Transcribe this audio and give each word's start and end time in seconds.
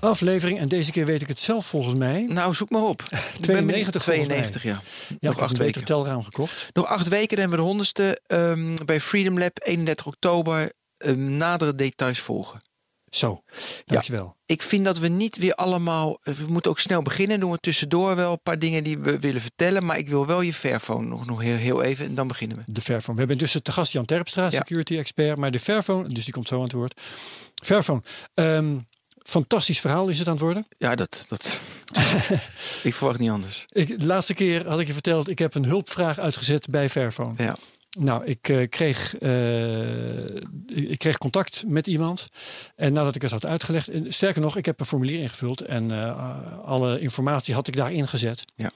aflevering. 0.00 0.58
En 0.58 0.68
deze 0.68 0.90
keer 0.92 1.06
weet 1.06 1.22
ik 1.22 1.28
het 1.28 1.40
zelf 1.40 1.66
volgens 1.66 1.94
mij. 1.94 2.26
Nou, 2.28 2.54
zoek 2.54 2.70
maar 2.70 2.82
op. 2.82 3.02
92 3.40 4.02
92, 4.02 4.62
ja. 4.62 4.80
Ja, 5.08 5.28
Nog 5.28 5.40
acht 5.40 5.56
weken. 5.56 5.84
telraam 5.84 6.22
gekocht. 6.22 6.68
Nog 6.72 6.86
acht 6.86 7.08
weken, 7.08 7.28
dan 7.28 7.38
hebben 7.38 7.56
we 7.58 7.62
de 7.64 7.68
honderdste 7.68 8.20
ehm, 8.26 8.74
bij 8.84 9.00
Freedom 9.00 9.38
Lab, 9.38 9.58
31 9.62 10.06
oktober. 10.06 10.72
ehm, 10.96 11.36
nadere 11.36 11.74
details 11.74 12.18
volgen. 12.20 12.68
Zo, 13.10 13.42
dankjewel. 13.84 14.36
Ik 14.46 14.62
vind 14.62 14.84
dat 14.84 14.98
we 14.98 15.08
niet 15.08 15.36
weer 15.36 15.54
allemaal... 15.54 16.18
eh, 16.22 16.34
We 16.34 16.52
moeten 16.52 16.70
ook 16.70 16.78
snel 16.78 17.02
beginnen. 17.02 17.40
Doen 17.40 17.50
we 17.50 17.58
tussendoor 17.58 18.16
wel 18.16 18.32
een 18.32 18.42
paar 18.42 18.58
dingen 18.58 18.84
die 18.84 18.98
we 18.98 19.18
willen 19.18 19.40
vertellen. 19.40 19.86
Maar 19.86 19.98
ik 19.98 20.08
wil 20.08 20.26
wel 20.26 20.40
je 20.40 20.52
Fairphone 20.52 21.06
nog, 21.06 21.26
nog 21.26 21.40
heel, 21.40 21.56
heel 21.56 21.82
even. 21.82 22.04
En 22.06 22.14
dan 22.14 22.28
beginnen 22.28 22.56
we. 22.56 22.62
De 22.72 22.80
Fairphone. 22.80 23.12
We 23.12 23.18
hebben 23.18 23.38
dus 23.38 23.56
te 23.62 23.72
gast 23.72 23.92
Jan 23.92 24.04
Terpstra, 24.04 24.42
Ja. 24.44 24.50
security 24.50 24.98
expert. 24.98 25.36
Maar 25.38 25.50
de 25.50 25.58
Fairphone, 25.58 26.08
dus 26.08 26.24
die 26.24 26.32
komt 26.32 26.48
zo 26.48 26.56
aan 26.56 26.62
het 26.62 26.72
woord. 26.72 27.00
Fairphone. 27.64 28.02
ehm, 28.34 28.78
fantastisch 29.22 29.80
verhaal 29.80 30.08
is 30.08 30.18
het 30.18 30.26
aan 30.26 30.34
het 30.34 30.42
worden. 30.42 30.66
Ja, 30.78 30.94
dat... 30.94 31.24
dat 31.28 31.58
ik 32.82 32.94
verwacht 32.94 33.18
niet 33.18 33.30
anders. 33.30 33.66
Ik, 33.72 33.98
de 33.98 34.06
laatste 34.06 34.34
keer 34.34 34.68
had 34.68 34.80
ik 34.80 34.86
je 34.86 34.92
verteld, 34.92 35.28
ik 35.28 35.38
heb 35.38 35.54
een 35.54 35.64
hulpvraag 35.64 36.18
uitgezet 36.18 36.68
bij 36.68 36.90
Fairphone. 36.90 37.34
Ja. 37.36 37.56
Nou, 37.98 38.24
ik, 38.24 38.48
eh, 38.48 38.68
kreeg, 38.68 39.18
eh, 39.18 40.34
ik 40.66 40.98
kreeg 40.98 41.18
contact 41.18 41.64
met 41.66 41.86
iemand. 41.86 42.26
En 42.76 42.92
nadat 42.92 43.14
ik 43.14 43.22
het 43.22 43.30
had 43.30 43.46
uitgelegd. 43.46 43.88
En 43.88 44.12
sterker 44.12 44.40
nog, 44.40 44.56
ik 44.56 44.64
heb 44.64 44.80
een 44.80 44.86
formulier 44.86 45.20
ingevuld. 45.20 45.60
En 45.60 45.90
eh, 45.90 46.64
alle 46.64 47.00
informatie 47.00 47.54
had 47.54 47.68
ik 47.68 47.76
daarin 47.76 48.08
gezet. 48.08 48.44
Ja. 48.56 48.70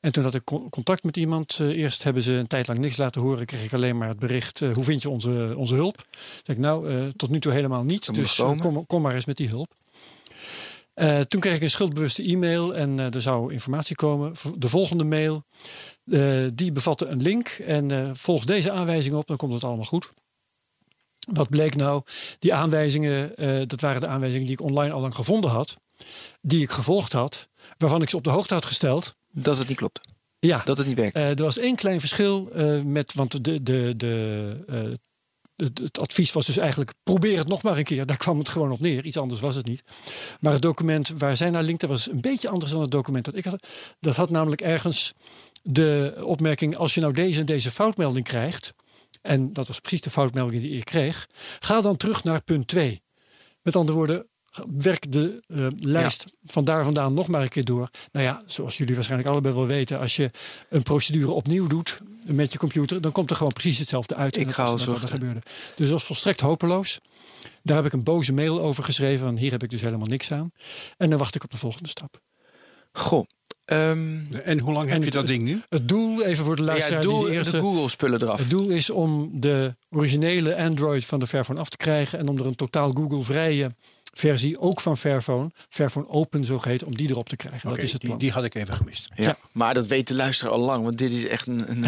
En 0.00 0.12
toen 0.12 0.24
had 0.24 0.34
ik 0.34 0.44
con- 0.44 0.68
contact 0.68 1.02
met 1.02 1.16
iemand. 1.16 1.60
eerst 1.60 2.02
hebben 2.02 2.22
ze 2.22 2.32
een 2.32 2.46
tijd 2.46 2.66
lang 2.66 2.78
niks 2.78 2.96
laten 2.96 3.20
horen. 3.20 3.46
Kreeg 3.46 3.64
ik 3.64 3.72
alleen 3.72 3.98
maar 3.98 4.08
het 4.08 4.18
bericht. 4.18 4.60
hoe 4.60 4.84
vind 4.84 5.02
je 5.02 5.10
onze, 5.10 5.52
onze 5.56 5.74
hulp? 5.74 6.06
Zeg 6.42 6.56
ik, 6.56 6.62
nou, 6.62 7.10
tot 7.16 7.30
nu 7.30 7.40
toe 7.40 7.52
helemaal 7.52 7.82
niet. 7.82 8.14
Dus 8.14 8.34
kom, 8.34 8.86
kom 8.86 9.02
maar 9.02 9.14
eens 9.14 9.24
met 9.24 9.36
die 9.36 9.48
hulp. 9.48 9.74
Eh, 10.94 11.20
toen 11.20 11.40
kreeg 11.40 11.54
ik 11.54 11.62
een 11.62 11.70
schuldbewuste 11.70 12.22
e-mail 12.22 12.74
en 12.74 12.98
eh, 12.98 13.14
er 13.14 13.22
zou 13.22 13.52
informatie 13.52 13.96
komen. 13.96 14.32
De 14.58 14.68
volgende 14.68 15.04
mail, 15.04 15.44
eh, 16.04 16.46
die 16.54 16.72
bevatte 16.72 17.06
een 17.06 17.22
link. 17.22 17.48
En 17.48 18.16
volg 18.16 18.44
deze 18.44 18.70
aanwijzing 18.70 19.14
op, 19.14 19.26
dan 19.26 19.36
komt 19.36 19.52
het 19.52 19.64
allemaal 19.64 19.84
goed. 19.84 20.10
Wat 21.32 21.48
bleek 21.48 21.76
nou? 21.76 22.02
Die 22.38 22.54
aanwijzingen, 22.54 23.32
dat 23.68 23.80
waren 23.80 24.00
de 24.00 24.06
aanwijzingen 24.06 24.46
die 24.46 24.54
ik 24.54 24.60
online 24.60 24.94
al 24.94 25.00
lang 25.00 25.14
gevonden 25.14 25.50
had. 25.50 25.76
Die 26.40 26.62
ik 26.62 26.70
gevolgd 26.70 27.12
had, 27.12 27.48
waarvan 27.78 28.02
ik 28.02 28.08
ze 28.08 28.16
op 28.16 28.24
de 28.24 28.30
hoogte 28.30 28.54
had 28.54 28.64
gesteld. 28.64 29.16
Dat 29.30 29.58
het 29.58 29.68
niet 29.68 29.76
klopt. 29.76 30.00
Ja, 30.38 30.62
Dat 30.64 30.78
het 30.78 30.86
niet 30.86 30.96
werkt. 30.96 31.16
er 31.16 31.42
was 31.42 31.58
één 31.58 31.76
klein 31.76 32.00
verschil 32.00 32.48
met, 32.84 33.12
want 33.14 33.44
de, 33.44 33.62
de, 33.62 33.94
de, 33.96 34.98
het, 35.62 35.98
advies 35.98 36.32
was 36.32 36.46
dus 36.46 36.56
eigenlijk 36.56 36.92
probeer 37.02 37.38
het 37.38 37.48
nog 37.48 37.62
maar 37.62 37.78
een 37.78 37.84
keer. 37.84 38.06
Daar 38.06 38.16
kwam 38.16 38.38
het 38.38 38.48
gewoon 38.48 38.70
op 38.70 38.80
neer. 38.80 39.04
Iets 39.04 39.16
anders 39.16 39.40
was 39.40 39.54
het 39.54 39.66
niet. 39.66 39.82
Maar 40.40 40.52
het 40.52 40.62
document 40.62 41.12
waar 41.18 41.36
zij 41.36 41.50
naar 41.50 41.62
linkte 41.62 41.86
was 41.86 42.10
een 42.10 42.20
beetje 42.20 42.48
anders 42.48 42.72
dan 42.72 42.80
het 42.80 42.90
document 42.90 43.24
dat 43.24 43.34
ik 43.34 43.44
had. 43.44 43.66
Dat 44.00 44.16
had 44.16 44.30
namelijk 44.30 44.60
ergens 44.60 45.12
de 45.62 46.20
opmerking 46.24 46.76
als 46.76 46.94
je 46.94 47.00
nou 47.00 47.12
deze 47.12 47.40
en 47.40 47.46
deze 47.46 47.70
foutmelding 47.70 48.24
krijgt. 48.24 48.74
En 49.22 49.52
dat 49.52 49.66
was 49.68 49.80
precies 49.80 50.00
de 50.00 50.10
foutmelding 50.10 50.62
die 50.62 50.76
ik 50.76 50.84
kreeg. 50.84 51.28
Ga 51.58 51.80
dan 51.80 51.96
terug 51.96 52.24
naar 52.24 52.42
punt 52.42 52.66
2. 52.66 53.02
Met 53.62 53.76
andere 53.76 53.98
woorden, 53.98 54.26
werk 54.76 55.12
de 55.12 55.40
eh, 55.48 55.66
lijst 55.76 56.24
van 56.44 56.64
daar 56.64 56.84
vandaan 56.84 57.14
nog 57.14 57.28
maar 57.28 57.42
een 57.42 57.48
keer 57.48 57.64
door. 57.64 57.88
Nou 58.12 58.26
ja, 58.26 58.42
zoals 58.46 58.76
jullie 58.76 58.94
waarschijnlijk 58.94 59.30
allebei 59.30 59.54
wel 59.54 59.66
weten, 59.66 59.98
als 59.98 60.16
je 60.16 60.30
een 60.68 60.82
procedure 60.82 61.30
opnieuw 61.32 61.66
doet 61.66 62.00
met 62.26 62.52
je 62.52 62.58
computer, 62.58 63.00
dan 63.00 63.12
komt 63.12 63.30
er 63.30 63.36
gewoon 63.36 63.52
precies 63.52 63.78
hetzelfde 63.78 64.14
uit. 64.14 64.34
En 64.34 64.40
Ik 64.40 64.46
dat 64.46 64.54
ga 64.54 64.64
al 64.64 64.78
zorgen. 64.78 65.08
gebeurde. 65.08 65.40
Dus 65.76 65.86
dat 65.86 65.88
was 65.88 66.04
volstrekt 66.04 66.40
hopeloos. 66.40 67.00
Daar 67.62 67.76
heb 67.76 67.86
ik 67.86 67.92
een 67.92 68.02
boze 68.02 68.32
mail 68.32 68.60
over 68.60 68.84
geschreven, 68.84 69.24
want 69.24 69.38
hier 69.38 69.50
heb 69.50 69.62
ik 69.62 69.70
dus 69.70 69.80
helemaal 69.80 70.06
niks 70.06 70.32
aan. 70.32 70.52
En 70.96 71.10
dan 71.10 71.18
wacht 71.18 71.34
ik 71.34 71.44
op 71.44 71.50
de 71.50 71.56
volgende 71.56 71.88
stap. 71.88 72.20
Goh. 72.92 73.26
ehm, 73.64 74.18
En 74.44 74.58
hoe 74.58 74.72
lang 74.72 74.90
heb 74.90 75.04
je 75.04 75.10
dat 75.10 75.20
het- 75.22 75.30
ding 75.30 75.42
nu? 75.44 75.62
Het 75.68 75.88
doel, 75.88 76.22
even 76.24 76.44
voor 76.44 76.56
de 76.56 76.62
ja, 76.62 76.68
luisteraar 76.68 77.02
doe 77.02 77.12
die 77.14 77.24
de 77.24 77.30
de 77.30 77.36
eerste... 77.36 77.60
Google 77.60 77.88
spullen 77.88 78.22
eraf. 78.22 78.38
Het 78.38 78.50
doel 78.50 78.68
is 78.68 78.90
om 78.90 79.40
de 79.40 79.74
originele 79.90 80.56
Android 80.56 81.04
van 81.04 81.18
de 81.20 81.26
Fairphone 81.26 81.60
af 81.60 81.68
te 81.68 81.76
krijgen 81.76 82.18
en 82.18 82.28
om 82.28 82.38
er 82.38 82.46
een 82.46 82.54
totaal 82.54 82.90
Google-vrije 82.94 83.74
versie, 84.12 84.58
ook 84.60 84.80
van 84.80 84.96
Fairphone, 84.96 85.50
Fairphone 85.68 86.08
Open 86.08 86.44
zo 86.44 86.58
heet, 86.62 86.84
om 86.84 86.96
die 86.96 87.08
erop 87.10 87.28
te 87.28 87.36
krijgen. 87.36 87.68
Oké, 87.68 87.76
dat 87.76 87.84
is 87.84 87.92
het 87.92 88.00
die, 88.00 88.08
plan. 88.10 88.20
die 88.20 88.30
had 88.32 88.44
ik 88.44 88.54
even 88.54 88.74
gemist. 88.74 89.08
Ja. 89.14 89.24
Ja. 89.24 89.36
Maar 89.52 89.74
dat 89.74 89.86
weet 89.86 90.08
de 90.08 90.14
luisteraar 90.14 90.52
al 90.52 90.60
lang, 90.60 90.84
want 90.84 90.98
dit 90.98 91.10
is 91.10 91.26
echt 91.26 91.46
een, 91.46 91.70
een, 91.70 91.84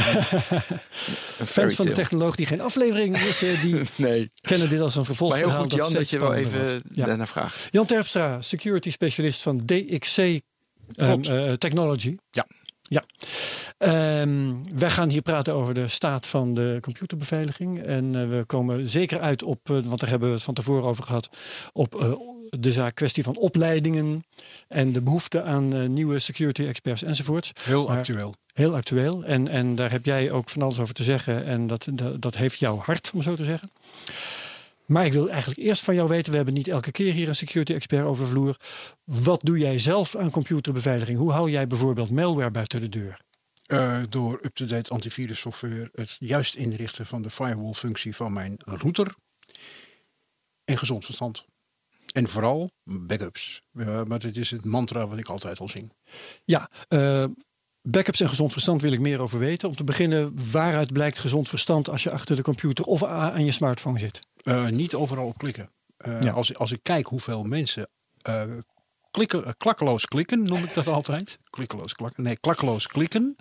een 1.39 1.47
Fans 1.47 1.75
van 1.75 1.87
de 1.87 1.93
technoloog 1.93 2.35
die 2.37 2.47
geen 2.47 2.61
aflevering 2.61 3.21
missen, 3.25 3.61
die 3.61 3.81
Nee. 3.97 4.31
kennen 4.41 4.69
dit 4.69 4.81
als 4.81 4.97
een 4.97 5.05
vervolg. 5.05 5.31
Maar 5.31 5.39
heel 5.39 5.51
goed, 5.51 5.73
Jan, 5.73 5.93
dat 5.93 6.11
je 6.11 6.19
wel 6.19 6.35
even 6.35 6.83
Ja. 6.91 7.05
daarnaar 7.07 7.29
vraagt. 7.29 7.69
Jan 7.71 7.87
Terpstra, 7.87 8.43
security 8.43 8.91
specialist 8.91 9.43
van 9.43 9.63
DXC 9.65 10.41
Klopt. 10.97 11.29
eh, 11.29 11.53
Technology. 11.53 12.17
Ja. 12.31 12.47
Ja. 12.89 13.03
Ehm, 13.79 14.55
wij 14.77 14.91
gaan 14.91 15.09
hier 15.09 15.23
praten 15.23 15.55
over 15.55 15.75
de 15.75 15.89
staat 15.89 16.27
van 16.27 16.55
de 16.55 16.79
computerbeveiliging. 16.81 17.83
En 17.83 18.15
eh, 18.15 18.29
we 18.29 18.45
komen 18.47 18.89
zeker 18.89 19.21
uit 19.21 19.43
op, 19.43 19.71
eh, 19.71 19.79
want 19.79 20.01
daar 20.01 20.11
hebben 20.11 20.29
we 20.29 20.35
het 20.35 20.45
van 20.45 20.55
tevoren 20.55 20.85
over 20.85 21.05
gehad, 21.05 21.29
op 21.73 22.01
eh, 22.01 22.13
de 22.51 22.73
zaak 22.73 22.95
kwestie 22.95 23.23
van 23.23 23.37
opleidingen 23.37 24.25
en 24.69 24.93
de 24.93 25.03
behoefte 25.03 25.43
aan 25.43 25.93
nieuwe 25.93 26.19
security 26.19 26.65
experts 26.67 27.03
enzovoorts. 27.03 27.53
Heel 27.63 27.87
Maar- 27.87 27.99
actueel. 27.99 28.35
Heel 28.55 28.75
actueel. 28.75 29.25
En, 29.25 29.49
en 29.49 29.75
daar 29.75 29.91
heb 29.91 30.05
jij 30.05 30.31
ook 30.31 30.49
van 30.49 30.63
alles 30.63 30.79
over 30.79 30.95
te 30.95 31.03
zeggen. 31.03 31.45
En 31.45 31.67
dat, 31.67 31.87
dat, 31.93 32.23
dat 32.23 32.37
heeft 32.37 32.59
jouw 32.59 32.77
hart, 32.79 33.11
om 33.15 33.23
zo 33.23 33.35
te 33.35 33.45
zeggen. 33.45 33.71
Maar 34.87 35.07
ik 35.07 35.13
wil 35.13 35.29
eigenlijk 35.29 35.61
eerst 35.61 35.83
van 35.83 35.95
jou 35.95 36.09
weten, 36.09 36.31
we 36.31 36.37
hebben 36.37 36.55
niet 36.55 36.69
elke 36.69 36.91
keer 36.91 37.13
hier 37.13 37.29
een 37.29 37.35
security 37.35 37.73
expert 37.73 38.07
over 38.07 38.27
vloer. 38.27 38.57
Wat 39.05 39.41
doe 39.43 39.59
jij 39.59 39.79
zelf 39.79 40.17
aan 40.17 40.31
computerbeveiliging? 40.31 41.19
Hoe 41.19 41.33
hou 41.33 41.51
jij 41.51 41.67
bijvoorbeeld 41.67 42.11
malware 42.11 42.51
buiten 42.51 42.81
de 42.81 42.89
deur? 42.89 43.21
Eh, 43.65 44.03
door 44.09 44.39
up-to-date 44.43 44.91
antivirussoftware, 44.91 45.89
het 45.93 46.17
juist 46.19 46.55
inrichten 46.55 47.07
van 47.07 47.23
de 47.23 47.31
firewall-functie 47.31 48.17
van 48.17 48.33
mijn 48.33 48.55
router 48.59 49.15
en 50.65 50.79
gezond 50.79 51.05
verstand. 51.05 51.45
En 52.13 52.29
vooral 52.29 52.71
backups. 52.85 53.63
Eh, 53.73 54.03
maar 54.05 54.19
dit 54.19 54.37
is 54.37 54.51
het 54.51 54.65
mantra 54.65 55.07
wat 55.07 55.19
ik 55.19 55.29
altijd 55.29 55.59
al 55.59 55.69
zing. 55.69 55.93
Ja, 56.45 56.71
eh, 56.89 57.25
backups 57.83 58.21
en 58.21 58.29
gezond 58.29 58.53
verstand 58.53 58.83
wil 58.83 58.93
ik 58.93 59.01
meer 59.01 59.21
over 59.21 59.39
weten. 59.39 59.69
Om 59.69 59.77
te 59.77 59.85
beginnen, 59.85 60.51
waaruit 60.51 60.93
blijkt 60.93 61.19
gezond 61.19 61.49
verstand 61.49 61.89
als 61.89 62.03
je 62.03 62.11
achter 62.11 62.37
de 62.37 62.43
computer 62.43 62.85
of 62.85 63.05
aan 63.05 63.45
je 63.45 63.53
smartphone 63.53 63.99
zit? 63.99 64.21
Eh, 64.45 64.67
niet 64.69 64.95
overal 64.95 65.27
op 65.27 65.39
klikken. 65.39 65.71
Ja. 66.21 66.31
als, 66.31 66.57
als 66.57 66.73
ik 66.73 66.81
kijk 66.83 67.07
hoeveel 67.07 67.43
mensen 67.43 67.89
eh, 68.23 68.43
klikken, 69.11 69.57
klakkeloos 69.57 70.07
klikken, 70.07 70.43
noem 70.43 70.65
ik 70.65 70.75
dat 70.75 70.87
altijd. 70.99 71.39
Klikkeloos 71.51 71.95
klakken. 71.95 72.23
Nee, 72.23 72.37
klakkeloos 72.37 72.87
klikken. 72.87 73.37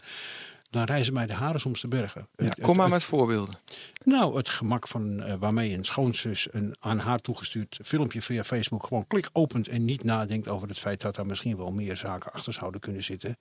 Dan 0.73 0.83
reizen 0.83 1.13
mij 1.13 1.25
de 1.25 1.33
haren 1.33 1.59
soms 1.59 1.79
te 1.79 1.87
bergen. 1.87 2.27
Het- 2.35 2.59
Kom 2.61 2.75
maar 2.75 2.85
het- 2.85 2.93
met 2.93 3.03
voorbeelden. 3.03 3.55
Nou, 4.03 4.37
het 4.37 4.49
gemak 4.49 4.87
van 4.87 5.23
eh, 5.23 5.33
waarmee 5.39 5.73
een 5.73 5.85
schoonzus 5.85 6.47
een 6.51 6.75
aan 6.79 6.99
haar 6.99 7.19
toegestuurd 7.19 7.79
filmpje 7.83 8.21
via 8.21 8.43
Facebook 8.43 8.83
gewoon 8.85 9.07
klik 9.07 9.29
opent 9.33 9.67
en 9.67 9.85
niet 9.85 10.03
nadenkt 10.03 10.47
over 10.47 10.67
het 10.67 10.79
feit 10.79 11.01
dat 11.01 11.17
er 11.17 11.25
misschien 11.25 11.57
wel 11.57 11.71
meer 11.71 11.97
zaken 11.97 12.31
achter 12.33 12.53
zouden 12.53 12.81
kunnen 12.81 13.03
zitten 13.03 13.37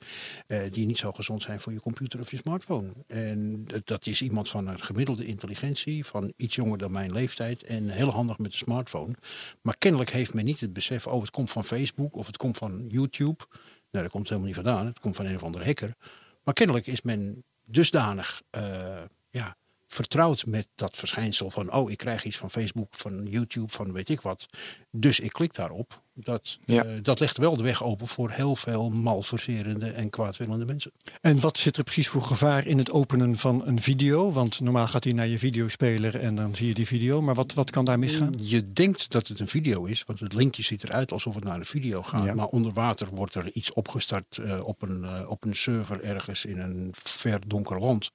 eh, 0.46 0.60
die 0.70 0.86
niet 0.86 0.98
zo 0.98 1.12
gezond 1.12 1.42
zijn 1.42 1.60
voor 1.60 1.72
je 1.72 1.80
computer 1.80 2.20
of 2.20 2.30
je 2.30 2.36
smartphone. 2.36 2.92
En 3.06 3.64
dat- 3.64 3.86
dat 3.86 4.06
is 4.06 4.22
iemand 4.22 4.48
van 4.48 4.66
een 4.66 4.80
gemiddelde 4.82 5.24
intelligentie, 5.24 6.04
van 6.06 6.32
iets 6.36 6.54
jonger 6.54 6.78
dan 6.78 6.92
mijn 6.92 7.12
leeftijd 7.12 7.62
en 7.62 7.88
heel 7.88 8.10
handig 8.10 8.38
met 8.38 8.50
de 8.50 8.56
smartphone. 8.56 9.14
Maar 9.62 9.76
kennelijk 9.78 10.10
heeft 10.10 10.34
men 10.34 10.44
niet 10.44 10.60
het 10.60 10.72
besef, 10.72 11.06
oh 11.06 11.20
het 11.20 11.30
komt 11.30 11.50
van 11.50 11.64
Facebook 11.64 12.16
of 12.16 12.26
het 12.26 12.36
komt 12.36 12.58
van 12.58 12.86
YouTube. 12.88 13.44
Nou, 13.90 14.04
dat 14.04 14.10
komt 14.12 14.24
helemaal 14.28 14.46
niet 14.46 14.56
vandaan. 14.56 14.86
Het 14.86 14.98
komt 15.00 15.16
van 15.16 15.26
een 15.26 15.34
of 15.34 15.42
andere 15.42 15.64
hacker. 15.64 15.94
Maar 16.44 16.54
kennelijk 16.54 16.86
is 16.86 17.02
men 17.02 17.44
dusdanig 17.64 18.42
eh, 18.50 19.02
ja, 19.30 19.56
vertrouwd 19.92 20.46
met 20.46 20.68
dat 20.74 20.96
verschijnsel 20.96 21.50
van, 21.50 21.72
oh, 21.72 21.90
ik 21.90 21.98
krijg 21.98 22.24
iets 22.24 22.36
van 22.36 22.50
Facebook, 22.50 22.94
van 22.94 23.26
YouTube, 23.26 23.72
van 23.72 23.92
weet 23.92 24.08
ik 24.08 24.20
wat. 24.20 24.46
Dus 24.90 25.20
ik 25.20 25.32
klik 25.32 25.54
daarop. 25.54 26.02
Dat, 26.14 26.58
Ja. 26.64 26.84
eh, 26.84 26.96
dat 27.02 27.20
legt 27.20 27.36
wel 27.36 27.56
de 27.56 27.62
weg 27.62 27.82
open 27.82 28.06
voor 28.06 28.30
heel 28.30 28.54
veel 28.54 28.90
malverserende 28.90 29.90
en 29.90 30.10
kwaadwillende 30.10 30.64
mensen. 30.64 30.92
En 31.20 31.40
wat 31.40 31.56
zit 31.58 31.76
er 31.76 31.84
precies 31.84 32.08
voor 32.08 32.22
gevaar 32.22 32.66
in 32.66 32.78
het 32.78 32.90
openen 32.90 33.36
van 33.36 33.66
een 33.66 33.80
video? 33.80 34.32
Want 34.32 34.60
normaal 34.60 34.86
gaat 34.88 35.04
hij 35.04 35.12
naar 35.12 35.26
je 35.26 35.38
videospeler 35.38 36.20
en 36.20 36.34
dan 36.34 36.54
zie 36.54 36.66
je 36.68 36.74
die 36.74 36.86
video. 36.86 37.20
Maar 37.20 37.34
wat, 37.34 37.52
wat 37.54 37.70
kan 37.70 37.84
daar 37.84 37.98
misgaan? 37.98 38.34
Je 38.42 38.72
denkt 38.72 39.10
dat 39.10 39.28
het 39.28 39.40
een 39.40 39.48
video 39.48 39.84
is, 39.84 40.04
want 40.04 40.20
het 40.20 40.32
linkje 40.32 40.62
ziet 40.62 40.84
eruit 40.84 41.12
alsof 41.12 41.34
het 41.34 41.44
naar 41.44 41.56
een 41.56 41.64
video 41.64 42.02
gaat. 42.02 42.24
Ja. 42.24 42.34
Maar 42.34 42.46
onder 42.46 42.72
water 42.72 43.08
wordt 43.12 43.34
er 43.34 43.50
iets 43.52 43.72
opgestart 43.72 44.38
eh, 44.38 44.66
op, 44.66 44.82
een, 44.82 45.04
eh, 45.04 45.30
op 45.30 45.44
een 45.44 45.54
server 45.54 46.02
ergens 46.02 46.44
in 46.44 46.58
een 46.58 46.90
ver 46.92 47.40
donker 47.48 47.80
land. 47.80 48.10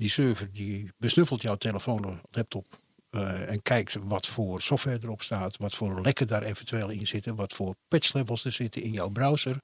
Die 0.00 0.08
server 0.08 0.52
die 0.52 0.90
besnuffelt 0.98 1.42
jouw 1.42 1.56
telefoon 1.56 2.04
of 2.04 2.20
laptop. 2.30 2.66
eh, 3.10 3.50
en 3.50 3.62
kijkt 3.62 3.96
wat 4.02 4.26
voor 4.26 4.62
software 4.62 4.98
erop 5.02 5.22
staat, 5.22 5.56
wat 5.56 5.74
voor 5.74 6.02
lekken 6.02 6.26
daar 6.26 6.42
eventueel 6.42 6.90
in 6.90 7.06
zitten, 7.06 7.34
wat 7.34 7.52
voor 7.52 7.74
patch 7.88 8.12
levels 8.12 8.44
er 8.44 8.52
zitten 8.52 8.82
in 8.82 8.92
jouw 8.92 9.08
browser. 9.08 9.60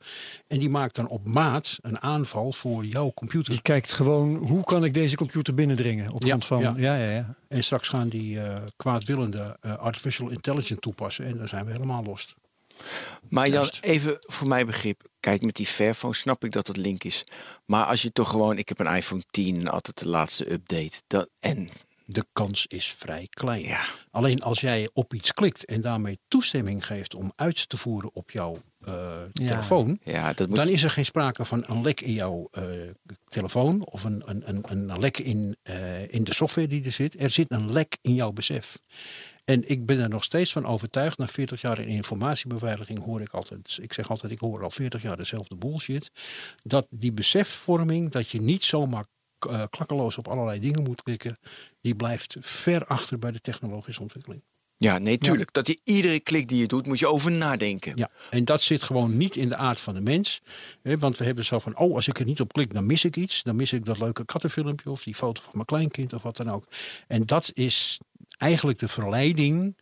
En 0.47 0.59
die 0.59 0.69
maakt 0.69 0.95
dan 0.95 1.09
op 1.09 1.27
maat 1.27 1.79
een 1.83 2.01
aanval 2.01 2.53
voor 2.53 2.85
jouw 2.85 3.13
computer. 3.15 3.53
Die 3.53 3.63
kijkt 3.63 3.93
gewoon, 3.93 4.37
hoe 4.37 4.65
kan 4.65 4.85
ik 4.85 4.95
deze 4.95 5.17
computer 5.17 5.55
binnendringen? 5.55 6.13
Op 6.13 6.23
Ja, 6.23 6.29
grond 6.29 6.47
van, 6.47 6.61
ja. 6.61 6.75
ja, 6.77 6.97
ja, 6.97 7.11
ja. 7.11 7.35
En 7.49 7.65
straks 7.65 7.89
gaan 7.89 8.09
die 8.09 8.41
eh, 8.41 8.63
kwaadwillende 8.77 9.57
eh, 9.61 9.77
artificial 9.77 10.31
intelligence 10.31 10.81
toepassen 10.81 11.25
en 11.25 11.37
dan 11.39 11.49
zijn 11.49 11.65
we 11.65 11.73
helemaal 11.73 12.03
los. 12.03 12.35
Maar 13.29 13.49
Jan, 13.49 13.71
even 13.81 14.17
voor 14.21 14.49
mijn 14.49 14.67
begrip. 14.67 15.01
Kijk, 15.21 15.43
met 15.43 15.55
die 15.55 15.67
Fairphone 15.67 16.15
snap 16.15 16.45
ik 16.45 16.53
dat 16.53 16.67
het 16.67 16.77
link 16.77 17.05
is. 17.05 17.25
Maar 17.65 17.85
als 17.85 18.03
je 18.03 18.13
toch 18.13 18.31
gewoon... 18.31 18.59
Ik 18.59 18.69
heb 18.69 18.79
een 18.81 18.95
iPhone 18.95 19.23
10 19.31 19.57
en 19.61 19.69
altijd 19.69 19.99
de 19.99 20.09
laatste 20.09 20.53
update. 20.53 21.03
Dat, 21.07 21.31
en 21.41 21.69
De 22.09 22.25
kans 22.33 22.67
is 22.67 22.95
vrij 22.99 23.27
klein. 23.31 23.63
ja, 23.65 23.81
Alleen 24.11 24.43
als 24.43 24.61
jij 24.61 24.91
op 24.93 25.15
iets 25.15 25.33
klikt 25.33 25.65
en 25.65 25.81
daarmee 25.81 26.19
toestemming 26.29 26.87
geeft 26.87 27.15
om 27.15 27.33
uit 27.37 27.69
te 27.69 27.77
voeren 27.77 28.11
op 28.15 28.31
jouw 28.31 28.57
eh, 28.81 28.93
Ja. 29.33 29.47
telefoon, 29.49 29.99
ja, 30.05 30.33
dat 30.33 30.49
moet... 30.49 30.57
dan 30.57 30.69
is 30.69 30.83
er 30.83 30.91
geen 30.91 31.05
sprake 31.05 31.45
van 31.45 31.65
een 31.67 31.83
lek 31.83 32.01
in 32.01 32.13
jouw 32.13 32.49
eh, 32.53 32.65
telefoon 33.29 33.87
of 33.87 34.05
een, 34.05 34.23
een, 34.27 34.43
een, 34.49 34.65
een 34.69 34.99
lek 34.99 35.19
in, 35.19 35.57
eh, 35.63 36.13
in 36.13 36.25
de 36.25 36.35
software 36.35 36.69
die 36.69 36.85
er 36.85 36.93
zit. 36.93 37.21
Er 37.21 37.31
zit 37.31 37.53
een 37.53 37.73
lek 37.73 37.97
in 38.03 38.15
jouw 38.15 38.33
besef. 38.33 38.79
En 39.47 39.69
ik 39.69 39.87
ben 39.87 40.01
er 40.01 40.09
nog 40.09 40.25
steeds 40.25 40.53
van 40.53 40.67
overtuigd. 40.67 41.19
Na 41.19 41.27
40 41.27 41.61
jaar 41.61 41.79
in 41.79 41.89
informatiebeveiliging 41.89 43.05
hoor 43.05 43.21
ik 43.21 43.33
altijd, 43.33 43.79
ik 43.83 43.93
zeg 43.93 44.11
altijd, 44.11 44.33
ik 44.33 44.39
hoor 44.39 44.63
al 44.63 44.71
40 44.71 45.03
jaar 45.03 45.17
dezelfde 45.17 45.57
bullshit. 45.57 46.11
Dat 46.57 46.87
die 46.91 47.13
besefvorming, 47.13 48.11
dat 48.11 48.29
je 48.29 48.41
niet 48.41 48.65
zomaar 48.65 49.05
eh, 49.39 49.63
klakkeloos 49.71 50.19
op 50.19 50.29
allerlei 50.29 50.61
dingen 50.61 50.83
moet 50.83 51.03
klikken, 51.03 51.39
die 51.81 51.95
blijft 51.95 52.37
ver 52.41 52.87
achter 52.87 53.19
bij 53.19 53.33
de 53.33 53.41
technologische 53.41 54.01
ontwikkeling. 54.01 54.43
Ja, 54.77 54.99
nee, 54.99 55.19
tuurlijk. 55.19 55.53
Dat 55.53 55.67
je 55.67 55.81
iedere 55.85 56.21
klik 56.21 56.49
die 56.49 56.61
je 56.61 56.67
doet, 56.67 56.87
moet 56.87 56.99
je 56.99 57.09
over 57.09 57.33
nadenken. 57.33 57.93
Ja, 57.97 58.11
en 58.31 58.45
dat 58.45 58.63
zit 58.63 58.83
gewoon 58.83 59.17
niet 59.17 59.37
in 59.37 59.49
de 59.49 59.57
aard 59.57 59.81
van 59.81 59.95
de 59.95 60.01
mens. 60.01 60.43
Hè, 60.83 60.99
want 60.99 61.19
we 61.19 61.25
hebben 61.25 61.45
zo 61.45 61.59
van, 61.59 61.79
oh, 61.79 61.95
als 61.95 62.09
ik 62.09 62.19
er 62.19 62.25
niet 62.25 62.41
op 62.41 62.53
klik, 62.53 62.75
dan 62.75 62.87
mis 62.87 63.05
ik 63.05 63.17
iets. 63.17 63.43
Dan 63.43 63.57
mis 63.57 63.73
ik 63.73 63.85
dat 63.85 63.99
leuke 63.99 64.25
kattenfilmpje 64.25 64.91
of 64.91 65.03
die 65.03 65.15
foto 65.15 65.43
van 65.43 65.51
mijn 65.53 65.65
kleinkind 65.65 66.13
of 66.13 66.23
wat 66.23 66.37
dan 66.37 66.51
ook. 66.51 66.65
En 67.07 67.27
dat 67.27 67.51
is 67.55 67.99
eigenlijk 68.37 68.79
de 68.79 68.89
verleiding 68.89 69.77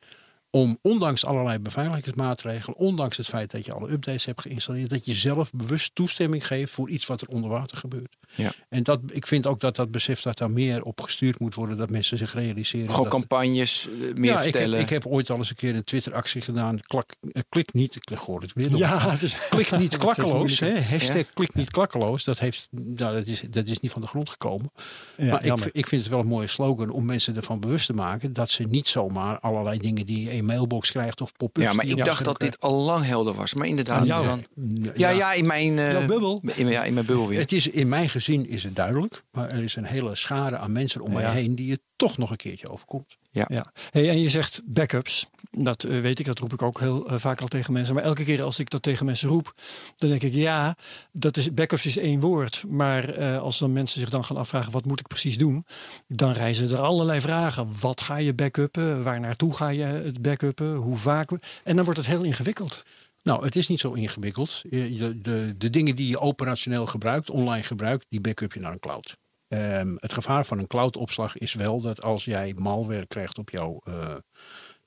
om 0.51 0.79
ondanks 0.83 1.25
allerlei 1.25 1.59
beveiligingsmaatregelen, 1.59 2.79
ondanks 2.79 3.17
het 3.17 3.27
feit 3.27 3.51
dat 3.51 3.65
je 3.65 3.73
alle 3.73 3.91
updates 3.91 4.25
hebt 4.25 4.41
geïnstalleerd, 4.41 4.91
dat 4.91 5.05
je 5.05 5.15
zelf 5.15 5.51
bewust 5.51 5.95
toestemming 5.95 6.47
geeft 6.47 6.73
voor 6.73 6.91
iets 6.91 7.07
wat 7.07 7.21
er 7.21 7.29
onder 7.29 7.51
water 7.51 7.77
gebeurt. 7.77 8.17
Ja. 8.37 8.53
En 8.69 8.83
dat, 8.83 9.01
ik 9.13 9.27
vind 9.27 9.47
ook 9.47 9.61
dat 9.61 9.77
dat 9.77 9.91
besef 9.91 10.21
dat 10.23 10.39
daar 10.39 10.51
meer 10.51 10.83
op 10.83 11.01
gestuurd 11.01 11.39
moet 11.41 11.55
worden, 11.55 11.77
dat 11.77 11.91
mensen 11.91 12.19
zich 12.19 12.35
realiseren. 12.35 12.89
Gewoon 12.91 13.03
dat, 13.03 13.13
campagnes, 13.13 13.89
eh, 13.89 14.15
meer 14.15 14.25
ja, 14.25 14.39
ik 14.39 14.43
heb, 14.45 14.53
vertellen. 14.53 14.81
ik 14.81 14.89
heb 14.89 15.07
ooit 15.07 15.31
al 15.31 15.37
eens 15.37 15.51
een 15.51 15.57
keer 15.57 15.75
een 15.75 15.85
Twitter-actie 15.85 16.41
gedaan. 16.41 16.81
Klak, 16.81 17.11
eh, 17.33 17.43
klik 17.49 17.73
niet, 17.73 17.97
ik 17.97 18.19
hoor 18.19 18.41
het 18.41 18.53
weer. 18.53 18.77
Ja, 18.77 19.11
het 19.11 19.23
is 19.23 19.37
Klik 19.51 19.79
niet 19.79 19.97
klakkeloos. 20.05 20.61
Hè? 20.61 20.81
Hashtag 20.81 21.17
Ja. 21.17 21.23
klik 21.35 21.55
niet 21.55 21.71
klakkeloos. 21.71 22.25
Dat, 22.25 22.39
heeft, 22.39 22.69
nou, 22.71 23.15
dat, 23.15 23.27
is, 23.27 23.43
dat 23.51 23.67
is 23.67 23.81
niet 23.81 23.91
van 23.91 24.03
de 24.03 24.09
grond 24.09 24.29
gekomen. 24.31 24.73
Ja, 25.17 25.25
maar 25.27 25.45
ik, 25.45 25.71
ik 25.73 25.87
vind 25.87 26.03
het 26.03 26.11
wel 26.11 26.21
een 26.21 26.27
mooie 26.27 26.47
slogan 26.47 26.91
om 26.91 27.05
mensen 27.05 27.37
ervan 27.37 27.61
bewust 27.61 27.87
te 27.87 27.93
maken. 27.93 28.33
Dat 28.33 28.51
ze 28.51 28.63
niet 28.63 28.89
zomaar 28.89 29.39
allerlei 29.39 29.79
dingen 29.79 30.07
die 30.07 30.23
je 30.25 30.31
in 30.31 30.37
je 30.37 30.43
mailbox 30.43 30.91
krijgt 30.91 31.21
of 31.21 31.33
pop-ups. 31.37 31.67
ja, 31.67 31.73
maar 31.73 31.87
ik 31.87 32.05
dacht 32.05 32.25
dat 32.25 32.41
dit 32.41 32.61
al 32.61 32.83
lang 32.83 33.05
helder 33.05 33.35
was. 33.35 33.55
Maar 33.55 33.67
inderdaad, 33.67 34.07
Ja, 34.07 34.23
dan, 34.23 34.45
ja, 34.95 35.09
ja, 35.09 35.33
in 35.33 35.47
mijn... 35.47 35.79
eh, 35.79 36.07
bubbel. 36.07 36.43
In, 36.55 36.69
ja, 36.69 36.85
in 36.85 36.95
mijn 36.95 37.07
bubbel 37.07 37.29
weer. 37.29 37.39
Het 37.39 37.53
is, 37.53 37.69
in 37.69 37.89
mijn 37.89 38.09
gezin 38.09 38.23
is 38.29 38.65
het 38.65 38.77
duidelijk. 38.77 39.23
Maar 39.31 39.51
er 39.51 39.63
is 39.63 39.77
een 39.77 39.85
hele 39.85 40.15
schare 40.15 40.57
aan 40.57 40.73
mensen 40.73 41.01
om 41.01 41.13
mij 41.13 41.23
Ja. 41.23 41.31
heen 41.31 41.55
die 41.55 41.71
het 41.71 41.81
toch 41.97 42.19
nog 42.19 42.31
een 42.31 42.37
keertje 42.37 42.69
overkomt. 42.69 43.17
Ja. 43.31 43.67
Hey, 43.91 44.09
en 44.09 44.21
je 44.21 44.31
zegt 44.31 44.61
backups. 44.65 45.27
Dat 45.51 45.85
eh, 45.85 46.01
weet 46.01 46.19
ik, 46.19 46.27
dat 46.27 46.39
roep 46.39 46.53
ik 46.53 46.63
ook 46.63 46.81
heel 46.81 47.09
eh, 47.09 47.19
vaak 47.19 47.41
al 47.41 47.47
tegen 47.47 47.73
mensen. 47.73 47.95
Maar 47.95 48.05
elke 48.05 48.25
keer 48.25 48.43
als 48.43 48.59
ik 48.59 48.71
dat 48.71 48.83
tegen 48.83 49.07
mensen 49.07 49.29
roep, 49.29 49.55
dan 49.97 50.09
denk 50.09 50.23
ik 50.23 50.35
ja, 50.35 50.77
dat 51.13 51.37
is, 51.37 51.55
backups 51.55 51.87
is 51.87 51.99
één 51.99 52.21
woord. 52.21 52.65
Maar 52.69 53.09
eh, 53.09 53.39
als 53.41 53.59
dan 53.59 53.73
mensen 53.73 54.01
zich 54.01 54.11
dan 54.11 54.25
gaan 54.25 54.37
afvragen 54.37 54.73
wat 54.73 54.85
moet 54.85 55.01
ik 55.01 55.07
precies 55.07 55.39
doen, 55.39 55.67
dan 56.09 56.33
reizen 56.33 56.71
er 56.71 56.81
allerlei 56.81 57.21
vragen. 57.21 57.69
Wat 57.81 58.01
ga 58.01 58.17
je 58.17 58.35
backuppen? 58.35 59.03
Waar 59.03 59.21
naartoe 59.21 59.55
ga 59.55 59.69
je 59.69 59.85
het 59.85 60.23
backuppen? 60.23 60.75
Hoe 60.75 60.97
vaak? 60.97 61.31
En 61.65 61.77
dan 61.77 61.85
wordt 61.85 62.01
het 62.01 62.09
heel 62.09 62.23
ingewikkeld. 62.23 62.83
Nou, 63.25 63.45
het 63.45 63.57
is 63.57 63.69
niet 63.69 63.81
zo 63.81 63.93
ingewikkeld. 63.93 64.63
De, 64.69 65.21
de, 65.21 65.55
de 65.57 65.71
dingen 65.71 65.97
die 65.97 66.09
je 66.09 66.21
operationeel 66.21 66.87
gebruikt, 66.87 67.31
online 67.31 67.63
gebruikt, 67.63 68.07
die 68.09 68.21
backup 68.21 68.53
je 68.53 68.61
naar 68.61 68.73
een 68.73 68.79
cloud. 68.79 69.17
Ehm, 69.49 69.95
het 69.97 70.13
gevaar 70.13 70.47
van 70.47 70.59
een 70.59 70.67
cloudopslag 70.67 71.37
is 71.37 71.55
wel 71.55 71.81
dat 71.81 72.03
als 72.03 72.25
jij 72.25 72.55
malware 72.57 73.07
krijgt 73.07 73.39
op 73.39 73.51
jouw 73.51 73.81
eh, 73.85 74.15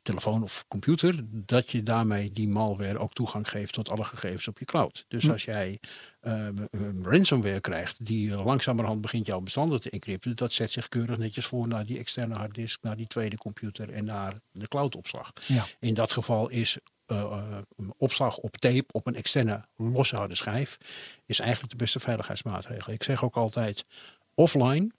telefoon 0.01 0.44
of 0.44 0.66
computer, 0.68 1.16
dat 1.30 1.72
je 1.72 1.84
daarmee 1.84 2.30
die 2.30 2.48
malware 2.48 2.98
ook 2.98 3.13
toegang 3.13 3.50
geeft 3.50 3.74
tot 3.74 3.89
alle 3.89 4.04
gegevens 4.04 4.48
op 4.48 4.60
je 4.60 4.66
cloud. 4.66 5.06
Dus 5.07 5.30
als 5.30 5.45
jij 5.45 5.80
ehm, 6.19 6.56
ransomware 7.01 7.62
krijgt 7.62 8.06
die 8.06 8.31
eh, 8.31 8.45
langzamerhand 8.45 9.01
begint 9.01 9.25
jouw 9.25 9.39
bestanden 9.39 9.81
te 9.81 9.89
encrypten, 9.89 10.36
dat 10.36 10.54
zet 10.54 10.72
zich 10.72 10.89
keurig 10.89 11.18
netjes 11.18 11.45
voor 11.45 11.68
naar 11.68 11.86
die 11.86 11.98
externe 11.98 12.36
harddisk, 12.36 12.81
naar 12.81 12.95
die 12.98 13.07
tweede 13.07 13.38
computer 13.38 13.89
en 13.89 14.06
naar 14.06 14.39
de 14.51 14.68
cloudopslag. 14.68 15.34
Ja. 15.48 15.66
In 15.80 15.94
dat 15.94 16.12
geval 16.12 16.50
is 16.50 16.78
eh, 17.07 17.21
eh, 17.21 17.89
opslag 17.98 18.38
op 18.38 18.57
tape 18.57 18.86
op 18.92 19.07
een 19.07 19.15
externe 19.15 19.65
losse 19.75 20.27
schijf 20.30 20.77
is 21.25 21.39
eigenlijk 21.39 21.71
de 21.71 21.77
beste 21.77 22.00
veiligheidsmaatregel. 22.00 22.94
Ik 22.94 23.04
zeg 23.04 23.24
ook 23.24 23.36
altijd 23.36 23.86
offline, 24.33 24.92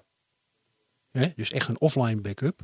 hè, 1.10 1.32
dus 1.36 1.50
echt 1.52 1.68
een 1.68 1.80
offline 1.80 2.20
backup. 2.20 2.60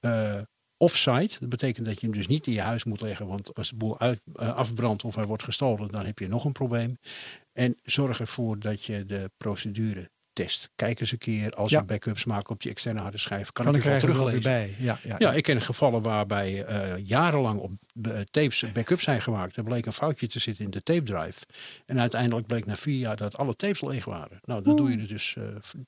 eh 0.00 0.40
offsite, 0.76 1.36
dat 1.40 1.48
betekent 1.48 1.86
dat 1.86 2.00
je 2.00 2.06
hem 2.06 2.16
dus 2.16 2.26
niet 2.26 2.46
in 2.46 2.52
je 2.52 2.60
huis 2.60 2.84
moet 2.84 3.00
leggen, 3.00 3.26
want 3.26 3.54
als 3.54 3.68
de 3.68 3.76
boel 3.76 3.98
uit, 3.98 4.20
afbrandt 4.34 5.04
of 5.04 5.14
hij 5.14 5.24
wordt 5.24 5.42
gestolen, 5.42 5.88
dan 5.88 6.06
heb 6.06 6.18
je 6.18 6.28
nog 6.28 6.44
een 6.44 6.52
probleem. 6.52 6.98
En 7.52 7.78
zorg 7.82 8.20
ervoor 8.20 8.58
dat 8.58 8.84
je 8.84 9.06
de 9.06 9.30
procedure 9.36 10.10
test. 10.42 10.70
Kijk 10.76 11.00
eens 11.00 11.12
een 11.12 11.18
keer 11.18 11.50
als 11.50 11.70
je 11.70 11.84
backups 11.84 12.24
maakt 12.24 12.48
op 12.48 12.60
die 12.62 12.70
externe 12.70 13.00
harde 13.00 13.18
schijf. 13.18 13.52
Kan, 13.52 13.64
Kan 13.64 13.74
ik 13.74 13.80
ik 13.80 13.86
het 13.86 14.02
er 14.02 14.08
teruglezen? 14.08 14.42
bij. 14.42 14.74
Ja, 14.78 14.98
ja, 15.02 15.14
Ja, 15.18 15.32
ik 15.32 15.42
ken 15.42 15.60
gevallen 15.62 16.02
waarbij 16.02 16.64
eh, 16.64 17.06
jarenlang 17.06 17.60
op 17.60 17.72
eh, 18.02 18.20
tapes 18.30 18.72
backups 18.72 19.04
zijn 19.04 19.22
gemaakt. 19.22 19.56
Er 19.56 19.64
bleek 19.64 19.86
een 19.86 19.92
foutje 19.92 20.26
te 20.26 20.38
zitten 20.38 20.64
in 20.64 20.70
de 20.70 20.82
tape 20.82 21.02
drive. 21.02 21.40
En 21.86 22.00
uiteindelijk 22.00 22.46
bleek 22.46 22.66
na 22.66 22.76
vier 22.76 22.98
jaar 22.98 23.16
dat 23.16 23.36
alle 23.36 23.56
tapes 23.56 23.80
leeg 23.80 24.04
waren. 24.04 24.40
Nou, 24.44 24.62
dan 24.62 24.76
doe 24.76 24.90
je, 24.90 24.98
het 24.98 25.08
dus, 25.08 25.36
eh, 25.38 25.44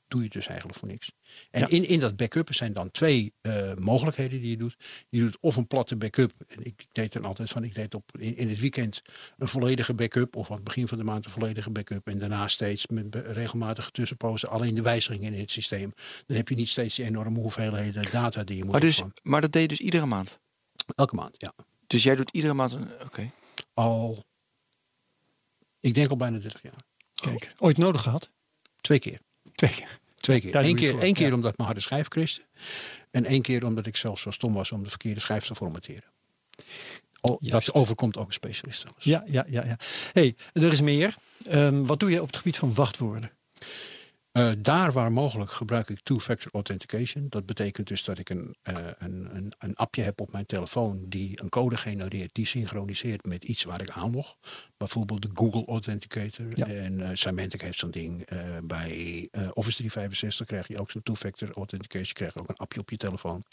doe 0.08 0.22
je 0.22 0.28
dus 0.28 0.46
eigenlijk 0.46 0.78
voor 0.78 0.88
niks. 0.88 1.12
En 1.50 1.60
Ja. 1.60 1.68
in, 1.68 1.88
in 1.88 2.00
dat 2.00 2.16
backup 2.16 2.54
zijn 2.54 2.72
dan 2.72 2.90
twee 2.90 3.32
eh, 3.40 3.74
mogelijkheden 3.74 4.40
die 4.40 4.50
je 4.50 4.56
doet. 4.56 4.76
Je 5.08 5.20
doet 5.20 5.38
of 5.40 5.56
een 5.56 5.66
platte 5.66 5.96
backup. 5.96 6.32
En 6.48 6.58
ik, 6.58 6.66
ik 6.80 6.86
deed 6.92 7.12
dan 7.12 7.24
altijd 7.24 7.50
van, 7.50 7.64
ik 7.64 7.74
deed 7.74 7.94
op, 7.94 8.10
in, 8.18 8.36
in 8.36 8.48
het 8.48 8.60
weekend 8.60 9.02
een 9.38 9.48
volledige 9.48 9.94
backup. 9.94 10.36
Of 10.36 10.48
aan 10.50 10.54
het 10.54 10.64
begin 10.64 10.88
van 10.88 10.98
de 10.98 11.04
maand 11.04 11.24
een 11.24 11.30
volledige 11.30 11.70
backup. 11.70 12.06
En 12.08 12.18
daarna 12.18 12.48
steeds 12.48 12.86
met 12.86 13.14
regelmatige 13.14 13.90
tussenpozen 13.90 14.48
alleen 14.48 14.74
de 14.74 14.82
wijzigingen 14.82 15.32
in 15.34 15.40
het 15.40 15.50
systeem. 15.50 15.92
Dan 16.26 16.36
heb 16.36 16.48
je 16.48 16.54
niet 16.54 16.68
steeds 16.68 16.94
die 16.94 17.04
enorme 17.04 17.38
hoeveelheden 17.38 18.10
data 18.10 18.44
die 18.44 18.56
je 18.56 18.62
moet 18.62 18.72
maar, 18.72 18.80
dus, 18.80 19.02
maar 19.22 19.40
dat 19.40 19.52
deed 19.52 19.62
je 19.62 19.68
dus 19.68 19.80
iedere 19.80 20.06
maand. 20.06 20.40
Elke 20.94 21.14
maand, 21.14 21.34
ja. 21.38 21.52
Dus 21.86 22.02
jij 22.02 22.14
doet 22.14 22.30
iedere 22.30 22.54
maand 22.54 22.72
een... 22.72 22.88
Oké. 23.04 23.30
Al, 23.74 24.24
ik 25.80 25.94
denk 25.94 26.10
al 26.10 26.16
bijna 26.16 26.38
30 26.38 26.62
jaar. 26.62 26.76
Kijk, 27.14 27.52
ooit 27.58 27.76
nodig 27.78 28.02
gehad? 28.02 28.30
Twee 28.80 28.98
keer. 28.98 29.20
Twee 29.54 29.70
keer. 29.70 30.00
Twee 30.22 30.40
keer. 30.40 30.56
Eén 30.56 30.76
keer, 30.76 30.98
één 30.98 31.14
keer 31.14 31.32
omdat 31.32 31.56
mijn 31.56 31.68
harde 31.68 31.80
schijf 31.82 32.06
christen. 32.08 32.44
En 33.10 33.24
één 33.24 33.42
keer 33.42 33.64
omdat 33.64 33.86
ik 33.86 33.96
zelf 33.96 34.20
zo 34.20 34.30
stom 34.30 34.54
was 34.54 34.72
om 34.72 34.82
de 34.82 34.88
verkeerde 34.88 35.20
schijf 35.20 35.46
te 35.46 35.54
formateren. 35.54 36.04
Dat 37.40 37.74
overkomt 37.74 38.16
ook 38.16 38.26
een 38.26 38.32
specialist. 38.32 38.84
Ja, 38.98 39.24
ja, 39.26 39.44
ja. 39.48 39.64
ja. 39.64 39.76
hey, 40.12 40.34
er 40.52 40.72
is 40.72 40.80
meer. 40.80 41.14
Ehm, 41.48 41.82
wat 41.82 42.00
doe 42.00 42.10
je 42.10 42.20
op 42.20 42.26
het 42.26 42.36
gebied 42.36 42.56
van 42.56 42.74
wachtwoorden? 42.74 43.30
Uh, 44.32 44.50
daar 44.58 44.92
waar 44.92 45.12
mogelijk 45.12 45.50
gebruik 45.50 45.88
ik 45.88 46.00
two-factor 46.02 46.52
authentication. 46.52 47.26
Dat 47.28 47.46
betekent 47.46 47.86
dus 47.86 48.04
dat 48.04 48.18
ik 48.18 48.30
een, 48.30 48.56
uh, 48.68 48.76
een, 48.98 49.28
een, 49.36 49.52
een, 49.58 49.74
appje 49.74 50.02
heb 50.02 50.20
op 50.20 50.32
mijn 50.32 50.46
telefoon 50.46 51.04
die 51.08 51.42
een 51.42 51.48
code 51.48 51.76
genereert, 51.76 52.30
die 52.34 52.46
synchroniseert 52.46 53.24
met 53.24 53.44
iets 53.44 53.64
waar 53.64 53.80
ik 53.80 53.90
aanlog. 53.90 54.36
Bijvoorbeeld 54.76 55.22
de 55.22 55.30
Google 55.34 55.66
Authenticator. 55.66 56.46
Ja. 56.54 56.66
En 56.66 56.98
uh, 56.98 57.08
Symantec 57.12 57.60
heeft 57.60 57.78
zo'n 57.78 57.90
ding. 57.90 58.28
bij 58.64 59.28
Office 59.32 59.76
365 59.76 60.46
krijg 60.46 60.68
je 60.68 60.78
ook 60.78 60.90
zo'n 60.90 61.02
two-factor 61.02 61.52
authentication. 61.52 62.12
Krijg 62.12 62.34
je 62.34 62.40
ook 62.40 62.48
een 62.48 62.56
appje 62.56 62.80
op 62.80 62.90
je 62.90 62.96
telefoon. 62.96 63.44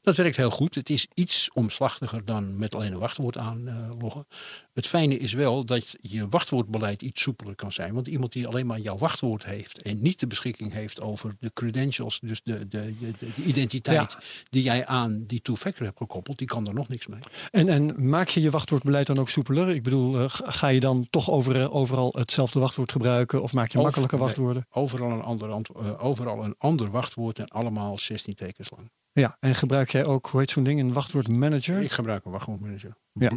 Dat 0.00 0.16
werkt 0.16 0.36
heel 0.36 0.50
goed. 0.50 0.74
Het 0.74 0.90
is 0.90 1.06
iets 1.14 1.50
omslachtiger 1.54 2.24
dan 2.24 2.58
met 2.58 2.74
alleen 2.74 2.92
een 2.92 2.98
wachtwoord 2.98 3.36
aanloggen. 3.36 4.26
het 4.74 4.86
fijne 4.86 5.16
is 5.16 5.32
wel 5.32 5.64
dat 5.64 5.96
je 6.00 6.28
wachtwoordbeleid 6.28 7.02
iets 7.02 7.22
soepeler 7.22 7.54
kan 7.54 7.72
zijn. 7.72 7.94
Want 7.94 8.06
iemand 8.06 8.32
die 8.32 8.46
alleen 8.46 8.66
maar 8.66 8.78
jouw 8.78 8.96
wachtwoord 8.96 9.44
heeft 9.44 9.82
en 9.82 10.00
niet 10.00 10.07
de 10.16 10.26
beschikking 10.26 10.72
heeft 10.72 11.00
over 11.00 11.36
de 11.40 11.50
credentials, 11.54 12.20
dus 12.22 12.40
de, 12.44 12.68
de, 12.68 12.94
de, 12.98 13.10
de 13.18 13.42
identiteit 13.44 14.16
die 14.50 14.62
jij 14.62 14.86
aan 14.86 15.24
die 15.26 15.42
two-factor 15.42 15.86
hebt 15.86 15.98
gekoppeld, 15.98 16.38
die 16.38 16.46
kan 16.46 16.66
er 16.66 16.74
nog 16.74 16.88
niks 16.88 17.06
mee. 17.06 17.20
En, 17.50 17.68
en 17.68 18.08
maak 18.08 18.28
je 18.28 18.40
je 18.40 18.50
wachtwoordbeleid 18.50 19.06
dan 19.06 19.18
ook 19.18 19.28
soepeler? 19.28 19.68
Ik 19.68 19.82
bedoel, 19.82 20.20
uh, 20.20 20.24
ga 20.28 20.68
je 20.68 20.80
dan 20.80 21.06
toch 21.10 21.30
over, 21.30 21.70
overal 21.72 22.12
hetzelfde 22.18 22.60
wachtwoord 22.60 22.92
gebruiken 22.92 23.42
of 23.42 23.52
maak 23.52 23.72
je 23.72 23.78
makkelijke 23.78 24.16
wachtwoorden? 24.16 24.66
Nee, 24.70 24.82
overal, 24.82 25.10
een 25.10 25.22
ander, 25.22 25.48
uh, 25.48 26.04
overal 26.04 26.44
een 26.44 26.54
ander 26.58 26.90
wachtwoord 26.90 27.38
en 27.38 27.48
allemaal 27.48 27.98
16 27.98 28.34
tekens 28.34 28.70
lang. 28.70 28.90
Ja, 29.18 29.36
en 29.40 29.54
gebruik 29.54 29.90
jij 29.90 30.04
ook, 30.04 30.26
hoe 30.26 30.40
heet 30.40 30.50
zo'n 30.50 30.62
ding, 30.62 30.80
een 30.80 30.92
wachtwoordmanager? 30.92 31.80
Ik 31.82 31.90
gebruik 31.90 32.24
een 32.24 32.30
wachtwoordmanager. 32.30 32.96
Ja. 33.12 33.30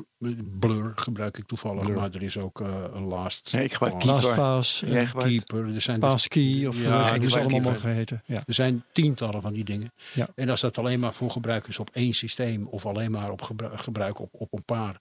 Blur 0.60 0.92
gebruik 0.96 1.38
ik 1.38 1.46
toevallig, 1.46 1.84
Blur. 1.84 1.96
maar 1.96 2.12
er 2.12 2.22
is 2.22 2.38
ook 2.38 2.62
uh, 2.62 2.84
een 2.94 3.04
Last. 3.04 3.54
Nee, 3.54 3.64
ik 3.64 3.74
gebruik 3.74 4.04
LastPass, 4.04 4.82
uh, 4.82 5.12
Keeper. 5.14 5.76
Er 5.76 5.82
zijn 5.82 6.00
Passkey 6.00 6.68
of 6.68 6.82
ja, 6.82 7.18
hoe 7.18 7.30
ze 7.30 7.40
allemaal 7.40 7.60
mogen 7.60 7.94
heten. 7.94 8.22
Ja. 8.26 8.44
Er 8.46 8.54
zijn 8.54 8.84
tientallen 8.92 9.42
van 9.42 9.54
die 9.54 9.64
dingen. 9.64 9.92
Ja. 10.14 10.28
En 10.36 10.50
als 10.50 10.62
dat 10.62 10.78
alleen 10.78 11.00
maar 11.00 11.14
voor 11.14 11.30
gebruik 11.30 11.68
is 11.68 11.80
op 11.80 11.90
één 11.94 12.14
systeem 12.14 12.68
of 12.68 12.86
alleen 12.86 13.12
maar 13.12 13.30
op 13.30 13.42
gebruik, 13.42 13.80
gebruik 13.80 14.20
op, 14.20 14.30
op 14.32 14.54
een 14.54 14.64
paar 14.64 15.00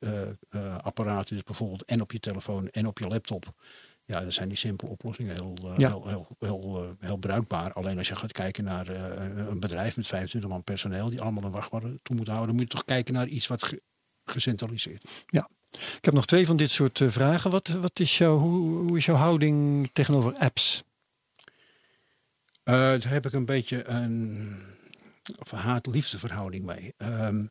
uh, 0.00 0.78
apparaten, 0.82 1.34
dus 1.34 1.44
bijvoorbeeld 1.44 1.84
en 1.84 2.00
op 2.00 2.12
je 2.12 2.20
telefoon 2.20 2.68
en 2.68 2.86
op 2.86 2.98
je 2.98 3.08
laptop 3.08 3.54
ja, 4.12 4.20
dan 4.20 4.32
zijn 4.32 4.48
die 4.48 4.58
simpele 4.58 4.90
oplossingen 4.90 5.34
heel, 5.34 5.56
uh, 5.64 5.72
ja. 5.76 5.88
heel, 5.88 6.08
heel, 6.08 6.36
heel, 6.38 6.84
uh, 6.84 6.90
heel, 6.98 7.16
bruikbaar. 7.16 7.72
Alleen 7.72 7.98
als 7.98 8.08
je 8.08 8.16
gaat 8.16 8.32
kijken 8.32 8.64
naar 8.64 8.90
uh, 8.90 9.46
een 9.46 9.60
bedrijf 9.60 9.96
met 9.96 10.06
25 10.06 10.50
man 10.50 10.64
personeel 10.64 11.08
die 11.08 11.20
allemaal 11.20 11.44
een 11.44 11.50
wachtwoord 11.50 11.84
toe 12.02 12.16
moet 12.16 12.26
houden, 12.26 12.46
dan 12.46 12.56
moet 12.56 12.64
je 12.64 12.76
toch 12.76 12.84
kijken 12.84 13.14
naar 13.14 13.26
iets 13.26 13.46
wat 13.46 13.62
ge 13.62 13.82
gecentraliseerd. 14.24 15.24
Ja. 15.26 15.48
Ik 15.70 16.04
heb 16.04 16.14
nog 16.14 16.26
twee 16.26 16.46
van 16.46 16.56
dit 16.56 16.70
soort 16.70 17.00
vragen. 17.06 17.50
Wat, 17.50 17.68
wat 17.68 18.00
is 18.00 18.18
jouw, 18.18 18.38
hoe, 18.38 18.88
hoe 18.88 18.96
is 18.96 19.04
jouw 19.04 19.16
houding 19.16 19.90
tegenover 19.92 20.34
apps? 20.34 20.82
daar 22.64 23.08
heb 23.08 23.26
ik 23.26 23.32
een 23.32 23.44
beetje 23.44 23.88
een 23.88 24.62
haat-liefde 25.50 26.18
verhouding 26.18 26.66
mee. 26.66 26.94
Um, 26.98 27.50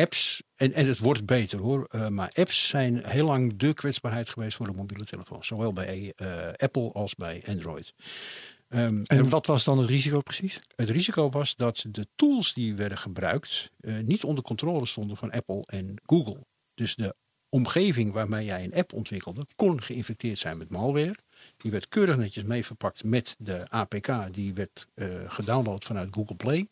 apps, 0.00 0.42
en, 0.56 0.72
en 0.72 0.86
het 0.86 0.98
wordt 0.98 1.26
beter 1.26 1.58
hoor, 1.58 1.88
uh, 1.90 2.08
maar 2.08 2.30
apps 2.32 2.68
zijn 2.68 3.06
heel 3.06 3.26
lang 3.26 3.56
de 3.56 3.74
kwetsbaarheid 3.74 4.28
geweest 4.28 4.56
voor 4.56 4.66
de 4.66 4.72
mobiele 4.72 5.04
telefoon. 5.04 5.44
Zowel 5.44 5.72
bij 5.72 6.12
uh, 6.16 6.48
Apple 6.52 6.92
als 6.92 7.14
bij 7.14 7.44
Android. 7.46 7.94
Um, 8.68 9.02
en 9.02 9.18
er, 9.18 9.28
wat 9.28 9.46
was 9.46 9.64
dan 9.64 9.78
het 9.78 9.88
risico 9.88 10.20
precies? 10.20 10.60
Het 10.76 10.88
risico 10.88 11.30
was 11.30 11.56
dat 11.56 11.84
de 11.88 12.06
tools 12.14 12.54
die 12.54 12.74
werden 12.74 12.98
gebruikt 12.98 13.72
uh, 13.80 13.98
niet 13.98 14.24
onder 14.24 14.44
controle 14.44 14.86
stonden 14.86 15.16
van 15.16 15.30
Apple 15.30 15.62
en 15.66 15.94
Google. 16.02 16.46
Dus 16.74 16.94
de 16.94 17.14
omgeving 17.48 18.12
waarmee 18.12 18.44
jij 18.44 18.64
een 18.64 18.74
app 18.74 18.92
ontwikkelde 18.92 19.46
kon 19.56 19.82
geïnfecteerd 19.82 20.38
zijn 20.38 20.58
met 20.58 20.70
malware. 20.70 21.16
Die 21.56 21.70
werd 21.70 21.88
keurig 21.88 22.16
netjes 22.16 22.44
mee 22.44 22.64
verpakt 22.64 23.04
met 23.04 23.34
de 23.38 23.68
APK 23.68 24.34
die 24.34 24.54
werd 24.54 24.86
gedownload 25.26 25.84
vanuit 25.84 26.08
Google 26.10 26.36
Play. 26.36 26.68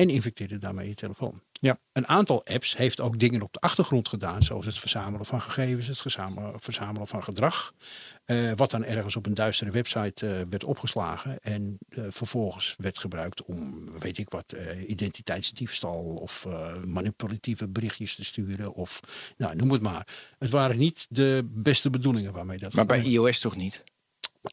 En 0.00 0.10
infecteerde 0.10 0.58
daarmee 0.58 0.88
je 0.88 0.94
telefoon. 0.94 1.42
Ja. 1.52 1.78
Een 1.92 2.08
aantal 2.08 2.44
apps 2.46 2.76
heeft 2.76 3.00
ook 3.00 3.18
dingen 3.18 3.42
op 3.42 3.52
de 3.52 3.60
achtergrond 3.60 4.08
gedaan, 4.08 4.42
zoals 4.42 4.66
het 4.66 4.78
verzamelen 4.78 5.26
van 5.26 5.40
gegevens, 5.40 5.86
het 5.86 5.98
verzamelen, 6.56 7.06
van 7.08 7.22
gedrag. 7.22 7.74
Uh, 8.26 8.52
wat 8.54 8.70
dan 8.70 8.84
ergens 8.84 9.16
op 9.16 9.26
een 9.26 9.34
duistere 9.34 9.70
website 9.70 10.26
uh, 10.26 10.32
werd 10.50 10.64
opgeslagen 10.64 11.40
en 11.40 11.78
uh, 11.88 12.04
vervolgens 12.08 12.74
werd 12.76 12.98
gebruikt 12.98 13.42
om, 13.42 13.90
weet 13.98 14.18
ik 14.18 14.30
wat, 14.30 14.54
identiteitsdiefstal 14.86 16.04
of 16.04 16.46
manipulatieve 16.84 17.68
berichtjes 17.68 18.14
te 18.14 18.24
sturen 18.24 18.74
of, 18.74 19.00
nou, 19.36 19.56
noem 19.56 19.70
het 19.70 19.82
maar. 19.82 20.06
Het 20.38 20.50
waren 20.50 20.78
niet 20.78 21.06
de 21.08 21.48
beste 21.50 21.90
bedoelingen 21.90 22.32
waarmee 22.32 22.58
dat. 22.58 22.72
Maar 22.72 22.86
bij 22.86 23.02
iOS 23.02 23.40
toch 23.40 23.56
niet? 23.56 23.84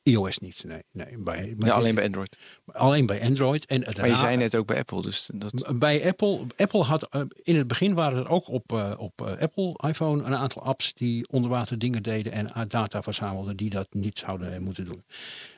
iOS 0.04 0.38
niet, 0.38 0.64
nee. 0.64 0.82
nee, 0.92 1.18
bij, 1.18 1.56
ja, 1.58 1.74
alleen 1.74 1.96
bij 1.96 2.04
Android. 2.04 2.38
Alleen 2.66 3.06
bij 3.06 3.22
Android. 3.22 3.66
En 3.66 3.86
maar 3.98 4.08
je 4.08 4.16
zei 4.16 4.38
net 4.38 4.56
ook 4.56 4.68
bij 4.68 4.78
Apple. 4.78 5.02
Dus 5.02 5.30
dat... 5.34 5.80
Bij 5.80 6.08
Apple, 6.08 6.46
Apple 6.58 6.84
had 6.84 7.08
in 7.44 7.56
het 7.56 7.68
begin 7.68 7.94
waren 7.94 8.20
er 8.20 8.30
ook 8.30 8.48
op, 8.48 8.72
uh, 8.72 8.94
op 8.98 9.22
Apple 9.22 9.80
iPhone 9.88 10.24
een 10.24 10.36
aantal 10.36 10.62
apps 10.62 10.94
die 10.94 11.28
onderwater 11.28 11.80
dingen 11.80 12.04
deden 12.04 12.32
en 12.32 12.68
data 12.68 13.02
verzamelden 13.02 13.58
die 13.58 13.70
dat 13.70 13.88
niet 13.90 14.20
zouden 14.20 14.64
moeten 14.64 14.86
doen. 14.86 15.04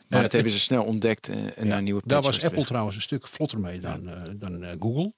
Maar 0.09 0.21
dat 0.21 0.31
hebben 0.31 0.51
ze 0.51 0.59
snel 0.59 0.83
ontdekt 0.83 1.29
en 1.29 1.53
ja, 1.55 1.63
naar 1.63 1.81
nieuwe 1.81 2.01
Daar 2.05 2.21
was 2.21 2.43
Apple 2.43 2.65
trouwens 2.65 2.95
een 2.95 3.01
stuk 3.01 3.27
vlotter 3.27 3.59
mee 3.59 3.79
dan, 3.79 4.07
uh, 4.07 4.21
dan 4.35 4.63
uh, 4.63 4.69
Google. 4.79 5.13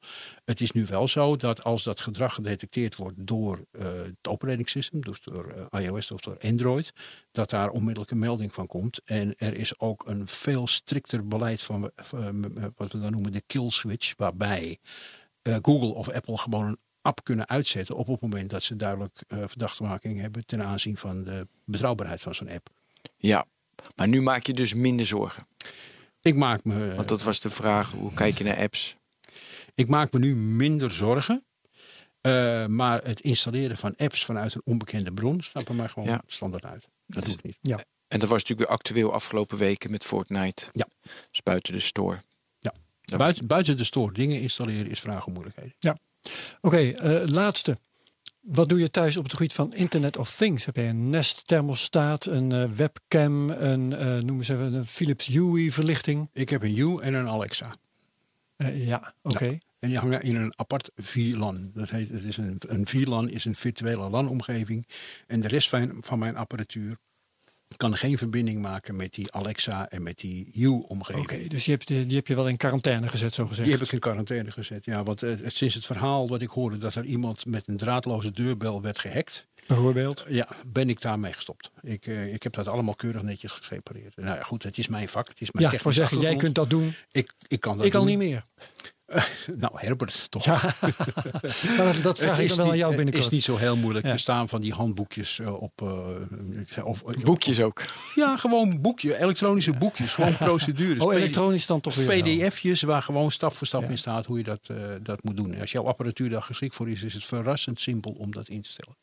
Het 0.46 0.62
is 0.62 0.72
nu 0.72 0.86
wel 0.86 1.08
zo 1.08 1.36
dat 1.36 1.64
als 1.64 1.84
dat 1.84 2.02
gedrag 2.02 2.34
gedetecteerd 2.34 2.96
wordt 2.96 3.16
door 3.18 3.66
uh, 3.72 3.84
het 3.92 4.28
operating 4.28 4.70
system, 4.70 5.02
dus 5.02 5.22
door 5.22 5.68
iOS 5.70 6.12
of 6.12 6.20
door 6.20 6.38
Android, 6.40 6.94
dat 7.32 7.50
daar 7.50 7.70
onmiddellijk 7.70 8.12
een 8.12 8.20
melding 8.20 8.54
van 8.54 8.68
komt. 8.68 9.02
En 9.06 9.36
er 9.38 9.56
is 9.56 9.80
ook 9.80 10.08
een 10.08 10.28
veel 10.28 10.68
strikter 10.68 11.28
beleid 11.28 11.62
van 11.62 11.92
wat 12.76 12.92
we 12.92 13.00
dan 13.00 13.12
noemen 13.12 13.32
de 13.32 13.44
kill 13.46 13.70
switch, 13.70 14.14
waarbij 14.18 14.78
Google 15.44 15.94
of 15.94 16.10
Apple 16.10 16.38
gewoon 16.38 16.66
een 16.66 16.80
app 17.02 17.24
kunnen 17.24 17.50
uitzetten 17.50 17.96
op 17.96 18.08
het 18.08 18.22
moment 18.22 18.50
dat 18.50 18.64
ze 18.64 18.76
duidelijk 18.76 19.24
verdachtmaking 19.28 20.20
hebben 20.22 20.46
ten 20.46 20.64
aanzien 20.64 20.98
van 20.98 21.24
de 21.24 21.48
betrouwbaarheid 21.66 22.22
van 22.22 22.36
zo'n 22.36 22.50
app. 22.50 22.70
Ja, 23.18 23.46
maar 23.96 24.08
nu 24.08 24.22
maak 24.22 24.46
je 24.46 24.54
dus 24.54 24.74
minder 24.74 25.06
zorgen. 25.06 25.48
Ik 26.22 26.36
maak 26.36 26.64
me. 26.64 26.96
Want 26.96 27.08
dat 27.08 27.24
was 27.24 27.40
de 27.40 27.50
vraag: 27.50 27.92
hoe 27.92 28.14
kijk 28.14 28.38
je 28.38 28.44
naar 28.44 28.58
apps? 28.58 28.96
Ik 29.76 29.88
maak 29.88 30.12
me 30.12 30.20
nu 30.20 30.36
minder 30.36 30.92
zorgen. 30.92 31.44
Uh, 32.22 32.66
maar 32.66 33.04
het 33.04 33.20
installeren 33.20 33.78
van 33.78 33.96
apps 33.98 34.26
vanuit 34.26 34.56
een 34.56 34.62
onbekende 34.66 35.14
bron 35.14 35.42
staat 35.42 35.66
bij 35.66 35.76
mij 35.76 35.88
gewoon 35.88 36.10
ja. 36.10 36.22
standaard 36.28 36.66
uit. 36.66 36.88
Dat 37.06 37.26
doe 37.26 37.34
ik 37.34 37.44
niet. 37.44 37.58
Ja. 37.62 37.84
En 38.08 38.20
dat 38.20 38.30
was 38.30 38.42
natuurlijk 38.42 38.70
weer 38.70 38.78
actueel 38.78 39.14
afgelopen 39.14 39.58
weken 39.58 39.92
met 39.92 40.06
Fortnite. 40.06 40.70
Ja. 40.72 40.88
Dus 41.32 41.42
buiten 41.44 41.74
de 41.74 41.80
store. 41.80 42.24
Ja. 42.60 42.74
Buiten, 43.18 43.48
buiten 43.48 43.78
de 43.78 43.84
store 43.84 44.14
dingen 44.14 44.42
installeren 44.42 44.92
is 44.92 45.00
vraag 45.00 45.26
om 45.26 45.34
moeilijkheden. 45.34 45.76
Ja. 45.80 45.98
Oké, 46.62 46.94
okay, 46.94 47.22
uh, 47.22 47.28
laatste. 47.28 47.78
Wat 48.52 48.70
doe 48.70 48.80
je 48.80 48.92
thuis 48.92 49.18
op 49.18 49.24
het 49.24 49.34
gebied 49.34 49.54
van 49.54 49.74
Internet 49.74 50.18
of 50.18 50.36
Things? 50.36 50.66
Heb 50.66 50.76
je 50.76 50.82
een 50.82 51.10
Nest 51.10 51.48
thermostaat, 51.48 52.26
een 52.26 52.54
uh, 52.54 52.72
webcam, 52.72 53.50
een, 53.50 53.92
uh, 53.92 54.18
noem 54.18 54.38
eens 54.38 54.50
even 54.50 54.74
een 54.74 54.86
Philips 54.86 55.26
Hue 55.26 55.72
verlichting? 55.72 56.30
Ik 56.34 56.50
heb 56.50 56.64
een 56.64 56.76
Hue 56.76 57.02
en 57.02 57.14
een 57.14 57.28
Alexa. 57.28 57.76
Uh, 58.58 58.88
ja, 58.88 59.14
oké. 59.22 59.36
Okay. 59.36 59.52
Ja. 59.52 59.60
En 59.80 59.90
die 59.90 59.98
hangen 59.98 60.22
in 60.22 60.36
een 60.36 60.54
apart 60.58 60.92
VLAN. 60.96 61.72
Dat 61.74 61.90
heet, 61.90 62.10
het 62.10 62.24
is 62.24 62.38
een, 62.38 62.58
een 62.68 62.88
VLAN 62.88 63.30
is 63.30 63.46
een 63.46 63.56
virtuele 63.56 64.10
LAN-omgeving. 64.10 64.88
En 65.28 65.40
de 65.40 65.48
rest 65.48 65.70
van, 65.70 65.98
van 66.00 66.20
mijn 66.20 66.36
apparatuur 66.36 66.98
kan 67.78 67.98
geen 67.98 68.18
verbinding 68.18 68.62
maken 68.62 68.96
met 68.96 69.14
die 69.14 69.32
Alexa 69.32 69.90
en 69.90 70.04
met 70.04 70.18
die 70.18 70.50
Hue-omgeving. 70.54 71.26
Oké, 71.26 71.34
okay, 71.34 71.48
dus 71.48 71.64
die 71.64 71.74
heb, 71.74 71.88
je, 71.88 72.06
die 72.06 72.18
heb 72.18 72.28
je 72.28 72.36
wel 72.36 72.48
in 72.48 72.58
quarantaine 72.58 73.08
gezet, 73.08 73.34
zo 73.34 73.48
gezegd? 73.48 73.68
Die 73.68 73.78
heb 73.78 73.86
ik 73.86 73.92
in 73.92 74.00
quarantaine 74.00 74.52
gezet, 74.52 74.86
ja. 74.86 75.04
Want 75.04 75.24
uh, 75.24 75.34
sinds 75.46 75.76
het 75.76 75.86
verhaal 75.86 76.28
dat 76.28 76.42
ik 76.42 76.50
hoorde 76.50 76.78
dat 76.78 76.96
er 76.96 77.06
iemand 77.06 77.46
met 77.46 77.68
een 77.68 77.78
draadloze 77.78 78.32
deurbel 78.32 78.82
werd 78.82 79.00
gehackt... 79.00 79.48
Bijvoorbeeld? 79.68 80.26
Ja, 80.28 80.48
ben 80.68 80.90
ik 80.90 81.02
daarmee 81.02 81.34
gestopt. 81.34 81.72
Ik, 81.82 82.08
uh, 82.08 82.34
ik 82.34 82.44
heb 82.44 82.54
dat 82.54 82.68
allemaal 82.68 82.96
keurig 82.96 83.22
netjes 83.22 83.52
gesepareerd. 83.52 84.16
Nou 84.16 84.38
ja, 84.38 84.44
goed, 84.44 84.64
het 84.64 84.78
is 84.78 84.88
mijn 84.88 85.10
vak. 85.10 85.28
Het 85.28 85.42
is 85.42 85.52
mijn 85.52 85.66
ja, 85.66 85.72
ik 85.72 85.94
zeggen, 85.94 86.20
jij 86.20 86.36
kunt 86.36 86.56
dat 86.56 86.70
doen. 86.70 86.96
Ik, 87.12 87.34
ik 87.48 87.60
kan 87.60 87.78
dat 87.78 87.86
Ik 87.86 87.92
doen. 87.92 88.02
al 88.02 88.08
niet 88.08 88.18
meer. 88.18 88.46
Uh, 89.14 89.24
nou, 89.58 89.72
Herbert, 89.76 90.32
toch. 90.32 90.46
Ja. 90.46 90.62
maar 91.78 92.02
dat 92.02 92.20
vraag 92.20 92.40
ik 92.40 92.48
dan 92.48 92.58
wel 92.58 92.66
niet, 92.66 92.74
aan 92.74 92.78
jou 92.78 92.96
binnenkort. 92.96 93.24
Het 93.24 93.24
is 93.24 93.30
niet 93.30 93.44
zo 93.44 93.58
heel 93.58 93.76
moeilijk. 93.76 94.06
Ja. 94.06 94.12
Er 94.12 94.20
staan 94.20 94.50
van 94.50 94.62
die 94.62 94.74
handboekjes 94.74 95.40
uh, 95.40 95.62
op... 95.62 95.82
Uh, 95.82 96.86
of, 96.86 97.04
boekjes 97.04 97.62
ook? 97.62 97.84
Ja, 98.16 98.38
gewoon 98.38 98.82
boekje, 98.82 99.20
elektronische 99.20 99.74
boekjes. 99.74 100.14
Gewoon 100.14 100.38
procedures. 100.38 101.04
Oh, 101.04 101.14
elektronisch 101.14 101.66
dan 101.66 101.82
toch 101.82 101.96
weer 101.96 102.22
PDF'jes 102.22 102.82
waar 102.82 103.02
gewoon 103.02 103.32
stap 103.32 103.54
voor 103.56 103.68
stap 103.68 103.82
ja. 103.82 103.88
in 103.88 103.98
staat 103.98 104.26
hoe 104.26 104.38
je 104.38 104.44
dat, 104.44 104.68
uh, 104.72 104.78
dat 105.02 105.24
moet 105.24 105.38
doen. 105.38 105.60
Als 105.60 105.72
jouw 105.72 105.86
apparatuur 105.86 106.30
daar 106.30 106.42
geschikt 106.42 106.76
voor 106.76 106.90
is, 106.90 107.04
is 107.04 107.14
het 107.14 107.26
verrassend 107.26 107.82
simpel 107.82 108.12
om 108.12 108.32
dat 108.32 108.48
in 108.48 108.62
te 108.62 108.70
stellen. 108.70 108.96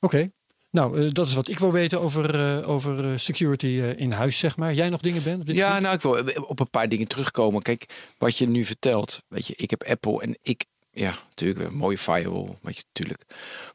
Oké. 0.00 0.16
Okay. 0.16 0.32
Nou, 0.70 1.00
uh, 1.00 1.10
dat 1.10 1.26
is 1.26 1.34
wat 1.34 1.48
ik 1.48 1.58
wil 1.58 1.72
weten 1.72 2.00
over, 2.00 2.34
uh, 2.58 2.68
over 2.68 3.04
uh, 3.04 3.18
security 3.18 3.66
in 3.96 4.12
huis, 4.12 4.38
zeg 4.38 4.56
maar. 4.56 4.74
Jij 4.74 4.88
nog 4.88 5.00
dingen 5.00 5.22
bent? 5.22 5.42
Ja, 5.52 5.70
punt? 5.70 5.82
nou, 5.82 5.94
ik 5.94 6.00
wil 6.02 6.42
op 6.44 6.60
een 6.60 6.70
paar 6.70 6.88
dingen 6.88 7.06
terugkomen. 7.06 7.62
Kijk, 7.62 8.12
wat 8.18 8.36
je 8.38 8.48
nu 8.48 8.64
vertelt. 8.64 9.22
Weet 9.28 9.46
je, 9.46 9.54
ik 9.56 9.70
heb 9.70 9.82
Apple 9.84 10.22
en 10.22 10.38
ik. 10.42 10.64
Ja, 10.92 11.14
natuurlijk, 11.28 11.60
een 11.70 11.76
mooie 11.76 11.98
firewall. 11.98 12.58
Weet 12.62 12.76
je, 12.76 12.82
natuurlijk. 12.92 13.24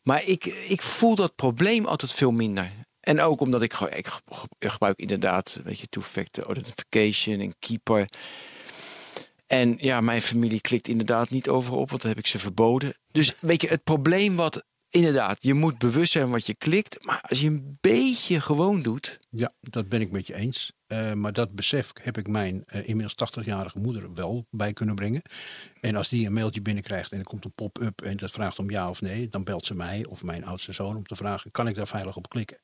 Maar 0.03 0.25
ik, 0.25 0.45
ik 0.45 0.81
voel 0.81 1.15
dat 1.15 1.35
probleem 1.35 1.85
altijd 1.85 2.11
veel 2.11 2.31
minder. 2.31 2.71
En 2.99 3.21
ook 3.21 3.39
omdat 3.41 3.61
ik, 3.61 3.73
gewoon- 3.73 3.93
ik 3.93 4.07
ge- 4.07 4.47
gebruik 4.59 4.99
inderdaad, 4.99 5.59
weet 5.63 5.79
je, 5.79 5.87
two-factor 5.87 6.43
authentication 6.43 7.39
en 7.39 7.53
keeper. 7.59 8.07
En 9.47 9.75
ja, 9.79 10.01
mijn 10.01 10.21
familie 10.21 10.61
klikt 10.61 10.87
inderdaad 10.87 11.29
niet 11.29 11.49
overal 11.49 11.79
op, 11.79 11.89
want 11.89 12.01
dan 12.01 12.09
heb 12.11 12.19
ik 12.19 12.27
ze 12.27 12.39
verboden. 12.39 12.93
Dus 13.11 13.33
weet 13.39 13.61
je, 13.61 13.67
het 13.67 13.83
probleem 13.83 14.35
wat 14.35 14.63
inderdaad, 14.95 15.43
je 15.43 15.53
moet 15.53 15.77
bewust 15.77 16.11
zijn 16.11 16.29
wat 16.29 16.45
je 16.45 16.55
klikt. 16.55 17.05
Maar 17.05 17.21
als 17.29 17.41
je 17.41 17.47
een 17.47 17.77
beetje 17.81 18.41
gewoon 18.41 18.81
doet, 18.81 19.19
Ja, 19.29 19.51
dat 19.61 19.89
ben 19.89 20.01
ik 20.01 20.11
met 20.11 20.27
je 20.27 20.33
eens. 20.33 20.73
Eh, 20.87 21.13
maar 21.13 21.33
dat 21.33 21.55
besef 21.55 21.91
heb 22.01 22.17
ik 22.17 22.27
mijn 22.27 22.63
eh, 22.65 22.87
inmiddels 22.87 23.37
80-jarige 23.39 23.79
moeder 23.79 24.13
wel 24.13 24.47
bij 24.49 24.73
kunnen 24.73 24.95
brengen. 24.95 25.21
En 25.81 25.95
als 25.95 26.09
die 26.09 26.25
een 26.25 26.33
mailtje 26.33 26.61
binnenkrijgt 26.61 27.11
en 27.11 27.19
er 27.19 27.25
komt 27.25 27.45
een 27.45 27.53
pop-up 27.53 28.01
en 28.01 28.17
dat 28.17 28.31
vraagt 28.31 28.59
om 28.59 28.69
ja 28.69 28.89
of 28.89 29.01
nee, 29.01 29.29
dan 29.29 29.43
belt 29.43 29.65
ze 29.65 29.75
mij 29.75 30.05
of 30.05 30.23
mijn 30.23 30.45
oudste 30.45 30.73
zoon 30.73 30.95
om 30.95 31.05
te 31.05 31.15
vragen: 31.15 31.51
kan 31.51 31.67
ik 31.67 31.75
daar 31.75 31.87
veilig 31.87 32.15
op 32.15 32.29
klikken? 32.29 32.57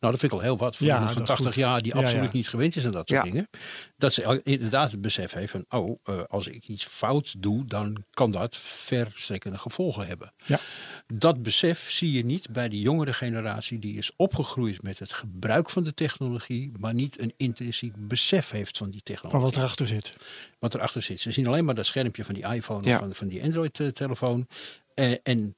Nou, 0.00 0.12
dat 0.12 0.20
vind 0.20 0.32
ik 0.32 0.38
al 0.38 0.44
heel 0.44 0.56
wat 0.56 0.76
voor 0.76 0.86
Ja, 0.86 0.94
iemand 0.94 1.12
van 1.12 1.20
dat 1.24 1.30
is 1.30 1.36
80 1.36 1.54
goed. 1.54 1.62
jaar 1.64 1.82
die 1.82 1.94
Ja, 1.94 2.00
absoluut 2.00 2.24
ja. 2.24 2.36
niet 2.36 2.48
gewend 2.48 2.76
is 2.76 2.84
aan 2.84 2.92
dat 2.92 3.08
soort 3.08 3.24
Ja. 3.24 3.30
dingen. 3.32 3.48
Dat 3.96 4.12
ze 4.12 4.40
inderdaad 4.42 4.90
het 4.90 5.00
besef 5.00 5.32
heeft 5.32 5.50
van, 5.50 5.64
oh, 5.68 5.98
eh, 6.04 6.22
als 6.28 6.46
ik 6.46 6.68
iets 6.68 6.84
fout 6.84 7.34
doe, 7.42 7.64
dan 7.64 8.04
kan 8.10 8.30
dat 8.30 8.56
verstrekkende 8.56 9.58
gevolgen 9.58 10.06
hebben. 10.06 10.32
Ja. 10.46 10.60
Dat 11.06 11.42
besef 11.42 11.90
zie 11.90 12.12
je 12.12 12.24
niet 12.24 12.50
bij 12.50 12.68
de 12.68 12.80
jongere 12.80 13.12
generatie 13.12 13.78
die 13.78 13.96
is 13.96 14.12
opgegroeid 14.16 14.82
met 14.82 14.98
het 14.98 15.12
gebruik 15.12 15.70
van 15.70 15.84
de 15.84 15.94
technologie, 15.94 16.72
maar 16.78 16.94
niet 16.94 17.20
een 17.20 17.32
intrinsiek 17.36 17.92
besef 18.08 18.50
heeft 18.50 18.78
van 18.78 18.90
die 18.90 19.02
technologie. 19.02 19.40
Van 19.40 19.48
wat 19.50 19.56
erachter 19.56 19.86
zit. 19.86 20.16
wat 20.58 20.74
erachter 20.74 21.02
zit. 21.02 21.20
Ze 21.20 21.32
zien 21.32 21.46
alleen 21.46 21.64
maar 21.64 21.74
dat 21.74 21.86
schermpje 21.86 22.24
van 22.24 22.34
die 22.34 22.44
iPhone 22.46 22.88
Ja. 22.88 22.94
of 22.94 23.00
van, 23.00 23.14
van 23.14 23.28
die 23.28 23.42
Android-telefoon. 23.42 24.46
Eh, 24.94 25.12
en 25.22 25.56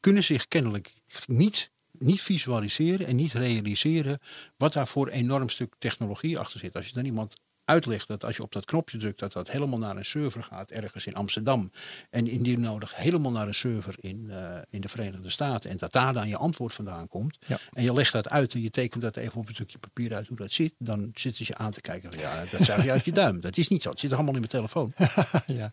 kunnen 0.00 0.24
zich 0.24 0.48
kennelijk 0.48 0.92
niet, 1.26 1.70
niet 1.98 2.20
visualiseren 2.20 3.06
en 3.06 3.16
niet 3.16 3.32
realiseren 3.32 4.18
wat 4.56 4.72
daar 4.72 4.88
voor 4.88 5.08
enorm 5.08 5.48
stuk 5.48 5.74
technologie 5.78 6.38
achter 6.38 6.60
zit. 6.60 6.74
Als 6.74 6.86
je 6.86 6.94
dan 6.94 7.04
iemand 7.04 7.36
uitlegt 7.68 8.08
dat 8.08 8.24
als 8.24 8.36
je 8.36 8.42
op 8.42 8.52
dat 8.52 8.64
knopje 8.64 8.98
drukt, 8.98 9.18
dat 9.18 9.32
dat 9.32 9.50
helemaal 9.50 9.78
naar 9.78 9.96
een 9.96 10.04
server 10.04 10.42
gaat 10.42 10.70
ergens 10.70 11.06
in 11.06 11.14
Amsterdam. 11.14 11.70
En 12.10 12.26
indien 12.26 12.60
nodig 12.60 12.96
helemaal 12.96 13.30
naar 13.30 13.46
een 13.46 13.54
server 13.54 13.94
in, 14.00 14.30
eh, 14.30 14.58
in 14.70 14.80
de 14.80 14.88
Verenigde 14.88 15.30
Staten. 15.30 15.70
En 15.70 15.76
dat 15.76 15.92
daar 15.92 16.12
dan 16.12 16.28
je 16.28 16.36
antwoord 16.36 16.74
vandaan 16.74 17.08
komt. 17.08 17.38
Ja. 17.46 17.58
En 17.72 17.82
je 17.82 17.92
legt 17.92 18.12
dat 18.12 18.28
uit 18.28 18.54
en 18.54 18.62
je 18.62 18.70
tekent 18.70 19.02
dat 19.02 19.16
even 19.16 19.40
op 19.40 19.48
een 19.48 19.54
stukje 19.54 19.78
papier 19.78 20.14
uit 20.14 20.26
hoe 20.26 20.36
dat 20.36 20.52
zit. 20.52 20.74
Dan 20.78 21.10
zitten 21.14 21.44
ze 21.44 21.52
je 21.52 21.58
aan 21.58 21.70
te 21.70 21.80
kijken. 21.80 22.12
van, 22.12 22.20
Ja, 22.20 22.44
dat 22.50 22.64
zuig 22.64 22.84
je 22.84 22.90
uit 22.90 23.04
je 23.04 23.12
duim. 23.12 23.40
Dat 23.40 23.56
is 23.56 23.68
niet 23.68 23.82
zo. 23.82 23.90
Het 23.90 24.00
zit 24.00 24.12
allemaal 24.12 24.34
in 24.34 24.40
mijn 24.40 24.52
telefoon. 24.52 24.92
ja. 25.60 25.72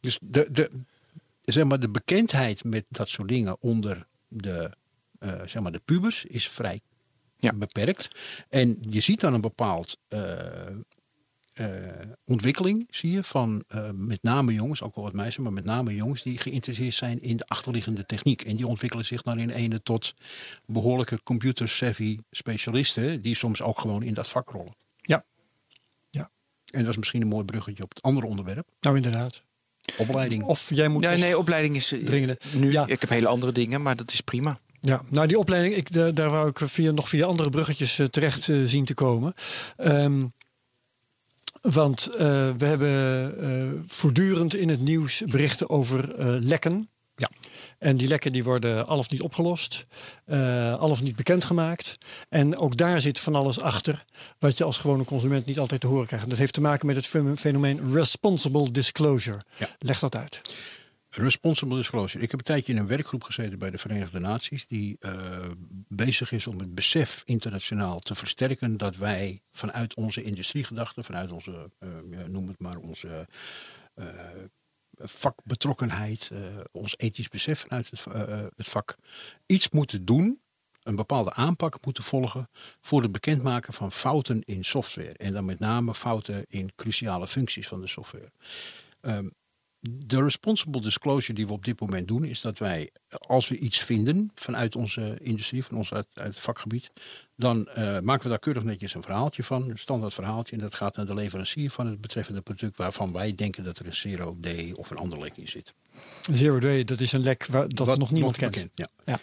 Dus 0.00 0.18
de, 0.22 0.48
de, 0.52 0.70
zeg 1.44 1.64
maar, 1.64 1.80
de 1.80 1.88
bekendheid 1.88 2.64
met 2.64 2.84
dat 2.88 3.08
soort 3.08 3.28
dingen 3.28 3.56
onder 3.60 4.06
de, 4.28 4.70
eh, 5.20 5.40
zeg 5.46 5.62
maar 5.62 5.72
de 5.72 5.82
pubers 5.84 6.24
is 6.24 6.48
vrij 6.48 6.80
Ja. 7.36 7.52
beperkt. 7.52 8.08
En 8.48 8.76
je 8.88 9.00
ziet 9.00 9.20
dan 9.20 9.34
een 9.34 9.40
bepaald 9.40 9.96
eh, 10.08 10.66
eh, 11.52 11.66
ontwikkeling, 12.24 12.86
zie 12.90 13.10
je, 13.12 13.22
van 13.24 13.64
eh, 13.68 13.90
met 13.94 14.22
name 14.22 14.52
jongens, 14.52 14.82
ook 14.82 14.94
wel 14.94 15.04
wat 15.04 15.12
meisjes, 15.12 15.36
maar 15.44 15.52
met 15.52 15.64
name 15.64 15.94
jongens 15.94 16.22
die 16.22 16.38
geïnteresseerd 16.38 16.94
zijn 16.94 17.22
in 17.22 17.36
de 17.36 17.44
achterliggende 17.46 18.06
techniek. 18.06 18.42
En 18.42 18.56
die 18.56 18.66
ontwikkelen 18.66 19.04
zich 19.04 19.22
dan 19.22 19.38
in 19.38 19.50
ene 19.50 19.82
tot 19.82 20.14
behoorlijke 20.66 21.22
computer-savvy 21.22 22.18
specialisten, 22.30 23.22
die 23.22 23.34
soms 23.34 23.62
ook 23.62 23.80
gewoon 23.80 24.02
in 24.02 24.14
dat 24.14 24.28
vak 24.28 24.50
rollen. 24.50 24.76
Ja. 24.96 25.24
Ja. 26.10 26.30
En 26.72 26.80
dat 26.80 26.90
is 26.90 26.96
misschien 26.96 27.22
een 27.22 27.28
mooi 27.28 27.44
bruggetje 27.44 27.82
op 27.82 27.88
het 27.94 28.02
andere 28.02 28.26
onderwerp, 28.26 28.68
Nou, 28.80 28.96
inderdaad. 28.96 29.42
opleiding. 29.98 30.42
Of 30.44 30.74
jij 30.74 30.88
moet. 30.88 31.02
nog- 31.02 31.16
nee, 31.16 31.38
opleiding 31.38 31.76
is 31.76 31.88
Dringende. 32.04 32.38
nu. 32.54 32.72
Ja. 32.72 32.86
Ik 32.86 33.00
heb 33.00 33.10
hele 33.10 33.28
andere 33.28 33.52
dingen, 33.52 33.82
maar 33.82 33.96
dat 33.96 34.12
is 34.12 34.20
prima. 34.20 34.58
Ja, 34.80 35.02
nou 35.08 35.26
die 35.26 35.38
opleiding, 35.38 35.74
ik, 35.74 35.92
da- 35.92 36.10
daar 36.10 36.30
wou 36.30 36.48
ik 36.48 36.58
via, 36.58 36.90
nog 36.90 37.08
via 37.08 37.26
andere 37.26 37.50
bruggetjes 37.50 37.98
eh, 37.98 38.06
terecht 38.06 38.48
eh, 38.48 38.60
zien 38.64 38.84
te 38.84 38.94
komen. 38.94 39.34
Ehm, 39.76 40.24
want 41.60 42.06
eh, 42.14 42.18
we 42.56 42.64
hebben 42.64 43.84
voortdurend 43.86 44.54
in 44.54 44.68
het 44.68 44.80
nieuws 44.80 45.22
berichten 45.26 45.70
over 45.70 46.14
lekken. 46.44 46.88
Ja. 47.14 47.30
En 47.78 47.96
die 47.96 48.08
lekken 48.08 48.32
die 48.32 48.44
worden 48.44 48.86
al 48.86 48.98
of 48.98 49.10
niet 49.10 49.20
opgelost, 49.20 49.84
al 50.78 50.90
of 50.90 51.02
niet 51.02 51.16
bekendgemaakt. 51.16 51.96
En 52.28 52.56
ook 52.56 52.76
daar 52.76 53.00
zit 53.00 53.18
van 53.18 53.34
alles 53.34 53.60
achter, 53.60 54.04
wat 54.38 54.56
je 54.56 54.64
als 54.64 54.78
gewone 54.78 55.04
consument 55.04 55.46
niet 55.46 55.58
altijd 55.58 55.80
te 55.80 55.86
horen 55.86 56.06
krijgt. 56.06 56.28
Dat 56.30 56.38
heeft 56.38 56.52
te 56.52 56.60
maken 56.60 56.86
met 56.86 56.96
het 56.96 57.06
fen- 57.06 57.38
fenomeen 57.38 57.92
responsible 57.92 58.70
disclosure. 58.70 59.38
Ja. 59.58 59.68
Leg 59.78 59.98
dat 59.98 60.16
uit. 60.16 60.40
Responsible 61.10 61.76
disclosure. 61.76 62.24
Ik 62.24 62.30
heb 62.30 62.40
een 62.40 62.46
tijdje 62.46 62.72
in 62.72 62.78
een 62.78 62.86
werkgroep 62.86 63.22
gezeten 63.22 63.58
bij 63.58 63.70
de 63.70 63.78
Verenigde 63.78 64.18
Naties. 64.20 64.66
Die 64.66 64.96
eh, 64.98 65.50
bezig 65.88 66.32
is 66.32 66.46
om 66.46 66.58
het 66.58 66.74
besef 66.74 67.22
internationaal 67.24 67.98
te 67.98 68.14
versterken. 68.14 68.76
Dat 68.76 68.96
wij 68.96 69.40
vanuit 69.52 69.94
onze 69.94 70.22
industriegedachten, 70.22 71.04
vanuit 71.04 71.32
onze, 71.32 71.70
eh, 71.78 71.88
noem 72.26 72.48
het 72.48 72.58
maar, 72.58 72.76
onze 72.76 73.28
eh, 73.94 74.06
vakbetrokkenheid. 74.96 76.30
ons 76.72 76.96
ethisch 76.96 77.28
besef 77.28 77.60
vanuit 77.60 77.90
het, 77.90 78.04
het 78.56 78.68
vak. 78.68 78.96
Iets 79.46 79.70
moeten 79.70 80.04
doen. 80.04 80.40
Een 80.82 80.96
bepaalde 80.96 81.32
aanpak 81.32 81.84
moeten 81.84 82.04
volgen 82.04 82.48
voor 82.80 83.02
het 83.02 83.12
bekendmaken 83.12 83.72
van 83.72 83.92
fouten 83.92 84.42
in 84.42 84.64
software. 84.64 85.12
En 85.12 85.32
dan 85.32 85.44
met 85.44 85.58
name 85.58 85.94
fouten 85.94 86.44
in 86.48 86.74
cruciale 86.74 87.26
functies 87.26 87.68
van 87.68 87.80
de 87.80 87.86
software. 87.86 88.32
Ehm, 89.00 89.28
de 89.80 90.22
responsible 90.22 90.80
disclosure 90.80 91.34
die 91.34 91.46
we 91.46 91.52
op 91.52 91.64
dit 91.64 91.80
moment 91.80 92.08
doen, 92.08 92.24
is 92.24 92.40
dat 92.40 92.58
wij, 92.58 92.90
als 93.08 93.48
we 93.48 93.58
iets 93.58 93.78
vinden 93.78 94.30
vanuit 94.34 94.76
onze 94.76 95.18
industrie, 95.20 95.64
van 95.64 95.76
ons 95.76 95.92
uit, 95.92 96.06
uit 96.14 96.28
het 96.28 96.40
vakgebied, 96.40 96.90
dan 97.36 97.68
eh, 97.68 98.00
maken 98.00 98.22
we 98.22 98.28
daar 98.28 98.38
keurig 98.38 98.62
netjes 98.62 98.94
een 98.94 99.02
verhaaltje 99.02 99.42
van, 99.42 99.70
een 99.70 99.78
standaard 99.78 100.14
verhaaltje. 100.14 100.56
En 100.56 100.62
dat 100.62 100.74
gaat 100.74 100.96
naar 100.96 101.06
de 101.06 101.14
leverancier 101.14 101.70
van 101.70 101.86
het 101.86 102.00
betreffende 102.00 102.40
product, 102.40 102.76
waarvan 102.76 103.12
wij 103.12 103.34
denken 103.34 103.64
dat 103.64 103.78
er 103.78 103.86
een 103.86 103.94
zero 103.94 104.36
day 104.40 104.72
of 104.72 104.90
een 104.90 104.96
ander 104.96 105.20
lek 105.20 105.36
in 105.36 105.48
zit. 105.48 105.74
Zero 106.32 106.58
Day, 106.58 106.84
dat 106.84 107.00
is 107.00 107.12
een 107.12 107.22
lek 107.22 107.46
waar, 107.46 107.68
dat 107.68 107.86
Wat 107.86 107.98
nog 107.98 108.10
niemand 108.10 108.36
kent. 108.36 108.52
bekend, 108.52 108.70
ja. 108.74 108.88
Ja. 109.04 109.18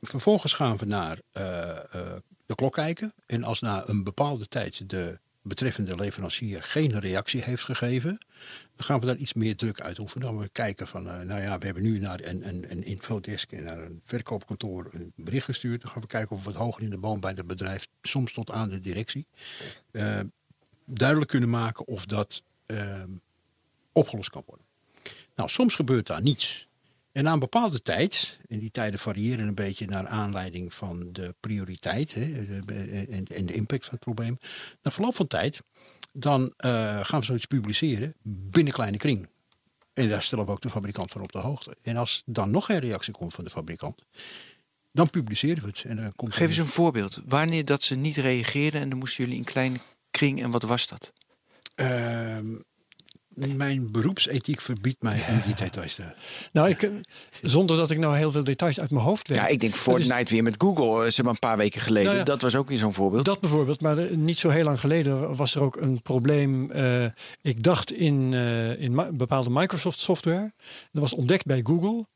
Vervolgens 0.00 0.52
gaan 0.52 0.76
we 0.76 0.84
naar 0.84 1.20
eh, 1.32 1.70
eh, 1.70 2.16
de 2.46 2.54
klok 2.54 2.72
kijken. 2.72 3.12
En 3.26 3.44
als 3.44 3.60
na 3.60 3.88
een 3.88 4.04
bepaalde 4.04 4.46
tijd 4.46 4.90
de 4.90 5.18
betreffende 5.48 5.94
leverancier 5.94 6.62
geen 6.62 7.00
reactie 7.00 7.42
heeft 7.42 7.64
gegeven, 7.64 8.18
dan 8.76 8.86
gaan 8.86 9.00
we 9.00 9.06
daar 9.06 9.16
iets 9.16 9.34
meer 9.34 9.56
druk 9.56 9.80
uit 9.80 9.98
oefenen. 9.98 10.26
Dan 10.26 10.38
we 10.38 10.48
kijken 10.48 10.86
van, 10.86 11.08
eh, 11.08 11.20
nou 11.20 11.40
ja, 11.40 11.58
we 11.58 11.64
hebben 11.64 11.82
nu 11.82 11.98
naar 11.98 12.20
een, 12.22 12.48
een, 12.48 12.70
een 12.70 12.82
infodesk 12.82 13.52
en 13.52 13.62
naar 13.62 13.78
een 13.78 14.00
verkoopkantoor 14.04 14.88
een 14.90 15.12
bericht 15.16 15.44
gestuurd. 15.44 15.80
Dan 15.82 15.90
gaan 15.90 16.02
we 16.02 16.06
kijken 16.06 16.36
of 16.36 16.42
we 16.42 16.48
het 16.48 16.58
hoger 16.58 16.82
in 16.82 16.90
de 16.90 16.98
boom 16.98 17.20
bij 17.20 17.32
het 17.36 17.46
bedrijf, 17.46 17.86
soms 18.02 18.32
tot 18.32 18.50
aan 18.50 18.68
de 18.68 18.80
directie, 18.80 19.26
eh, 19.90 20.20
duidelijk 20.84 21.30
kunnen 21.30 21.50
maken 21.50 21.86
of 21.86 22.06
dat 22.06 22.42
eh, 22.66 23.02
opgelost 23.92 24.30
kan 24.30 24.42
worden. 24.46 24.66
Nou, 25.34 25.48
soms 25.48 25.74
gebeurt 25.74 26.06
daar 26.06 26.22
niets. 26.22 26.68
En 27.16 27.24
na 27.24 27.32
een 27.32 27.38
bepaalde 27.38 27.82
tijd, 27.82 28.38
en 28.48 28.58
die 28.58 28.70
tijden 28.70 28.98
variëren 29.00 29.46
een 29.46 29.54
beetje 29.54 29.86
naar 29.86 30.06
aanleiding 30.06 30.74
van 30.74 31.12
de 31.12 31.34
prioriteit 31.40 32.14
hè, 32.14 32.46
de- 32.60 33.06
en, 33.10 33.26
en 33.26 33.46
de 33.46 33.52
impact 33.52 33.84
van 33.84 33.94
het 33.94 34.04
probleem. 34.04 34.38
Na 34.82 34.90
verloop 34.90 35.14
van 35.14 35.26
tijd, 35.26 35.62
dan 36.12 36.52
eh, 36.56 37.04
gaan 37.04 37.20
we 37.20 37.26
zoiets 37.26 37.44
publiceren 37.44 38.14
binnen 38.22 38.72
kleine 38.72 38.96
kring. 38.96 39.28
En 39.92 40.08
daar 40.08 40.22
stellen 40.22 40.44
we 40.44 40.50
ook 40.50 40.60
de 40.60 40.70
fabrikant 40.70 41.10
van 41.10 41.22
op 41.22 41.32
de 41.32 41.38
hoogte. 41.38 41.76
En 41.82 41.96
als 41.96 42.22
dan 42.26 42.50
nog 42.50 42.66
geen 42.66 42.78
reactie 42.78 43.12
komt 43.12 43.34
van 43.34 43.44
de 43.44 43.50
fabrikant, 43.50 44.02
dan 44.92 45.10
publiceren 45.10 45.62
we 45.62 45.68
het. 45.68 45.84
En 45.84 45.96
dan 45.96 46.12
komt 46.16 46.34
Geef 46.34 46.48
eens 46.48 46.56
een 46.56 46.66
voorbeeld. 46.66 47.20
Wanneer 47.26 47.64
dat 47.64 47.82
ze 47.82 47.94
niet 47.94 48.16
reageerden 48.16 48.80
en 48.80 48.88
dan 48.88 48.98
moesten 48.98 49.24
jullie 49.24 49.38
in 49.38 49.44
kleine 49.44 49.78
kring 50.10 50.42
en 50.42 50.50
wat 50.50 50.62
was 50.62 50.88
dat? 50.88 51.12
Ehm, 51.74 52.54
mijn 53.36 53.90
beroepsethiek 53.90 54.60
verbiedt 54.60 55.02
mij 55.02 55.24
om 55.28 55.40
die 55.44 55.54
details 55.54 55.94
te... 55.94 56.02
Nou, 56.52 56.68
ik, 56.68 56.82
eh, 56.82 56.90
zonder 57.42 57.76
dat 57.76 57.90
ik 57.90 57.98
nou 57.98 58.16
heel 58.16 58.30
veel 58.30 58.44
details 58.44 58.80
uit 58.80 58.90
mijn 58.90 59.04
hoofd 59.04 59.28
weet. 59.28 59.38
Ja, 59.38 59.46
ik 59.46 59.60
denk 59.60 59.62
Het 59.72 59.74
is- 59.74 59.80
Fortnite 59.80 60.34
weer 60.34 60.42
met 60.42 60.54
Google. 60.58 61.04
eh, 61.04 61.10
Ze 61.10 61.22
maar 61.22 61.32
een 61.32 61.38
paar 61.38 61.56
weken 61.56 61.80
geleden. 61.80 62.04
Nou 62.06 62.18
ja. 62.18 62.24
Dat 62.24 62.42
was 62.42 62.56
ook 62.56 62.68
weer 62.68 62.78
zo'n 62.78 62.94
voorbeeld. 62.94 63.24
Dat 63.24 63.40
bijvoorbeeld, 63.40 63.80
maar 63.80 63.98
eh, 63.98 64.16
niet 64.16 64.38
zo 64.38 64.48
heel 64.48 64.64
lang 64.64 64.80
geleden 64.80 65.36
was 65.36 65.54
er 65.54 65.62
ook 65.62 65.76
een 65.76 66.02
probleem. 66.02 66.70
eh, 66.70 67.04
ik 67.42 67.62
dacht 67.62 67.92
in, 67.92 68.34
eh, 68.34 68.80
in 68.80 69.16
bepaalde 69.16 69.50
Microsoft 69.50 69.98
software. 70.00 70.52
Dat 70.92 71.02
was 71.02 71.12
ontdekt 71.14 71.44
bij 71.44 71.60
Google. 71.62 72.06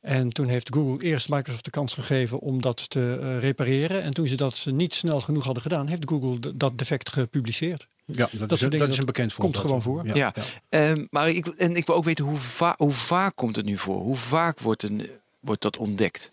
En 0.00 0.28
toen 0.28 0.46
heeft 0.48 0.74
Google 0.74 1.06
eerst 1.06 1.28
Microsoft 1.28 1.64
de 1.64 1.70
kans 1.70 1.94
gegeven 1.94 2.38
om 2.38 2.62
dat 2.62 2.90
te 2.90 3.38
repareren. 3.38 4.02
En 4.02 4.12
toen 4.14 4.28
ze 4.28 4.34
dat 4.36 4.66
niet 4.70 4.94
snel 4.94 5.20
genoeg 5.20 5.44
hadden 5.44 5.62
gedaan, 5.62 5.86
heeft 5.86 6.08
Google 6.08 6.56
dat 6.56 6.78
defect 6.78 7.08
gepubliceerd. 7.08 7.88
Ja, 8.16 8.28
dat, 8.32 8.52
is, 8.52 8.60
dingen, 8.60 8.78
dat 8.78 8.88
is 8.88 8.98
een 8.98 9.04
bekend 9.04 9.34
komt 9.34 9.56
voorbeeld. 9.56 9.84
gewoon 9.84 10.04
voor. 10.04 10.06
Ja, 10.06 10.14
ja, 10.14 10.32
ja. 10.34 10.42
Ehm, 10.68 11.06
maar 11.10 11.28
ik, 11.28 11.46
en 11.46 11.76
ik 11.76 11.86
wil 11.86 11.96
ook 11.96 12.04
weten 12.04 12.24
hoe, 12.24 12.36
va 12.36 12.74
hoe 12.76 12.92
vaak 12.92 13.36
komt 13.36 13.56
het 13.56 13.64
nu 13.64 13.76
voor? 13.76 14.00
Hoe 14.00 14.16
vaak 14.16 14.60
wordt, 14.60 14.82
een, 14.82 15.10
wordt 15.40 15.62
dat 15.62 15.76
ontdekt? 15.76 16.30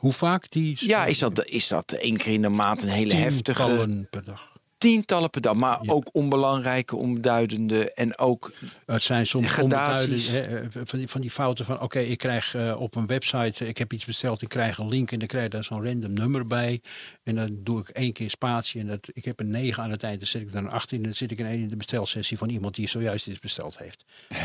Hoe 0.00 0.12
vaak 0.12 0.50
die... 0.50 0.76
Ja, 0.80 1.04
is 1.06 1.18
dat, 1.18 1.44
is 1.44 1.68
dat 1.68 1.92
één 1.92 2.16
keer 2.16 2.32
in 2.32 2.42
de 2.42 2.48
maand 2.48 2.82
een 2.82 2.88
hele 2.88 3.14
heftige... 3.14 3.64
Tientallen 3.64 4.06
per 4.10 4.24
dag. 4.24 4.52
Tientallen 4.84 5.30
per 5.30 5.40
dag. 5.40 5.54
Maar 5.54 5.80
ook 5.86 6.08
onbelangrijke, 6.12 6.96
onbeduidende 6.96 7.92
en 7.92 8.18
ook 8.18 8.52
Het 8.86 9.02
zijn 9.02 9.26
soms 9.26 9.58
onbeduidende, 9.58 10.30
hè, 10.30 10.62
van, 10.70 10.98
die, 10.98 11.08
van 11.08 11.20
die 11.20 11.30
fouten 11.30 11.64
van... 11.64 11.80
oké, 11.80 11.98
ik 11.98 12.18
krijg 12.18 12.54
eh, 12.54 12.76
op 12.78 12.94
een 12.94 13.06
website, 13.06 13.68
ik 13.68 13.78
heb 13.78 13.92
iets 13.92 14.04
besteld, 14.04 14.42
ik 14.42 14.48
krijg 14.48 14.78
een 14.78 14.88
link... 14.88 15.12
en 15.12 15.18
dan 15.18 15.28
krijg 15.28 15.44
ik 15.44 15.50
daar 15.50 15.64
zo'n 15.64 15.84
random 15.84 16.12
nummer 16.12 16.46
bij. 16.46 16.80
En 17.22 17.34
dan 17.34 17.58
doe 17.62 17.80
ik 17.80 17.88
één 17.88 18.12
keer 18.12 18.30
spatie 18.30 18.80
en 18.80 18.86
dat, 18.86 19.08
ik 19.12 19.24
heb 19.24 19.40
een 19.40 19.48
9 19.48 19.82
aan 19.82 19.90
het 19.90 20.02
eind... 20.02 20.18
dan 20.18 20.28
zet 20.28 20.42
ik 20.42 20.52
dan 20.52 20.64
een 20.64 20.70
8 20.70 20.92
in 20.92 20.98
en 20.98 21.04
dan 21.04 21.14
zit 21.14 21.30
ik 21.30 21.38
in 21.38 21.46
één 21.46 21.60
in 21.60 21.68
de 21.68 21.76
bestelsessie... 21.76 22.38
van 22.38 22.48
iemand 22.48 22.74
die 22.74 22.88
zojuist 22.88 23.26
iets 23.26 23.38
besteld 23.38 23.78
heeft. 23.78 24.04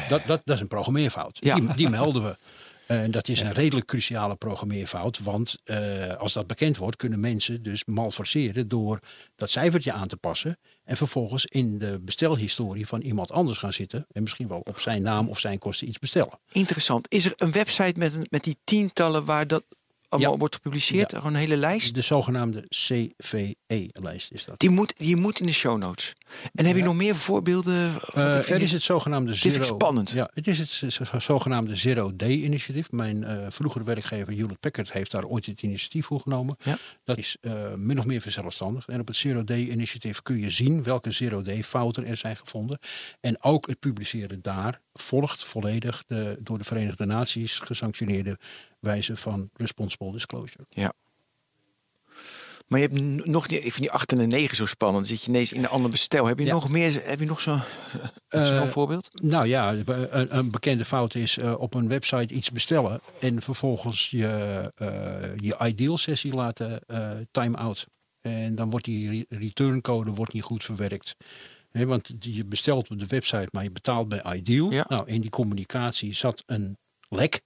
Dat, 0.10 0.21
dat, 0.25 0.41
dat 0.45 0.56
is 0.56 0.62
een 0.62 0.67
programmeerfout. 0.67 1.38
Ja. 1.39 1.56
Die, 1.56 1.73
die 1.73 1.89
melden 1.89 2.23
we. 2.23 2.38
En 2.89 3.12
dat 3.12 3.28
is 3.28 3.41
een 3.41 3.52
redelijk 3.52 3.86
cruciale 3.86 4.36
programmeerfout. 4.36 5.19
Want 5.19 5.56
eh, 5.63 6.13
als 6.13 6.34
dat 6.34 6.47
bekend 6.47 6.78
wordt, 6.78 6.95
kunnen 6.95 7.19
mensen 7.19 7.63
dus 7.63 7.86
malforceren 7.86 8.67
door 8.67 8.99
dat 9.36 9.49
cijfertje 9.49 9.91
aan 9.91 10.08
te 10.08 10.17
passen. 10.17 10.58
En 10.84 10.97
vervolgens 10.97 11.45
in 11.45 11.78
de 11.78 11.99
bestelhistorie 12.02 12.88
van 12.88 13.02
iemand 13.02 13.32
anders 13.32 13.58
gaan 13.58 13.73
zitten. 13.73 14.06
En 14.12 14.21
misschien 14.21 14.47
wel 14.47 14.62
op 14.63 14.80
zijn 14.80 15.02
naam 15.02 15.30
of 15.30 15.39
zijn 15.39 15.60
kosten 15.60 15.88
iets 15.88 15.99
bestellen. 15.99 16.39
interessant. 16.52 17.12
Is 17.12 17.25
er 17.25 17.34
een 17.36 17.52
website 17.52 17.99
met, 17.99 18.13
een, 18.13 18.28
met 18.30 18.43
die 18.43 18.58
tientallen 18.63 19.25
waar 19.25 19.47
dat 19.47 19.63
allemaal 20.10 20.32
Ja. 20.32 20.38
wordt 20.38 20.56
gepubliceerd? 20.56 21.13
Gewoon 21.15 21.34
een 21.34 21.39
hele 21.39 21.56
lijst? 21.58 21.95
De 21.95 22.02
zogenaamde 22.02 22.65
CVE-lijst 22.69 24.32
is 24.32 24.45
dat. 24.45 24.60
Die 24.60 24.69
moet, 24.69 24.98
die 24.98 25.15
moet 25.15 25.39
in 25.39 25.45
de 25.45 25.52
show 25.54 25.78
notes. 25.78 26.13
En 26.54 26.65
heb 26.65 26.76
je 26.76 26.84
nog 26.84 26.95
meer 26.95 27.15
voorbeelden? 27.15 27.93
Er 28.13 28.62
is 28.62 28.72
het- 28.72 28.82
zogenaamde 28.82 29.34
Zero. 29.36 29.56
ik 29.56 29.63
spannend. 29.63 30.12
Ja, 30.12 30.30
het 30.34 30.48
is 30.48 30.58
het 30.58 31.22
zogenaamde 31.22 31.76
Zero 31.76 32.15
Day 32.15 32.32
initiatief. 32.32 32.91
Mijn 32.91 33.24
eh, 33.24 33.45
vroegere 33.50 33.84
werkgever 33.84 34.34
Hewlett 34.34 34.60
Packard 34.60 34.91
heeft 34.91 35.12
daar 35.12 35.24
ooit 35.26 35.45
het 35.45 35.62
initiatief 35.62 36.06
voor 36.06 36.19
genomen. 36.19 36.56
Dat 37.04 37.17
is 37.17 37.38
eh, 37.41 37.74
min 37.74 38.00
of 38.00 38.06
meer 38.06 38.22
verzelfstandigd. 38.22 38.88
En 38.88 39.00
op 39.00 39.08
het 39.08 39.15
Zero 39.15 39.43
Day 39.43 39.60
initiatief 39.67 40.22
kun 40.22 40.39
je 40.39 40.50
zien 40.52 40.84
welke 40.84 41.12
Zero 41.12 41.41
Day 41.41 41.63
fouten 41.63 42.06
er 42.06 42.17
zijn 42.17 42.38
gevonden. 42.38 42.80
En 43.22 43.43
ook 43.43 43.67
het 43.67 43.80
publiceren 43.80 44.41
daar 44.41 44.82
volgt 44.93 45.45
volledig 45.45 46.04
de 46.08 46.38
door 46.39 46.58
de 46.58 46.63
Verenigde 46.63 47.06
Naties 47.06 47.60
gesanctioneerde 47.60 48.38
wijze 48.80 49.15
van 49.15 49.50
responsible 49.54 50.12
disclosure. 50.12 50.65
Ja. 50.70 50.94
Maar 52.68 52.80
je 52.80 52.88
hebt 52.88 53.26
nog 53.26 53.48
die, 53.48 53.58
ik 53.58 53.62
vind 53.74 53.78
die 53.78 53.92
8 53.92 54.12
en 54.12 54.18
de 54.18 54.26
9 54.26 54.56
zo 54.56 54.65
spannend. 54.65 55.06
Dan 55.08 55.15
zit 55.15 55.24
je 55.26 55.30
ineens 55.32 55.54
in 55.54 55.63
een 55.63 55.70
ander 55.70 55.89
bestel. 55.89 56.26
Heb 56.26 56.39
je 56.39 56.46
Ja. 56.46 56.54
nog 56.54 56.70
meer? 56.70 57.04
Heb 57.04 57.20
je 57.20 57.26
nog 57.26 57.42
zo'n 57.42 57.62
Eh, 58.28 58.46
zo'n 58.46 58.70
voorbeeld? 58.70 59.22
Nou 59.22 59.48
ja, 59.48 59.74
een, 59.74 60.38
een 60.38 60.52
bekende 60.52 60.86
fout 60.86 61.15
is 61.15 61.38
eh, 61.38 61.60
op 61.60 61.74
een 61.74 61.88
website 61.88 62.34
iets 62.34 62.52
bestellen 62.52 63.02
en 63.20 63.42
vervolgens 63.42 64.10
je, 64.10 64.28
eh, 64.76 65.36
je 65.38 65.58
ideal 65.68 65.98
sessie 65.98 66.34
laten 66.34 66.82
time-out. 67.32 67.86
En 68.22 68.56
dan 68.56 68.70
wordt 68.70 68.86
die 68.86 69.10
re- 69.10 69.38
returncode 69.38 70.12
wordt 70.12 70.34
niet 70.34 70.44
goed 70.44 70.63
verwerkt. 70.63 71.15
Want 71.72 72.12
je 72.20 72.46
bestelt 72.46 72.89
op 72.92 73.00
de 73.00 73.06
website, 73.08 73.48
maar 73.52 73.63
je 73.63 73.72
betaalt 73.72 74.08
bij 74.08 74.36
Ideal. 74.36 74.72
Ja. 74.72 74.86
Nou, 74.88 75.08
in 75.08 75.22
die 75.22 75.30
communicatie 75.30 76.13
zat 76.15 76.44
een 76.46 76.78
lek. 77.10 77.42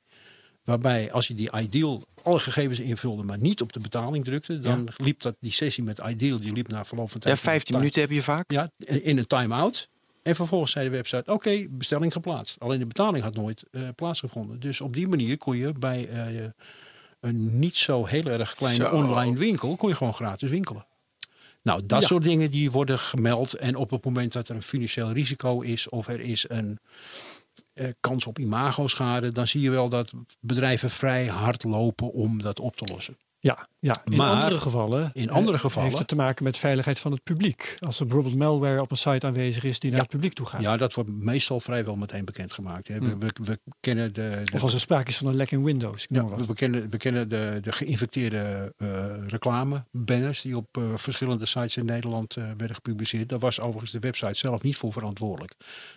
Waarbij 0.64 1.12
als 1.12 1.28
je 1.28 1.34
die 1.36 1.52
Ideal 1.58 2.04
alle 2.24 2.40
gegevens 2.40 2.80
invulde, 2.80 3.24
maar 3.24 3.38
niet 3.38 3.62
op 3.62 3.74
de 3.74 3.80
betaling 3.80 4.24
drukte, 4.26 4.60
dan 4.60 4.88
liep 4.98 5.22
dat, 5.22 5.36
die 5.40 5.52
sessie 5.52 5.84
met 5.84 6.00
Ideal 6.08 6.40
die 6.40 6.52
liep 6.54 6.68
na 6.68 6.86
verloop 6.86 7.12
van 7.12 7.20
tijd. 7.20 7.36
Ja, 7.36 7.42
15 7.42 7.76
minuten 7.76 8.02
heb 8.02 8.12
je 8.12 8.22
vaak. 8.22 8.52
Ja, 8.52 8.70
in 8.78 9.18
een 9.18 9.28
time-out. 9.28 9.90
En 10.24 10.36
vervolgens 10.36 10.72
zei 10.72 10.86
de 10.90 10.96
website, 10.96 11.32
oké, 11.34 11.68
bestelling 11.70 12.14
geplaatst. 12.14 12.60
Alleen 12.60 12.80
de 12.80 12.86
betaling 12.86 13.24
had 13.24 13.36
nooit 13.36 13.64
eh, 13.72 13.82
plaatsgevonden. 13.96 14.60
Dus 14.60 14.82
op 14.82 14.94
die 14.94 15.08
manier 15.08 15.38
kon 15.38 15.58
je 15.58 15.72
bij 15.74 16.08
eh, 16.10 16.44
een 17.20 17.60
niet 17.60 17.78
zo 17.78 18.06
heel 18.06 18.26
erg 18.26 18.54
kleine 18.56 18.84
Zo. 18.84 18.90
online 18.96 19.38
winkel... 19.38 19.76
kon 19.76 19.90
je 19.90 19.96
gewoon 19.96 20.14
gratis 20.14 20.50
winkelen. 20.50 20.86
Nou, 21.62 21.86
dat 21.86 22.02
Ja. 22.02 22.08
soort 22.08 22.24
dingen 22.24 22.52
die 22.52 22.72
worden 22.72 23.00
gemeld. 23.00 23.54
En 23.54 23.76
op 23.76 23.90
het 23.90 24.06
moment 24.06 24.34
dat 24.34 24.50
er 24.50 24.56
een 24.56 24.62
financieel 24.62 25.12
risico 25.12 25.62
is... 25.62 25.90
of 25.90 26.08
er 26.08 26.20
is 26.20 26.46
een 26.50 26.80
eh, 27.74 27.88
kans 28.00 28.26
op 28.26 28.40
imagoschade... 28.40 29.32
dan 29.32 29.48
zie 29.48 29.62
je 29.62 29.70
wel 29.70 29.90
dat 29.90 30.14
bedrijven 30.40 30.90
vrij 30.90 31.28
hard 31.28 31.64
lopen 31.64 32.12
om 32.14 32.42
dat 32.42 32.60
op 32.60 32.76
te 32.76 32.86
lossen. 32.86 33.18
Ja, 33.40 33.68
ja. 33.84 34.02
in 34.06 34.18
Maar 34.18 34.34
andere 34.44 34.58
gevallen, 34.60 35.10
in 35.14 35.30
andere 35.30 35.58
gevallen- 35.58 35.88
heeft 35.88 35.98
het 36.00 36.08
te 36.08 36.16
maken 36.16 36.44
met 36.44 36.58
veiligheid 36.58 37.00
van 37.00 37.12
het 37.12 37.24
publiek. 37.24 37.76
Als 37.80 38.00
er 38.00 38.06
bijvoorbeeld 38.06 38.36
malware 38.36 38.82
op 38.82 38.92
een 38.92 38.98
site 38.98 39.26
aanwezig 39.28 39.64
is 39.64 39.80
die 39.80 39.92
naar 39.92 40.00
het 40.00 40.10
publiek 40.10 40.34
toe 40.34 40.46
gaat. 40.46 40.62
Ja, 40.62 40.78
dat 40.78 40.94
wordt 40.94 41.10
meestal 41.10 41.60
vrijwel 41.60 41.96
meteen 41.96 42.26
bekendgemaakt. 42.26 42.88
hè. 42.88 43.00
We, 43.00 43.16
we, 43.20 43.30
we 43.44 43.60
kennen 43.80 44.14
de, 44.14 44.42
de 44.44 44.52
Of 44.54 44.62
als 44.62 44.74
er 44.74 44.80
sprake 44.80 45.10
is 45.10 45.18
van 45.18 45.28
een 45.28 45.36
lek 45.36 45.52
in 45.52 45.64
Windows. 45.64 46.06
Ja, 46.10 46.24
we 46.26 46.36
wat. 46.36 46.48
bekennen, 46.48 46.90
we 46.90 46.98
kennen 46.98 47.30
de, 47.30 47.58
de 47.62 47.72
geïnfecteerde 47.72 48.74
eh 48.78 48.92
reclamebanners 49.28 50.42
die 50.42 50.58
op 50.58 50.78
eh, 50.78 50.84
verschillende 50.96 51.46
sites 51.46 51.78
in 51.78 51.86
Nederland 51.86 52.36
eh, 52.38 52.44
werden 52.58 52.76
gepubliceerd. 52.76 53.30
Daar 53.30 53.40
was 53.40 53.60
overigens 53.60 53.92
de 53.92 54.00
website 54.00 54.34
zelf 54.34 54.62
niet 54.62 54.76
voor 54.78 54.92
verantwoordelijk. 54.92 55.54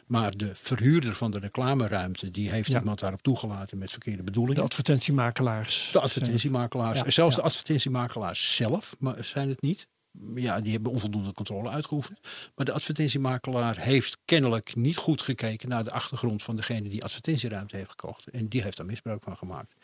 Maar 0.07 0.37
de 0.37 0.51
verhuurder 0.55 1.15
van 1.15 1.31
de 1.31 1.39
reclameruimte, 1.39 2.31
die 2.31 2.51
heeft 2.51 2.71
Ja. 2.71 2.79
iemand 2.79 3.01
daarop 3.01 3.23
toegelaten 3.23 3.79
met 3.79 3.91
verkeerde 3.91 4.23
bedoelingen. 4.23 4.57
De 4.57 4.63
advertentiemakelaars. 4.63 5.89
De 5.93 6.01
advertentiemakelaars, 6.01 7.01
Ja, 7.01 7.11
zelfs 7.11 7.35
de 7.35 7.43
advertentiemakelaars 7.81 8.55
zelf 8.57 8.95
maar 8.99 9.25
zijn 9.25 9.49
het 9.49 9.61
niet. 9.63 9.89
Ja, 10.35 10.61
die 10.61 10.73
hebben 10.73 10.93
onvoldoende 10.93 11.33
controle 11.33 11.71
uitgeoefend. 11.71 12.21
Maar 12.55 12.65
de 12.65 12.73
advertentiemakelaar 12.73 13.79
heeft 13.79 14.19
kennelijk 14.25 14.75
niet 14.75 14.97
goed 14.97 15.23
gekeken 15.23 15.69
naar 15.69 15.85
de 15.85 15.91
achtergrond 15.91 16.43
van 16.43 16.57
degene 16.57 16.89
die 16.89 17.05
advertentieruimte 17.05 17.77
heeft 17.77 17.91
gekocht. 17.91 18.27
En 18.27 18.49
die 18.49 18.63
heeft 18.63 18.77
daar 18.77 18.87
misbruik 18.87 19.23
van 19.23 19.37
gemaakt. 19.37 19.75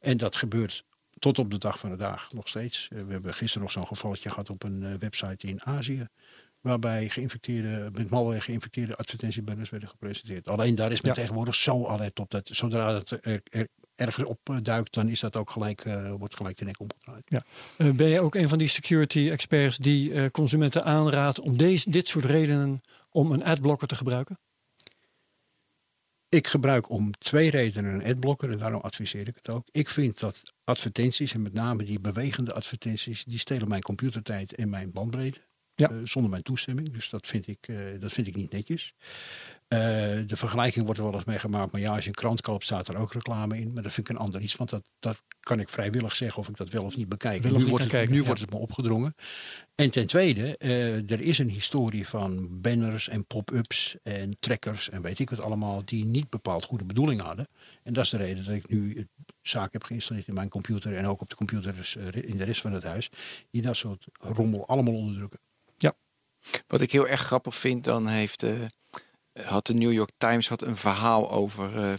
En 0.00 0.16
dat 0.16 0.36
gebeurt 0.36 0.84
tot 1.18 1.38
op 1.38 1.50
de 1.50 1.58
dag 1.58 1.78
van 1.78 1.90
de 1.90 1.96
dag 1.96 2.32
nog 2.32 2.48
steeds. 2.48 2.88
Eh, 2.92 3.02
We 3.02 3.12
hebben 3.12 3.34
gisteren 3.34 3.62
nog 3.62 3.72
zo'n 3.72 3.86
gevalletje 3.86 4.28
gehad 4.30 4.50
op 4.50 4.62
een 4.62 4.82
eh, 4.84 4.94
website 4.98 5.46
in 5.46 5.62
Azië. 5.64 6.06
Waarbij 6.60 7.08
geïnfecteerde, 7.08 7.90
met 7.92 8.10
malware 8.10 8.40
geïnfecteerde 8.40 8.96
advertentiebanners 8.96 9.70
werden 9.70 9.88
gepresenteerd. 9.88 10.48
Alleen 10.48 10.74
daar 10.74 10.92
is 10.92 11.00
men 11.00 11.10
Ja. 11.14 11.16
tegenwoordig 11.20 11.54
zo 11.54 11.86
alert 11.86 12.20
op 12.20 12.30
dat 12.30 12.48
zodra 12.52 12.94
het 12.94 13.10
er, 13.10 13.40
er 13.44 13.68
ergens 13.96 14.24
op 14.24 14.38
eh, 14.42 14.56
duikt, 14.62 14.94
dan 14.94 15.08
is 15.08 15.20
dat 15.20 15.36
ook 15.36 15.50
gelijk, 15.50 15.84
eh, 15.84 16.12
wordt 16.12 16.36
gelijk 16.36 16.56
de 16.56 16.64
nek 16.64 16.80
omgedraaid. 16.80 17.22
Ja. 17.26 17.40
Eh, 17.76 17.90
ben 17.90 18.08
je 18.08 18.20
ook 18.20 18.34
een 18.34 18.48
van 18.48 18.58
die 18.58 18.68
security 18.68 19.30
experts 19.30 19.76
die 19.76 20.30
consumenten 20.30 20.84
aanraadt 20.84 21.40
om 21.40 21.56
deze, 21.56 21.90
dit 21.90 22.08
soort 22.08 22.24
redenen 22.24 22.80
om 23.10 23.32
een 23.32 23.44
adblocker 23.44 23.88
te 23.88 23.94
gebruiken? 23.94 24.38
Ik 26.28 26.46
gebruik 26.46 26.90
om 26.90 27.10
twee 27.18 27.50
redenen 27.50 27.94
een 27.94 28.04
adblocker 28.04 28.50
en 28.50 28.58
daarom 28.58 28.80
adviseer 28.80 29.28
ik 29.28 29.34
het 29.34 29.48
ook. 29.48 29.66
Ik 29.70 29.88
vind 29.88 30.20
dat 30.20 30.42
advertenties, 30.64 31.34
en 31.34 31.42
met 31.42 31.52
name 31.52 31.84
die 31.84 32.00
bewegende 32.00 32.52
advertenties, 32.52 33.24
die 33.24 33.38
stelen 33.38 33.68
mijn 33.68 33.82
computertijd 33.82 34.54
en 34.54 34.68
mijn 34.68 34.92
bandbreedte. 34.92 35.40
Ja. 35.76 35.90
eh, 35.90 35.96
zonder 36.04 36.30
mijn 36.30 36.42
toestemming. 36.42 36.92
Dus 36.92 37.10
dat 37.10 37.26
vind 37.26 37.46
ik, 37.46 37.68
eh, 37.68 37.76
dat 38.00 38.12
vind 38.12 38.26
ik 38.26 38.36
niet 38.36 38.52
netjes. 38.52 38.94
Eh, 39.68 39.78
de 40.26 40.36
vergelijking 40.36 40.84
wordt 40.84 41.00
er 41.00 41.06
wel 41.06 41.14
eens 41.14 41.24
mee 41.24 41.38
gemaakt. 41.38 41.72
Maar 41.72 41.80
ja, 41.80 41.94
als 41.94 42.02
je 42.02 42.08
een 42.08 42.14
krant 42.14 42.40
koopt, 42.40 42.64
staat 42.64 42.88
er 42.88 42.96
ook 42.96 43.12
reclame 43.12 43.58
in. 43.58 43.72
Maar 43.72 43.82
dat 43.82 43.92
vind 43.92 44.08
ik 44.08 44.16
een 44.16 44.22
ander 44.22 44.40
iets. 44.40 44.56
Want 44.56 44.70
dat, 44.70 44.82
dat 44.98 45.22
kan 45.40 45.60
ik 45.60 45.68
vrijwillig 45.68 46.16
zeggen 46.16 46.42
of 46.42 46.48
ik 46.48 46.56
dat 46.56 46.68
wel 46.68 46.84
of 46.84 46.96
niet 46.96 47.08
bekijk. 47.08 47.42
Nu 47.42 47.50
wordt, 47.50 47.78
het, 47.78 47.88
kijken, 47.88 48.12
nu 48.12 48.20
ja. 48.20 48.26
wordt 48.26 48.40
het 48.40 48.50
me 48.50 48.56
opgedrongen. 48.56 49.14
En 49.74 49.90
ten 49.90 50.06
tweede, 50.06 50.56
er 51.06 51.20
is 51.20 51.38
een 51.38 51.50
historie 51.50 52.08
van 52.08 52.60
banners 52.60 53.08
en 53.08 53.26
pop-ups 53.26 53.96
en 54.02 54.36
trackers 54.40 54.90
en 54.90 55.02
weet 55.02 55.18
ik 55.18 55.30
wat 55.30 55.40
allemaal, 55.40 55.82
die 55.84 56.04
niet 56.04 56.30
bepaald 56.30 56.64
goede 56.64 56.84
bedoelingen 56.84 57.24
hadden. 57.24 57.48
En 57.82 57.92
dat 57.92 58.04
is 58.04 58.10
de 58.10 58.16
reden 58.16 58.44
dat 58.44 58.54
ik 58.54 58.68
nu 58.68 58.96
het 58.96 59.08
zaak 59.42 59.72
heb 59.72 59.84
geïnstalleerd 59.84 60.28
in 60.28 60.34
mijn 60.34 60.48
computer 60.48 60.96
en 60.96 61.06
ook 61.06 61.20
op 61.20 61.28
de 61.28 61.36
computers 61.36 61.96
in 61.96 62.36
de 62.36 62.44
rest 62.44 62.60
van 62.60 62.72
het 62.72 62.82
huis, 62.82 63.10
die 63.50 63.62
dat 63.62 63.76
soort 63.76 64.06
rommel 64.12 64.66
allemaal 64.66 64.94
onderdrukken. 64.94 65.40
Wat 66.66 66.80
ik 66.80 66.92
heel 66.92 67.08
erg 67.08 67.20
grappig 67.20 67.56
vind, 67.56 67.84
dan 67.84 68.06
heeft, 68.06 68.42
eh, 68.42 68.52
had 69.44 69.66
de 69.66 69.74
New 69.74 69.92
York 69.92 70.10
Times 70.18 70.48
had 70.48 70.62
een 70.62 70.76
verhaal 70.76 71.30
over 71.30 71.98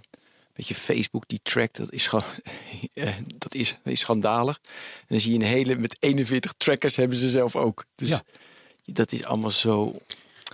weet 0.57 0.67
je, 0.67 0.75
Facebook 0.75 1.27
die 1.27 1.39
trackt. 1.43 1.77
Dat 1.77 1.91
is 1.91 2.07
gewoon 2.07 2.25
eh, 2.93 3.13
dat 3.37 3.55
is, 3.55 3.77
is 3.83 3.99
schandalig. 3.99 4.59
En 4.99 5.05
dan 5.07 5.19
zie 5.19 5.31
je 5.31 5.39
een 5.39 5.45
hele 5.45 5.75
met 5.75 5.95
41 5.99 6.53
trackers 6.57 6.95
hebben 6.95 7.17
ze 7.17 7.29
zelf 7.29 7.55
ook. 7.55 7.85
Dus 7.95 8.09
Ja. 8.09 8.21
dat 8.85 9.11
is 9.11 9.23
allemaal 9.23 9.51
zo 9.51 9.95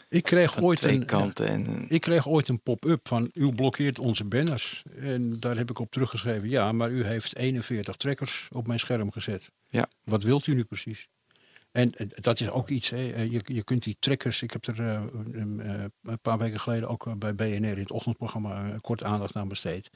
Ik 0.10 0.24
kreeg 0.24 0.62
ooit 0.62 0.78
twee 0.78 0.96
een, 0.96 1.06
kanten. 1.06 1.48
En, 1.48 1.86
Ik 1.90 2.02
kreeg 2.02 2.28
ooit 2.28 2.48
een 2.48 2.62
pop-up 2.62 3.08
van 3.08 3.30
u 3.34 3.54
blokkeert 3.54 4.00
onze 4.00 4.24
banners. 4.24 4.84
En 5.00 5.40
daar 5.40 5.58
heb 5.58 5.70
ik 5.70 5.80
op 5.80 5.92
teruggeschreven, 5.92 6.50
ja, 6.50 6.72
maar 6.72 6.90
u 6.90 7.06
heeft 7.06 7.36
41 7.36 7.96
trackers 7.96 8.48
op 8.52 8.68
mijn 8.68 8.80
scherm 8.80 9.12
gezet. 9.12 9.52
Ja. 9.70 9.88
Wat 10.04 10.24
wilt 10.24 10.48
u 10.48 10.54
nu 10.54 10.64
precies? 10.64 11.08
En 11.74 11.94
eh, 11.94 12.08
dat 12.12 12.40
is 12.40 12.50
ook 12.50 12.70
iets. 12.70 12.92
Eh, 12.92 13.32
Je, 13.32 13.64
kunt 13.64 13.84
die 13.84 13.98
trackers, 14.00 14.42
ik 14.42 14.52
heb 14.52 14.66
er 14.68 14.80
eh, 14.80 15.04
een, 15.32 15.92
paar 16.22 16.38
weken 16.38 16.60
geleden 16.60 16.90
ook 16.90 17.20
bij 17.20 17.36
BNR 17.36 17.46
in 17.54 17.80
het 17.80 17.92
ochtendprogramma 17.92 18.78
kort 18.82 19.04
aandacht 19.04 19.36
aan 19.36 19.48
besteed. 19.48 19.90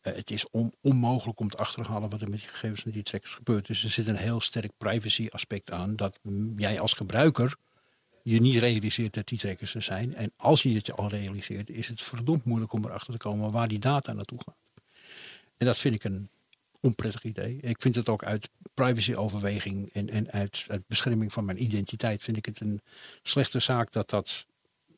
Het 0.00 0.30
is 0.30 0.50
on- 0.50 0.74
onmogelijk 0.80 1.40
om 1.40 1.48
te 1.48 1.56
achterhalen 1.56 2.10
wat 2.10 2.20
er 2.20 2.30
met 2.30 2.38
die 2.38 2.48
gegevens 2.48 2.82
van 2.82 2.90
die 2.90 3.02
trackers 3.02 3.34
gebeurt. 3.34 3.66
Dus 3.66 3.84
er 3.84 3.90
zit 3.90 4.06
een 4.06 4.16
heel 4.16 4.40
sterk 4.40 4.70
privacy 4.78 5.26
aspect 5.30 5.70
aan 5.70 5.96
dat 5.96 6.18
mm, 6.22 6.58
jij 6.58 6.80
als 6.80 6.92
gebruiker 6.92 7.56
je 8.22 8.40
niet 8.40 8.56
realiseert 8.56 9.14
dat 9.14 9.26
die 9.28 9.38
trackers 9.38 9.74
er 9.74 9.82
zijn. 9.82 10.14
En 10.14 10.32
als 10.36 10.62
je 10.62 10.74
het 10.74 10.92
al 10.92 11.08
realiseert, 11.08 11.70
is 11.70 11.88
het 11.88 12.02
verdomd 12.02 12.44
moeilijk 12.44 12.72
om 12.72 12.84
erachter 12.84 13.12
te 13.12 13.18
komen 13.18 13.52
waar 13.52 13.68
die 13.68 13.78
data 13.78 14.12
naartoe 14.12 14.38
gaat. 14.44 14.84
En 15.56 15.66
dat 15.66 15.78
vind 15.78 15.94
ik 15.94 16.04
een 16.04 16.30
onprettig 16.80 17.24
idee. 17.24 17.58
Ik 17.60 17.80
vind 17.80 17.94
het 17.94 18.08
ook 18.08 18.24
uit 18.24 18.50
privacyoverweging 18.74 19.92
en, 19.92 20.10
en 20.10 20.30
uit, 20.30 20.64
uit 20.68 20.86
bescherming 20.86 21.32
van 21.32 21.44
mijn 21.44 21.62
identiteit 21.62 22.24
vind 22.24 22.36
ik 22.36 22.46
het 22.46 22.60
een 22.60 22.80
slechte 23.22 23.58
zaak 23.58 23.92
dat 23.92 24.10
dat 24.10 24.46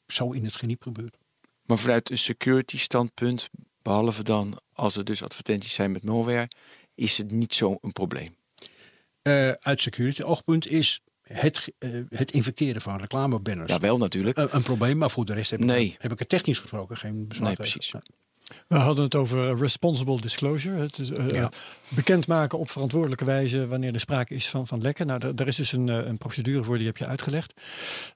zo 0.07 0.31
in 0.31 0.45
het 0.45 0.57
geniep 0.57 0.83
gebeurt. 0.83 1.17
Maar 1.67 1.79
vanuit 1.79 2.11
een 2.11 2.19
security 2.19 2.79
standpunt, 2.79 3.51
behalve 3.83 4.23
dan 4.23 4.61
als 4.73 4.97
er 4.97 5.05
dus 5.05 5.23
advertenties 5.23 5.75
zijn 5.75 5.93
met 5.93 6.05
malware, 6.05 6.51
is 6.95 7.19
het 7.19 7.31
niet 7.31 7.55
zo'n 7.55 7.79
probleem. 7.93 8.37
Uh, 9.23 9.51
uit 9.51 9.81
security 9.81 10.23
oogpunt 10.23 10.67
is 10.67 11.01
het, 11.23 11.73
uh, 11.79 12.05
het 12.09 12.31
infecteren 12.31 12.83
van 12.83 12.97
reclamebanners. 12.97 13.73
Ja, 13.73 13.79
wel 13.79 13.99
natuurlijk. 13.99 14.37
Een, 14.37 14.49
een, 14.51 14.63
probleem, 14.63 14.99
maar 14.99 15.11
voor 15.11 15.25
de 15.25 15.35
rest 15.35 15.51
heb, 15.51 15.61
nee. 15.61 15.87
ik, 15.87 15.97
heb 15.99 16.13
ik 16.13 16.21
er 16.21 16.27
technisch 16.27 16.59
gesproken 16.59 16.97
geen 16.97 17.29
bezwaar 17.29 17.47
Nee, 17.47 17.57
precies. 17.57 17.93
Nee. 17.93 18.03
We 18.69 18.77
hadden 18.77 19.05
het 19.05 19.15
over 19.15 19.59
responsible 19.59 20.21
disclosure. 20.21 20.81
Het 20.81 20.99
is, 20.99 21.11
uh, 21.11 21.31
ja. 21.31 21.51
bekendmaken 21.89 22.59
op 22.59 22.71
verantwoordelijke 22.71 23.25
wijze 23.25 23.67
wanneer 23.67 23.95
er 23.95 24.01
sprake 24.01 24.35
is 24.35 24.49
van, 24.49 24.67
van 24.67 24.81
lekken. 24.81 25.07
Nou, 25.07 25.35
daar, 25.35 25.47
is 25.47 25.57
dus 25.57 25.73
een, 25.73 25.89
een 25.89 26.19
procedure 26.19 26.63
voor, 26.63 26.77
die 26.77 26.87
heb 26.87 26.97
je 26.97 27.07
uitgelegd. 27.07 27.55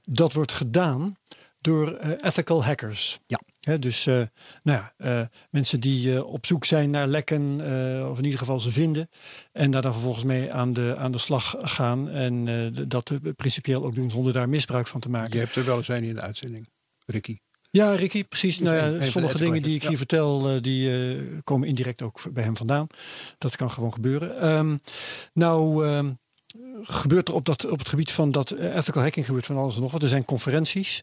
Dat 0.03 0.33
wordt 0.33 0.53
gedaan 0.53 1.17
door 1.61 1.93
uh, 1.93 2.11
ethical 2.21 2.65
hackers. 2.65 3.19
Ja. 3.27 3.41
He, 3.61 3.79
dus 3.79 4.07
uh, 4.07 4.23
nou 4.63 4.85
ja, 4.97 5.31
mensen 5.51 5.81
die 5.81 6.25
op 6.25 6.47
zoek 6.47 6.65
zijn 6.65 6.91
naar 6.91 7.07
lekken, 7.07 7.61
of 8.11 8.19
in 8.19 8.25
ieder 8.25 8.39
geval 8.39 8.61
ze 8.61 8.71
vinden. 8.71 9.09
En 9.53 9.71
daar 9.71 9.83
dan 9.83 9.93
vervolgens 9.93 10.25
mee 10.25 10.53
aan 10.53 10.73
de, 10.73 10.95
aan 10.99 11.13
de 11.13 11.19
slag 11.19 11.55
gaan. 11.59 12.09
En 12.09 12.45
dat 12.89 13.13
principieel 13.37 13.85
ook 13.85 13.95
doen 13.95 14.11
zonder 14.11 14.33
daar 14.33 14.49
misbruik 14.49 14.87
van 14.87 15.01
te 15.01 15.09
maken. 15.09 15.33
Je 15.33 15.45
hebt 15.45 15.57
er 15.57 15.65
wel 15.65 15.77
eens 15.77 15.89
een 15.89 16.05
in 16.05 16.15
de 16.15 16.21
uitzending, 16.21 16.69
Ricky. 17.07 17.37
Ja, 17.77 17.95
Ricky, 17.95 18.25
precies. 18.25 18.59
Nou 18.59 18.77
ja, 18.77 19.05
sommige 19.05 19.39
dingen 19.39 19.63
die 19.63 19.75
ik 19.75 19.83
hier 19.83 19.91
ja. 19.91 19.97
vertel, 19.97 20.63
die 20.63 20.91
uh, 20.91 21.23
komen 21.45 21.69
indirect 21.69 22.03
ook 22.03 22.33
bij 22.33 22.45
hem 22.45 22.57
vandaan. 22.57 22.87
Dat 23.39 23.57
kan 23.57 23.71
gewoon 23.71 23.93
gebeuren. 23.93 24.49
Um, 24.49 24.81
nou, 25.33 25.87
um, 25.87 26.19
gebeurt 26.83 27.29
er 27.29 27.35
op, 27.35 27.45
dat, 27.45 27.67
op 27.71 27.79
het 27.79 27.89
gebied 27.89 28.13
van 28.13 28.31
dat 28.31 28.51
ethical 28.51 29.03
hacking 29.03 29.27
gebeurt 29.27 29.47
van 29.47 29.57
alles 29.57 29.77
en 29.77 29.83
nog 29.83 29.93
wat. 29.93 30.03
Er 30.03 30.09
zijn 30.09 30.25
conferenties 30.25 31.01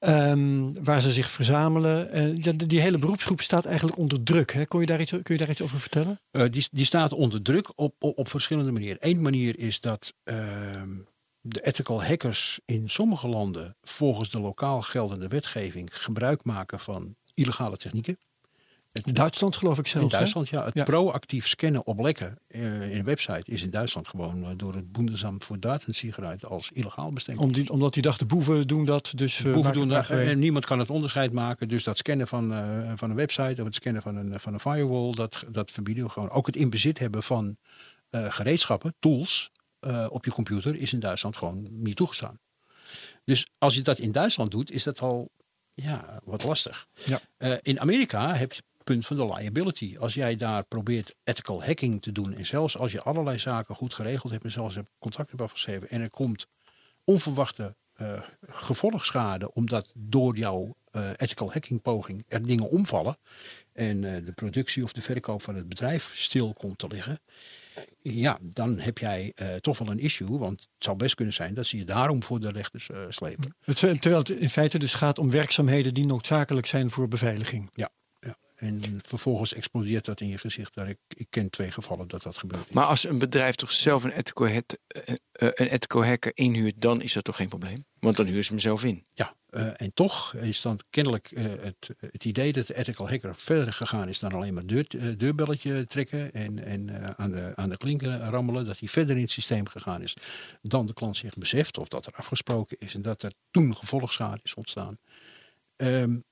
ja. 0.00 0.30
um, 0.30 0.84
waar 0.84 1.00
ze 1.00 1.12
zich 1.12 1.30
verzamelen. 1.30 2.16
Uh, 2.16 2.42
die, 2.42 2.66
die, 2.66 2.80
hele 2.80 2.98
beroepsgroep 2.98 3.40
staat 3.40 3.64
eigenlijk 3.64 3.98
onder 3.98 4.22
druk. 4.22 4.52
Hè? 4.52 4.64
Kun, 4.64 4.80
je 4.80 4.86
daar 4.86 5.00
iets, 5.00 5.10
kun 5.10 5.34
je 5.34 5.36
daar 5.36 5.50
iets 5.50 5.62
over 5.62 5.80
vertellen? 5.80 6.20
Uh, 6.32 6.44
die, 6.50 6.66
die 6.70 6.84
staat 6.84 7.12
onder 7.12 7.42
druk 7.42 7.78
op, 7.78 7.94
op, 7.98 8.18
op 8.18 8.28
verschillende 8.28 8.72
manieren. 8.72 8.96
Eén 9.00 9.22
manier 9.22 9.58
is 9.58 9.80
dat 9.80 10.14
de 11.40 11.60
ethical 11.60 12.04
hackers 12.04 12.60
in 12.64 12.90
sommige 12.90 13.28
landen 13.28 13.76
volgens 13.82 14.30
de 14.30 14.40
lokaal 14.40 14.82
geldende 14.82 15.28
wetgeving 15.28 16.02
gebruik 16.02 16.44
maken 16.44 16.80
van 16.80 17.16
illegale 17.34 17.76
technieken. 17.76 18.18
Het, 18.92 19.14
Duitsland 19.14 19.56
geloof 19.56 19.78
ik 19.78 19.86
zelfs. 19.86 20.12
In 20.12 20.18
Duitsland, 20.18 20.48
ja. 20.48 20.64
Het 20.64 20.74
ja. 20.74 20.82
proactief 20.82 21.46
scannen 21.46 21.86
op 21.86 22.00
lekken 22.00 22.38
uh, 22.48 22.90
in 22.90 22.98
een 22.98 23.04
website 23.04 23.50
is 23.50 23.62
in 23.62 23.70
Duitsland 23.70 24.08
gewoon 24.08 24.40
uh, 24.40 24.48
door 24.56 24.74
het 24.74 24.92
Bundesamt 24.92 25.44
voor 25.44 25.60
Datensicherheit 25.60 26.44
als 26.44 26.70
illegaal 26.72 27.10
bestemd. 27.10 27.38
Om 27.38 27.52
die, 27.52 27.70
omdat 27.70 27.92
die 27.94 28.02
dachten 28.02 28.26
boeven 28.26 28.66
doen 28.66 28.84
dat, 28.84 29.12
dus 29.14 29.38
uh, 29.38 29.52
boeven 29.52 29.72
doen 29.72 29.88
dat, 29.88 30.10
en 30.10 30.38
niemand 30.38 30.64
kan 30.64 30.78
het 30.78 30.90
onderscheid 30.90 31.32
maken. 31.32 31.68
Dus 31.68 31.84
dat 31.84 31.98
scannen 31.98 32.28
van, 32.28 32.54
van 32.96 33.10
een 33.10 33.16
website 33.16 33.60
of 33.60 33.64
het 33.64 33.74
scannen 33.74 34.02
van 34.02 34.16
een, 34.16 34.40
van 34.40 34.52
een 34.52 34.60
firewall, 34.60 35.12
dat, 35.12 35.44
dat 35.48 35.70
verbieden 35.70 36.04
we 36.04 36.10
gewoon. 36.10 36.30
Ook 36.30 36.46
het 36.46 36.56
in 36.56 36.70
bezit 36.70 36.98
hebben 36.98 37.22
van 37.22 37.56
gereedschappen, 38.10 38.94
tools, 38.98 39.50
uh, 39.80 40.06
op 40.10 40.24
je 40.24 40.30
computer 40.30 40.76
is 40.76 40.92
in 40.92 41.00
Duitsland 41.00 41.36
gewoon 41.36 41.66
niet 41.70 41.96
toegestaan. 41.96 42.40
Dus 43.24 43.50
als 43.58 43.74
je 43.74 43.82
dat 43.82 43.98
in 43.98 44.12
Duitsland 44.12 44.50
doet, 44.50 44.70
is 44.70 44.82
dat 44.82 45.00
al 45.00 45.30
ja, 45.74 46.20
wat 46.24 46.44
lastig. 46.44 46.86
Ja. 47.04 47.20
Uh, 47.38 47.54
in 47.62 47.80
Amerika 47.80 48.34
heb 48.34 48.52
je 48.52 48.56
het 48.56 48.84
punt 48.84 49.06
van 49.06 49.16
de 49.16 49.34
liability. 49.34 49.96
Als 49.98 50.14
jij 50.14 50.36
daar 50.36 50.64
probeert 50.64 51.14
ethical 51.24 51.64
hacking 51.64 52.02
te 52.02 52.12
doen 52.12 52.34
en 52.34 52.46
zelfs 52.46 52.78
als 52.78 52.92
je 52.92 53.02
allerlei 53.02 53.38
zaken 53.38 53.74
goed 53.74 53.94
geregeld 53.94 54.32
hebt 54.32 54.44
en 54.44 54.50
zelfs 54.50 54.74
hebt 54.74 54.90
contact 54.98 55.30
hebt 55.30 55.42
afgeschreven 55.42 55.88
en 55.88 56.00
er 56.00 56.10
komt 56.10 56.46
onverwachte 57.04 57.76
uh, 57.96 58.22
gevolgschade 58.46 59.52
omdat 59.52 59.92
door 59.96 60.36
jouw 60.36 60.76
ethical 61.16 61.52
hacking 61.52 61.82
poging 61.82 62.24
er 62.28 62.42
dingen 62.42 62.70
omvallen 62.70 63.18
en 63.72 64.00
de 64.00 64.32
productie 64.34 64.82
of 64.82 64.92
de 64.92 65.00
verkoop 65.00 65.42
van 65.42 65.54
het 65.54 65.68
bedrijf 65.68 66.10
stil 66.14 66.52
komt 66.52 66.78
te 66.78 66.86
liggen 66.88 67.20
ja, 68.02 68.38
dan 68.42 68.78
heb 68.78 68.98
jij 68.98 69.32
uh, 69.42 69.54
toch 69.54 69.78
wel 69.78 69.90
een 69.90 69.98
issue. 69.98 70.38
Want 70.38 70.60
het 70.60 70.84
zou 70.84 70.96
best 70.96 71.14
kunnen 71.14 71.34
zijn 71.34 71.54
dat 71.54 71.66
ze 71.66 71.76
je 71.76 71.84
daarom 71.84 72.22
voor 72.22 72.40
de 72.40 72.50
rechters 72.50 72.88
uh, 72.88 72.98
slepen. 73.08 73.56
Het, 73.60 73.76
terwijl 73.76 74.18
het 74.18 74.30
in 74.30 74.50
feite 74.50 74.78
dus 74.78 74.94
gaat 74.94 75.18
om 75.18 75.30
werkzaamheden 75.30 75.94
die 75.94 76.06
noodzakelijk 76.06 76.66
zijn 76.66 76.90
voor 76.90 77.08
beveiliging. 77.08 77.68
Ja. 77.72 77.90
En 78.58 79.00
vervolgens 79.06 79.54
explodeert 79.54 80.04
dat 80.04 80.20
in 80.20 80.28
je 80.28 80.38
gezicht. 80.38 80.74
Daar 80.74 80.88
ik, 80.88 80.98
ik 81.08 81.26
ken 81.30 81.50
twee 81.50 81.70
gevallen 81.70 82.08
dat 82.08 82.22
dat 82.22 82.38
gebeurt. 82.38 82.74
Maar 82.74 82.84
als 82.84 83.04
een 83.04 83.18
bedrijf 83.18 83.54
toch 83.54 83.72
zelf 83.72 84.04
een 84.04 84.10
ethical, 84.10 84.48
hack, 84.48 84.76
uh, 84.92 85.14
een 85.32 85.68
ethical 85.68 86.04
hacker 86.04 86.32
inhuurt, 86.34 86.80
dan 86.80 87.02
is 87.02 87.12
dat 87.12 87.24
toch 87.24 87.36
geen 87.36 87.48
probleem? 87.48 87.84
Want 87.98 88.16
dan 88.16 88.26
huur 88.26 88.42
ze 88.42 88.50
hem 88.50 88.58
zelf 88.58 88.84
in. 88.84 89.04
Ja, 89.14 89.34
uh, 89.50 89.80
en 89.80 89.94
toch 89.94 90.34
is 90.34 90.60
dan 90.60 90.80
kennelijk 90.90 91.30
uh, 91.30 91.44
het, 91.60 91.90
het 92.10 92.24
idee 92.24 92.52
dat 92.52 92.66
de 92.66 92.76
ethical 92.76 93.08
hacker 93.08 93.34
verder 93.36 93.72
gegaan 93.72 94.08
is 94.08 94.18
dan 94.18 94.32
alleen 94.32 94.54
maar 94.54 94.66
deur, 94.66 94.86
uh, 94.96 95.18
deurbelletje 95.18 95.86
trekken 95.86 96.32
en, 96.32 96.64
en 96.64 97.16
aan, 97.18 97.30
de, 97.30 97.52
aan 97.54 97.68
de 97.68 97.76
klinken 97.76 98.30
rammelen. 98.30 98.64
Dat 98.64 98.78
hij 98.78 98.88
verder 98.88 99.16
in 99.16 99.22
het 99.22 99.30
systeem 99.30 99.66
gegaan 99.66 100.02
is 100.02 100.16
dan 100.62 100.86
de 100.86 100.94
klant 100.94 101.16
zich 101.16 101.34
beseft 101.34 101.78
of 101.78 101.88
dat 101.88 102.06
er 102.06 102.12
afgesproken 102.12 102.76
is 102.80 102.94
en 102.94 103.02
dat 103.02 103.22
er 103.22 103.32
toen 103.50 103.76
gevolgschade 103.76 104.40
is 104.42 104.54
ontstaan. 104.54 104.98
Um, 105.76 106.24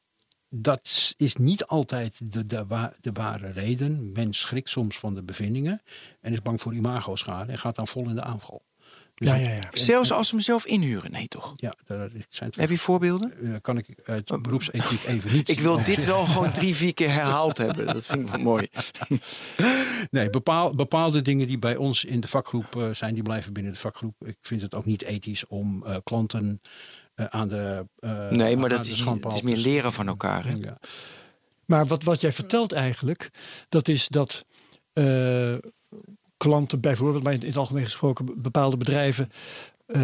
dat 0.48 1.14
is 1.16 1.36
niet 1.36 1.64
altijd 1.64 2.32
de, 2.32 2.46
de, 2.46 2.66
wa 2.66 2.92
de, 3.00 3.12
ware 3.12 3.50
reden. 3.50 4.12
Men 4.12 4.34
schrikt 4.34 4.70
soms 4.70 4.98
van 4.98 5.14
de 5.14 5.22
bevindingen 5.22 5.82
en 6.20 6.32
is 6.32 6.42
bang 6.42 6.60
voor 6.60 6.74
imagoschade 6.74 7.52
en 7.52 7.58
gaat 7.58 7.76
dan 7.76 7.86
vol 7.86 8.08
in 8.08 8.14
de 8.14 8.22
aanval. 8.22 8.64
Dus 9.14 9.28
ja, 9.28 9.34
ja, 9.34 9.50
ja. 9.50 9.68
Zelfs 9.70 10.12
als 10.12 10.28
ze 10.28 10.34
hem 10.34 10.44
zelf 10.44 10.66
inhuren? 10.66 11.10
Nee, 11.10 11.28
toch? 11.28 11.52
Ja, 11.56 11.74
daar 11.84 12.10
zijn 12.28 12.52
Heb 12.56 12.68
je 12.68 12.78
voorbeelden? 12.78 13.32
Uh, 13.40 13.56
kan 13.60 13.78
ik 13.78 13.86
uit 14.04 14.42
beroepsethiek 14.42 15.04
even 15.04 15.32
niet. 15.32 15.48
ik 15.56 15.60
wil 15.60 15.84
dit 15.84 16.04
wel 16.04 16.26
gewoon 16.26 16.52
drie, 16.52 16.74
vier 16.74 16.94
keer 16.94 17.12
herhaald 17.12 17.58
hebben. 17.58 17.86
Dat 17.86 18.06
vind 18.06 18.20
ik 18.20 18.34
wel 18.34 18.40
mooi. 18.40 18.68
nee, 20.10 20.30
bepaal, 20.30 20.74
bepaalde 20.74 21.22
dingen 21.22 21.46
die 21.46 21.58
bij 21.58 21.76
ons 21.76 22.04
in 22.04 22.20
de 22.20 22.28
vakgroep 22.28 22.76
uh, 22.76 22.90
zijn, 22.90 23.14
die 23.14 23.22
blijven 23.22 23.52
binnen 23.52 23.72
de 23.72 23.78
vakgroep. 23.78 24.14
Ik 24.26 24.38
vind 24.40 24.62
het 24.62 24.74
ook 24.74 24.84
niet 24.84 25.02
ethisch 25.02 25.46
om 25.46 25.84
klanten 26.04 26.60
aan 27.16 27.48
de. 27.48 27.86
nee, 28.30 28.56
maar 28.56 28.68
dat 28.68 28.86
is, 28.86 29.00
het 29.00 29.32
is 29.32 29.42
meer 29.42 29.56
leren 29.56 29.92
van 29.92 30.08
elkaar. 30.08 30.44
Hè? 30.44 30.54
Ja. 30.54 30.78
Maar 31.64 31.86
wat, 31.86 32.04
wat 32.04 32.20
jij 32.20 32.32
vertelt 32.32 32.72
eigenlijk, 32.72 33.30
dat 33.68 33.88
is 33.88 34.08
dat 34.08 34.46
klanten 36.36 36.80
bijvoorbeeld, 36.80 37.24
maar 37.24 37.32
in 37.32 37.40
het 37.40 37.56
algemeen 37.56 37.84
gesproken 37.84 38.42
bepaalde 38.42 38.76
bedrijven, 38.76 39.30
uh, 39.86 40.02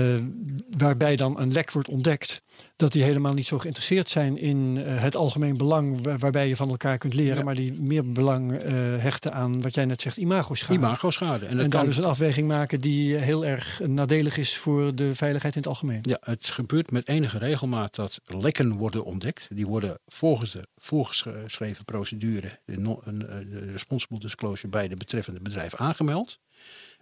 waarbij 0.77 1.17
dan 1.17 1.41
een 1.41 1.53
lek 1.53 1.71
wordt 1.71 1.89
ontdekt, 1.89 2.43
dat 2.77 2.93
die 2.93 3.03
helemaal 3.03 3.35
niet 3.35 3.47
zo 3.47 3.59
geïnteresseerd 3.59 4.09
zijn 4.09 4.39
in 4.39 4.77
uh, 4.77 5.01
het 5.03 5.17
algemeen 5.17 5.57
belang 5.57 6.05
waar, 6.05 6.19
waarbij 6.19 6.49
je 6.49 6.57
van 6.57 6.71
elkaar 6.71 6.99
kunt 6.99 7.15
leren, 7.15 7.37
ja. 7.37 7.43
maar 7.43 7.55
die 7.55 7.81
meer 7.81 8.13
belang 8.13 8.53
uh, 8.53 8.71
hechten 8.99 9.33
aan 9.33 9.61
wat 9.61 9.75
jij 9.75 9.85
net 9.85 10.03
zegt, 10.03 10.17
imagoschade. 10.17 10.75
Imagoschade. 10.75 11.47
En, 11.47 11.61
en 11.61 11.71
daar 11.71 11.85
dus 11.85 11.97
een 11.97 12.05
afweging 12.05 12.49
maken 12.49 12.81
die 12.81 13.15
heel 13.15 13.45
erg 13.45 13.81
nadelig 13.87 14.37
is 14.37 14.57
voor 14.57 14.95
de 14.95 15.15
veiligheid 15.15 15.55
in 15.55 15.61
het 15.61 15.71
algemeen. 15.71 16.01
Ja, 16.03 16.17
het 16.21 16.47
gebeurt 16.47 16.91
met 16.91 17.09
enige 17.09 17.39
regelmaat 17.39 17.95
dat 17.95 18.21
lekken 18.25 18.73
worden 18.73 19.05
ontdekt. 19.05 19.47
Die 19.51 19.67
worden 19.67 19.99
volgens 20.07 20.53
de 20.53 20.67
voorgeschreven 20.77 21.85
procedure, 21.85 22.59
de, 22.65 22.79
no, 22.79 23.03
de 23.05 23.69
responsible 23.71 24.19
disclosure 24.19 24.69
bij 24.69 24.89
de 24.89 24.97
betreffende 24.97 25.41
bedrijf 25.41 25.75
aangemeld. 25.75 26.39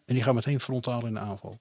En 0.04 0.14
die 0.14 0.22
gaan 0.22 0.34
meteen 0.34 0.60
frontaal 0.60 1.06
in 1.06 1.14
de 1.14 1.20
aanval. 1.20 1.60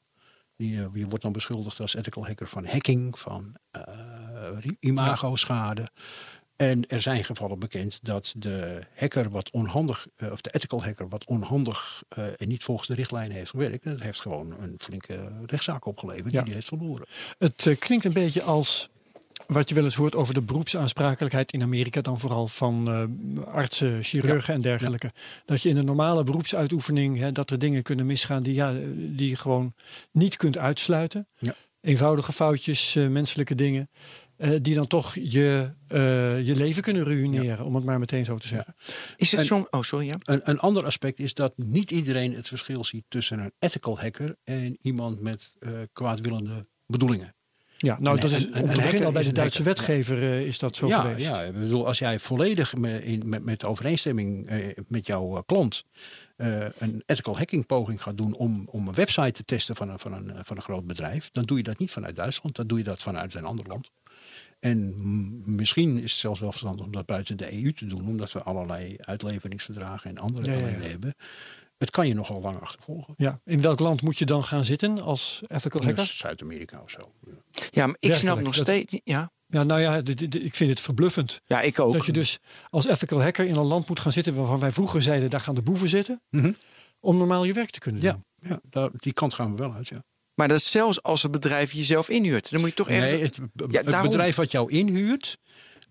Die, 0.59 0.75
je 0.93 1.07
wordt 1.07 1.21
dan 1.21 1.31
beschuldigd 1.31 1.79
als 1.79 1.95
ethical 1.95 2.25
hacker 2.25 2.47
van 2.47 2.65
hacking, 2.65 3.19
van 3.19 3.55
uh, 3.75 4.71
imago-schade. 4.79 5.89
En 6.55 6.87
er 6.87 7.01
zijn 7.01 7.23
gevallen 7.23 7.59
bekend 7.59 7.99
dat 8.01 8.33
de 8.37 8.81
hacker 8.95 9.29
wat 9.29 9.51
onhandig, 9.51 10.07
uh, 10.17 10.31
of 10.31 10.41
de 10.41 10.49
ethical 10.53 10.83
hacker 10.83 11.09
wat 11.09 11.25
onhandig 11.25 12.03
uh, 12.17 12.25
en 12.41 12.47
niet 12.47 12.63
volgens 12.63 12.87
de 12.87 12.95
richtlijnen 12.95 13.37
heeft 13.37 13.49
gewerkt. 13.49 13.83
Dat 13.83 14.01
heeft 14.01 14.21
gewoon 14.21 14.51
een 14.61 14.75
flinke 14.77 15.31
rechtszaak 15.45 15.85
opgeleverd 15.85 16.31
ja. 16.31 16.37
die 16.37 16.45
hij 16.45 16.53
heeft 16.53 16.67
verloren. 16.67 17.07
Het 17.37 17.65
uh, 17.65 17.77
klinkt 17.77 18.05
een 18.05 18.13
beetje 18.13 18.43
als 18.43 18.89
wat 19.49 19.69
je 19.69 19.75
wel 19.75 19.83
eens 19.83 19.95
hoort 19.95 20.15
over 20.15 20.33
de 20.33 20.41
beroepsaansprakelijkheid 20.41 21.51
in 21.51 21.61
Amerika, 21.61 22.01
dan 22.01 22.19
vooral 22.19 22.47
van 22.47 22.89
uh, 22.89 23.45
artsen, 23.45 24.03
chirurgen 24.03 24.47
ja, 24.47 24.53
en 24.53 24.61
dergelijke. 24.61 25.11
Ja. 25.13 25.21
Dat 25.45 25.61
je 25.61 25.69
in 25.69 25.77
een 25.77 25.85
normale 25.85 26.23
beroepsuitoefening, 26.23 27.17
hè, 27.17 27.31
dat 27.31 27.49
er 27.49 27.59
dingen 27.59 27.83
kunnen 27.83 28.05
misgaan 28.05 28.43
die, 28.43 28.53
ja, 28.53 28.73
die 28.95 29.29
je 29.29 29.35
gewoon 29.35 29.73
niet 30.11 30.35
kunt 30.35 30.57
uitsluiten. 30.57 31.27
Ja. 31.37 31.55
Eenvoudige 31.81 32.31
foutjes, 32.31 32.95
uh, 32.95 33.07
menselijke 33.07 33.55
dingen. 33.55 33.89
Uh, 34.37 34.59
die 34.61 34.75
dan 34.75 34.87
toch 34.87 35.15
je, 35.15 35.73
je 36.43 36.53
leven 36.55 36.81
kunnen 36.81 37.03
ruïneren, 37.03 37.65
om 37.65 37.75
het 37.75 37.83
maar 37.83 37.99
meteen 37.99 38.25
zo 38.25 38.37
te 38.37 38.47
zeggen. 38.47 38.75
Is 39.15 39.31
het 39.31 39.45
zo? 39.45 39.67
Oh, 39.69 39.81
sorry. 39.81 40.05
Ja. 40.05 40.17
Een, 40.19 40.41
een 40.43 40.59
ander 40.59 40.85
aspect 40.85 41.19
is 41.19 41.33
dat 41.33 41.53
niet 41.55 41.91
iedereen 41.91 42.33
het 42.33 42.47
verschil 42.47 42.83
ziet 42.83 43.03
tussen 43.07 43.39
een 43.39 43.51
ethical 43.59 43.99
hacker 43.99 44.35
en 44.43 44.77
iemand 44.81 45.19
met 45.19 45.57
kwaadwillende 45.93 46.67
bedoelingen. 46.85 47.33
Ja, 47.81 47.97
nou, 47.99 48.15
Een- 48.15 48.21
dat 48.21 48.31
is 48.31 48.49
hacker 48.83 49.05
al 49.05 49.11
bij 49.11 49.23
de 49.23 49.31
Duitse 49.31 49.63
wetgever 49.63 50.21
eh, 50.23 50.45
is 50.45 50.59
dat 50.59 50.75
zo 50.75 50.87
ja, 50.87 51.01
geweest. 51.01 51.27
ja, 51.27 51.41
ik 51.41 51.53
bedoel, 51.53 51.85
als 51.87 51.99
jij 51.99 52.19
volledig 52.19 52.75
me- 52.75 53.03
in, 53.03 53.29
met, 53.29 53.43
met 53.43 53.65
overeenstemming 53.65 54.47
eh, 54.47 54.77
met 54.87 55.05
jouw 55.07 55.35
eh, 55.35 55.41
klant 55.45 55.85
een 56.77 57.03
ethical 57.05 57.37
hacking 57.37 57.65
poging 57.65 58.01
gaat 58.01 58.17
doen 58.17 58.35
om, 58.35 58.67
om 58.71 58.87
een 58.87 58.93
website 58.93 59.31
te 59.31 59.45
testen 59.45 59.75
van 59.75 59.89
een, 59.89 59.99
van, 59.99 60.13
een, 60.13 60.31
van 60.45 60.55
een 60.57 60.61
groot 60.63 60.87
bedrijf, 60.87 61.29
dan 61.31 61.43
doe 61.43 61.57
je 61.57 61.63
dat 61.63 61.77
niet 61.79 61.91
vanuit 61.91 62.15
Duitsland, 62.15 62.55
dan 62.55 62.67
doe 62.67 62.77
je 62.77 62.83
dat 62.83 63.01
vanuit 63.01 63.33
een 63.33 63.45
ander 63.45 63.67
land. 63.67 63.91
En 64.59 64.93
misschien 65.55 65.97
is 65.97 66.11
het 66.11 66.19
zelfs 66.19 66.39
wel 66.39 66.49
verstandig 66.51 66.85
om 66.85 66.91
dat 66.91 67.05
buiten 67.05 67.37
de 67.37 67.63
EU 67.63 67.73
te 67.73 67.85
doen, 67.87 68.07
omdat 68.07 68.31
we 68.31 68.43
allerlei 68.43 68.95
uitleveringsverdragen 68.99 70.09
en 70.09 70.17
andere 70.17 70.45
Ja, 70.47 70.51
ja, 70.53 70.57
ja. 70.59 70.65
ellende 70.65 70.87
hebben. 70.87 71.13
Het 71.79 71.89
kan 71.89 72.07
je 72.07 72.13
nogal 72.13 72.41
lang 72.41 72.59
achtervolgen. 72.59 73.13
Ja, 73.17 73.39
in 73.45 73.61
welk 73.61 73.79
land 73.79 74.01
moet 74.01 74.17
je 74.17 74.25
dan 74.25 74.43
gaan 74.43 74.65
zitten 74.65 75.01
als 75.01 75.41
ethical 75.47 75.81
hacker? 75.81 75.95
Dus 75.97 76.17
Zuid-Amerika 76.17 76.81
of 76.83 76.89
zo. 76.91 77.13
Ja, 77.71 77.85
maar 77.87 77.95
ik 77.99 78.13
snap 78.15 78.41
nog 78.41 78.55
steeds 78.55 78.93
niet. 78.93 79.01
Ja. 79.03 79.31
Ja, 79.47 79.63
nou 79.63 79.81
ja, 79.81 80.01
dit- 80.01 80.17
dit- 80.17 80.35
ik 80.35 80.55
vind 80.55 80.69
het 80.69 80.79
verbluffend. 80.81 81.41
ja, 81.45 81.61
ik 81.61 81.79
ook. 81.79 81.93
Dat 81.93 82.05
je 82.05 82.11
dus 82.11 82.39
als 82.69 82.85
ethical 82.87 83.21
hacker 83.21 83.45
in 83.45 83.55
een 83.55 83.65
land 83.65 83.87
moet 83.87 83.99
gaan 83.99 84.11
zitten 84.11 84.35
waarvan 84.35 84.59
wij 84.59 84.71
vroeger 84.71 85.01
zeiden, 85.01 85.29
daar 85.29 85.39
gaan 85.39 85.55
de 85.55 85.61
boeven 85.61 85.89
zitten. 85.89 86.21
Mhm. 86.29 86.51
Om 86.99 87.17
normaal 87.17 87.43
je 87.43 87.53
werk 87.53 87.69
te 87.69 87.79
kunnen 87.79 88.01
doen. 88.01 88.23
Ja, 88.71 88.89
die 88.97 89.13
kant 89.13 89.33
gaan 89.33 89.51
we 89.51 89.57
wel 89.57 89.73
uit. 89.73 89.87
Ja. 89.87 90.03
Maar 90.33 90.47
dat 90.47 90.57
is 90.57 90.71
zelfs 90.71 91.03
als 91.03 91.21
het 91.23 91.31
bedrijf 91.31 91.71
jezelf 91.71 92.09
inhuurt. 92.09 92.51
Dan 92.51 92.59
moet 92.59 92.69
je 92.69 92.75
toch 92.75 92.89
ergens... 92.89 93.11
Nee, 93.11 93.21
het, 93.21 93.35
Ja, 93.35 93.65
het 93.77 93.85
daarom- 93.85 94.09
bedrijf 94.09 94.35
wat 94.35 94.51
jou 94.51 94.71
inhuurt, 94.71 95.37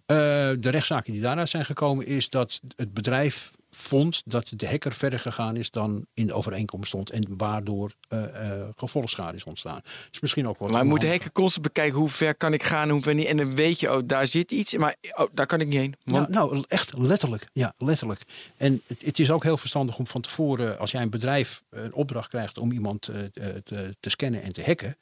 eh, 0.07 0.17
de 0.59 0.69
rechtszaken 0.71 1.13
die 1.13 1.23
daaruit 1.23 1.49
zijn 1.49 1.65
gekomen, 1.65 2.07
is 2.07 2.29
dat 2.31 2.61
het 2.77 2.95
bedrijf 2.95 3.51
vond 3.79 4.23
dat 4.25 4.53
de 4.57 4.69
hacker 4.69 4.93
verder 4.93 5.19
gegaan 5.19 5.57
is 5.57 5.71
dan 5.71 6.07
in 6.15 6.27
de 6.27 6.33
overeenkomst 6.33 6.89
stond. 6.89 7.11
En 7.11 7.25
waardoor 7.37 7.93
eh 8.09 8.53
eh 8.53 8.69
gevolgschade 8.77 9.37
is 9.37 9.45
ontstaan. 9.45 9.81
is 10.11 10.21
misschien 10.21 10.49
ook 10.49 10.59
wel. 10.59 10.69
Maar 10.69 10.85
moeten 10.85 10.93
onhandig. 10.93 11.25
hacken 11.25 11.43
constant 11.43 11.67
bekijken 11.67 11.99
hoe 11.99 12.09
ver 12.09 12.35
kan 12.35 12.53
ik 12.53 12.63
gaan 12.63 12.91
hoe 12.91 13.03
ver 13.03 13.15
niet. 13.15 13.27
En 13.27 13.37
dan 13.37 13.55
weet 13.55 13.81
je, 13.81 13.93
oh, 13.93 14.03
daar 14.05 14.27
zit 14.27 14.53
iets. 14.53 14.77
Maar 14.77 14.97
oh, 15.15 15.27
daar 15.33 15.47
kan 15.47 15.61
ik 15.61 15.67
niet 15.67 15.79
heen. 15.79 15.95
Want 16.05 16.29
nou, 16.29 16.65
echt 16.69 16.99
letterlijk. 16.99 17.49
Ja, 17.53 17.75
letterlijk. 17.79 18.23
En 18.57 18.83
het, 18.87 19.05
het 19.05 19.19
is 19.19 19.31
ook 19.31 19.43
heel 19.43 19.57
verstandig 19.57 19.99
om 19.99 20.07
van 20.07 20.21
tevoren, 20.21 20.79
als 20.79 20.91
jij 20.91 21.03
een 21.03 21.11
bedrijf 21.11 21.63
eh, 21.71 21.83
een 21.83 21.95
opdracht 21.95 22.29
krijgt 22.29 22.59
om 22.59 22.73
iemand 22.73 23.09
eh, 23.09 23.21
te, 23.33 23.61
te, 23.65 23.97
te 24.01 24.11
scannen 24.11 24.43
en 24.43 24.53
te 24.53 24.63
hacken, 24.63 24.97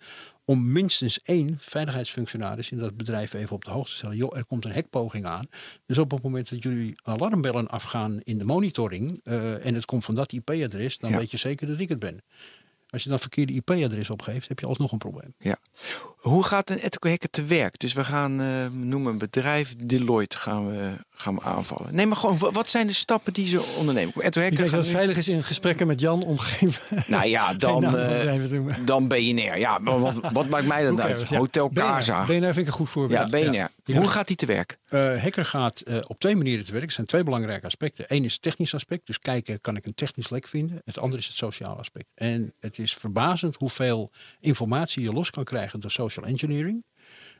om 0.48 0.72
minstens 0.72 1.20
één 1.22 1.58
veiligheidsfunctionaris 1.58 2.70
in 2.70 2.78
dat 2.78 2.96
bedrijf 2.96 3.32
even 3.32 3.54
op 3.54 3.64
de 3.64 3.70
hoogte 3.70 3.90
te 3.90 3.96
stellen. 3.96 4.16
Joh, 4.16 4.36
er 4.36 4.44
komt 4.44 4.64
een 4.64 4.72
hackpoging 4.72 5.24
aan. 5.26 5.46
Dus 5.86 5.98
op 5.98 6.10
het 6.10 6.22
moment 6.22 6.50
dat 6.50 6.62
jullie 6.62 6.92
alarmbellen 7.02 7.68
afgaan 7.68 8.20
in 8.24 8.38
de 8.38 8.44
monitoring 8.44 9.20
eh, 9.24 9.66
en 9.66 9.74
het 9.74 9.84
komt 9.84 10.04
van 10.04 10.14
dat 10.14 10.32
IP-adres, 10.32 10.98
dan 10.98 11.10
Ja. 11.10 11.18
weet 11.18 11.30
je 11.30 11.36
zeker 11.36 11.66
dat 11.66 11.78
ik 11.80 11.88
het 11.88 11.98
ben. 11.98 12.22
Als 12.90 13.02
je 13.02 13.08
dan 13.08 13.18
verkeerde 13.18 13.52
IP-adres 13.52 14.10
opgeeft, 14.10 14.48
heb 14.48 14.58
je 14.60 14.66
alsnog 14.66 14.92
een 14.92 14.98
probleem. 14.98 15.34
Ja. 15.38 15.56
Hoe 16.16 16.44
gaat 16.44 16.70
een 16.70 16.78
ethical 16.78 17.10
hacker 17.10 17.30
te 17.30 17.44
werk? 17.44 17.78
Dus 17.78 17.92
we 17.92 18.04
gaan, 18.04 18.40
eh 18.40 18.66
noemen 18.68 19.12
een 19.12 19.18
bedrijf, 19.18 19.76
Deloitte 19.76 20.38
gaan 20.38 20.70
we, 20.70 20.96
gaan 21.18 21.34
we 21.34 21.40
aanvallen. 21.42 21.94
Nee, 21.94 22.06
maar 22.06 22.16
gewoon, 22.16 22.38
wa- 22.38 22.50
wat 22.50 22.70
zijn 22.70 22.86
de 22.86 22.92
stappen 22.92 23.32
die 23.32 23.46
ze 23.46 23.62
ondernemen? 23.76 24.12
Ik 24.24 24.32
denk 24.32 24.58
dat 24.58 24.70
het 24.70 24.86
veilig 24.86 25.16
is 25.16 25.28
in 25.28 25.42
gesprekken 25.42 25.86
met 25.86 26.00
Jan 26.00 26.22
om 26.22 26.38
geen, 26.38 26.72
Nou 27.06 27.26
ja, 27.26 27.54
dan, 27.66 27.82
noemen. 27.82 28.84
dan 28.86 29.08
BNR. 29.08 29.58
Ja, 29.58 29.78
maar 29.78 30.00
wat, 30.00 30.20
wat 30.32 30.48
maakt 30.48 30.66
mij 30.66 30.84
dat 30.84 30.94
Who 30.94 31.02
uit? 31.04 31.28
Hotel. 31.28 31.70
Casa. 31.74 32.24
BNR 32.24 32.40
vind 32.42 32.56
ik 32.56 32.66
een 32.66 32.72
goed 32.72 32.88
voorbeeld. 32.88 33.30
Ja, 33.30 33.38
BNR. 33.40 33.68
Ja. 33.84 33.96
Hoe 33.98 34.08
gaat 34.08 34.26
die 34.26 34.36
te 34.36 34.46
werk? 34.46 34.78
Eh, 34.88 35.22
hacker 35.22 35.44
gaat 35.44 35.80
eh, 35.80 35.98
op 36.06 36.18
twee 36.18 36.36
manieren 36.36 36.64
te 36.64 36.72
werk. 36.72 36.84
Er 36.84 36.90
zijn 36.92 37.06
twee 37.06 37.22
belangrijke 37.22 37.66
aspecten. 37.66 38.04
Eén 38.08 38.24
is 38.24 38.32
het 38.32 38.42
technisch 38.42 38.74
aspect. 38.74 39.06
Dus 39.06 39.18
kijken, 39.18 39.60
kan 39.60 39.76
ik 39.76 39.86
een 39.86 39.94
technisch 39.94 40.30
lek 40.30 40.48
vinden? 40.48 40.80
Het 40.84 40.98
andere 40.98 41.20
is 41.22 41.26
het 41.28 41.36
sociale 41.36 41.78
aspect. 41.78 42.10
En 42.14 42.52
het 42.60 42.78
is 42.78 42.94
verbazend 42.94 43.56
hoeveel 43.56 44.10
informatie 44.40 45.02
je 45.02 45.12
los 45.12 45.30
kan 45.30 45.44
krijgen 45.44 45.80
door 45.80 45.90
social 45.90 46.26
engineering. 46.26 46.84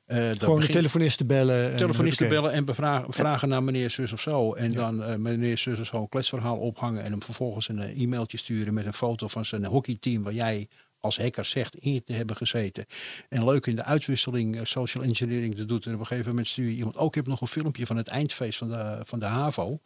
Dat 0.07 0.43
Gewoon 0.43 0.61
de 0.61 0.67
telefonisten 0.67 1.27
bellen. 1.27 1.71
en 1.71 1.77
telefonisten 1.77 2.29
bellen 2.29 2.53
en 2.53 2.65
bevragen, 2.65 3.13
vragen 3.13 3.49
naar 3.49 3.63
meneer 3.63 3.91
zus 3.91 4.13
of 4.13 4.21
zo. 4.21 4.55
En 4.55 4.73
dan 4.73 5.03
eh, 5.03 5.17
meneer 5.17 5.59
zus 5.59 5.81
of 5.81 5.87
zo 5.87 5.97
een 5.97 6.09
kletsverhaal 6.09 6.57
ophangen. 6.57 7.03
En 7.03 7.11
hem 7.11 7.23
vervolgens 7.23 7.69
een 7.69 7.79
eh, 7.79 8.01
e-mailtje 8.01 8.39
sturen 8.39 8.75
met 8.75 8.87
een 8.87 8.93
foto 8.93 9.29
van 9.29 9.45
zijn 9.45 9.65
hockeyteam. 9.65 10.23
Waar 10.23 10.33
jij 10.33 10.69
als 11.07 11.19
hacker 11.19 11.45
zegt 11.45 11.77
in 11.77 12.03
te 12.05 12.13
hebben 12.13 12.37
gezeten. 12.37 12.85
En 13.29 13.45
leuk 13.45 13.67
in 13.67 13.77
de 13.77 13.85
uitwisseling 13.85 14.57
eh, 14.57 14.65
social 14.65 15.05
engineering 15.05 15.55
te 15.57 15.65
doet. 15.65 15.87
En 15.87 15.95
op 15.95 16.01
een 16.01 16.07
gegeven 16.07 16.29
moment 16.31 16.47
stuur 16.49 16.69
je 16.69 16.77
iemand. 16.77 16.97
Ook 16.97 17.09
ik 17.09 17.15
heb 17.15 17.27
nog 17.27 17.41
een 17.41 17.47
filmpje 17.47 17.87
van 17.87 17.97
het 17.97 18.09
eindfeest 18.09 18.59
van 18.59 18.69
de, 18.69 19.01
van 19.05 19.19
de 19.19 19.27
HAVO. 19.27 19.81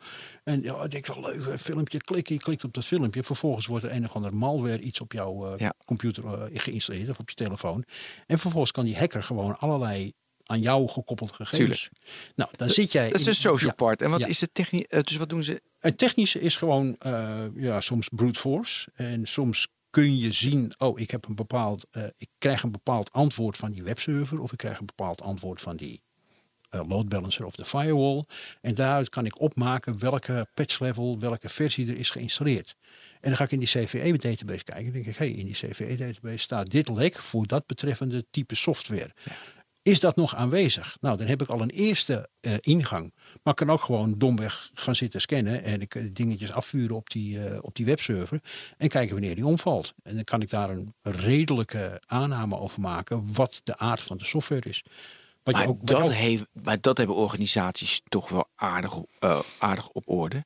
En 0.44 0.62
ja, 0.62 0.83
ik 0.85 0.90
denk 0.90 1.06
wel 1.06 1.20
leuk, 1.20 1.46
een 1.46 1.59
filmpje 1.59 1.98
klikken. 1.98 2.35
Je 2.35 2.40
klikt 2.40 2.64
op 2.64 2.74
dat 2.74 2.87
filmpje. 2.87 3.22
Vervolgens 3.22 3.66
wordt 3.66 3.85
er 3.85 3.92
een 3.92 4.04
of 4.04 4.12
ander 4.14 4.35
malware 4.35 4.80
iets 4.80 5.00
op 5.00 5.12
jouw 5.12 5.46
eh, 5.52 5.59
Ja. 5.59 5.74
computer 5.85 6.24
eh, 6.24 6.61
geïnstalleerd. 6.61 7.09
Of 7.11 7.18
op 7.18 7.28
je 7.28 7.35
telefoon. 7.35 7.85
En 8.26 8.38
vervolgens 8.38 8.72
kan 8.72 8.85
die 8.85 8.96
hacker 8.96 9.22
gewoon 9.22 9.59
allerlei 9.59 10.12
aan 10.44 10.61
jou 10.61 10.88
gekoppelde 10.88 11.33
gegevens. 11.35 11.88
Nou, 12.35 12.50
dan 12.56 12.70
zit 12.70 12.92
jij. 12.92 13.11
Dat 13.11 13.18
is 13.18 13.24
de 13.26 13.33
social 13.35 13.70
ja. 13.70 13.74
part. 13.76 14.02
En 14.02 14.11
wat 14.11 14.20
Ja. 14.20 14.26
is 14.26 14.38
de 14.38 14.52
techniek? 14.52 14.90
dus 14.90 15.16
wat 15.16 15.28
doen 15.28 15.42
ze? 15.42 15.62
Het 15.78 15.98
technische 15.98 16.40
is 16.40 16.56
gewoon 16.56 16.96
ja, 17.54 17.80
soms 17.80 18.09
brute 18.09 18.40
force. 18.40 18.88
En 18.94 19.26
soms 19.26 19.68
kun 19.90 20.18
je 20.18 20.33
zien, 20.33 20.72
oh, 20.79 21.00
ik 21.00 21.11
heb 21.11 21.26
een 21.29 21.35
bepaald, 21.35 21.87
eh, 21.90 22.05
ik 22.16 22.29
krijg 22.38 22.62
een 22.62 22.72
bepaald 22.72 23.12
antwoord 23.12 23.57
van 23.57 23.70
die 23.70 23.83
webserver, 23.83 24.40
of 24.40 24.53
ik 24.53 24.59
krijg 24.59 24.79
een 24.79 24.87
bepaald 24.87 25.22
antwoord 25.22 25.61
van 25.61 25.76
die 25.76 26.03
eh, 26.70 26.81
load 26.88 27.09
balancer 27.09 27.44
of 27.44 27.55
de 27.55 27.64
firewall. 27.64 28.24
En 28.61 28.74
daaruit 28.74 29.09
kan 29.09 29.26
ik 29.26 29.40
opmaken 29.40 29.98
welke 29.98 30.46
patch 30.55 30.81
level, 30.81 31.18
welke 31.18 31.48
versie 31.48 31.88
er 31.88 31.96
is 31.96 32.11
geïnstalleerd. 32.11 32.76
En 33.20 33.29
dan 33.29 33.37
ga 33.37 33.44
ik 33.44 33.50
in 33.50 33.59
die 33.59 33.68
CVE-database 33.68 34.64
kijken. 34.64 34.85
Dan 34.85 34.92
denk 34.92 35.07
ik, 35.07 35.16
hey, 35.16 35.31
in 35.31 35.46
die 35.46 35.55
CVE-database 35.55 36.38
staat 36.38 36.70
dit 36.70 36.88
lek 36.88 37.16
voor 37.16 37.46
dat 37.46 37.66
betreffende 37.66 38.26
type 38.31 38.55
software. 38.55 39.14
Is 39.82 40.00
dat 40.00 40.16
nog 40.16 40.34
aanwezig? 40.34 40.96
Nou, 41.00 41.16
dan 41.16 41.26
heb 41.26 41.42
ik 41.42 41.48
al 41.48 41.60
een 41.60 41.70
eerste 41.70 42.28
eh, 42.40 42.54
ingang. 42.60 43.14
Maar 43.42 43.52
ik 43.52 43.66
kan 43.66 43.70
ook 43.70 43.80
gewoon 43.82 44.14
domweg 44.18 44.70
gaan 44.74 44.94
zitten 44.94 45.20
scannen 45.20 45.62
en 45.62 45.80
ik 45.80 45.94
eh, 45.94 46.04
dingetjes 46.12 46.52
afvuren 46.52 46.96
op 46.96 47.10
die, 47.10 47.44
eh, 47.46 47.58
op 47.62 47.74
die 47.76 47.86
webserver 47.86 48.40
en 48.76 48.88
kijken 48.88 49.12
wanneer 49.14 49.34
die 49.34 49.46
omvalt. 49.46 49.94
En 50.02 50.14
dan 50.14 50.24
kan 50.24 50.42
ik 50.42 50.50
daar 50.50 50.70
een 50.70 50.94
redelijke 51.02 52.02
aanname 52.06 52.58
over 52.58 52.80
maken 52.80 53.32
wat 53.32 53.60
de 53.64 53.78
aard 53.78 54.00
van 54.00 54.16
de 54.16 54.24
software 54.24 54.68
is. 54.68 54.84
Wat 55.42 55.54
Maar, 55.54 55.62
je 55.62 55.68
ook, 55.68 55.86
dat 55.86 55.96
je 55.98 56.02
ook- 56.04 56.10
heeft, 56.12 56.44
maar 56.52 56.80
dat 56.80 56.96
hebben 56.98 57.16
organisaties 57.16 58.00
toch 58.08 58.28
wel 58.28 58.48
aardig, 58.56 58.96
op- 58.96 59.08
eh, 59.18 59.40
aardig 59.58 59.88
op 59.88 60.08
orde. 60.08 60.44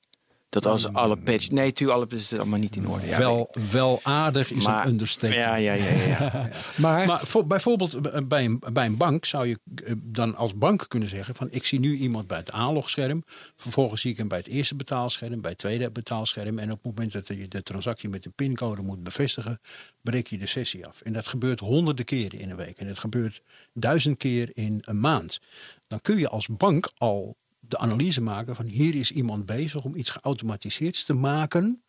Dat 0.55 0.67
als 0.67 0.93
alle 0.93 1.17
patch... 1.17 1.51
Nee, 1.51 1.67
natuurlijk, 1.67 1.99
alle 1.99 2.21
is 2.21 2.33
allemaal 2.33 2.59
niet 2.59 2.77
in 2.77 2.89
orde. 2.89 3.07
Ja, 3.07 3.19
wel, 3.19 3.51
wel 3.71 4.01
aardig 4.03 4.53
is 4.53 4.65
maar- 4.65 4.85
een 4.85 4.91
understatement. 4.91 5.43
Ja, 5.43 5.55
ja, 5.57 5.73
ja. 5.73 5.93
ja, 5.93 6.07
ja. 6.07 6.49
Maar, 6.77 7.07
Maar 7.07 7.27
voor, 7.27 7.47
bijvoorbeeld 7.47 8.29
bij 8.29 8.45
een, 8.45 8.63
bij 8.73 8.87
een 8.87 8.97
bank 8.97 9.25
zou 9.25 9.47
je 9.47 9.59
eh, 9.85 9.93
dan 10.03 10.37
als 10.37 10.55
bank 10.55 10.85
kunnen 10.89 11.09
zeggen 11.09 11.35
van 11.35 11.49
ik 11.51 11.67
zie 11.67 11.81
nu 11.81 11.97
iemand 11.97 12.27
bij 12.27 12.39
het 12.39 12.51
aanlogscherm. 12.51 13.23
Vervolgens 13.57 14.01
zie 14.01 14.11
ik 14.11 14.17
hem 14.17 14.29
bij 14.29 14.39
het 14.39 14.47
eerste 14.47 14.75
betaalscherm, 14.75 15.41
bij 15.41 15.51
het 15.51 15.59
tweede 15.59 15.91
betaalscherm. 15.91 16.59
En 16.59 16.71
op 16.71 16.83
het 16.83 16.85
moment 16.85 17.13
dat 17.13 17.27
je 17.27 17.49
de 17.49 17.63
transactie 17.63 18.09
met 18.09 18.23
de 18.23 18.31
pincode 18.31 18.83
moet 18.83 19.03
bevestigen, 19.03 19.61
breek 20.03 20.27
je 20.27 20.39
de 20.39 20.47
sessie 20.47 20.87
af. 20.87 21.01
En 21.01 21.13
dat 21.13 21.27
gebeurt 21.27 21.61
honderden 21.61 22.05
keren 22.05 22.39
in 22.39 22.51
een 22.51 22.57
week. 22.57 22.79
En 22.79 22.87
dat 22.87 22.99
gebeurt 22.99 23.43
duizend 23.73 24.17
keer 24.17 24.51
in 24.53 24.83
een 24.85 25.01
maand. 25.01 25.41
Dan 25.89 26.01
kun 26.01 26.19
je 26.19 26.29
als 26.29 26.49
bank 26.49 26.93
al 26.97 27.37
de 27.75 27.81
analyse 27.81 28.21
maken 28.21 28.57
van 28.57 28.67
hier 28.67 28.95
is 28.95 29.11
iemand 29.11 29.47
bezig 29.47 29.85
om 29.85 29.95
iets 29.95 30.11
geautomatiseerds 30.11 31.05
te 31.05 31.15
maken 31.15 31.85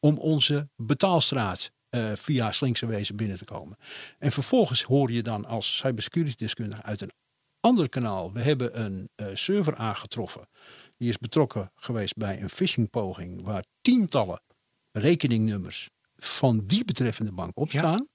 om 0.00 0.18
onze 0.18 0.68
betaalstraat 0.76 1.70
eh, 1.88 2.12
via 2.14 2.52
slinkse 2.52 2.86
wezen 2.86 3.16
binnen 3.16 3.38
te 3.38 3.44
komen. 3.44 3.76
En 4.18 4.32
vervolgens 4.32 4.82
hoor 4.82 5.12
je 5.12 5.22
dan 5.22 5.44
als 5.44 5.76
cybersecurity 5.76 6.36
deskundige 6.36 6.82
uit 6.82 7.00
een 7.00 7.12
ander 7.60 7.88
kanaal. 7.88 8.32
We 8.32 8.40
hebben 8.40 8.80
een 8.80 9.08
eh, 9.14 9.26
server 9.34 9.76
aangetroffen. 9.76 10.48
Die 10.96 11.08
is 11.08 11.18
betrokken 11.18 11.70
geweest 11.74 12.16
bij 12.16 12.42
een 12.42 12.50
phishingpoging 12.50 13.42
waar 13.42 13.64
tientallen 13.80 14.40
rekeningnummers 14.92 15.90
van 16.16 16.66
die 16.66 16.84
betreffende 16.84 17.32
bank 17.32 17.58
op 17.58 17.70
Ja. 17.70 17.78
staan. 17.78 18.06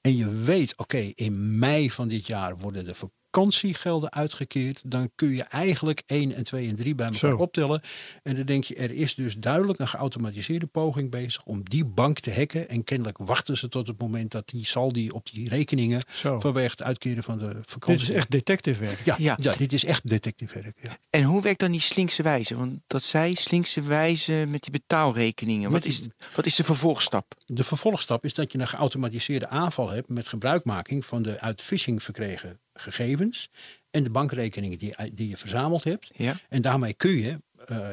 En 0.00 0.16
je 0.16 0.28
weet, 0.28 0.76
oké, 0.76 0.98
in 0.98 1.58
mei 1.58 1.90
van 1.90 2.08
dit 2.08 2.26
jaar 2.26 2.58
worden 2.58 2.84
de 2.84 2.94
vakantiegelden 3.30 4.12
uitgekeerd. 4.12 4.80
Dan 4.84 5.10
kun 5.14 5.30
je 5.30 5.42
eigenlijk 5.42 6.02
1 6.06 6.34
en 6.34 6.44
2 6.44 6.68
en 6.68 6.76
3 6.76 6.94
bij 6.94 7.06
elkaar 7.06 7.30
Zo. 7.30 7.36
optellen. 7.36 7.82
En 8.22 8.36
dan 8.36 8.44
denk 8.44 8.64
je, 8.64 8.74
er 8.74 8.90
is 8.90 9.14
dus 9.14 9.34
duidelijk 9.34 9.78
een 9.78 9.88
geautomatiseerde 9.88 10.66
poging 10.66 11.10
bezig 11.10 11.44
om 11.44 11.62
die 11.64 11.84
bank 11.84 12.18
te 12.20 12.34
hacken. 12.34 12.68
En 12.68 12.84
kennelijk 12.84 13.18
wachten 13.18 13.56
ze 13.56 13.68
tot 13.68 13.86
het 13.86 14.00
moment 14.00 14.30
dat 14.30 14.48
die 14.48 14.66
saldi 14.66 15.10
op 15.10 15.30
die 15.30 15.48
rekeningen 15.48 16.00
Zo. 16.12 16.40
vanwege 16.40 16.70
het 16.70 16.82
uitkeren 16.82 17.22
van 17.22 17.38
de 17.38 17.58
vakantie. 17.62 17.98
dit 17.98 18.08
is 18.08 18.10
echt 18.10 18.30
detective 18.30 18.80
werk. 18.80 19.04
Ja, 19.04 19.14
ja. 19.18 19.36
Ja. 19.40 19.54
dit 19.56 19.72
is 19.72 19.84
echt 19.84 20.08
detective 20.08 20.62
werk. 20.62 20.76
Ja. 20.82 20.96
En 21.10 21.22
hoe 21.22 21.42
werkt 21.42 21.60
dan 21.60 21.70
die 21.70 21.80
slinkse 21.80 22.22
wijze? 22.22 22.56
Want 22.56 22.80
dat 22.86 23.02
zij 23.02 23.34
slinkse 23.34 23.82
wijze 23.82 24.44
met 24.48 24.62
die 24.62 24.72
betaalrekeningen. 24.72 25.70
Wat 25.70 25.84
is, 25.84 26.02
wat 26.34 26.46
is 26.46 26.54
de 26.54 26.64
vervolgstap? 26.64 27.34
De 27.46 27.64
vervolgstap 27.64 28.24
is 28.24 28.34
dat 28.34 28.52
je 28.52 28.58
een 28.58 28.68
geautomatiseerde 28.68 29.48
aanval 29.48 29.88
hebt 29.90 30.08
met 30.08 30.28
gebruikmaking 30.28 31.04
van 31.04 31.22
de 31.22 31.40
uit 31.40 31.62
phishing 31.62 32.02
verkregen 32.02 32.60
gegevens 32.80 33.50
en 33.90 34.02
de 34.02 34.10
bankrekeningen 34.10 34.78
die, 34.78 34.94
die 35.12 35.28
je 35.28 35.36
verzameld 35.36 35.84
hebt. 35.84 36.10
Ja. 36.16 36.36
En 36.48 36.62
daarmee 36.62 36.94
kun 36.94 37.16
je 37.16 37.36
eh, 37.66 37.88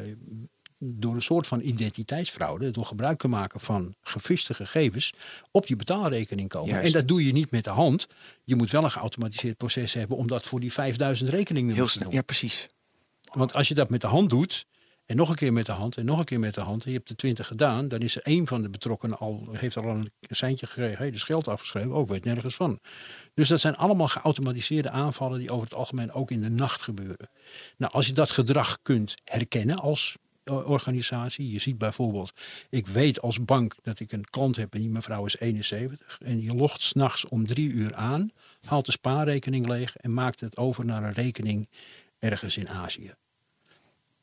door 0.78 1.14
een 1.14 1.22
soort 1.22 1.46
van 1.46 1.60
identiteitsfraude, 1.60 2.70
door 2.70 2.84
gebruik 2.84 3.18
te 3.18 3.28
maken 3.28 3.60
van 3.60 3.94
gefiste 4.00 4.54
gegevens, 4.54 5.12
op 5.50 5.66
die 5.66 5.76
betaalrekening 5.76 6.48
komen. 6.48 6.68
Juist. 6.68 6.86
En 6.86 6.92
dat 6.92 7.08
doe 7.08 7.26
je 7.26 7.32
niet 7.32 7.50
met 7.50 7.64
de 7.64 7.70
hand. 7.70 8.06
Je 8.44 8.54
moet 8.56 8.70
wel 8.70 8.84
een 8.84 8.90
geautomatiseerd 8.90 9.56
proces 9.56 9.92
hebben 9.94 10.16
om 10.16 10.26
dat 10.26 10.46
voor 10.46 10.60
die 10.60 10.72
5000 10.72 11.30
rekeningen 11.30 11.74
Heel 11.74 11.84
te 11.84 11.90
snel. 11.90 12.04
doen. 12.04 12.14
Ja, 12.14 12.22
precies. 12.22 12.66
Want 13.32 13.54
als 13.54 13.68
je 13.68 13.74
dat 13.74 13.90
met 13.90 14.00
de 14.00 14.06
hand 14.06 14.30
doet, 14.30 14.66
en 15.08 15.16
nog 15.16 15.28
een 15.28 15.34
keer 15.34 15.52
met 15.52 15.66
de 15.66 15.72
hand, 15.72 15.96
en 15.96 16.04
nog 16.04 16.18
een 16.18 16.24
keer 16.24 16.40
met 16.40 16.54
de 16.54 16.60
hand, 16.60 16.84
en 16.84 16.90
je 16.90 16.96
hebt 16.96 17.08
er 17.08 17.16
twintig 17.16 17.46
gedaan, 17.46 17.88
dan 17.88 18.00
is 18.00 18.16
er 18.16 18.22
één 18.22 18.46
van 18.46 18.62
de 18.62 18.68
betrokkenen 18.68 19.18
al, 19.18 19.48
heeft 19.52 19.76
al 19.76 19.84
een 19.84 20.10
seintje 20.20 20.66
gekregen, 20.66 20.98
hey, 20.98 21.10
dus 21.10 21.22
geld 21.22 21.48
afgeschreven, 21.48 21.92
ook 21.92 22.08
weet 22.08 22.24
nergens 22.24 22.54
van. 22.54 22.80
Dus 23.34 23.48
dat 23.48 23.60
zijn 23.60 23.76
allemaal 23.76 24.08
geautomatiseerde 24.08 24.90
aanvallen 24.90 25.38
die 25.38 25.50
over 25.50 25.64
het 25.64 25.74
algemeen 25.74 26.12
ook 26.12 26.30
in 26.30 26.40
de 26.40 26.50
nacht 26.50 26.82
gebeuren. 26.82 27.30
Nou, 27.76 27.92
als 27.92 28.06
je 28.06 28.12
dat 28.12 28.30
gedrag 28.30 28.78
kunt 28.82 29.14
herkennen 29.24 29.78
als 29.78 30.16
eh, 30.44 30.70
organisatie, 30.70 31.52
je 31.52 31.58
ziet 31.58 31.78
bijvoorbeeld, 31.78 32.32
ik 32.70 32.86
weet 32.86 33.20
als 33.20 33.44
bank 33.44 33.74
dat 33.82 34.00
ik 34.00 34.12
een 34.12 34.30
klant 34.30 34.56
heb 34.56 34.74
en 34.74 34.80
die 34.80 34.90
mevrouw 34.90 35.24
is 35.24 35.38
71 35.38 36.18
en 36.24 36.38
die 36.38 36.54
logt 36.54 36.82
s'nachts 36.82 37.28
om 37.28 37.46
drie 37.46 37.70
uur 37.72 37.94
aan, 37.94 38.30
haalt 38.66 38.86
de 38.86 38.92
spaarrekening 38.92 39.66
leeg 39.66 39.96
en 39.96 40.14
maakt 40.14 40.40
het 40.40 40.56
over 40.56 40.84
naar 40.84 41.02
een 41.02 41.12
rekening 41.12 41.68
ergens 42.18 42.56
in 42.56 42.68
Azië. 42.68 43.14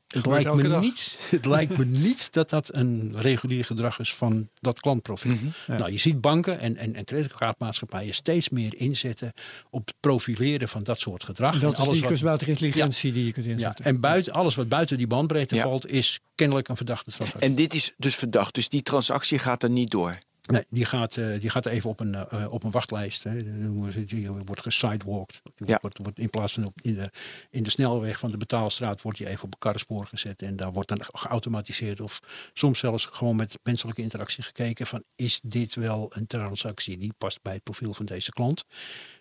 Het 0.07 0.25
lijkt, 0.25 0.53
me 0.53 0.67
dag. 0.67 0.81
niet, 0.81 1.19
het 1.29 1.45
lijkt 1.45 1.77
me 1.77 1.85
niet 1.85 2.33
dat 2.33 2.49
dat 2.49 2.75
een 2.75 3.13
regulier 3.17 3.65
gedrag 3.65 3.99
is 3.99 4.13
van 4.13 4.49
dat 4.59 4.79
klantprofiel. 4.79 5.31
Mhm. 5.31 5.45
Ja. 5.67 5.77
Nou, 5.77 5.91
je 5.91 5.97
ziet 5.97 6.21
banken 6.21 6.59
en, 6.59 6.77
en, 6.77 6.95
en 6.95 7.03
creditcardmaatschappijen 7.05 8.13
steeds 8.13 8.49
meer 8.49 8.75
inzetten 8.75 9.33
op 9.69 9.85
het 9.85 9.95
profileren 9.99 10.67
van 10.69 10.83
dat 10.83 10.99
soort 10.99 11.23
gedrag. 11.23 11.51
Dat 11.53 11.61
En 11.61 11.67
is 11.67 11.75
alles 11.75 11.99
die 11.99 12.07
kunstmatige 12.07 12.49
intelligentie 12.49 13.11
die 13.11 13.25
je 13.25 13.31
kunt 13.31 13.45
ja, 13.45 13.51
inzetten. 13.51 13.85
en 13.85 13.99
buiten, 13.99 14.33
alles 14.33 14.55
wat 14.55 14.69
buiten 14.69 14.97
die 14.97 15.07
bandbreedte 15.07 15.55
Ja. 15.55 15.61
valt, 15.61 15.91
is 15.91 16.19
kennelijk 16.35 16.67
een 16.67 16.75
verdachte 16.77 17.11
transactie. 17.11 17.49
En 17.49 17.55
dit 17.55 17.73
is 17.73 17.93
dus 17.97 18.15
verdacht. 18.15 18.53
Dus 18.53 18.69
die 18.69 18.81
transactie 18.81 19.39
gaat 19.39 19.63
er 19.63 19.69
niet 19.69 19.91
door. 19.91 20.17
Nee, 20.45 20.65
die 20.69 20.85
gaat, 20.85 21.17
eh, 21.17 21.39
die 21.39 21.49
gaat 21.49 21.65
even 21.65 21.89
op 21.89 21.99
een, 21.99 22.15
eh, 22.15 22.51
op 22.51 22.63
een 22.63 22.71
wachtlijst. 22.71 23.23
Hè. 23.23 23.43
Die 24.05 24.29
wordt 24.45 24.61
gesidewalked. 24.61 25.41
Die 25.55 25.67
Ja. 25.67 25.77
wordt, 25.81 25.97
wordt 25.97 26.19
in 26.19 26.29
plaats 26.29 26.53
van 26.53 26.65
op, 26.65 26.81
in, 26.81 26.95
de, 26.95 27.09
in 27.49 27.63
de 27.63 27.69
snelweg 27.69 28.19
van 28.19 28.31
de 28.31 28.37
betaalstraat 28.37 29.01
wordt 29.01 29.17
die 29.17 29.27
even 29.27 29.43
op 29.43 29.53
een 29.53 29.59
karrenspoor 29.59 30.05
gezet. 30.05 30.41
En 30.41 30.55
daar 30.55 30.71
wordt 30.71 30.89
dan 30.89 30.99
geautomatiseerd 31.01 32.01
of 32.01 32.19
soms 32.53 32.79
zelfs 32.79 33.05
gewoon 33.05 33.35
met 33.35 33.59
menselijke 33.63 34.01
interactie 34.01 34.43
gekeken 34.43 34.87
van 34.87 35.03
is 35.15 35.39
dit 35.43 35.75
wel 35.75 36.11
een 36.15 36.27
transactie 36.27 36.97
die 36.97 37.13
past 37.17 37.41
bij 37.41 37.53
het 37.53 37.63
profiel 37.63 37.93
van 37.93 38.05
deze 38.05 38.31
klant. 38.31 38.65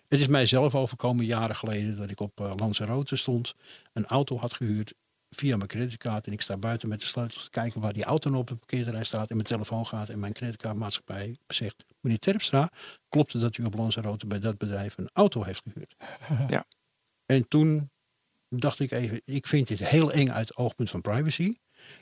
Het 0.07 0.19
is 0.19 0.27
mij 0.27 0.45
zelf 0.45 0.75
overkomen 0.75 1.25
jaren 1.25 1.55
geleden 1.55 1.95
dat 1.97 2.09
ik 2.11 2.19
op 2.19 2.39
eh, 2.41 2.51
Lanzarote 2.55 3.15
stond, 3.15 3.53
een 3.93 4.05
auto 4.05 4.37
had 4.37 4.53
gehuurd 4.53 4.93
via 5.35 5.55
mijn 5.55 5.69
creditcard 5.69 6.27
en 6.27 6.33
ik 6.33 6.41
sta 6.41 6.57
buiten 6.57 6.89
met 6.89 6.99
de 6.99 7.05
sleutel 7.05 7.41
te 7.41 7.49
kijken 7.49 7.81
waar 7.81 7.93
die 7.93 8.03
auto 8.03 8.29
nou 8.29 8.41
op 8.41 8.49
het 8.49 8.57
parkeerterrein 8.57 9.05
staat 9.05 9.29
en 9.29 9.35
mijn 9.35 9.47
telefoon 9.47 9.87
gaat 9.87 10.09
en 10.09 10.19
mijn 10.19 10.33
creditcardmaatschappij 10.33 11.37
zegt, 11.47 11.85
meneer 11.99 12.19
Terpstra, 12.19 12.71
klopt 13.09 13.33
het 13.33 13.41
dat 13.41 13.57
u 13.57 13.63
op 13.63 13.75
Lanzarote 13.75 14.27
bij 14.27 14.39
dat 14.39 14.57
bedrijf 14.57 14.97
een 14.97 15.09
auto 15.13 15.43
heeft 15.43 15.61
gehuurd? 15.63 15.95
Ja. 16.55 16.65
En 17.25 17.47
toen 17.47 17.89
dacht 18.49 18.79
ik 18.79 18.91
even, 18.91 19.21
ik 19.25 19.47
vind 19.47 19.67
dit 19.67 19.79
heel 19.79 20.11
eng 20.11 20.29
uit 20.29 20.47
het 20.47 20.57
oogpunt 20.57 20.89
van 20.89 21.01
privacy. 21.01 21.57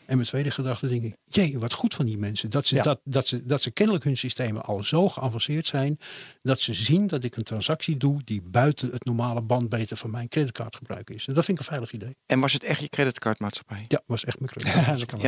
En 0.05 0.15
mijn 0.17 0.27
tweede 0.27 0.51
gedachte 0.51 0.87
denk 0.87 1.03
ik, 1.03 1.15
jee, 1.25 1.59
wat 1.59 1.73
goed 1.73 1.93
van 1.93 2.05
die 2.05 2.17
mensen. 2.17 2.49
Dat 2.49 2.65
ze, 2.65 2.75
Ja. 2.75 2.81
dat, 2.81 2.99
dat, 3.03 3.27
ze, 3.27 3.45
dat 3.45 3.61
ze 3.61 3.71
kennelijk 3.71 4.03
hun 4.03 4.17
systemen 4.17 4.63
al 4.63 4.83
zo 4.83 5.09
geavanceerd 5.09 5.65
zijn. 5.67 5.99
Dat 6.41 6.59
ze 6.61 6.73
zien 6.73 7.07
dat 7.07 7.23
ik 7.23 7.35
een 7.35 7.43
transactie 7.43 7.97
doe 7.97 8.21
die 8.23 8.41
buiten 8.41 8.89
het 8.91 9.05
normale 9.05 9.41
bandbreedte 9.41 9.95
van 9.95 10.11
mijn 10.11 10.27
creditcardgebruik 10.27 11.09
is. 11.09 11.27
En 11.27 11.33
dat 11.33 11.45
vind 11.45 11.57
ik 11.59 11.63
een 11.63 11.69
veilig 11.69 11.91
idee. 11.91 12.15
En 12.25 12.39
was 12.39 12.53
het 12.53 12.63
echt 12.63 12.79
je 12.81 12.89
creditcardmaatschappij? 12.89 13.85
Ja, 13.87 14.01
was 14.05 14.23
echt 14.25 14.39
mijn 14.39 14.51
Ja, 14.57 14.71
creditcard. 14.71 14.99
dat 14.99 15.09
kan 15.09 15.19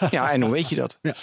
Ja. 0.00 0.08
Ja, 0.10 0.30
en 0.32 0.42
hoe 0.42 0.50
weet 0.50 0.68
je 0.68 0.74
dat? 0.76 0.98
Ja. 1.02 1.14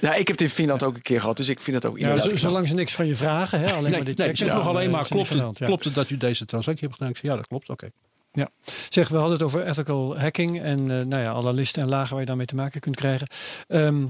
Ja, 0.00 0.10
ik 0.10 0.16
heb 0.16 0.26
het 0.26 0.40
in 0.40 0.50
Finland 0.50 0.82
ook 0.82 0.94
een 0.94 1.02
keer 1.02 1.20
gehad, 1.20 1.36
dus 1.36 1.48
ik 1.48 1.60
vind 1.60 1.76
het 1.76 1.84
ook 1.86 1.98
Ja, 1.98 2.36
zolang 2.36 2.68
ze 2.68 2.74
niks 2.74 2.94
van 2.94 3.06
je 3.06 3.16
vragen, 3.16 3.60
hè, 3.60 3.70
alleen 3.72 3.82
Nee, 3.82 3.90
maar 3.90 4.04
dit 4.04 4.16
nee, 4.18 4.34
checken. 4.34 4.46
dan, 4.56 4.62
alleen 4.66 4.90
maar, 4.90 5.06
klopt 5.08 5.28
het, 5.28 5.58
ja. 5.58 5.66
klopt 5.66 5.84
het 5.84 5.94
dat 5.94 6.10
u 6.10 6.16
deze 6.16 6.44
transactie 6.46 6.82
hebt 6.86 6.94
gedaan? 6.98 7.12
Ik 7.12 7.16
zei, 7.20 7.32
ja, 7.32 7.38
dat 7.38 7.46
klopt, 7.48 7.68
oké. 7.68 7.90
Ja. 8.32 8.48
Zeg, 8.88 9.08
we 9.08 9.16
hadden 9.16 9.32
het 9.32 9.42
over 9.42 9.66
ethical 9.66 10.18
hacking 10.18 10.60
en 10.60 10.78
eh, 10.78 11.06
nou 11.06 11.22
ja, 11.22 11.28
alle 11.30 11.52
listen 11.52 11.82
en 11.82 11.88
lagen 11.88 12.10
waar 12.10 12.20
je 12.20 12.26
daarmee 12.26 12.46
te 12.46 12.54
maken 12.54 12.80
kunt 12.80 12.96
krijgen. 12.96 13.26
Ehm 13.66 14.06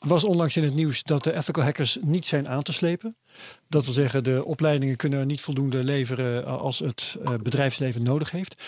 was 0.00 0.24
onlangs 0.24 0.56
in 0.56 0.62
het 0.62 0.74
nieuws 0.74 1.02
dat 1.02 1.24
de 1.24 1.34
ethical 1.34 1.64
hackers 1.64 1.98
niet 2.00 2.26
zijn 2.26 2.48
aan 2.48 2.62
te 2.62 2.72
slepen. 2.72 3.16
Dat 3.68 3.84
wil 3.84 3.92
zeggen, 3.92 4.24
de 4.24 4.44
opleidingen 4.44 4.96
kunnen 4.96 5.26
niet 5.26 5.40
voldoende 5.40 5.84
leveren 5.84 6.44
als 6.60 6.78
het 6.78 7.16
eh, 7.24 7.34
bedrijfsleven 7.42 8.02
nodig 8.02 8.30
heeft. 8.30 8.62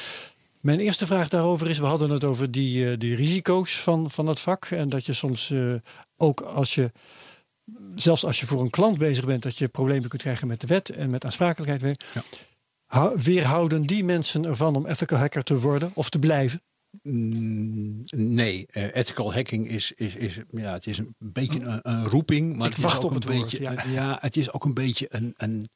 Mijn 0.60 0.80
eerste 0.80 1.06
vraag 1.06 1.28
daarover 1.28 1.70
is, 1.70 1.78
we 1.78 1.86
hadden 1.86 2.10
het 2.10 2.24
over 2.24 2.50
die, 2.50 2.96
eh, 2.96 3.16
risico's 3.16 3.80
van, 3.80 4.10
van 4.10 4.26
het 4.26 4.40
vak. 4.40 4.64
En 4.64 4.88
dat 4.88 5.06
je 5.06 5.12
soms 5.12 5.50
eh, 5.50 5.74
ook 6.16 6.40
als 6.40 6.74
je, 6.74 6.92
zelfs 7.94 8.24
als 8.24 8.40
je 8.40 8.46
voor 8.46 8.60
een 8.60 8.70
klant 8.70 8.98
bezig 8.98 9.24
bent, 9.24 9.42
dat 9.42 9.58
je 9.58 9.68
problemen 9.68 10.08
kunt 10.08 10.22
krijgen 10.22 10.46
met 10.46 10.60
de 10.60 10.66
wet 10.66 10.90
en 10.90 11.10
met 11.10 11.24
aansprakelijkheid. 11.24 12.04
Ja. 12.14 12.22
Hou- 12.92 13.18
Weerhouden 13.22 13.82
die 13.82 14.04
mensen 14.04 14.44
ervan 14.46 14.76
om 14.76 14.86
ethical 14.86 15.18
hacker 15.18 15.42
te 15.42 15.58
worden 15.60 15.90
of 15.94 16.10
te 16.10 16.18
blijven? 16.18 16.62
Mm, 17.02 18.00
nee, 18.16 18.66
eh, 18.70 18.96
ethical 18.96 19.34
hacking 19.34 19.68
is, 19.68 19.92
is, 19.92 20.14
is, 20.14 20.38
ja, 20.50 20.72
het 20.72 20.86
is 20.86 20.98
een 20.98 21.14
beetje 21.18 21.60
een, 21.60 21.80
een 21.82 22.06
roeping. 22.06 22.56
Maar 22.56 22.66
Ik 22.68 22.74
het 22.76 22.78
is 22.78 22.84
wacht 22.84 22.96
ook 23.04 23.04
op 23.04 23.10
een 23.10 23.14
het 23.16 23.24
woord, 23.24 23.40
beetje, 23.50 23.62
ja. 23.62 23.84
een- 23.84 23.90
ja, 23.92 24.18
het 24.20 24.36
is 24.36 24.52
ook 24.52 24.64
een 24.64 24.74
beetje 24.74 25.06
een, 25.08 25.34
een. 25.36 25.68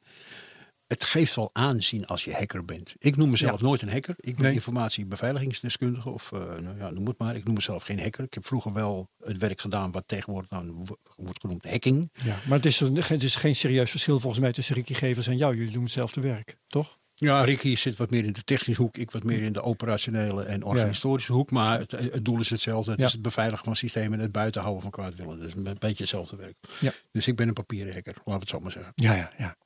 Het 0.87 1.05
geeft 1.05 1.35
wel 1.35 1.51
aanzien 1.53 2.07
als 2.07 2.25
je 2.25 2.33
hacker 2.35 2.65
bent. 2.65 2.95
Ik 2.99 3.17
noem 3.17 3.31
mezelf 3.31 3.61
nooit 3.61 3.83
een 3.83 3.91
hacker. 3.91 4.15
Ik 4.19 4.35
ben 4.37 4.45
Nee. 4.45 4.53
informatiebeveiligingsdeskundige 4.55 6.11
of 6.11 6.33
eh, 6.33 6.41
nou 6.59 6.77
ja, 6.79 6.91
noem 6.91 7.07
het 7.07 7.19
maar. 7.19 7.37
Ik 7.37 7.45
noem 7.45 7.55
mezelf 7.55 7.83
geen 7.83 8.01
hacker. 8.01 8.25
Ik 8.25 8.35
heb 8.35 8.47
vroeger 8.47 8.73
wel 8.73 9.09
het 9.25 9.39
werk 9.39 9.61
gedaan 9.61 9.91
wat 9.91 10.05
tegenwoordig 10.07 10.51
dan 10.51 10.87
wordt 11.17 11.41
genoemd 11.41 11.65
hacking. 11.65 12.11
Ja, 12.25 12.37
maar 12.49 12.57
het 12.57 12.67
is, 12.67 12.81
een, 12.81 12.97
het 12.97 13.23
is 13.23 13.37
geen 13.37 13.55
serieus 13.57 13.91
verschil 13.91 14.19
volgens 14.21 14.43
mij 14.43 14.53
tussen 14.53 14.75
Ricky 14.75 14.95
Gevers 14.95 15.27
en 15.27 15.37
jou. 15.37 15.57
Jullie 15.57 15.73
doen 15.73 15.83
hetzelfde 15.83 16.21
werk, 16.21 16.57
toch? 16.67 16.99
Ja, 17.19 17.41
Ricky 17.45 17.77
zit 17.77 17.97
wat 17.97 18.11
meer 18.11 18.25
in 18.25 18.33
de 18.33 18.45
technische 18.45 18.83
hoek, 18.83 18.97
ik 18.97 19.11
wat 19.11 19.23
meer 19.23 19.43
in 19.43 19.53
de 19.53 19.63
operationele 19.63 20.43
en 20.45 20.63
organisatorische 20.63 21.33
hoek. 21.33 21.51
Maar 21.51 21.79
het, 21.79 21.91
het 21.91 22.25
doel 22.25 22.41
is 22.41 22.51
hetzelfde. 22.51 22.91
Het 22.91 23.01
Ja. 23.01 23.07
is 23.07 23.13
het 23.13 23.23
beveiligen 23.23 23.65
van 23.65 23.77
systemen 23.77 24.13
en 24.19 24.25
het 24.25 24.33
buitenhouden 24.33 24.83
van 24.83 24.91
kwaadwillen. 24.91 25.41
Dus 25.41 25.55
een 25.55 25.63
beetje 25.79 26.03
hetzelfde 26.03 26.37
werk. 26.37 26.55
Ja. 26.81 26.93
Dus 27.13 27.27
ik 27.29 27.37
ben 27.37 27.49
een 27.49 27.55
papieren 27.55 27.93
hacker, 27.95 28.13
laten 28.15 28.33
we 28.33 28.39
het 28.39 28.49
zo 28.49 28.61
maar 28.61 28.71
zeggen. 28.73 28.93
Ja, 28.95 29.15
ja, 29.15 29.33
ja. 29.39 29.57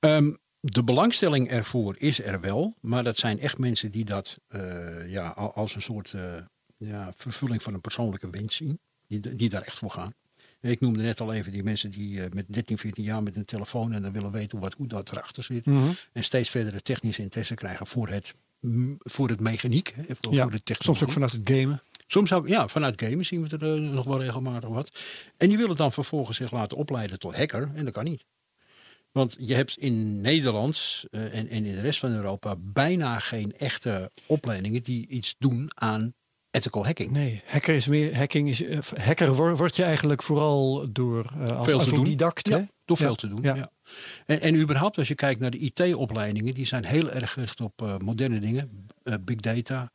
Ehm, 0.00 0.32
de 0.60 0.84
belangstelling 0.84 1.50
ervoor 1.50 1.94
is 1.98 2.22
er 2.22 2.40
wel, 2.40 2.74
maar 2.80 3.04
dat 3.04 3.16
zijn 3.16 3.40
echt 3.40 3.58
mensen 3.58 3.90
die 3.90 4.04
dat 4.04 4.38
eh, 4.48 5.10
ja, 5.10 5.28
al- 5.28 5.54
als 5.54 5.74
een 5.74 5.82
soort 5.82 6.12
eh, 6.12 6.22
ja, 6.76 7.12
vervulling 7.16 7.62
van 7.62 7.74
een 7.74 7.80
persoonlijke 7.80 8.30
wens 8.30 8.56
zien. 8.56 8.80
Die, 9.06 9.34
die 9.34 9.48
daar 9.48 9.62
echt 9.62 9.78
voor 9.78 9.90
gaan. 9.90 10.14
Ik 10.60 10.80
noemde 10.80 11.02
net 11.02 11.20
al 11.20 11.32
even 11.32 11.52
die 11.52 11.62
mensen 11.62 11.90
die 11.90 12.22
eh, 12.22 12.30
met 12.32 12.44
13, 12.48 12.78
14 12.78 13.04
jaar 13.04 13.22
met 13.22 13.36
een 13.36 13.44
telefoon 13.44 13.92
en 13.92 14.02
dan 14.02 14.12
willen 14.12 14.30
weten 14.30 14.58
wat, 14.58 14.74
hoe 14.74 14.86
dat 14.86 15.10
erachter 15.10 15.42
zit. 15.42 15.66
Mhm. 15.66 15.90
En 16.12 16.24
steeds 16.24 16.48
verdere 16.50 16.82
technische 16.82 17.22
interesse 17.22 17.54
krijgen 17.54 17.86
voor 17.86 18.08
het, 18.08 18.34
mm, 18.60 18.96
voor 18.98 19.28
het 19.28 19.40
mechaniek. 19.40 19.92
Hè, 19.94 20.02
voor 20.20 20.34
ja. 20.34 20.42
voor 20.42 20.50
de 20.50 20.62
technologie. 20.62 20.84
Soms 20.84 21.02
ook 21.02 21.12
vanuit 21.12 21.32
het 21.32 21.50
gamen. 21.50 21.82
Soms 22.06 22.32
ook, 22.32 22.48
ja, 22.48 22.68
vanuit 22.68 23.02
gamen 23.02 23.24
zien 23.24 23.48
we 23.48 23.56
er 23.56 23.74
eh, 23.74 23.90
nog 23.90 24.04
wel 24.04 24.22
regelmatig 24.22 24.68
wat. 24.68 24.90
En 25.36 25.48
die 25.48 25.58
willen 25.58 25.76
dan 25.76 25.92
vervolgens 25.92 26.36
zich 26.36 26.50
laten 26.50 26.76
opleiden 26.76 27.18
tot 27.18 27.36
hacker. 27.36 27.70
En 27.74 27.84
dat 27.84 27.92
kan 27.92 28.04
niet. 28.04 28.24
Want 29.12 29.36
je 29.38 29.54
hebt 29.54 29.78
in 29.78 30.20
Nederland 30.20 31.04
eh, 31.10 31.24
en, 31.24 31.48
en 31.48 31.64
in 31.64 31.72
de 31.74 31.80
rest 31.80 31.98
van 31.98 32.12
Europa 32.12 32.56
bijna 32.58 33.18
geen 33.18 33.56
echte 33.56 34.10
opleidingen 34.26 34.82
die 34.82 35.08
iets 35.08 35.34
doen 35.38 35.70
aan 35.74 36.14
ethical 36.50 36.84
hacking. 36.84 37.10
Nee, 37.10 37.42
hacker 37.46 37.74
is 37.74 37.86
meer, 37.86 38.16
hacking 38.16 38.48
is, 38.48 38.62
eh, 38.62 38.78
hacker 38.96 39.34
wor- 39.34 39.56
word 39.56 39.76
je 39.76 39.82
eigenlijk 39.84 40.22
vooral 40.22 40.92
door 40.92 41.24
eh 41.40 41.56
als 41.56 41.66
Veel 41.68 41.78
te 41.78 41.84
doen. 41.84 41.94
autodidact. 41.94 42.48
hè? 42.48 42.56
Ja, 42.56 42.66
door 42.84 42.96
veel 42.96 43.14
te 43.14 43.28
doen. 43.28 43.42
Ja. 43.42 43.54
Ja. 43.54 43.70
En, 44.26 44.40
en 44.40 44.54
überhaupt, 44.56 44.98
als 44.98 45.08
je 45.08 45.14
kijkt 45.14 45.40
naar 45.40 45.50
de 45.50 45.58
IT-opleidingen, 45.58 46.54
die 46.54 46.66
zijn 46.66 46.84
heel 46.84 47.10
erg 47.10 47.32
gericht 47.32 47.60
op 47.60 47.82
eh, 47.82 47.96
moderne 47.98 48.38
dingen. 48.40 48.86
Big 49.20 49.36
data, 49.36 49.90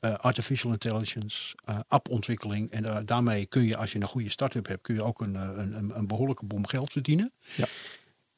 artificial 0.00 0.72
intelligence, 0.72 1.54
appontwikkeling. 1.88 2.70
En 2.70 3.04
daarmee 3.06 3.46
kun 3.46 3.62
je, 3.64 3.76
als 3.76 3.92
je 3.92 4.00
een 4.00 4.06
goede 4.06 4.28
start-up 4.30 4.66
hebt, 4.66 4.82
kun 4.82 4.94
je 4.94 5.02
ook 5.02 5.20
een, 5.20 5.34
een, 5.34 5.76
een, 5.76 5.98
een 5.98 6.06
behoorlijke 6.06 6.44
bom 6.44 6.66
geld 6.66 6.92
verdienen. 6.92 7.32
Ja. 7.54 7.66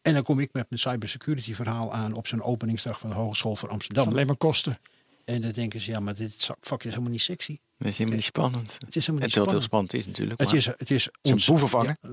En 0.02 0.14
dan 0.14 0.22
kom 0.22 0.40
ik 0.40 0.52
met 0.52 0.66
mijn 0.68 0.80
cybersecurity 0.80 1.54
verhaal 1.54 1.92
aan 1.92 2.12
op 2.12 2.26
zo'n 2.26 2.42
openingsdag 2.42 2.98
van 2.98 3.10
de 3.10 3.16
Hogeschool 3.16 3.56
voor 3.56 3.68
Amsterdam. 3.68 4.08
Alleen 4.08 4.26
maar 4.26 4.36
kosten. 4.36 4.78
En 5.26 5.42
dan 5.42 5.50
denken 5.52 5.80
ze, 5.80 5.90
ja, 5.90 6.00
maar 6.00 6.14
dit 6.14 6.48
vak 6.60 6.82
is 6.84 6.90
helemaal 6.90 7.10
niet 7.10 7.20
sexy. 7.20 7.58
Dat 7.78 7.88
is 7.88 7.96
helemaal 7.96 8.16
niet 8.18 8.26
spannend. 8.26 8.76
Het 8.78 8.96
is 8.96 9.06
helemaal 9.06 9.26
niet 9.26 9.32
terwijl 9.34 9.44
het 9.44 9.50
heel 9.54 9.62
spannend. 9.62 9.90
spannend 9.90 9.94
is 9.94 10.06
natuurlijk. 10.06 10.38
Het 10.40 10.48
maar- 10.48 10.56
is, 10.56 10.66
het 10.78 10.90
is 10.90 11.04
Het 11.22 11.32
ons- 11.32 11.46
boevenvanger. 11.46 11.96
Ja, 12.00 12.12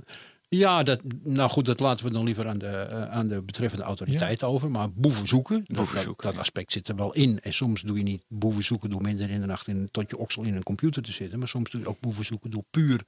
ja, 0.50 0.84
dat, 0.84 1.02
nou 1.24 1.50
goed, 1.50 1.66
dat 1.66 1.80
laten 1.80 2.06
we 2.06 2.12
dan 2.12 2.24
liever 2.24 2.48
aan 2.48 2.58
de, 2.58 2.68
eh, 2.68 3.10
aan 3.10 3.28
de 3.28 3.42
betreffende 3.42 3.84
autoriteit 3.86 4.44
over. 4.44 4.72
Maar 4.72 4.92
boeven 4.94 5.28
zoeken, 5.28 5.58
dat- 5.66 5.76
Boeven 5.76 5.96
dat, 5.96 6.04
zoeken, 6.04 6.26
dat 6.26 6.34
ja. 6.34 6.40
aspect 6.40 6.72
zit 6.72 6.88
er 6.88 6.96
wel 6.96 7.14
in. 7.14 7.40
En 7.42 7.54
soms 7.54 7.82
doe 7.82 7.98
je 7.98 8.04
niet 8.04 8.24
boeven 8.28 8.64
zoeken 8.64 8.90
door 8.90 9.02
minder 9.02 9.30
in 9.30 9.42
de 9.42 9.48
nacht 9.48 9.68
in, 9.68 9.88
tot 9.92 10.10
je 10.10 10.18
oksel 10.18 10.44
in 10.44 10.56
een 10.56 10.64
computer 10.64 11.02
te 11.02 11.12
zitten. 11.12 11.40
Maar 11.40 11.48
soms 11.48 11.70
doe 11.70 11.82
je 11.82 11.88
ook 11.88 12.00
boeven 12.00 12.26
zoeken 12.26 12.52
door 12.52 12.64
puur 12.72 13.06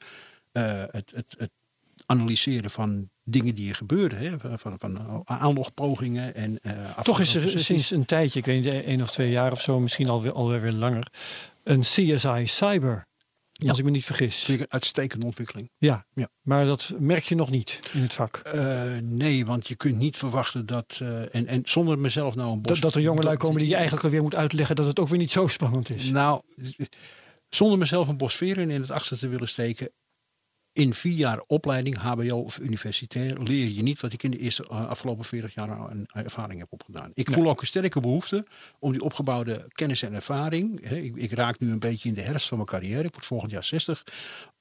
eh, 0.52 0.84
het, 0.92 1.12
het, 1.16 1.36
het 1.38 1.52
analyseren 2.06 2.70
van 2.70 3.10
dingen 3.28 3.56
die 3.56 3.70
er 3.70 3.76
gebeuren. 3.76 4.18
Hè? 4.18 4.40
Van, 4.40 4.60
van, 4.60 4.78
van 4.80 5.22
aanlogpogingen 5.26 6.36
en 6.36 6.60
eh 6.62 7.00
Toch 7.00 7.20
is 7.20 7.36
er 7.36 7.60
sinds 7.60 7.92
een 7.92 8.06
tijdje, 8.06 8.40
ik 8.40 8.46
weet 8.46 8.64
niet, 8.64 8.84
één 8.84 9.02
of 9.02 9.12
twee 9.12 9.30
jaar 9.32 9.52
of 9.52 9.62
zo, 9.62 9.80
misschien 9.80 10.10
alweer, 10.10 10.32
alweer 10.34 10.62
weer 10.62 10.72
langer, 10.72 11.08
een 11.64 11.80
CSI 11.80 12.44
Cyber 12.48 13.08
Als 13.68 13.78
ik 13.78 13.84
me 13.84 13.90
niet 13.92 14.06
vergis. 14.06 14.44
vind 14.44 14.60
ik 14.60 14.66
een 14.66 14.72
uitstekende 14.72 15.26
ontwikkeling. 15.26 15.70
Ja. 15.78 16.06
Ja. 16.14 16.30
maar 16.42 16.66
dat 16.66 16.94
merk 17.00 17.24
je 17.24 17.36
nog 17.36 17.50
niet 17.50 17.80
in 17.94 18.02
het 18.02 18.14
vak. 18.14 18.38
Eh, 18.38 18.84
nee, 19.02 19.46
want 19.46 19.68
je 19.68 19.76
kunt 19.76 19.98
niet 19.98 20.18
verwachten 20.18 20.66
dat. 20.66 20.98
eh, 21.02 21.36
en, 21.36 21.48
en 21.48 21.62
zonder 21.64 22.00
mezelf 22.00 22.36
nou 22.36 22.52
een 22.52 22.62
bos. 22.62 22.74
Dat, 22.74 22.82
dat 22.82 22.96
er 22.96 23.02
jongelui 23.02 23.38
komen 23.38 23.60
die 23.60 23.68
je 23.70 23.74
eigenlijk 23.76 24.04
alweer 24.04 24.22
moet 24.22 24.36
uitleggen 24.36 24.76
dat 24.76 24.86
het 24.86 25.00
ook 25.00 25.08
weer 25.08 25.20
niet 25.20 25.32
zo 25.32 25.48
spannend 25.48 25.90
is. 25.90 26.10
Nou, 26.10 26.42
zonder 27.50 27.78
mezelf 27.78 28.08
een 28.08 28.18
bos 28.18 28.36
veren 28.36 28.70
in 28.70 28.82
het 28.82 28.92
achter 28.92 29.18
te 29.18 29.28
willen 29.28 29.48
steken. 29.48 29.90
In 30.76 30.94
vier 30.94 31.14
jaar 31.14 31.44
opleiding, 31.48 31.98
HBO 31.98 32.38
of 32.38 32.60
universitair, 32.60 33.38
leer 33.40 33.68
je 33.68 33.82
niet 33.82 34.02
wat 34.02 34.14
ik 34.14 34.24
in 34.24 34.32
de 34.32 34.38
eerste 34.38 34.64
eh, 34.64 34.88
afgelopen 34.88 35.26
40 35.26 35.54
jaar 35.54 35.70
een 35.70 36.10
ervaring 36.12 36.60
heb 36.60 36.72
opgedaan. 36.72 37.12
Ik 37.14 37.32
voel 37.32 37.50
ook 37.50 37.62
een 37.62 37.68
sterke 37.68 38.00
behoefte 38.00 38.46
om 38.80 38.92
die 38.92 39.02
opgebouwde 39.02 39.66
kennis 39.68 40.02
en 40.02 40.14
ervaring. 40.14 40.88
Hè, 40.88 40.96
ik, 40.96 41.16
ik 41.16 41.32
raak 41.32 41.60
nu 41.60 41.72
een 41.72 41.80
beetje 41.80 42.10
in 42.10 42.16
de 42.16 42.22
herfst 42.22 42.48
van 42.48 42.58
mijn 42.58 42.70
carrière, 42.70 43.04
ik 43.04 43.14
word 43.14 43.26
volgend 43.26 43.52
jaar 43.52 43.64
60, 43.64 44.04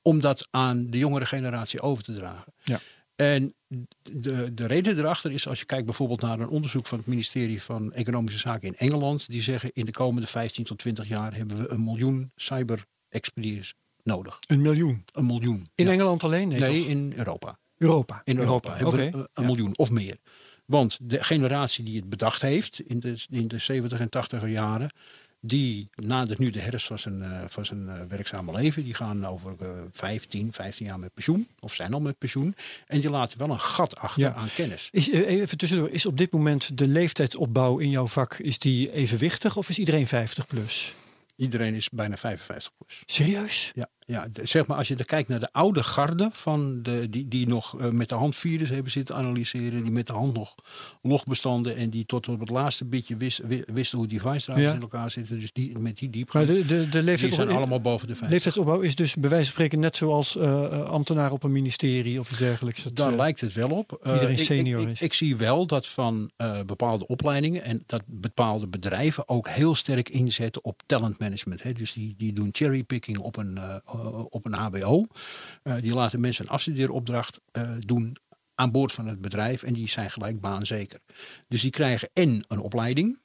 om 0.03 0.21
dat 0.21 0.49
aan 0.51 0.91
de 0.91 0.99
jongere 0.99 1.27
generatie 1.27 1.81
over 1.81 2.05
te 2.05 2.15
dragen. 2.15 2.55
Ja. 2.65 2.81
En 3.17 3.55
de, 4.03 4.55
de 4.55 4.67
reden 4.67 4.99
erachter 4.99 5.33
is, 5.33 5.49
als 5.49 5.59
je 5.59 5.67
kijkt 5.67 5.85
bijvoorbeeld 5.85 6.21
naar 6.21 6.41
een 6.41 6.49
onderzoek 6.49 6.87
van 6.87 6.99
het 6.99 7.07
ministerie 7.07 7.63
van 7.63 7.93
Economische 7.93 8.39
Zaken 8.39 8.69
in 8.69 8.77
Engeland, 8.77 9.29
die 9.29 9.43
zeggen 9.43 9.71
in 9.73 9.85
de 9.85 9.93
komende 9.93 10.27
15 10.27 10.65
tot 10.65 10.79
20 10.79 11.09
jaar 11.09 11.37
hebben 11.37 11.59
we 11.59 11.69
een 11.69 11.85
miljoen 11.85 12.33
cyber-expertise 12.37 13.75
nodig. 14.05 14.39
Een 14.47 14.61
miljoen. 14.63 15.05
Een 15.13 15.27
miljoen. 15.27 15.69
In 15.75 15.85
Ja. 15.85 15.93
Engeland 15.93 16.25
alleen? 16.25 16.49
Nee, 16.49 16.87
in 16.87 17.13
Europa. 17.17 17.59
Europa. 17.79 18.21
In 18.25 18.39
Europa, 18.39 18.69
hebben 18.77 18.87
Oké. 18.87 19.11
we 19.11 19.29
een, 19.35 19.47
miljoen 19.47 19.79
of 19.79 19.91
meer. 19.91 20.17
Want 20.65 20.99
de 21.03 21.25
generatie 21.25 21.85
die 21.85 21.97
het 21.97 22.09
bedacht 22.09 22.43
heeft 22.43 22.81
in 22.81 23.01
de, 23.01 23.17
in 23.31 23.49
de 23.49 23.59
70 23.59 24.01
en 24.01 24.09
80er 24.43 24.49
jaren, 24.49 24.91
die 25.41 25.89
nadert 25.95 26.39
nu 26.39 26.51
de 26.51 26.61
herfst 26.61 26.87
van 26.87 26.99
zijn, 26.99 27.23
eh, 27.23 27.41
van 27.49 27.67
zijn 27.67 27.89
eh, 27.89 27.95
werkzame 28.09 28.53
leven. 28.53 28.85
Die 28.85 28.95
gaan 28.95 29.27
over 29.27 29.55
eh 29.61 29.69
15, 29.93 30.53
15 30.53 30.87
jaar 30.87 30.99
met 30.99 31.15
pensioen, 31.15 31.47
of 31.61 31.75
zijn 31.75 31.93
al 31.95 32.01
met 32.01 32.19
pensioen. 32.19 32.55
En 32.87 33.01
die 33.01 33.11
laten 33.11 33.39
wel 33.39 33.51
een 33.51 33.61
gat 33.61 33.97
achter 33.97 34.23
Ja. 34.23 34.35
aan 34.35 34.49
kennis. 34.55 34.89
Is, 34.91 35.11
even 35.11 35.59
tussendoor, 35.59 35.91
is 35.91 36.07
op 36.07 36.19
dit 36.19 36.33
moment 36.33 36.79
de 36.79 36.87
leeftijdsopbouw 36.87 37.79
in 37.79 37.91
jouw 37.91 38.07
vak 38.07 38.35
is 38.39 38.59
die 38.59 38.93
evenwichtig 38.93 39.57
of 39.57 39.69
is 39.69 39.79
iedereen 39.79 40.07
50 40.07 40.47
plus? 40.47 40.95
Iedereen 41.37 41.75
is 41.75 41.89
bijna 41.89 42.17
55 42.17 42.71
plus. 42.77 43.03
Serieus? 43.07 43.71
Ja, 43.75 43.89
ja 44.07 44.29
zeg 44.43 44.67
maar 44.67 44.77
als 44.77 44.89
je 44.89 44.97
er 44.97 45.05
kijkt 45.05 45.29
naar 45.29 45.41
de 45.41 45.53
oude 45.53 45.83
garde 45.83 46.29
van 46.33 46.83
de, 46.83 47.09
die, 47.11 47.29
die 47.29 47.47
nog 47.49 47.81
eh, 47.81 47.89
met 47.91 48.09
de 48.09 48.15
hand 48.15 48.37
virus 48.37 48.69
hebben 48.69 48.93
zitten 48.93 49.15
analyseren, 49.15 49.83
die 49.83 49.93
met 49.93 50.07
de 50.07 50.13
hand 50.13 50.35
nog 50.35 50.55
logbestanden 51.03 51.77
en 51.77 51.91
die 51.91 52.07
tot 52.07 52.29
op 52.29 52.41
het 52.41 52.51
laatste 52.51 52.85
beetje 52.85 53.17
wist, 53.17 53.41
wi- 53.47 53.63
wisten 53.67 53.99
hoe 53.99 54.07
device 54.07 54.45
drivers 54.45 54.67
Ja. 54.67 54.75
in 54.75 54.81
elkaar 54.81 55.11
zitten. 55.11 55.39
Dus 55.39 55.53
die 55.53 55.79
met 55.79 55.99
die 55.99 56.09
Maar 56.09 56.17
diepgang, 56.19 56.47
de, 56.47 56.67
de, 56.67 56.89
de 56.89 57.05
die 57.17 57.33
zijn 57.33 57.49
allemaal 57.51 57.81
boven 57.81 58.07
de 58.07 58.13
50. 58.15 58.31
leeftijdsopbouw 58.31 58.81
is 58.81 58.95
dus 58.95 59.15
bij 59.15 59.31
wijze 59.31 59.45
van 59.45 59.53
spreken 59.55 59.81
net 59.81 59.97
zoals 59.97 60.37
eh, 60.37 60.65
eh, 60.65 60.83
ambtenaar 60.83 61.33
op 61.33 61.43
een 61.43 61.53
ministerie 61.53 62.21
of 62.21 62.31
iets 62.31 62.39
dergelijks. 62.39 62.83
Dat, 62.83 62.97
Daar 62.97 63.17
lijkt 63.17 63.41
het 63.41 63.53
wel 63.53 63.71
op. 63.71 64.01
Iedereen 64.05 64.31
ik- 64.31 64.39
senior 64.39 64.83
ik, 64.83 64.89
is. 64.89 65.01
Ik, 65.01 65.13
zie 65.13 65.37
wel 65.37 65.67
dat 65.67 65.87
van 65.89 66.31
bepaalde 66.67 67.07
opleidingen 67.07 67.63
en 67.63 67.83
dat 67.87 68.03
bepaalde 68.07 68.67
bedrijven 68.69 69.29
ook 69.29 69.49
heel 69.49 69.75
sterk 69.75 70.09
inzetten 70.09 70.65
op 70.65 70.83
talentmanagement. 70.87 71.63
Hè. 71.63 71.73
Dus 71.73 71.93
die, 71.93 72.15
die 72.19 72.33
doen 72.33 72.49
cherrypicking 72.53 73.19
op 73.19 73.37
een, 73.37 73.59
op 74.29 74.47
een 74.47 74.55
HBO. 74.55 75.07
Eh, 75.63 75.77
die 75.81 75.95
laten 75.95 76.21
mensen 76.21 76.45
een 76.45 76.51
afstudeeropdracht 76.51 77.41
eh, 77.51 77.71
doen 77.79 78.17
aan 78.55 78.71
boord 78.71 78.93
van 78.93 79.07
het 79.07 79.21
bedrijf 79.21 79.63
en 79.63 79.73
die 79.73 79.89
zijn 79.89 80.11
gelijk 80.11 80.41
baanzeker. 80.41 81.01
Dus 81.49 81.61
die 81.61 81.71
krijgen 81.71 82.11
en 82.13 82.45
een 82.49 82.59
opleiding, 82.59 83.19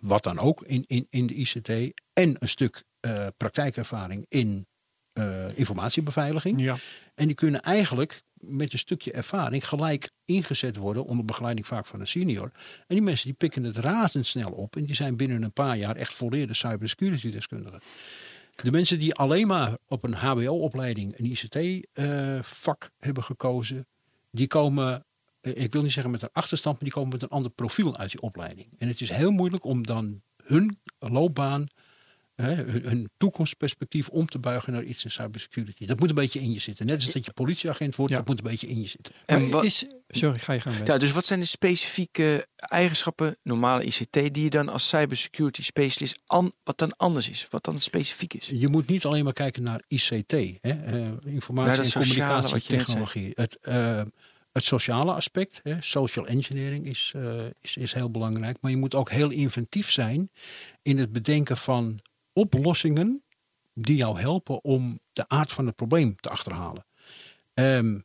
wat 0.00 0.22
dan 0.22 0.38
ook 0.38 0.62
in, 0.62 0.84
in, 0.86 1.06
in 1.10 1.26
de 1.26 1.34
ICT, 1.34 1.68
en 2.12 2.36
een 2.38 2.48
stuk 2.48 2.84
eh, 3.00 3.26
praktijkervaring 3.36 4.24
in 4.28 4.66
eh, 5.12 5.58
informatiebeveiliging. 5.58 6.60
Ja. 6.60 6.76
En 7.14 7.26
die 7.26 7.34
kunnen 7.34 7.60
eigenlijk 7.60 8.22
met 8.32 8.72
een 8.72 8.78
stukje 8.78 9.12
ervaring 9.12 9.68
gelijk 9.68 10.10
ingezet 10.24 10.76
worden 10.76 11.04
onder 11.04 11.24
begeleiding 11.24 11.66
vaak 11.66 11.86
van 11.86 12.00
een 12.00 12.06
senior. 12.06 12.50
En 12.86 12.94
die 12.94 13.02
mensen 13.02 13.26
die 13.26 13.34
pikken 13.34 13.64
het 13.64 13.76
razendsnel 13.76 14.50
op 14.50 14.76
en 14.76 14.84
die 14.84 14.94
zijn 14.94 15.16
binnen 15.16 15.42
een 15.42 15.52
paar 15.52 15.76
jaar 15.76 15.96
echt 15.96 16.12
volledige 16.12 16.68
cybersecurity 16.68 17.30
deskundigen. 17.30 17.80
De 18.54 18.70
mensen 18.70 18.98
die 18.98 19.14
alleen 19.14 19.46
maar 19.46 19.76
op 19.86 20.04
een 20.04 20.14
HBO-opleiding 20.14 21.18
een 21.18 21.24
ICT-vak 21.24 22.90
hebben 22.98 23.22
gekozen, 23.22 23.86
die 24.30 24.46
komen, 24.46 25.04
eh, 25.40 25.62
ik 25.62 25.72
wil 25.72 25.82
niet 25.82 25.92
zeggen 25.92 26.12
met 26.12 26.22
een 26.22 26.32
achterstand, 26.32 26.74
maar 26.74 26.84
die 26.84 26.92
komen 26.92 27.12
met 27.12 27.22
een 27.22 27.28
ander 27.28 27.50
profiel 27.50 27.96
uit 27.96 28.10
die 28.10 28.20
opleiding. 28.20 28.68
En 28.78 28.88
het 28.88 29.00
is 29.00 29.10
heel 29.10 29.30
moeilijk 29.30 29.64
om 29.64 29.86
dan 29.86 30.22
hun 30.36 30.78
loopbaan 30.98 31.66
hè, 32.42 32.54
hun, 32.54 32.82
hun 32.84 33.10
toekomstperspectief 33.16 34.08
om 34.08 34.26
te 34.26 34.38
buigen 34.38 34.72
naar 34.72 34.82
iets 34.82 35.04
in 35.04 35.10
cybersecurity. 35.10 35.86
Dat 35.86 35.98
moet 35.98 36.08
een 36.08 36.14
beetje 36.14 36.40
in 36.40 36.52
je 36.52 36.58
zitten. 36.60 36.86
Net 36.86 36.96
als 36.96 37.12
dat 37.12 37.24
je 37.24 37.32
politieagent 37.32 37.96
wordt, 37.96 38.12
Ja. 38.12 38.18
dat 38.18 38.28
moet 38.28 38.38
een 38.38 38.50
beetje 38.50 38.68
in 38.68 38.80
je 38.80 38.88
zitten. 38.88 39.14
En 39.26 39.50
wat, 39.50 39.64
is, 39.64 39.84
sorry, 40.08 40.38
ga 40.38 40.52
je 40.52 40.60
met. 40.64 40.86
ja, 40.86 40.98
dus 40.98 41.12
wat 41.12 41.24
zijn 41.24 41.40
de 41.40 41.46
specifieke 41.46 42.46
eigenschappen, 42.56 43.36
normale 43.42 43.84
ICT, 43.84 44.12
die 44.34 44.42
je 44.42 44.50
dan 44.50 44.68
als 44.68 44.88
cybersecurity 44.88 45.62
specialist, 45.62 46.20
an, 46.26 46.52
wat 46.62 46.78
dan 46.78 46.96
anders 46.96 47.28
is, 47.28 47.46
wat 47.50 47.64
dan 47.64 47.80
specifiek 47.80 48.34
is? 48.34 48.50
Je 48.52 48.68
moet 48.68 48.86
niet 48.86 49.04
alleen 49.04 49.24
maar 49.24 49.32
kijken 49.32 49.62
naar 49.62 49.82
ICT, 49.88 50.32
hè, 50.32 50.70
eh, 50.70 51.08
informatie- 51.24 51.82
en 51.82 51.92
communicatietechnologie. 51.92 53.30
Het, 53.34 53.58
eh, 53.60 54.02
het 54.52 54.64
sociale 54.64 55.12
aspect, 55.12 55.60
hè, 55.62 55.76
social 55.80 56.26
engineering, 56.26 56.86
is, 56.86 57.12
eh, 57.16 57.44
is, 57.60 57.76
is 57.76 57.92
heel 57.92 58.10
belangrijk. 58.10 58.56
Maar 58.60 58.70
je 58.70 58.76
moet 58.76 58.94
ook 58.94 59.10
heel 59.10 59.30
inventief 59.30 59.90
zijn 59.90 60.30
in 60.82 60.98
het 60.98 61.12
bedenken 61.12 61.56
van 61.56 61.98
oplossingen 62.32 63.22
die 63.74 63.96
jou 63.96 64.20
helpen 64.20 64.64
om 64.64 65.00
de 65.12 65.28
aard 65.28 65.52
van 65.52 65.66
het 65.66 65.76
probleem 65.76 66.16
te 66.16 66.28
achterhalen. 66.28 66.86
Ehm, 67.54 67.98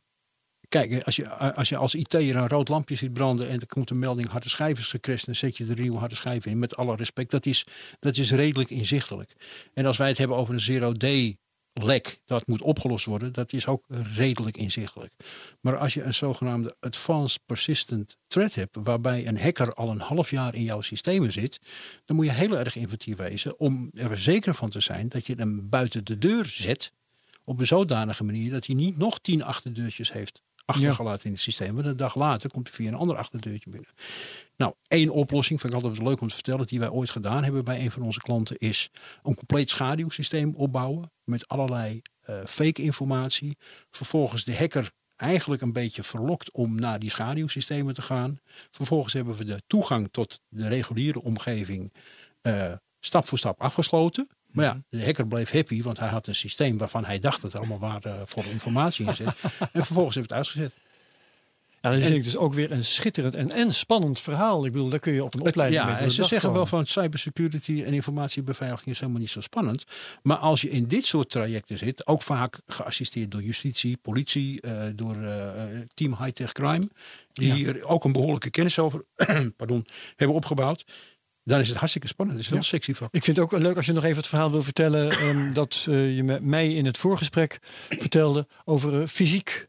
kijk, 0.68 1.02
als 1.04 1.16
je, 1.16 1.28
als 1.30 1.68
je 1.68 1.76
als 1.76 1.94
IT'er 1.94 2.36
een 2.36 2.48
rood 2.48 2.68
lampje 2.68 2.94
ziet 2.94 3.12
branden 3.12 3.48
en 3.48 3.60
er 3.60 3.66
komt 3.66 3.90
een 3.90 3.98
melding 3.98 4.28
harde 4.28 4.48
schijf 4.48 4.96
is 5.08 5.24
dan 5.24 5.34
zet 5.34 5.56
je 5.56 5.64
er 5.64 5.70
een 5.70 5.80
nieuwe 5.80 5.98
harde 5.98 6.14
schijf 6.14 6.46
in. 6.46 6.58
Met 6.58 6.76
alle 6.76 6.96
respect, 6.96 7.30
dat 7.30 7.46
is, 7.46 7.66
dat 8.00 8.16
is 8.16 8.30
redelijk 8.30 8.70
inzichtelijk. 8.70 9.32
En 9.74 9.86
als 9.86 9.96
wij 9.96 10.08
het 10.08 10.18
hebben 10.18 10.36
over 10.36 10.54
een 10.54 10.60
zero-day 10.60 11.36
lek 11.72 12.20
dat 12.24 12.46
moet 12.46 12.62
opgelost 12.62 13.04
worden, 13.04 13.32
dat 13.32 13.52
is 13.52 13.66
ook 13.66 13.84
redelijk 13.88 14.56
inzichtelijk. 14.56 15.12
Maar 15.60 15.78
als 15.78 15.94
je 15.94 16.02
een 16.02 16.14
zogenaamde 16.14 16.76
advanced 16.80 17.40
persistent 17.46 18.16
threat 18.26 18.54
hebt, 18.54 18.76
waarbij 18.82 19.26
een 19.26 19.40
hacker 19.40 19.74
al 19.74 19.90
een 19.90 20.00
half 20.00 20.30
jaar 20.30 20.54
in 20.54 20.62
jouw 20.62 20.80
systemen 20.80 21.32
zit, 21.32 21.60
dan 22.04 22.16
moet 22.16 22.26
je 22.26 22.32
heel 22.32 22.58
erg 22.58 22.76
inventief 22.76 23.16
wezen 23.16 23.58
om 23.58 23.90
er 23.94 24.18
zeker 24.18 24.54
van 24.54 24.70
te 24.70 24.80
zijn 24.80 25.08
dat 25.08 25.26
je 25.26 25.34
hem 25.34 25.68
buiten 25.68 26.04
de 26.04 26.18
deur 26.18 26.44
zet 26.44 26.92
op 27.44 27.58
een 27.58 27.66
zodanige 27.66 28.24
manier 28.24 28.50
dat 28.50 28.66
hij 28.66 28.74
niet 28.74 28.96
nog 28.96 29.18
tien 29.20 29.42
achterdeurtjes 29.42 30.12
heeft 30.12 30.42
achtergelaten 30.68 31.24
in 31.24 31.32
het 31.32 31.40
systeem. 31.40 31.74
Want 31.74 31.86
een 31.86 31.96
dag 31.96 32.14
later 32.14 32.50
komt 32.50 32.66
hij 32.66 32.76
via 32.76 32.88
een 32.88 32.94
ander 32.94 33.16
achterdeurtje 33.16 33.70
binnen. 33.70 33.90
Nou, 34.56 34.74
één 34.88 35.10
oplossing, 35.10 35.60
vind 35.60 35.72
ik 35.72 35.82
altijd 35.82 36.02
leuk 36.02 36.20
om 36.20 36.28
te 36.28 36.34
vertellen, 36.34 36.66
die 36.66 36.78
wij 36.78 36.88
ooit 36.88 37.10
gedaan 37.10 37.44
hebben 37.44 37.64
bij 37.64 37.80
een 37.80 37.90
van 37.90 38.02
onze 38.02 38.20
klanten, 38.20 38.56
is 38.58 38.90
een 39.22 39.34
compleet 39.34 39.70
schaduwsysteem 39.70 40.54
opbouwen 40.54 41.12
met 41.24 41.48
allerlei 41.48 42.02
eh, 42.20 42.44
fake 42.44 42.82
informatie. 42.82 43.56
Vervolgens 43.90 44.44
de 44.44 44.56
hacker 44.56 44.90
eigenlijk 45.16 45.62
een 45.62 45.72
beetje 45.72 46.02
verlokt 46.02 46.50
om 46.50 46.74
naar 46.74 46.98
die 46.98 47.10
schaduwsystemen 47.10 47.94
te 47.94 48.02
gaan. 48.02 48.38
Vervolgens 48.70 49.12
hebben 49.12 49.34
we 49.34 49.44
de 49.44 49.62
toegang 49.66 50.08
tot 50.10 50.40
de 50.48 50.68
reguliere 50.68 51.22
omgeving 51.22 51.92
eh, 52.40 52.72
stap 53.00 53.26
voor 53.26 53.38
stap 53.38 53.60
afgesloten. 53.60 54.28
Maar 54.58 54.74
ja, 54.74 54.98
de 54.98 55.04
hacker 55.04 55.26
bleef 55.28 55.50
happy, 55.50 55.82
want 55.82 55.98
hij 55.98 56.08
had 56.08 56.26
een 56.26 56.34
systeem 56.34 56.78
waarvan 56.78 57.04
hij 57.04 57.18
dacht 57.18 57.42
dat 57.42 57.52
er 57.52 57.58
allemaal 57.58 57.78
waardevolle 57.78 58.50
informatie 58.50 59.06
in 59.06 59.14
zit. 59.16 59.26
en 59.72 59.84
vervolgens 59.84 60.14
heeft 60.16 60.28
het 60.28 60.38
uitgezet. 60.38 60.72
Ja, 61.80 61.90
dat 61.90 61.98
is 62.00 62.08
dus 62.24 62.36
ook 62.36 62.54
weer 62.54 62.72
een 62.72 62.84
schitterend 62.84 63.34
en, 63.34 63.48
en 63.50 63.74
spannend 63.74 64.20
verhaal. 64.20 64.66
Ik 64.66 64.72
bedoel, 64.72 64.88
daar 64.88 64.98
kun 64.98 65.12
je 65.12 65.24
op 65.24 65.32
een 65.34 65.38
Het- 65.40 65.48
opleiding 65.48 65.80
mee 65.82 65.90
ja, 65.90 65.96
voor 65.98 66.06
en 66.08 66.14
de 66.16 66.22
ze 66.22 66.28
zeggen 66.28 66.52
wel 66.52 66.66
van 66.66 66.86
cybersecurity 66.86 67.82
en 67.86 67.92
informatiebeveiliging 67.94 68.88
is 68.90 69.00
helemaal 69.00 69.20
niet 69.20 69.30
zo 69.30 69.40
spannend. 69.40 69.84
Maar 70.22 70.36
als 70.36 70.60
je 70.60 70.70
in 70.70 70.86
dit 70.86 71.04
soort 71.04 71.30
trajecten 71.30 71.78
zit, 71.78 72.06
ook 72.06 72.22
vaak 72.22 72.60
geassisteerd 72.66 73.30
door 73.30 73.42
justitie, 73.42 73.96
politie, 73.96 74.60
eh, 74.60 74.82
door 74.94 75.16
eh, 75.22 75.50
Team 75.94 76.16
High 76.18 76.30
Tech 76.30 76.52
Crime, 76.52 76.88
die 77.32 77.48
Ja. 77.48 77.54
hier 77.54 77.84
ook 77.84 78.04
een 78.04 78.12
behoorlijke 78.12 78.50
kennis 78.50 78.78
over 78.78 79.04
pardon, 79.56 79.86
hebben 80.16 80.36
opgebouwd, 80.36 80.84
dan 81.48 81.60
is 81.60 81.68
het 81.68 81.76
hartstikke 81.76 82.08
spannend. 82.08 82.38
Het 82.38 82.46
is 82.46 82.52
heel 82.52 82.62
sexy 82.62 82.94
vak. 82.94 83.08
Ik 83.14 83.24
vind 83.24 83.36
het 83.36 83.52
ook 83.52 83.60
leuk 83.60 83.76
als 83.76 83.86
je 83.86 83.92
nog 83.92 84.04
even 84.04 84.16
het 84.16 84.26
verhaal 84.26 84.50
wil 84.50 84.62
vertellen. 84.62 85.10
ehm, 85.18 85.52
dat 85.52 85.86
eh, 85.88 86.16
je 86.16 86.24
met 86.24 86.42
mij 86.42 86.74
in 86.74 86.86
het 86.86 86.98
voorgesprek 86.98 87.58
vertelde 87.88 88.46
over 88.64 89.00
eh, 89.00 89.06
fysiek 89.06 89.68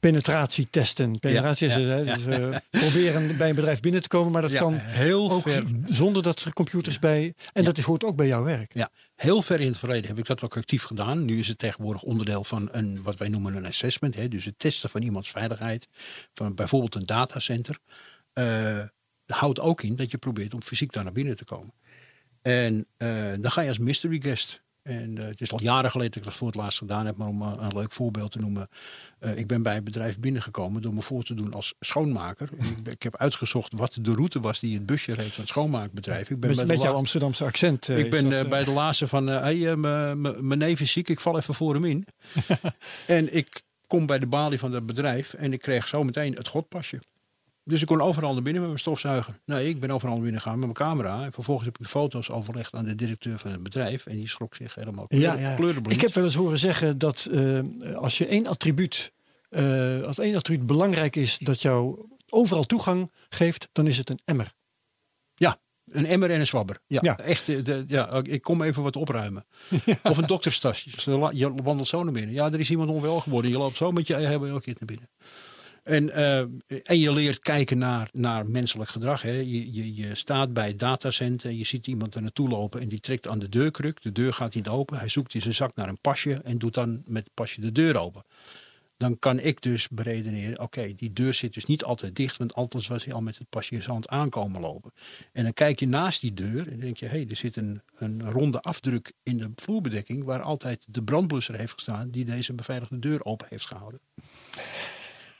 penetratietesten. 0.00 1.18
Penetratie 1.18 1.66
is 1.66 1.74
ja, 1.74 1.80
ja. 1.80 2.14
dus, 2.14 2.26
eh, 2.26 2.56
proberen 2.70 3.36
bij 3.36 3.48
een 3.48 3.54
bedrijf 3.54 3.80
binnen 3.80 4.02
te 4.02 4.08
komen. 4.08 4.32
Maar 4.32 4.42
dat 4.42 4.54
kan 4.54 4.74
heel 4.74 5.30
ook 5.30 5.42
ver. 5.42 5.64
zonder 5.86 6.22
dat 6.22 6.40
er 6.40 6.52
computers 6.52 6.98
bij. 6.98 7.34
En 7.52 7.64
dat 7.64 7.78
hoort 7.78 8.04
ook 8.04 8.16
bij 8.16 8.26
jouw 8.26 8.42
werk. 8.42 8.74
Ja, 8.74 8.90
heel 9.14 9.42
ver 9.42 9.60
in 9.60 9.66
het 9.66 9.78
verleden 9.78 10.08
heb 10.08 10.18
ik 10.18 10.26
dat 10.26 10.42
ook 10.42 10.56
actief 10.56 10.82
gedaan. 10.82 11.24
Nu 11.24 11.38
is 11.38 11.48
het 11.48 11.58
tegenwoordig 11.58 12.02
onderdeel 12.02 12.44
van 12.44 12.68
een, 12.72 13.02
wat 13.02 13.16
wij 13.16 13.28
noemen 13.28 13.56
een 13.56 13.66
assessment. 13.66 14.14
Hè, 14.14 14.28
dus 14.28 14.44
het 14.44 14.58
testen 14.58 14.90
van 14.90 15.02
iemands 15.02 15.30
veiligheid. 15.30 15.88
Van 16.34 16.54
bijvoorbeeld 16.54 16.94
een 16.94 17.06
datacenter. 17.06 17.78
Dat 19.30 19.38
houdt 19.38 19.60
ook 19.60 19.82
in 19.82 19.96
dat 19.96 20.10
je 20.10 20.18
probeert 20.18 20.54
om 20.54 20.62
fysiek 20.62 20.92
daar 20.92 21.04
naar 21.04 21.12
binnen 21.12 21.36
te 21.36 21.44
komen. 21.44 21.72
En 22.42 22.86
eh, 22.96 23.32
dan 23.40 23.50
ga 23.50 23.60
je 23.60 23.68
als 23.68 23.78
mystery 23.78 24.20
guest. 24.20 24.62
En 24.82 25.18
eh, 25.18 25.26
het 25.26 25.40
is 25.40 25.52
al 25.52 25.62
jaren 25.62 25.90
geleden 25.90 26.12
dat 26.12 26.22
ik 26.22 26.28
dat 26.28 26.38
voor 26.38 26.46
het 26.46 26.56
laatst 26.56 26.78
gedaan 26.78 27.06
heb. 27.06 27.16
Maar 27.16 27.28
om 27.28 27.42
eh, 27.42 27.52
een 27.58 27.76
leuk 27.76 27.92
voorbeeld 27.92 28.32
te 28.32 28.38
noemen. 28.38 28.68
ik 29.34 29.46
ben 29.46 29.62
bij 29.62 29.74
het 29.74 29.84
bedrijf 29.84 30.18
binnengekomen 30.18 30.82
door 30.82 30.94
me 30.94 31.02
voor 31.02 31.22
te 31.22 31.34
doen 31.34 31.52
als 31.52 31.74
schoonmaker. 31.80 32.48
En 32.58 32.66
ik, 32.68 32.82
ben- 32.82 32.92
ik 32.92 33.02
heb 33.02 33.16
uitgezocht 33.16 33.72
wat 33.76 33.98
de 34.00 34.12
route 34.12 34.40
was 34.40 34.60
die 34.60 34.74
het 34.74 34.86
busje 34.86 35.12
reed 35.14 35.32
van 35.32 35.40
het 35.40 35.48
schoonmaakbedrijf. 35.48 36.30
Ik 36.30 36.40
ben 36.40 36.48
Met, 36.48 36.58
bij 36.58 36.66
met 36.66 36.82
jouw 36.82 36.94
Amsterdamse 36.94 37.44
accent. 37.44 37.88
ik 37.88 38.10
ben 38.10 38.30
dat, 38.30 38.48
bij 38.48 38.64
de 38.64 38.70
laatste 38.70 39.08
van, 39.08 39.26
hey, 39.26 39.76
mijn 39.76 40.58
neef 40.58 40.80
is 40.80 40.92
ziek, 40.92 41.08
ik 41.08 41.20
val 41.20 41.38
even 41.38 41.54
voor 41.54 41.74
hem 41.74 41.84
in. 41.84 42.06
en 43.06 43.34
ik 43.36 43.62
kom 43.86 44.06
bij 44.06 44.18
de 44.18 44.26
balie 44.26 44.58
van 44.58 44.70
dat 44.70 44.86
bedrijf 44.86 45.34
en 45.34 45.52
ik 45.52 45.60
kreeg 45.60 45.86
zo 45.86 46.04
meteen 46.04 46.34
het 46.34 46.48
godpasje. 46.48 47.00
Dus 47.64 47.80
ik 47.80 47.86
kon 47.86 48.00
overal 48.00 48.32
naar 48.32 48.42
binnen 48.42 48.60
met 48.62 48.70
mijn 48.70 48.80
stofzuiger. 48.82 49.40
Nee, 49.44 49.68
ik 49.68 49.80
ben 49.80 49.90
overal 49.90 50.14
naar 50.14 50.22
binnen 50.22 50.40
gegaan 50.40 50.58
met 50.58 50.64
mijn 50.78 50.90
camera. 50.90 51.24
En 51.24 51.32
vervolgens 51.32 51.66
heb 51.66 51.76
ik 51.78 51.82
de 51.82 51.88
foto's 51.88 52.30
overlegd 52.30 52.74
aan 52.74 52.84
de 52.84 52.94
directeur 52.94 53.38
van 53.38 53.50
het 53.50 53.62
bedrijf. 53.62 54.06
En 54.06 54.16
die 54.16 54.28
schrok 54.28 54.54
zich 54.54 54.74
helemaal 54.74 55.06
kleur, 55.06 55.20
Ja, 55.20 55.34
ja. 55.34 55.56
Ik 55.88 56.00
heb 56.00 56.12
wel 56.14 56.24
eens 56.24 56.34
horen 56.34 56.58
zeggen 56.58 56.98
dat 56.98 57.28
eh, 57.32 57.60
als 57.94 58.18
je 58.18 58.26
één 58.26 58.46
attribuut, 58.46 59.12
eh, 59.48 60.02
als 60.02 60.18
één 60.18 60.36
attribuut 60.36 60.66
belangrijk 60.66 61.16
is 61.16 61.38
dat 61.38 61.62
jou 61.62 62.06
overal 62.28 62.64
toegang 62.64 63.12
geeft, 63.28 63.68
dan 63.72 63.86
is 63.86 63.96
het 63.98 64.10
een 64.10 64.20
emmer. 64.24 64.52
Ja, 65.34 65.58
een 65.90 66.06
emmer 66.06 66.30
en 66.30 66.40
een 66.40 66.46
zwabber. 66.46 66.78
Ja, 66.86 66.98
Ja. 67.02 67.18
echt. 67.18 67.48
eh, 67.48 67.64
De, 67.64 67.84
ja, 67.86 68.20
ik 68.22 68.42
kom 68.42 68.62
even 68.62 68.82
wat 68.82 68.96
opruimen. 68.96 69.46
Of 70.02 70.16
een 70.18 70.26
dokterstas. 70.26 70.82
Je 71.04 71.10
la- 71.10 71.30
Je 71.34 71.52
wandelt 71.62 71.88
zo 71.88 72.02
naar 72.02 72.12
binnen. 72.12 72.34
Ja, 72.34 72.52
er 72.52 72.60
is 72.60 72.70
iemand 72.70 72.90
onwel 72.90 73.20
geworden. 73.20 73.50
Je 73.50 73.58
loopt 73.58 73.76
zo 73.76 73.90
met 73.92 74.06
je 74.06 74.14
hebben 74.14 74.48
elke 74.50 74.62
keer 74.62 74.76
naar 74.78 74.88
binnen. 74.88 75.08
En, 75.82 76.10
eh, 76.10 76.38
en 76.84 76.98
je 76.98 77.12
leert 77.12 77.38
kijken 77.38 77.78
naar, 77.78 78.08
naar 78.12 78.46
menselijk 78.46 78.90
gedrag. 78.90 79.22
Hè. 79.22 79.30
Je, 79.30 79.72
je, 79.72 79.94
je 79.94 80.14
staat 80.14 80.52
bij 80.52 80.66
het 80.66 80.78
datacenter. 80.78 81.50
Je 81.50 81.64
ziet 81.64 81.86
iemand 81.86 82.14
er 82.14 82.22
naartoe 82.22 82.48
lopen 82.48 82.80
en 82.80 82.88
die 82.88 83.00
trekt 83.00 83.28
aan 83.28 83.38
de 83.38 83.48
deurkruk. 83.48 84.02
De 84.02 84.12
deur 84.12 84.32
gaat 84.32 84.54
niet 84.54 84.68
open. 84.68 84.98
Hij 84.98 85.08
zoekt 85.08 85.34
in 85.34 85.40
zijn 85.40 85.54
zak 85.54 85.74
naar 85.74 85.88
een 85.88 86.00
pasje 86.00 86.40
en 86.44 86.58
doet 86.58 86.74
dan 86.74 87.02
met 87.06 87.24
het 87.24 87.34
pasje 87.34 87.60
de 87.60 87.72
deur 87.72 87.98
open. 87.98 88.22
Dan 88.96 89.18
kan 89.18 89.38
ik 89.38 89.62
dus 89.62 89.88
beredeneren, 89.88 90.60
oké, 90.60 90.94
die 90.94 91.12
deur 91.12 91.34
zit 91.34 91.54
dus 91.54 91.66
niet 91.66 91.84
altijd 91.84 92.16
dicht, 92.16 92.36
want 92.36 92.54
anders 92.54 92.86
was 92.86 93.04
hij 93.04 93.14
al 93.14 93.20
met 93.20 93.38
het 93.38 93.48
pasje 93.48 93.74
in 93.74 93.80
zijn 93.80 93.92
hand 93.92 94.08
aankomen 94.08 94.60
lopen. 94.60 94.92
En 95.32 95.42
dan 95.42 95.52
kijk 95.52 95.80
je 95.80 95.88
naast 95.88 96.20
die 96.20 96.34
deur 96.34 96.72
en 96.72 96.80
denk 96.80 96.96
je, 96.96 97.06
hé, 97.06 97.10
hey, 97.10 97.26
er 97.28 97.36
zit 97.36 97.56
een, 97.56 97.82
een 97.96 98.30
ronde 98.30 98.60
afdruk 98.60 99.12
in 99.22 99.38
de 99.38 99.50
vloerbedekking 99.56 100.24
waar 100.24 100.42
altijd 100.42 100.84
de 100.88 101.02
brandblusser 101.02 101.54
heeft 101.54 101.72
gestaan 101.72 102.10
die 102.10 102.24
deze 102.24 102.52
beveiligde 102.52 102.98
deur 102.98 103.24
open 103.24 103.46
heeft 103.50 103.66
gehouden. 103.66 104.00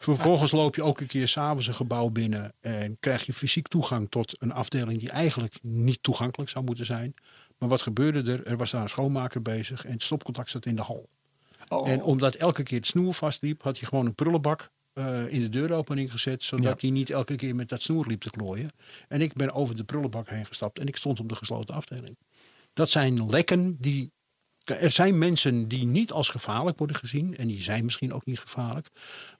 Vervolgens 0.03 0.51
loop 0.51 0.75
je 0.75 0.83
ook 0.83 1.01
een 1.01 1.07
keer 1.07 1.29
s'avonds 1.29 1.67
een 1.67 1.75
gebouw 1.75 2.09
binnen 2.09 2.53
en 2.61 2.97
krijg 3.01 3.27
je 3.27 3.33
fysiek 3.33 3.69
toegang 3.69 4.11
tot 4.11 4.37
een 4.39 4.53
afdeling 4.53 4.99
die 4.99 5.11
eigenlijk 5.11 5.59
niet 5.63 6.03
toegankelijk 6.03 6.51
zou 6.51 6.65
moeten 6.65 6.87
zijn. 6.87 7.15
Maar 7.59 7.69
wat 7.69 7.83
gebeurde 7.83 8.33
er? 8.33 8.47
Er 8.47 8.57
was 8.57 8.71
daar 8.71 8.83
een 8.83 8.89
schoonmaker 8.89 9.43
bezig 9.43 9.85
en 9.85 9.93
het 9.93 10.03
stopcontact 10.03 10.51
zat 10.51 10.67
in 10.67 10.77
de 10.77 10.83
hal. 10.83 11.09
En 11.85 12.03
omdat 12.03 12.35
elke 12.35 12.63
keer 12.63 12.79
het 12.79 12.87
snoer 12.87 13.15
vastliep, 13.15 13.63
had 13.63 13.79
je 13.79 13.87
gewoon 13.87 14.07
een 14.07 14.15
prullenbak 14.15 14.71
eh, 14.93 15.33
in 15.33 15.41
de 15.41 15.49
deuropening 15.49 16.11
gezet. 16.11 16.43
Zodat 16.43 16.81
hij 16.81 16.91
niet 16.91 17.11
elke 17.11 17.35
keer 17.35 17.55
met 17.55 17.69
dat 17.69 17.83
snoer 17.83 18.07
liep 18.07 18.21
te 18.21 18.31
klooien. 18.31 18.71
En 19.09 19.21
ik 19.21 19.33
ben 19.33 19.53
over 19.53 19.77
de 19.77 19.85
prullenbak 19.85 20.29
heen 20.29 20.47
gestapt 20.47 20.79
en 20.79 20.87
ik 20.87 20.97
stond 20.97 21.21
op 21.21 21.29
de 21.29 21.35
gesloten 21.35 21.75
afdeling. 21.75 22.17
Dat 22.73 22.91
zijn 22.91 23.31
lekken 23.31 23.77
die. 23.81 24.13
Er 24.75 24.91
zijn 24.91 25.19
mensen 25.19 25.69
die 25.69 25.87
niet 25.87 26.13
als 26.13 26.29
gevaarlijk 26.29 26.79
worden 26.79 26.97
gezien. 26.97 27.37
En 27.37 27.47
die 27.47 27.63
zijn 27.63 27.85
misschien 27.85 28.13
ook 28.13 28.25
niet 28.25 28.39
gevaarlijk. 28.39 28.89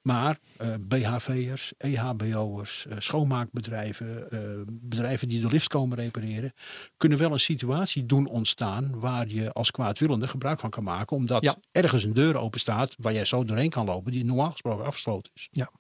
Maar 0.03 0.39
eh, 0.57 0.69
BHV'ers, 0.81 1.73
EHBO'ers, 1.79 2.87
eh, 2.87 2.97
schoonmaakbedrijven, 2.99 4.31
eh, 4.31 4.41
bedrijven 4.67 5.29
die 5.29 5.41
de 5.41 5.49
lift 5.49 5.69
komen 5.69 5.99
repareren. 5.99 6.53
kunnen 6.97 7.19
wel 7.19 7.33
een 7.33 7.41
situatie 7.41 8.07
doen 8.07 8.27
ontstaan. 8.27 8.99
waar 9.01 9.29
je 9.29 9.53
als 9.53 9.71
kwaadwillende 9.71 10.29
gebruik 10.29 10.61
van 10.61 10.71
kan 10.71 10.85
maken. 10.85 11.17
Omdat 11.17 11.43
Ja. 11.43 11.57
ergens 11.73 12.05
een 12.05 12.15
deur 12.15 12.37
open 12.37 12.61
staat. 12.61 12.95
waar 12.99 13.13
jij 13.13 13.25
zo 13.25 13.45
doorheen 13.45 13.71
kan 13.71 13.87
lopen. 13.87 14.13
die 14.13 14.25
normaal 14.25 14.51
gesproken 14.51 14.85
afgesloten 14.85 15.33
is. 15.35 15.49
Ja. 15.51 15.71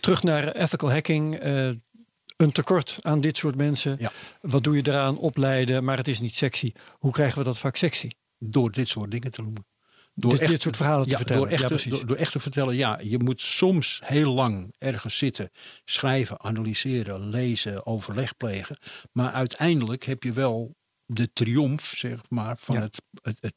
Terug 0.00 0.22
naar 0.22 0.48
ethical 0.48 0.90
hacking. 0.90 1.38
een 2.36 2.52
tekort 2.52 2.98
aan 3.00 3.20
dit 3.20 3.36
soort 3.36 3.56
mensen. 3.56 3.96
Ja. 3.98 4.12
Wat 4.40 4.64
doe 4.64 4.76
je 4.76 4.82
eraan? 4.88 5.16
Opleiden, 5.18 5.84
maar 5.84 5.96
het 5.96 6.08
is 6.08 6.20
niet 6.20 6.34
sexy. 6.34 6.72
Hoe 6.98 7.12
krijgen 7.12 7.38
we 7.38 7.44
dat 7.44 7.58
vaak 7.58 7.76
sexy? 7.76 8.08
Door 8.50 8.70
dit 8.72 8.88
soort 8.88 9.10
dingen 9.10 9.30
te 9.30 9.42
doen. 9.42 9.56
Door 10.14 10.38
Dit- 10.38 10.48
dit 10.48 10.62
soort 10.62 10.76
verhalen 10.76 11.08
te 11.08 11.16
vertellen. 11.16 11.42
Door 11.42 11.50
echt, 11.50 11.82
Ja, 11.82 11.90
door, 11.90 12.06
door 12.06 12.16
echt 12.16 12.32
te 12.32 12.40
vertellen, 12.40 12.74
ja, 12.76 12.98
je 13.02 13.18
moet 13.18 13.40
soms 13.40 14.00
heel 14.04 14.32
lang 14.34 14.74
ergens 14.78 15.18
zitten, 15.18 15.50
schrijven, 15.84 16.40
analyseren, 16.40 17.28
lezen, 17.28 17.86
overleg 17.86 18.36
plegen. 18.36 18.76
Maar 19.12 19.32
uiteindelijk 19.32 20.04
heb 20.04 20.22
je 20.22 20.32
wel 20.32 20.76
de 21.06 21.32
triomf, 21.32 21.92
zeg 21.96 22.20
maar, 22.28 22.56
van 22.58 22.74
Ja. 22.74 22.80
het, 22.80 23.02
het, 23.22 23.38
het, 23.40 23.54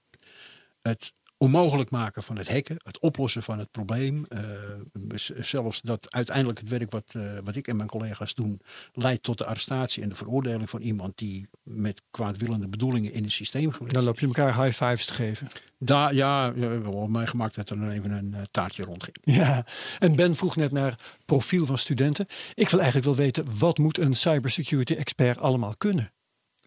het 0.81 1.13
onmogelijk 1.37 1.89
maken 1.89 2.23
van 2.23 2.37
het 2.37 2.49
hacken, 2.49 2.77
het 2.83 2.99
oplossen 2.99 3.43
van 3.43 3.59
het 3.59 3.71
probleem. 3.71 4.25
eh, 4.29 5.43
zelfs 5.43 5.81
dat 5.81 6.13
uiteindelijk 6.13 6.59
het 6.59 6.69
werk 6.69 6.91
wat, 6.91 7.13
eh, 7.15 7.37
wat 7.43 7.55
ik 7.55 7.67
en 7.67 7.75
mijn 7.75 7.89
collega's 7.89 8.33
doen, 8.33 8.61
leidt 8.93 9.23
tot 9.23 9.37
de 9.37 9.45
arrestatie 9.45 10.03
en 10.03 10.09
de 10.09 10.15
veroordeling 10.15 10.69
van 10.69 10.81
iemand 10.81 11.17
die 11.17 11.47
met 11.63 12.01
kwaadwillende 12.11 12.67
bedoelingen 12.67 13.13
in 13.13 13.23
het 13.23 13.31
systeem 13.31 13.71
geweest 13.71 13.93
Dan 13.93 14.03
loop 14.03 14.19
je 14.19 14.25
elkaar 14.25 14.63
high 14.63 14.83
fives 14.83 15.05
te 15.05 15.13
geven. 15.13 15.47
Daar, 15.79 16.13
ja, 16.13 16.51
ja, 16.55 16.81
wel 16.81 17.07
mij 17.07 17.27
gemaakt 17.27 17.55
dat 17.55 17.69
er 17.69 17.79
dan 17.79 17.89
even 17.89 18.11
een 18.11 18.33
eh, 18.33 18.41
taartje 18.51 18.83
rondging. 18.83 19.17
Ja, 19.21 19.65
en 19.99 20.15
Ben 20.15 20.35
vroeg 20.35 20.55
net 20.55 20.71
naar 20.71 20.99
profiel 21.25 21.65
van 21.65 21.77
studenten. 21.77 22.25
Ik 22.53 22.69
wil 22.69 22.79
eigenlijk 22.79 23.05
wel 23.05 23.25
weten, 23.25 23.59
wat 23.59 23.77
moet 23.77 23.97
een 23.97 24.15
cybersecurity 24.15 24.93
expert 24.93 25.37
allemaal 25.37 25.73
kunnen? 25.77 26.11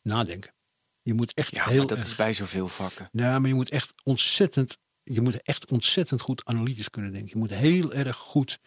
Nadenken. 0.02 0.50
Je 1.02 1.14
moet 1.14 1.34
echt 1.34 1.54
Ja, 1.54 1.64
heel 1.64 1.78
maar 1.78 1.86
dat 1.86 1.98
erg- 1.98 2.06
is 2.06 2.14
bij 2.14 2.32
zoveel 2.32 2.68
vakken. 2.68 3.08
Ja, 3.12 3.38
maar 3.38 3.48
je 3.48 3.54
moet 3.54 3.70
echt 3.70 3.92
ontzettend, 4.04 4.78
je 5.02 5.20
moet 5.20 5.42
echt 5.42 5.70
ontzettend 5.70 6.20
goed 6.20 6.44
analytisch 6.44 6.90
kunnen 6.90 7.12
denken. 7.12 7.30
Je 7.32 7.38
moet 7.38 7.54
heel 7.54 7.92
erg 7.92 8.16
goed 8.16 8.58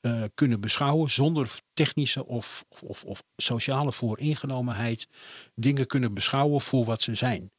eh, 0.00 0.22
kunnen 0.34 0.60
beschouwen 0.60 1.10
zonder 1.10 1.58
technische 1.72 2.26
of, 2.26 2.64
of, 2.68 2.82
of, 2.82 3.04
of 3.04 3.22
sociale 3.36 3.92
vooringenomenheid. 3.92 5.06
Dingen 5.54 5.86
kunnen 5.86 6.14
beschouwen 6.14 6.60
voor 6.60 6.84
wat 6.84 7.02
ze 7.02 7.14
zijn. 7.14 7.52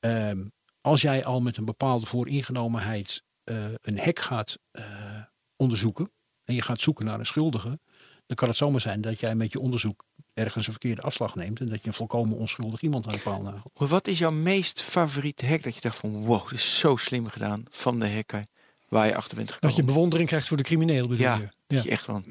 Ehm, 0.00 0.44
als 0.80 1.00
jij 1.00 1.24
al 1.24 1.40
met 1.40 1.56
een 1.56 1.64
bepaalde 1.64 2.06
vooringenomenheid 2.06 3.22
eh, 3.44 3.64
een 3.82 3.98
hek 3.98 4.18
gaat 4.18 4.58
eh, 4.70 5.22
onderzoeken 5.56 6.12
en 6.44 6.54
je 6.54 6.62
gaat 6.62 6.80
zoeken 6.80 7.04
naar 7.04 7.18
een 7.18 7.26
schuldige, 7.26 7.80
dan 8.26 8.36
kan 8.36 8.48
het 8.48 8.56
zomaar 8.56 8.80
zijn 8.80 9.00
dat 9.00 9.20
jij 9.20 9.34
met 9.34 9.52
je 9.52 9.60
onderzoek 9.60 10.04
ergens 10.34 10.66
een 10.66 10.72
verkeerde 10.72 11.02
afslag 11.02 11.34
neemt 11.34 11.60
en 11.60 11.68
dat 11.68 11.82
je 11.82 11.86
een 11.86 11.94
volkomen 11.94 12.36
onschuldig 12.36 12.80
iemand 12.80 13.06
aan 13.06 13.12
de 13.12 13.18
paal 13.18 13.42
nagelt. 13.42 13.78
Maar 13.78 13.88
wat 13.88 14.06
is 14.06 14.18
jouw 14.18 14.30
meest 14.30 14.82
favoriete 14.82 15.46
hack 15.46 15.62
dat 15.62 15.74
je 15.74 15.80
dacht 15.80 15.96
van 15.96 16.24
wow, 16.24 16.42
dit 16.42 16.58
is 16.58 16.78
zo 16.78 16.96
slim 16.96 17.28
gedaan 17.28 17.64
van 17.70 17.98
de 17.98 18.10
hacker 18.10 18.44
waar 18.88 19.06
je 19.06 19.16
achter 19.16 19.36
bent 19.36 19.48
Dat 19.48 19.56
gekomen? 19.56 19.76
je 19.76 19.84
bewondering 19.84 20.28
krijgt 20.28 20.48
voor 20.48 20.56
de 20.56 20.62
crimineel 20.62 21.08
bedoel 21.08 21.24
ja, 21.24 21.36
je? 21.36 21.48
dat 21.66 21.82
je 21.82 21.90
echt 21.90 22.04
van 22.04 22.24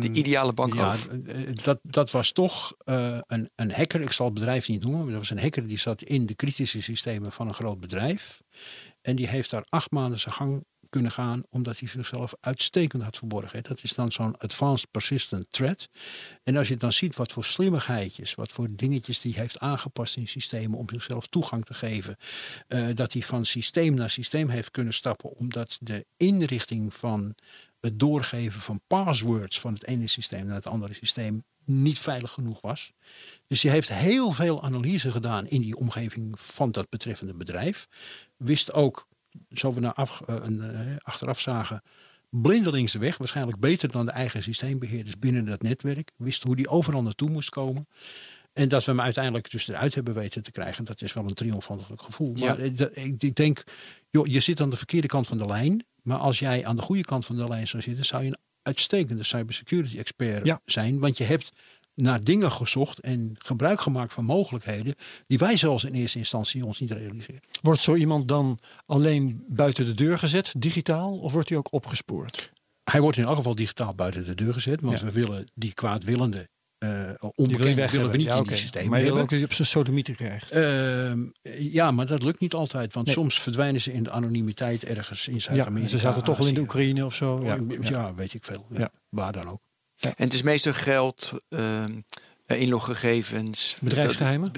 de 0.00 0.10
ideale 0.12 0.52
bankroof. 0.52 1.08
Ja, 1.10 1.32
eh, 1.32 1.54
dat, 1.62 1.78
dat 1.82 2.10
was 2.10 2.32
toch 2.32 2.74
eh, 2.84 3.18
een, 3.26 3.50
een 3.54 3.72
hacker. 3.72 4.00
Ik 4.00 4.12
zal 4.12 4.26
het 4.26 4.34
bedrijf 4.34 4.68
niet 4.68 4.82
noemen. 4.82 5.00
Maar 5.00 5.10
dat 5.10 5.18
was 5.18 5.30
een 5.30 5.38
hacker 5.38 5.66
die 5.66 5.78
zat 5.78 6.02
in 6.02 6.26
de 6.26 6.34
kritische 6.34 6.82
systemen 6.82 7.32
van 7.32 7.48
een 7.48 7.54
groot 7.54 7.80
bedrijf. 7.80 8.42
En 9.02 9.16
die 9.16 9.28
heeft 9.28 9.50
daar 9.50 9.64
acht 9.68 9.90
maanden 9.90 10.18
zijn 10.18 10.34
gang 10.34 10.64
kunnen 10.88 11.10
gaan. 11.10 11.42
Omdat 11.50 11.78
hij 11.78 11.88
zichzelf 11.88 12.34
uitstekend 12.40 13.02
had 13.02 13.16
verborgen. 13.16 13.62
Dat 13.62 13.82
is 13.82 13.92
dan 13.92 14.12
zo'n 14.12 14.36
advanced 14.36 14.90
persistent 14.90 15.46
threat. 15.52 15.88
En 16.42 16.56
als 16.56 16.68
je 16.68 16.76
dan 16.76 16.92
ziet 16.92 17.16
wat 17.16 17.32
voor 17.32 17.44
slimmigheidjes. 17.44 18.34
Wat 18.34 18.52
voor 18.52 18.68
dingetjes 18.70 19.20
die 19.20 19.34
heeft 19.34 19.58
aangepast 19.58 20.16
in 20.16 20.28
systemen. 20.28 20.78
Om 20.78 20.88
zichzelf 20.88 21.26
toegang 21.26 21.64
te 21.64 21.74
geven. 21.74 22.16
eh, 22.68 22.86
dat 22.94 23.12
hij 23.12 23.22
van 23.22 23.46
systeem 23.46 23.94
naar 23.94 24.10
systeem 24.10 24.48
heeft 24.48 24.70
kunnen 24.70 24.94
stappen. 24.94 25.36
Omdat 25.36 25.78
de 25.80 26.06
inrichting 26.16 26.94
van 26.94 27.34
het 27.80 27.98
doorgeven 27.98 28.60
van 28.60 28.80
passwords 28.86 29.60
van 29.60 29.72
het 29.74 29.86
ene 29.86 30.06
systeem 30.06 30.46
naar 30.46 30.54
het 30.54 30.66
andere 30.66 30.94
systeem 30.94 31.44
niet 31.64 31.98
veilig 31.98 32.30
genoeg 32.30 32.60
was. 32.60 32.92
Dus 33.46 33.60
die 33.60 33.70
heeft 33.70 33.88
heel 33.88 34.30
veel 34.30 34.62
analyse 34.62 35.10
gedaan 35.10 35.46
in 35.46 35.60
die 35.60 35.76
omgeving 35.76 36.40
van 36.40 36.72
dat 36.72 36.88
betreffende 36.88 37.34
bedrijf. 37.34 37.88
Wist 38.36 38.72
ook, 38.72 39.07
zo 39.50 39.74
we 39.74 39.80
naar 39.80 39.92
af, 39.92 40.20
eh, 40.26 40.36
een, 40.42 40.62
eh, 40.62 40.96
achteraf 41.02 41.40
zagen, 41.40 41.82
blindelings 42.30 42.92
de 42.92 42.98
weg. 42.98 43.18
Waarschijnlijk 43.18 43.58
beter 43.58 43.90
dan 43.90 44.06
de 44.06 44.12
eigen 44.12 44.42
systeembeheerders 44.42 45.18
binnen 45.18 45.44
dat 45.44 45.62
netwerk. 45.62 46.10
Wist 46.16 46.42
hoe 46.42 46.56
die 46.56 46.68
overal 46.68 47.02
naartoe 47.02 47.30
moest 47.30 47.50
komen. 47.50 47.88
En 48.52 48.68
dat 48.68 48.84
we 48.84 48.90
hem 48.90 49.00
uiteindelijk 49.00 49.50
dus 49.50 49.68
eruit 49.68 49.94
hebben 49.94 50.14
weten 50.14 50.42
te 50.42 50.50
krijgen, 50.50 50.84
dat 50.84 51.02
is 51.02 51.12
wel 51.12 51.24
een 51.24 51.34
triomfantelijk 51.34 52.02
gevoel. 52.02 52.32
Maar 52.32 52.58
eh, 52.58 53.04
ik, 53.04 53.22
ik 53.22 53.34
denk, 53.34 53.64
joh, 54.10 54.26
je 54.26 54.40
zit 54.40 54.60
aan 54.60 54.70
de 54.70 54.76
verkeerde 54.76 55.06
kant 55.06 55.26
van 55.26 55.38
de 55.38 55.46
lijn. 55.46 55.86
Maar 56.02 56.18
als 56.18 56.38
jij 56.38 56.66
aan 56.66 56.76
de 56.76 56.82
goede 56.82 57.04
kant 57.04 57.26
van 57.26 57.36
de 57.36 57.48
lijn 57.48 57.68
zou 57.68 57.82
zitten, 57.82 58.04
zou 58.04 58.22
je 58.22 58.28
een 58.28 58.38
uitstekende 58.62 59.22
cybersecurity 59.22 59.98
expert 59.98 60.46
Ja. 60.46 60.60
zijn. 60.64 60.98
Want 60.98 61.16
je 61.16 61.24
hebt 61.24 61.52
naar 62.00 62.24
dingen 62.24 62.52
gezocht 62.52 62.98
en 62.98 63.34
gebruik 63.38 63.80
gemaakt 63.80 64.12
van 64.12 64.24
mogelijkheden 64.24 64.94
die 65.26 65.38
wij 65.38 65.56
zelfs 65.56 65.84
in 65.84 65.92
eerste 65.94 66.18
instantie 66.18 66.64
ons 66.64 66.80
niet 66.80 66.90
realiseren. 66.90 67.40
Wordt 67.62 67.80
zo 67.80 67.94
iemand 67.94 68.28
dan 68.28 68.58
alleen 68.86 69.44
buiten 69.48 69.86
de 69.86 69.94
deur 69.94 70.18
gezet, 70.18 70.52
digitaal, 70.58 71.18
of 71.18 71.32
wordt 71.32 71.48
hij 71.48 71.58
ook 71.58 71.72
opgespoord? 71.72 72.52
Hij 72.90 73.00
wordt 73.00 73.16
in 73.18 73.24
elk 73.24 73.36
geval 73.36 73.54
digitaal 73.54 73.94
buiten 73.94 74.24
de 74.24 74.34
deur 74.34 74.52
gezet. 74.52 74.80
Want 74.80 74.98
Ja. 75.00 75.04
we 75.06 75.12
willen 75.12 75.44
die 75.54 75.74
kwaadwillende 75.74 76.48
eh 76.78 76.88
je 76.88 77.32
onbekenden 77.34 77.76
weg 77.76 77.90
willen 77.90 78.10
we 78.10 78.16
niet 78.16 78.26
ja, 78.26 78.32
in 78.34 78.38
oké. 78.38 78.48
die 78.48 78.56
systemen 78.56 78.90
Maar 78.90 78.98
je 78.98 79.04
wil 79.12 79.18
ook 79.18 79.30
dat 79.30 79.38
je 79.38 79.44
op 79.44 79.52
zijn 79.52 79.68
sodomieter 79.68 80.14
krijgt. 80.14 80.50
Ehm, 80.50 81.24
ja, 81.58 81.90
maar 81.90 82.06
dat 82.06 82.22
lukt 82.22 82.40
niet 82.40 82.54
altijd. 82.54 82.94
Want 82.94 83.06
Nee. 83.06 83.14
soms 83.14 83.40
verdwijnen 83.40 83.80
ze 83.80 83.92
in 83.92 84.02
de 84.02 84.10
anonimiteit 84.10 84.84
ergens 84.84 85.28
in 85.28 85.34
ja, 85.34 85.40
Zuid-Amerika. 85.40 85.82
en 85.82 85.88
ze 85.88 85.98
zaten 85.98 86.24
toch 86.24 86.38
al 86.38 86.46
in 86.46 86.54
de. 86.54 86.60
Oekraïne 86.60 87.04
of 87.04 87.14
zo. 87.14 87.44
Ja. 87.44 87.54
Ja, 87.68 87.78
Ja. 87.90 88.14
weet 88.14 88.34
ik 88.34 88.44
veel. 88.44 88.66
Ja. 88.70 88.78
Ja. 88.78 88.90
Waar 89.08 89.32
dan 89.32 89.48
ook. 89.48 89.60
En 90.00 90.12
het 90.16 90.32
is 90.32 90.42
meestal 90.42 90.72
geld, 90.72 91.32
ehm, 91.48 92.00
eh, 92.46 92.60
inloggegevens. 92.60 93.76
Bedrijfsgeheimen? 93.80 94.52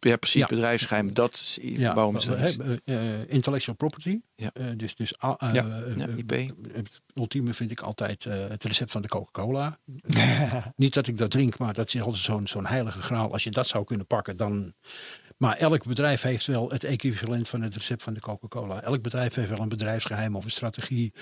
Ja, 0.00 0.16
precies, 0.16 0.40
Ja. 0.40 0.46
bedrijfsgeheimen. 0.46 1.14
Dat 1.14 1.32
is 1.34 1.58
Ja, 1.62 1.94
waarom 1.94 2.18
ze... 2.18 2.32
hebben 2.32 2.80
eh, 2.84 3.28
intellectual 3.28 3.76
property. 3.76 4.20
Ja. 4.34 4.50
Eh, 4.52 4.66
dus 4.76 4.94
dus 4.96 5.12
eh, 5.16 5.34
eh, 5.38 5.56
eh, 6.02 6.16
IP. 6.16 6.30
Het 6.72 7.00
ultieme 7.14 7.54
vind 7.54 7.70
ik 7.70 7.80
altijd 7.80 8.24
eh, 8.24 8.48
het 8.48 8.64
recept 8.64 8.90
van 8.90 9.02
de 9.02 9.08
Coca-Cola. 9.08 9.78
Niet 10.76 10.94
dat 10.94 11.06
ik 11.06 11.18
dat 11.18 11.30
drink, 11.30 11.58
maar 11.58 11.74
dat 11.74 11.94
is 11.94 12.00
altijd 12.00 12.22
zo'n 12.22 12.46
zo'n 12.46 12.66
heilige 12.66 13.02
graal. 13.02 13.32
Als 13.32 13.44
je 13.44 13.50
dat 13.50 13.66
zou 13.66 13.84
kunnen 13.84 14.06
pakken, 14.06 14.36
dan. 14.36 14.72
Maar 15.36 15.56
elk 15.56 15.84
bedrijf 15.84 16.22
heeft 16.22 16.46
wel 16.46 16.70
het 16.70 16.84
equivalent 16.84 17.48
van 17.48 17.62
het 17.62 17.74
recept 17.76 18.02
van 18.02 18.14
de 18.14 18.20
Coca-Cola. 18.20 18.82
Elk 18.82 19.02
bedrijf 19.02 19.34
heeft 19.34 19.48
wel 19.48 19.58
een 19.60 19.68
bedrijfsgeheim 19.68 20.36
of 20.36 20.44
een 20.44 20.50
strategie 20.50 21.12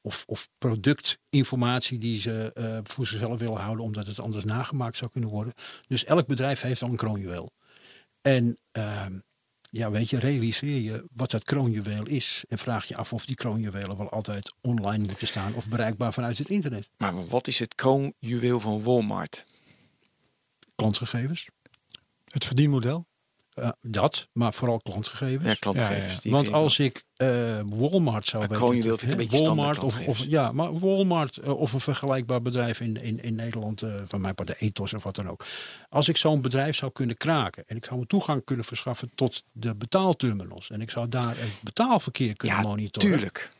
of, 0.00 0.24
of 0.26 0.48
productinformatie 0.58 1.98
die 1.98 2.20
ze 2.20 2.52
eh, 2.54 2.78
voor 2.82 3.06
zichzelf 3.06 3.38
willen 3.38 3.60
houden, 3.60 3.84
omdat 3.84 4.06
het 4.06 4.20
anders 4.20 4.44
nagemaakt 4.44 4.96
zou 4.96 5.10
kunnen 5.10 5.30
worden. 5.30 5.54
Dus 5.86 6.04
elk 6.04 6.26
bedrijf 6.26 6.60
heeft 6.60 6.80
wel 6.80 6.90
een 6.90 6.96
kroonjuweel. 6.96 7.50
En 8.20 8.58
ehm, 8.70 9.18
ja, 9.70 9.90
weet 9.90 10.10
je, 10.10 10.18
realiseer 10.18 10.80
je 10.80 11.04
wat 11.12 11.30
dat 11.30 11.44
kroonjuweel 11.44 12.06
is. 12.06 12.44
En 12.48 12.58
vraag 12.58 12.84
je 12.84 12.96
af 12.96 13.12
of 13.12 13.26
die 13.26 13.34
kroonjuwelen 13.36 13.96
wel 13.96 14.10
altijd 14.10 14.54
online 14.60 15.06
moeten 15.06 15.26
staan 15.26 15.54
of 15.54 15.68
bereikbaar 15.68 16.12
vanuit 16.12 16.38
het 16.38 16.48
internet. 16.48 16.88
Maar 16.96 17.26
wat 17.26 17.46
is 17.46 17.58
het 17.58 17.74
kroonjuweel 17.74 18.60
van 18.60 18.82
Walmart? 18.82 19.44
Klantgegevens. 20.74 21.48
Het 22.24 22.44
verdienmodel. 22.44 23.07
Eh, 23.58 23.68
dat, 23.80 24.28
maar 24.32 24.54
vooral 24.54 24.80
klantgegevens. 24.80 25.48
Ja, 25.48 25.54
klantgegevens. 25.54 26.12
Ja, 26.12 26.20
ja, 26.22 26.30
Want 26.30 26.52
als 26.52 26.78
ik 26.78 27.04
eh, 27.16 27.60
Walmart 27.66 28.26
zou 28.26 28.48
Maar 28.48 28.68
weten, 28.68 28.92
ik 28.92 29.02
een 29.02 29.16
beetje 29.16 29.44
Walmart 29.44 29.78
of, 29.78 30.06
of 30.06 30.18
ja, 30.18 30.52
maar 30.52 30.78
Walmart 30.78 31.36
eh, 31.36 31.58
of 31.60 31.72
een 31.72 31.80
vergelijkbaar 31.80 32.42
bedrijf 32.42 32.80
in, 32.80 33.02
in, 33.02 33.22
in 33.22 33.34
Nederland, 33.34 33.82
van 34.06 34.20
mijn 34.20 34.34
part 34.34 34.48
de 34.48 34.56
Ethos 34.58 34.94
of 34.94 35.02
wat 35.02 35.14
dan 35.14 35.28
ook. 35.28 35.44
Als 35.88 36.08
ik 36.08 36.16
zo'n 36.16 36.40
bedrijf 36.40 36.76
zou 36.76 36.92
kunnen 36.92 37.16
kraken 37.16 37.64
en 37.66 37.76
ik 37.76 37.84
zou 37.84 38.00
me 38.00 38.06
toegang 38.06 38.44
kunnen 38.44 38.64
verschaffen 38.64 39.10
tot 39.14 39.44
de 39.52 39.74
betaalterminals 39.74 40.70
en 40.70 40.80
ik 40.80 40.90
zou 40.90 41.08
daar 41.08 41.36
het 41.36 41.60
betaalverkeer 41.62 42.36
kunnen 42.36 42.56
ja, 42.56 42.62
monitoren. 42.62 43.10
tuurlijk. 43.10 43.50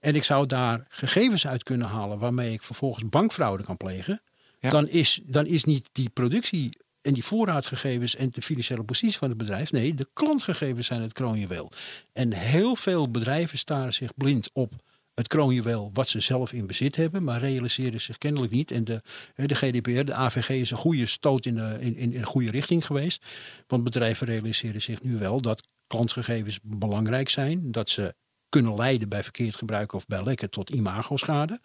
En 0.00 0.14
ik 0.14 0.24
zou 0.24 0.46
daar 0.46 0.86
gegevens 0.88 1.46
uit 1.46 1.62
kunnen 1.62 1.86
halen 1.86 2.18
waarmee 2.18 2.52
ik 2.52 2.62
vervolgens 2.62 3.08
bankfraude 3.08 3.64
kan 3.64 3.76
plegen. 3.76 4.22
Dan, 4.60 4.88
is, 4.88 5.20
dan 5.24 5.46
is 5.46 5.64
niet 5.64 5.88
die 5.92 6.08
productie 6.08 6.78
en 7.02 7.12
die 7.14 7.24
voorraadgegevens 7.24 8.16
en 8.16 8.30
de 8.32 8.42
financiële 8.42 8.82
positie 8.82 9.18
van 9.18 9.28
het 9.28 9.38
bedrijf. 9.38 9.72
Nee, 9.72 9.94
de 9.94 10.08
klantgegevens 10.12 10.86
zijn 10.86 11.00
het 11.00 11.12
kroonjuweel. 11.12 11.72
En 12.12 12.32
heel 12.32 12.74
veel 12.74 13.10
bedrijven 13.10 13.58
staren 13.58 13.92
zich 13.92 14.14
blind 14.14 14.50
op 14.52 14.72
het 15.14 15.28
kroonjuweel 15.28 15.90
wat 15.92 16.08
ze 16.08 16.20
zelf 16.20 16.52
in 16.52 16.66
bezit 16.66 16.96
hebben, 16.96 17.24
maar 17.24 17.40
realiseren 17.40 18.00
zich 18.00 18.18
kennelijk 18.18 18.52
niet. 18.52 18.70
En 18.70 18.84
de, 18.84 19.02
de 19.34 19.54
GDPR, 19.54 20.04
de 20.04 20.14
AVG 20.14 20.48
is 20.48 20.70
een 20.70 20.76
goede 20.76 21.06
stoot 21.06 21.46
in 21.46 21.54
de, 21.54 21.76
in, 21.80 21.96
in, 21.96 22.14
een 22.14 22.24
goede 22.24 22.50
richting 22.50 22.86
geweest. 22.86 23.24
Want 23.66 23.84
bedrijven 23.84 24.26
realiseren 24.26 24.82
zich 24.82 25.02
nu 25.02 25.18
wel 25.18 25.40
dat 25.40 25.68
klantgegevens 25.86 26.58
belangrijk 26.62 27.28
zijn, 27.28 27.70
dat 27.70 27.88
ze 27.88 28.14
kunnen 28.48 28.74
leiden 28.74 29.08
bij 29.08 29.22
verkeerd 29.22 29.54
gebruik 29.54 29.92
of 29.92 30.06
bij 30.06 30.24
lekken 30.24 30.50
tot 30.50 30.70
imagoschade. 30.70 31.60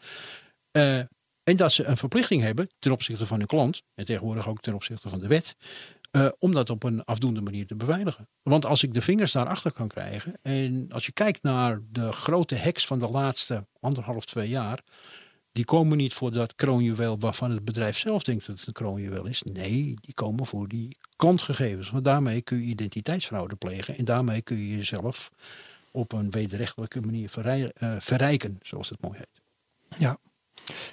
Eh, 0.71 0.99
en 1.45 1.55
dat 1.55 1.71
ze 1.71 1.83
een 1.83 1.97
verplichting 1.97 2.41
hebben 2.41 2.69
ten 2.79 2.91
opzichte 2.91 3.25
van 3.25 3.37
hun 3.37 3.47
klant, 3.47 3.83
en 3.95 4.05
tegenwoordig 4.05 4.47
ook 4.47 4.61
ten 4.61 4.73
opzichte 4.73 5.09
van 5.09 5.19
de 5.19 5.27
wet, 5.27 5.55
eh, 6.11 6.27
om 6.39 6.53
dat 6.53 6.69
op 6.69 6.83
een 6.83 7.03
afdoende 7.03 7.41
manier 7.41 7.67
te 7.67 7.75
beveiligen. 7.75 8.29
Want 8.43 8.65
als 8.65 8.83
ik 8.83 8.93
de 8.93 9.01
vingers 9.01 9.31
daarachter 9.31 9.71
kan 9.71 9.87
krijgen, 9.87 10.33
en 10.41 10.91
als 10.91 11.05
je 11.05 11.11
kijkt 11.11 11.43
naar 11.43 11.79
de 11.89 12.11
grote 12.11 12.57
hacks 12.57 12.85
van 12.85 12.99
de 12.99 13.07
laatste 13.07 13.67
anderhalf, 13.79 14.25
twee 14.25 14.49
jaar, 14.49 14.83
die 15.51 15.65
komen 15.65 15.97
niet 15.97 16.13
voor 16.13 16.31
dat 16.31 16.55
kroonjuweel 16.55 17.19
waarvan 17.19 17.51
het 17.51 17.65
bedrijf 17.65 17.97
zelf 17.97 18.23
denkt 18.23 18.45
dat 18.45 18.57
het 18.57 18.67
een 18.67 18.73
kroonjuweel 18.73 19.25
is. 19.25 19.41
Nee, 19.43 19.95
die 20.01 20.13
komen 20.13 20.45
voor 20.45 20.67
die 20.67 20.97
klantgegevens. 21.15 21.89
Want 21.89 22.03
daarmee 22.03 22.41
kun 22.41 22.57
je 22.57 22.63
identiteitsfraude 22.63 23.55
plegen 23.55 23.97
en 23.97 24.05
daarmee 24.05 24.41
kun 24.41 24.57
je 24.57 24.75
jezelf 24.77 25.31
op 25.91 26.11
een 26.11 26.31
wederrechtelijke 26.31 27.01
manier 27.01 27.31
eh, 27.73 27.95
verrijken, 27.99 28.59
zoals 28.61 28.89
het 28.89 29.01
mooi 29.01 29.17
heet. 29.17 29.41
Ja. 29.99 30.17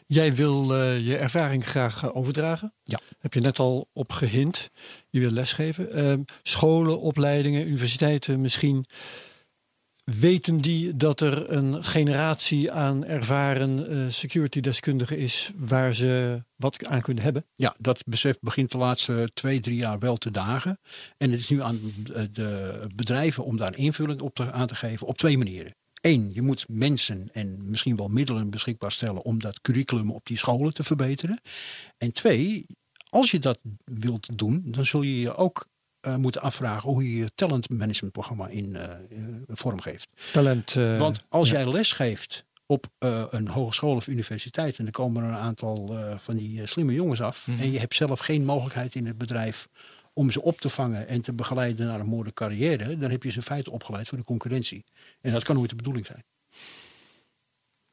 Jij 0.06 0.34
wil 0.34 0.74
eh, 0.74 1.06
je 1.06 1.16
ervaring 1.16 1.66
graag 1.66 2.04
eh, 2.04 2.16
overdragen. 2.16 2.74
Ja. 2.82 3.00
Heb 3.18 3.34
je 3.34 3.40
net 3.40 3.58
al 3.58 3.88
op 3.92 4.12
gehind. 4.12 4.70
Je 5.10 5.20
wil 5.20 5.30
lesgeven. 5.30 5.92
Ehm, 5.92 6.22
scholen, 6.42 7.00
opleidingen, 7.00 7.66
universiteiten 7.66 8.40
misschien. 8.40 8.84
Weten 10.04 10.60
die 10.60 10.96
dat 10.96 11.20
er 11.20 11.50
een 11.50 11.84
generatie 11.84 12.72
aan 12.72 13.04
ervaren 13.04 13.88
eh, 13.88 14.04
security 14.08 14.60
deskundigen 14.60 15.18
is 15.18 15.50
waar 15.56 15.94
ze 15.94 16.42
wat 16.56 16.86
aan 16.86 17.00
kunnen 17.00 17.22
hebben? 17.22 17.46
Ja, 17.54 17.74
dat 17.78 18.02
besef 18.06 18.38
begint 18.40 18.70
de 18.70 18.78
laatste 18.78 19.30
twee, 19.34 19.60
drie 19.60 19.76
jaar 19.76 19.98
wel 19.98 20.16
te 20.16 20.30
dagen. 20.30 20.80
En 21.16 21.30
het 21.30 21.40
is 21.40 21.48
nu 21.48 21.62
aan 21.62 21.80
de 22.32 22.80
bedrijven 22.94 23.44
om 23.44 23.56
daar 23.56 23.76
invulling 23.76 24.20
op 24.20 24.34
te, 24.34 24.52
aan 24.52 24.66
te 24.66 24.74
geven 24.74 25.06
op 25.06 25.16
twee 25.16 25.38
manieren. 25.38 25.74
Eén, 26.03 26.30
je 26.32 26.42
moet 26.42 26.64
mensen 26.68 27.28
en 27.32 27.70
misschien 27.70 27.96
wel 27.96 28.09
middelen 28.09 28.50
beschikbaar 28.50 28.92
stellen 28.92 29.22
om 29.22 29.38
dat 29.40 29.61
curriculum 29.61 30.11
op 30.11 30.26
die 30.26 30.38
scholen 30.38 30.74
te 30.74 30.82
verbeteren. 30.82 31.40
En 31.98 32.12
twee, 32.12 32.66
als 33.11 33.30
je 33.30 33.38
dat 33.38 33.59
wilt 33.84 34.38
doen, 34.38 34.62
dan 34.66 34.86
zul 34.86 35.03
je 35.03 35.20
je 35.20 35.34
ook 35.36 35.66
eh, 36.00 36.16
moeten 36.16 36.40
afvragen 36.42 36.90
hoe 36.90 37.05
je 37.11 37.16
je 37.16 37.30
talentmanagementprogramma 37.34 38.48
in 38.48 38.76
eh, 38.76 38.84
eh, 38.92 38.98
vormgeeft. 39.48 40.09
Talent. 40.32 40.76
eh, 40.76 40.98
Want 40.98 41.24
als 41.28 41.48
ja. 41.50 41.55
jij 41.61 41.72
les 41.72 41.92
geeft 41.92 42.44
op 42.66 42.86
een 43.30 43.48
hogeschool 43.48 43.94
of 43.94 44.07
universiteit 44.07 44.78
en 44.78 44.86
er 44.86 44.92
komen 44.92 45.22
er 45.22 45.28
een 45.28 45.36
aantal 45.36 45.96
van 46.18 46.36
die 46.36 46.66
slimme 46.66 46.92
jongens 46.92 47.20
af 47.20 47.46
Mhm. 47.46 47.61
en 47.61 47.70
je 47.70 47.78
hebt 47.78 47.94
zelf 47.94 48.18
geen 48.20 48.44
mogelijkheid 48.44 48.94
in 48.94 49.07
het 49.07 49.18
bedrijf 49.18 49.68
om 50.12 50.30
ze 50.30 50.42
op 50.42 50.60
te 50.60 50.68
vangen 50.68 51.08
en 51.08 51.20
te 51.20 51.32
begeleiden 51.32 51.86
naar 51.86 52.00
een 52.00 52.06
mooie 52.06 52.32
carrière, 52.32 52.96
dan 52.98 53.10
heb 53.10 53.22
je 53.22 53.30
ze 53.30 53.36
in 53.36 53.42
feite 53.42 53.70
opgeleid 53.70 54.08
voor 54.08 54.18
de 54.18 54.24
concurrentie. 54.24 54.84
En 55.20 55.32
dat 55.32 55.44
kan 55.44 55.56
nooit 55.56 55.70
de 55.70 55.76
bedoeling 55.76 56.06
zijn. 56.06 56.24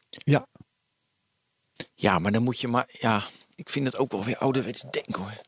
Ja, 0.10 0.48
Ja, 1.96 2.20
maar 2.20 2.32
dan 2.32 2.44
moet 2.44 2.60
je 2.60 2.68
maar... 2.68 2.90
Ja, 3.00 3.24
ik 3.56 3.70
vind 3.70 3.86
het 3.86 3.98
ook 3.98 4.12
wel 4.12 4.24
weer 4.24 4.38
ouderwets 4.38 4.82
denken 4.82 5.22
hoor. 5.22 5.42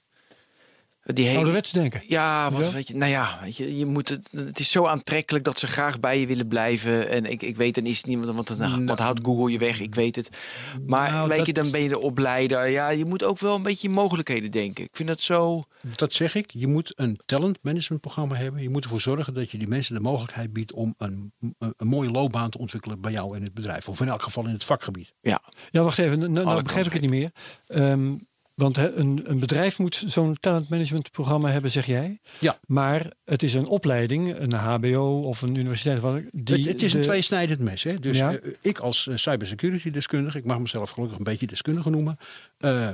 Die 1.04 1.26
hele, 1.26 1.38
ouderwets 1.38 1.72
denken. 1.72 2.02
Ja, 2.08 2.52
wat 2.52 2.66
Ja? 2.66 2.72
weet 2.72 2.88
je, 2.88 2.96
nou 2.96 3.12
ja, 3.12 3.40
weet 3.42 3.58
je, 3.58 3.78
je 3.78 3.86
moet 3.86 4.10
het, 4.10 4.30
het 4.32 4.60
is 4.60 4.72
zo 4.72 4.86
aantrekkelijk 4.86 5.44
dat 5.44 5.60
ze 5.60 5.68
graag 5.68 6.00
bij 6.00 6.20
je 6.20 6.28
willen 6.28 6.48
blijven. 6.48 7.10
En 7.10 7.26
ik, 7.32 7.42
ik 7.42 7.56
weet, 7.56 7.76
dan 7.76 7.86
is 7.86 8.04
niet, 8.04 8.26
want, 8.26 8.48
want 8.50 8.60
nou, 8.60 8.86
wat 8.86 9.00
houdt 9.00 9.20
Google 9.24 9.52
je 9.52 9.58
weg? 9.58 9.80
Ik 9.80 9.96
weet 9.96 10.16
het. 10.16 10.38
Maar 10.86 11.12
Nou, 11.12 11.28
weet 11.28 11.38
dat- 11.38 11.46
je, 11.48 11.54
dan 11.54 11.72
ben 11.72 11.82
je 11.84 11.90
de 11.90 12.00
opleider. 12.00 12.68
Ja, 12.70 12.90
je 12.90 13.06
moet 13.06 13.24
ook 13.24 13.40
wel 13.40 13.56
een 13.56 13.62
beetje 13.64 13.90
mogelijkheden 13.90 14.52
denken. 14.52 14.84
Ik 14.84 14.90
vind 14.96 15.10
dat 15.10 15.22
zo. 15.22 15.64
Dat 15.96 16.14
zeg 16.14 16.36
ik. 16.36 16.52
Je 16.52 16.68
moet 16.68 16.94
een 16.96 17.20
talentmanagementprogramma 17.26 18.36
hebben. 18.36 18.62
Je 18.62 18.70
moet 18.70 18.84
ervoor 18.84 19.02
zorgen 19.02 19.34
dat 19.34 19.52
je 19.52 19.58
die 19.58 19.68
mensen 19.68 19.96
de 19.96 20.02
mogelijkheid 20.02 20.54
biedt 20.54 20.74
om 20.74 20.94
een, 20.98 21.34
een, 21.40 21.56
een 21.78 21.88
mooie 21.88 22.10
loopbaan 22.12 22.50
te 22.50 22.58
ontwikkelen 22.58 23.02
bij 23.02 23.12
jou 23.12 23.36
in 23.38 23.44
het 23.44 23.54
bedrijf. 23.54 23.90
Of 23.90 24.02
in 24.02 24.10
elk 24.10 24.22
geval 24.22 24.46
in 24.46 24.54
het 24.54 24.64
vakgebied. 24.64 25.14
Ja, 25.22 25.42
Ja, 25.72 25.82
wacht 25.84 25.98
even. 25.98 26.20
Nou, 26.20 26.32
nou 26.46 26.64
begrijp 26.64 26.86
ik 26.86 26.94
het 26.94 27.02
niet 27.02 27.12
meer. 27.12 27.32
Ehm, 27.68 28.14
want 28.62 28.78
een, 28.78 29.22
een 29.24 29.40
bedrijf 29.40 29.80
moet 29.80 30.04
zo'n 30.06 30.38
talentmanagementprogramma 30.40 31.50
hebben, 31.50 31.72
zeg 31.72 31.86
jij. 31.86 32.20
Ja. 32.40 32.60
Maar 32.68 33.12
het 33.26 33.44
is 33.44 33.54
een 33.54 33.66
opleiding, 33.66 34.36
een 34.38 34.54
HBO 34.54 35.22
of 35.24 35.42
een 35.42 35.56
universiteit. 35.60 36.00
wat- 36.00 36.22
Die 36.32 36.56
het, 36.58 36.66
het 36.66 36.82
is 36.82 36.94
een 36.94 37.02
de- 37.02 37.06
tweesnijdend 37.08 37.60
mes. 37.60 37.84
Hè? 37.84 38.00
Dus 38.00 38.18
Ja. 38.18 38.36
eh, 38.36 38.52
ik 38.62 38.80
als 38.80 39.08
eh, 39.08 39.16
cybersecurity 39.16 39.90
deskundige, 39.92 40.38
ik 40.38 40.46
mag 40.46 40.60
mezelf 40.60 40.90
gelukkig 40.90 41.18
een 41.18 41.24
beetje 41.24 41.48
deskundige 41.48 41.90
noemen, 41.90 42.18
eh, 42.58 42.90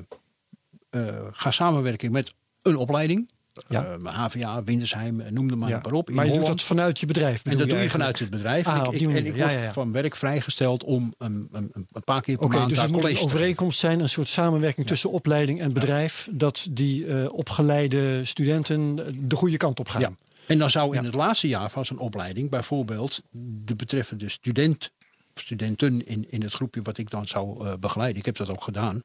ga 1.32 1.52
samenwerken 1.52 2.12
met 2.12 2.34
een 2.62 2.76
opleiding. 2.76 3.30
Ja. 3.68 3.98
Eh, 4.04 4.26
HVA, 4.26 4.64
Windersheim, 4.64 5.20
eh, 5.22 5.32
noem 5.32 5.50
er 5.50 5.58
maar, 5.58 5.70
Ja. 5.70 5.80
maar 5.84 5.94
op. 5.94 6.10
in 6.10 6.16
Maar 6.16 6.26
je 6.26 6.34
doet 6.34 6.46
dat 6.46 6.62
vanuit 6.62 7.00
je 7.00 7.06
bedrijf. 7.06 7.44
en 7.46 7.58
dat 7.58 7.70
doe 7.70 7.80
je 7.80 7.90
vanuit 7.90 8.20
het 8.20 8.30
bedrijf. 8.30 8.68
Ah, 8.68 8.76
En 8.76 8.94
ik, 8.94 9.02
en 9.02 9.38
word 9.38 9.52
ja, 9.52 9.74
van 9.74 9.92
werk 9.92 10.16
vrijgesteld 10.16 10.84
om 10.84 11.14
een, 11.18 11.48
een, 11.52 11.72
een 11.74 12.04
paar 12.04 12.22
keer 12.22 12.38
per 12.38 12.46
Oké, 12.46 12.56
maand 12.56 12.68
dus 12.70 12.78
daar 12.78 12.86
het 12.86 12.94
moet 12.96 13.04
college 13.04 13.22
een 13.22 13.28
overeenkomst 13.28 13.80
zijn, 13.80 14.00
een 14.00 14.10
soort 14.10 14.28
samenwerking 14.28 14.88
tussen 14.88 15.12
opleiding 15.12 15.62
en 15.62 15.74
bedrijf, 15.74 16.28
dat 16.32 16.68
die 16.72 17.06
eh, 17.06 17.34
opgeleide 17.34 18.26
studenten 18.26 19.06
eh, 19.08 19.14
de 19.20 19.36
goede 19.36 19.58
kant 19.58 19.80
op 19.80 19.88
gaan. 19.90 20.02
Ja. 20.02 20.12
En 20.48 20.58
dan 20.58 20.70
zou 20.70 20.96
in 20.96 21.04
het 21.04 21.14
laatste 21.14 21.48
jaar 21.48 21.70
van 21.72 21.86
zo'n 21.86 22.00
opleiding 22.00 22.50
bijvoorbeeld 22.50 23.22
de 23.66 23.76
betreffende 23.76 24.30
student 24.30 24.92
studenten 25.40 26.06
in, 26.08 26.26
in 26.30 26.42
het 26.42 26.54
groepje 26.54 26.82
wat 26.82 26.98
ik 26.98 27.10
dan 27.10 27.26
zou 27.28 27.68
eh, 27.68 27.74
begeleiden, 27.80 28.20
ik 28.20 28.26
heb 28.26 28.36
dat 28.36 28.50
ook 28.50 28.64
gedaan, 28.64 29.02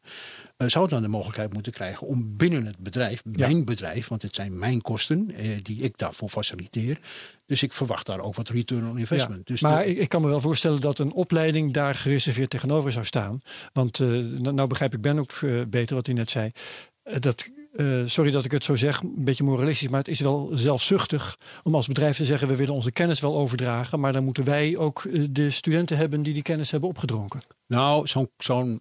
eh, 0.56 0.68
zou 0.68 0.88
dan 0.88 1.02
de 1.02 1.08
mogelijkheid 1.08 1.52
moeten 1.52 1.72
krijgen 1.72 2.06
om 2.06 2.36
binnen 2.36 2.66
het 2.66 2.78
bedrijf, 2.78 3.22
Ja. 3.32 3.46
mijn 3.46 3.64
bedrijf, 3.64 4.08
want 4.08 4.22
het 4.22 4.34
zijn 4.34 4.58
mijn 4.58 4.80
kosten 4.80 5.30
eh, 5.34 5.48
die 5.62 5.80
ik 5.82 5.98
daarvoor 5.98 6.28
faciliteer. 6.28 6.98
Dus 7.46 7.62
ik 7.62 7.72
verwacht 7.72 8.06
daar 8.06 8.20
ook 8.20 8.34
wat 8.34 8.48
return 8.48 8.88
on 8.88 8.98
investment. 8.98 9.38
Ja, 9.38 9.44
Dus 9.44 9.60
maar 9.60 9.86
ik, 9.86 9.98
ik 9.98 10.08
kan 10.08 10.22
me 10.22 10.28
wel 10.28 10.40
voorstellen 10.40 10.80
dat 10.80 10.98
een 10.98 11.12
opleiding 11.12 11.72
daar 11.72 11.94
gereserveerd 11.94 12.50
tegenover 12.50 12.92
zou 12.92 13.04
staan. 13.04 13.40
Want 13.72 13.98
nou, 13.98 14.52
nou 14.52 14.68
begrijp 14.68 14.94
ik 14.94 15.00
Ben 15.00 15.18
ook 15.18 15.38
beter 15.68 15.94
wat 15.94 16.06
hij 16.06 16.14
net 16.14 16.30
zei. 16.30 16.50
dat, 17.18 17.50
eh, 17.72 18.02
sorry 18.04 18.30
dat 18.30 18.44
ik 18.44 18.50
het 18.50 18.64
zo 18.64 18.76
zeg, 18.76 19.00
een 19.00 19.24
beetje 19.24 19.44
moralistisch, 19.44 19.88
maar 19.88 19.98
het 19.98 20.08
is 20.08 20.20
wel 20.20 20.50
zelfzuchtig 20.52 21.38
om 21.62 21.74
als 21.74 21.86
bedrijf 21.86 22.16
te 22.16 22.24
zeggen: 22.24 22.48
we 22.48 22.56
willen 22.56 22.74
onze 22.74 22.92
kennis 22.92 23.20
wel 23.20 23.36
overdragen, 23.36 24.00
maar 24.00 24.12
dan 24.12 24.24
moeten 24.24 24.44
wij 24.44 24.76
ook 24.76 25.04
eh, 25.04 25.24
de 25.30 25.50
studenten 25.50 25.96
hebben 25.96 26.22
die 26.22 26.32
die 26.32 26.42
kennis 26.42 26.70
hebben 26.70 26.88
opgedronken. 26.88 27.40
Nou, 27.66 28.06
zo'n 28.06 28.30
zo'n 28.36 28.80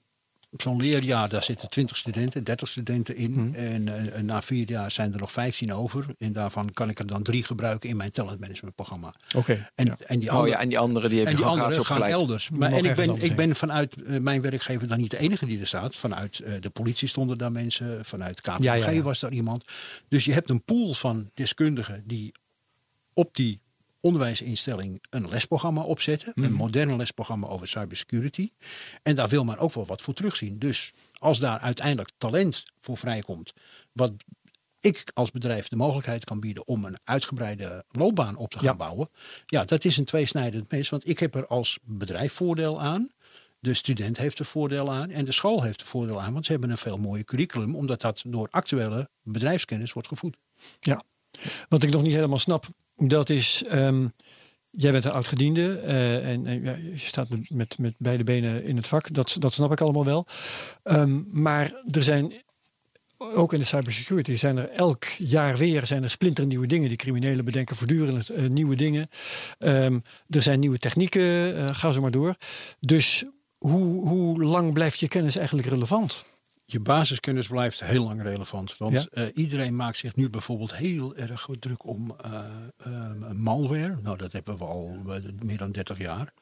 zo'n 0.58 0.82
leerjaar, 0.82 1.30
daar 1.30 1.44
zitten 1.44 1.70
20 1.70 1.98
studenten, 1.98 2.44
30 2.44 2.68
studenten 2.68 3.16
in. 3.16 3.32
Mhm. 3.32 3.54
En 3.54 4.14
eh, 4.14 4.22
na 4.22 4.42
vier 4.42 4.70
jaar 4.70 4.92
zijn 4.92 5.14
er 5.14 5.20
nog 5.20 5.32
15 5.32 5.74
over. 5.74 6.06
En 6.18 6.34
daarvan 6.34 6.72
kan 6.74 6.90
ik 6.90 7.00
er 7.00 7.08
dan 7.08 7.24
drie 7.24 7.44
gebruiken 7.44 7.90
in 7.90 7.98
mijn 7.98 8.12
talentmanagementprogramma. 8.12 9.14
Oké. 9.36 9.70
En, 9.76 9.86
ja. 9.86 9.98
en 10.06 10.20
die 10.20 10.30
Oh 10.30 10.36
andere, 10.36 10.52
ja, 10.54 10.62
en 10.62 10.70
die 10.70 10.80
anderen 10.80 11.10
die 11.10 11.18
heb 11.20 11.28
en 11.28 11.34
je 11.34 11.44
die 11.44 11.52
gaan 11.52 11.80
opgeleid. 11.80 12.12
elders. 12.12 12.50
Maar, 12.50 12.72
en 12.72 12.86
ik 12.86 12.96
ben, 12.96 13.22
ik 13.22 13.36
ben 13.36 13.56
vanuit 13.56 13.96
eh, 14.04 14.20
mijn 14.20 14.42
werkgever 14.42 14.88
dan 14.88 14.98
niet 14.98 15.12
de 15.12 15.20
enige 15.20 15.46
die 15.46 15.60
er 15.60 15.68
staat. 15.68 15.96
Vanuit 15.96 16.40
eh, 16.40 16.54
de 16.60 16.70
politie 16.70 17.08
stonden 17.08 17.38
daar 17.38 17.52
mensen. 17.52 18.06
Vanuit 18.06 18.42
KPMG 18.42 18.64
Ja, 18.64 18.74
ja, 18.74 18.90
ja. 18.90 19.02
was 19.02 19.20
daar 19.20 19.32
iemand. 19.32 19.64
Dus 20.08 20.26
je 20.26 20.34
hebt 20.34 20.50
een 20.50 20.64
pool 20.64 20.94
van 20.94 21.30
deskundigen 21.34 22.04
die 22.06 22.32
op 23.14 23.36
die 23.36 23.60
onderwijsinstelling 24.02 25.04
een 25.10 25.30
lesprogramma 25.30 25.82
opzetten. 25.82 26.32
Mhm. 26.36 26.46
Een 26.46 26.54
modern 26.54 26.96
lesprogramma 26.96 27.48
over 27.48 27.68
cybersecurity. 27.68 28.52
En 29.04 29.16
daar 29.16 29.28
wil 29.28 29.44
men 29.44 29.58
ook 29.58 29.74
wel 29.74 29.86
wat 29.86 30.02
voor 30.02 30.14
terugzien. 30.14 30.60
Dus 30.60 30.92
als 31.14 31.40
daar 31.40 31.60
uiteindelijk 31.60 32.10
talent 32.18 32.64
voor 32.80 32.98
vrijkomt. 32.98 33.54
Wat 33.94 34.12
ik 34.80 35.12
als 35.14 35.32
bedrijf 35.32 35.68
de 35.68 35.76
mogelijkheid 35.76 36.24
kan 36.24 36.40
bieden 36.40 36.68
om 36.68 36.86
een 36.86 37.00
uitgebreide 37.04 37.84
loopbaan 37.92 38.36
op 38.36 38.50
te 38.52 38.58
gaan 38.58 38.68
Ja. 38.68 38.76
bouwen. 38.76 39.10
Ja, 39.46 39.64
dat 39.66 39.86
is 39.86 39.98
een 39.98 40.06
tweesnijdend 40.06 40.72
mes. 40.72 40.90
Want 40.90 41.08
ik 41.08 41.20
heb 41.20 41.36
er 41.36 41.48
als 41.48 41.80
bedrijf 41.84 42.34
voordeel 42.34 42.82
aan. 42.82 43.10
De 43.60 43.74
student 43.74 44.18
heeft 44.18 44.40
er 44.40 44.46
voordeel 44.46 44.92
aan. 44.92 45.10
En 45.10 45.26
de 45.26 45.32
school 45.32 45.64
heeft 45.64 45.82
er 45.82 45.88
voordeel 45.88 46.22
aan. 46.22 46.34
Want 46.34 46.46
ze 46.46 46.52
hebben 46.52 46.70
een 46.70 46.78
veel 46.78 46.98
mooier 46.98 47.26
curriculum. 47.26 47.76
Omdat 47.76 48.02
dat 48.02 48.24
door 48.28 48.48
actuele 48.52 49.10
bedrijfskennis 49.24 49.94
wordt 49.94 50.08
gevoed. 50.08 50.38
Ja. 50.80 51.02
Wat 51.70 51.84
ik 51.84 51.90
nog 51.92 52.02
niet 52.02 52.14
helemaal 52.14 52.40
snap, 52.40 52.68
dat 53.10 53.30
is. 53.30 53.64
ehm, 53.68 54.08
jij 54.72 54.92
bent 54.92 55.06
een 55.06 55.12
oud-gediende 55.12 55.80
eh, 55.80 56.30
en, 56.30 56.44
je 56.92 56.92
staat 56.98 57.30
met, 57.30 57.50
met, 57.50 57.78
met 57.78 57.94
beide 57.98 58.24
benen 58.24 58.66
in 58.66 58.76
het 58.76 58.88
vak. 58.88 59.14
Dat, 59.14 59.36
dat 59.40 59.54
snap 59.54 59.72
ik 59.72 59.82
allemaal 59.82 60.06
wel. 60.06 60.26
Ehm, 60.84 61.22
maar 61.32 61.74
er 61.92 62.04
zijn. 62.04 62.34
Ook 63.36 63.54
in 63.54 63.60
de 63.60 63.66
cybersecurity 63.66 64.36
zijn 64.36 64.58
er 64.58 64.70
elk 64.70 65.06
jaar 65.18 65.58
weer 65.58 65.86
zijn 65.86 66.04
er 66.04 66.10
splinternieuwe 66.10 66.68
dingen. 66.68 66.88
Die 66.88 66.98
criminelen 66.98 67.46
bedenken 67.46 67.76
voortdurend 67.76 68.30
eh, 68.30 68.48
nieuwe 68.48 68.76
dingen. 68.76 69.08
Ehm, 69.58 70.00
er 70.30 70.42
zijn 70.42 70.60
nieuwe 70.60 70.78
technieken, 70.78 71.58
eh, 71.58 71.76
ga 71.76 71.92
zo 71.92 72.02
maar 72.02 72.12
door. 72.12 72.36
Dus 72.80 73.24
hoe, 73.58 74.08
hoe 74.08 74.44
lang 74.44 74.74
blijft 74.74 75.00
je 75.00 75.08
kennis 75.08 75.36
eigenlijk 75.36 75.68
relevant? 75.68 76.26
Je 76.72 76.80
basiskennis 76.80 77.48
blijft 77.48 77.80
heel 77.84 78.04
lang 78.04 78.22
relevant. 78.22 78.78
Want 78.78 78.94
Ja. 78.94 79.06
eh, 79.12 79.28
iedereen 79.34 79.76
maakt 79.76 79.98
zich 79.98 80.16
nu 80.16 80.30
bijvoorbeeld 80.30 80.76
heel 80.76 81.16
erg 81.16 81.48
druk 81.60 81.86
om 81.86 82.16
eh, 82.22 82.46
eh, 82.78 83.32
malware. 83.32 83.98
Nou, 84.02 84.18
dat 84.18 84.32
hebben 84.32 84.58
we 84.58 84.64
al 84.64 84.98
meer 85.44 85.58
dan 85.58 85.72
30 85.72 85.98
jaar. 85.98 86.34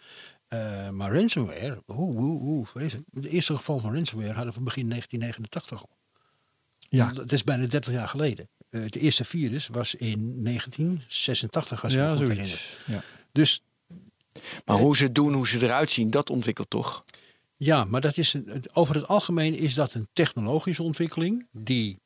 Eh, 0.48 0.90
maar 0.90 1.14
ransomware, 1.16 1.84
oeh, 1.88 2.16
oeh, 2.16 2.42
oeh, 2.42 2.68
vreselijk. 2.68 3.08
Het 3.14 3.26
eerste 3.26 3.56
geval 3.56 3.80
van 3.80 3.94
ransomware 3.94 4.34
hadden 4.34 4.54
we 4.54 4.62
begin 4.62 4.88
1989 4.90 5.82
al. 5.82 5.98
Ja, 6.90 7.12
Dat 7.14 7.32
is 7.32 7.44
bijna 7.44 7.66
30 7.68 7.94
jaar 7.94 8.08
geleden. 8.08 8.50
Eh, 8.70 8.82
het 8.82 8.96
eerste 8.96 9.24
virus 9.26 9.68
was 9.68 9.96
in 9.96 10.44
1986, 10.44 11.84
als 11.84 11.94
ik 11.94 12.00
me 12.00 12.06
ja 12.06 12.12
goed 12.16 12.20
herinner. 12.28 12.78
Ja. 12.86 13.02
Dus 13.32 13.64
Maar 14.66 14.78
hoe 14.78 14.98
ze 14.98 15.04
het 15.04 15.16
doen, 15.16 15.34
hoe 15.34 15.48
ze 15.48 15.64
eruit 15.66 15.92
zien, 15.92 16.10
dat 16.10 16.30
ontwikkelt 16.30 16.70
toch? 16.70 17.04
Ja, 17.62 17.84
maar 17.84 18.02
dat 18.02 18.18
is 18.18 18.36
over 18.74 18.96
het 18.96 19.08
algemeen 19.08 19.58
is 19.58 19.74
dat 19.74 19.94
een 19.94 20.08
technologische 20.14 20.84
ontwikkeling 20.84 21.48
die 21.52 22.00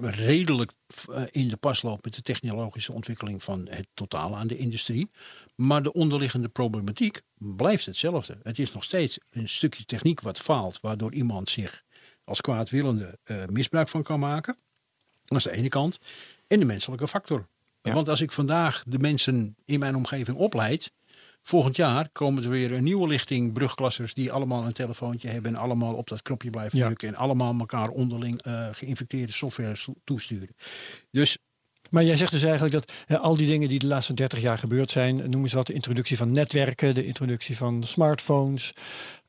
redelijk 0.00 0.72
eh, 1.10 1.22
in 1.30 1.48
de 1.48 1.56
pas 1.56 1.82
loopt 1.82 2.04
met 2.04 2.14
de 2.14 2.22
technologische 2.22 2.92
ontwikkeling 2.92 3.42
van 3.42 3.68
het 3.70 3.86
totaal 3.94 4.36
aan 4.36 4.46
de 4.46 4.56
industrie. 4.56 5.10
Maar 5.54 5.82
de 5.82 5.92
onderliggende 5.92 6.48
problematiek 6.48 7.22
blijft 7.34 7.86
hetzelfde. 7.86 8.38
Het 8.42 8.58
is 8.58 8.72
nog 8.72 8.84
steeds 8.84 9.18
een 9.30 9.48
stukje 9.48 9.84
techniek 9.84 10.20
wat 10.20 10.38
faalt, 10.38 10.80
waardoor 10.80 11.12
iemand 11.12 11.50
zich 11.50 11.82
als 12.24 12.40
kwaadwillende 12.40 13.18
eh, 13.24 13.46
misbruik 13.46 13.88
van 13.88 14.02
kan 14.02 14.20
maken. 14.20 14.56
Dat 15.24 15.38
is 15.38 15.44
de 15.44 15.52
ene 15.52 15.68
kant. 15.68 15.98
En 16.46 16.58
de 16.58 16.66
menselijke 16.66 17.08
factor. 17.08 17.48
Ja. 17.82 17.92
Want 17.92 18.08
als 18.08 18.20
ik 18.20 18.32
vandaag 18.32 18.84
de 18.86 18.98
mensen 18.98 19.56
in 19.64 19.78
mijn 19.78 19.96
omgeving 19.96 20.36
opleid. 20.36 20.92
Volgend 21.48 21.76
jaar 21.76 22.08
komen 22.12 22.42
er 22.44 22.50
weer 22.50 22.72
een 22.72 22.82
nieuwe 22.82 23.08
lichting 23.08 23.52
brugklassers 23.52 24.14
die 24.14 24.32
allemaal 24.32 24.64
een 24.64 24.72
telefoontje 24.72 25.28
hebben 25.28 25.54
en 25.54 25.60
allemaal 25.60 25.94
op 25.94 26.08
dat 26.08 26.22
knopje 26.22 26.50
blijven 26.50 26.78
Ja. 26.78 26.84
drukken 26.84 27.08
en 27.08 27.14
allemaal 27.14 27.54
elkaar 27.58 27.88
onderling 27.88 28.42
eh, 28.42 28.68
geïnfecteerde 28.72 29.32
software 29.32 29.76
so- 29.76 29.94
toesturen. 30.04 30.54
Dus 31.10 31.38
Maar 31.90 32.04
jij 32.04 32.16
zegt 32.16 32.30
dus 32.32 32.42
eigenlijk 32.42 32.72
dat 32.72 32.92
hè, 33.06 33.18
al 33.18 33.36
die 33.36 33.46
dingen 33.46 33.68
die 33.68 33.78
de 33.78 33.86
laatste 33.86 34.14
30 34.14 34.40
jaar 34.40 34.58
gebeurd 34.58 34.90
zijn, 34.90 35.30
noem 35.30 35.42
eens 35.42 35.52
wat, 35.52 35.66
de 35.66 35.72
introductie 35.72 36.16
van 36.16 36.32
netwerken, 36.32 36.94
de 36.94 37.06
introductie 37.06 37.56
van 37.56 37.82
smartphones, 37.84 38.72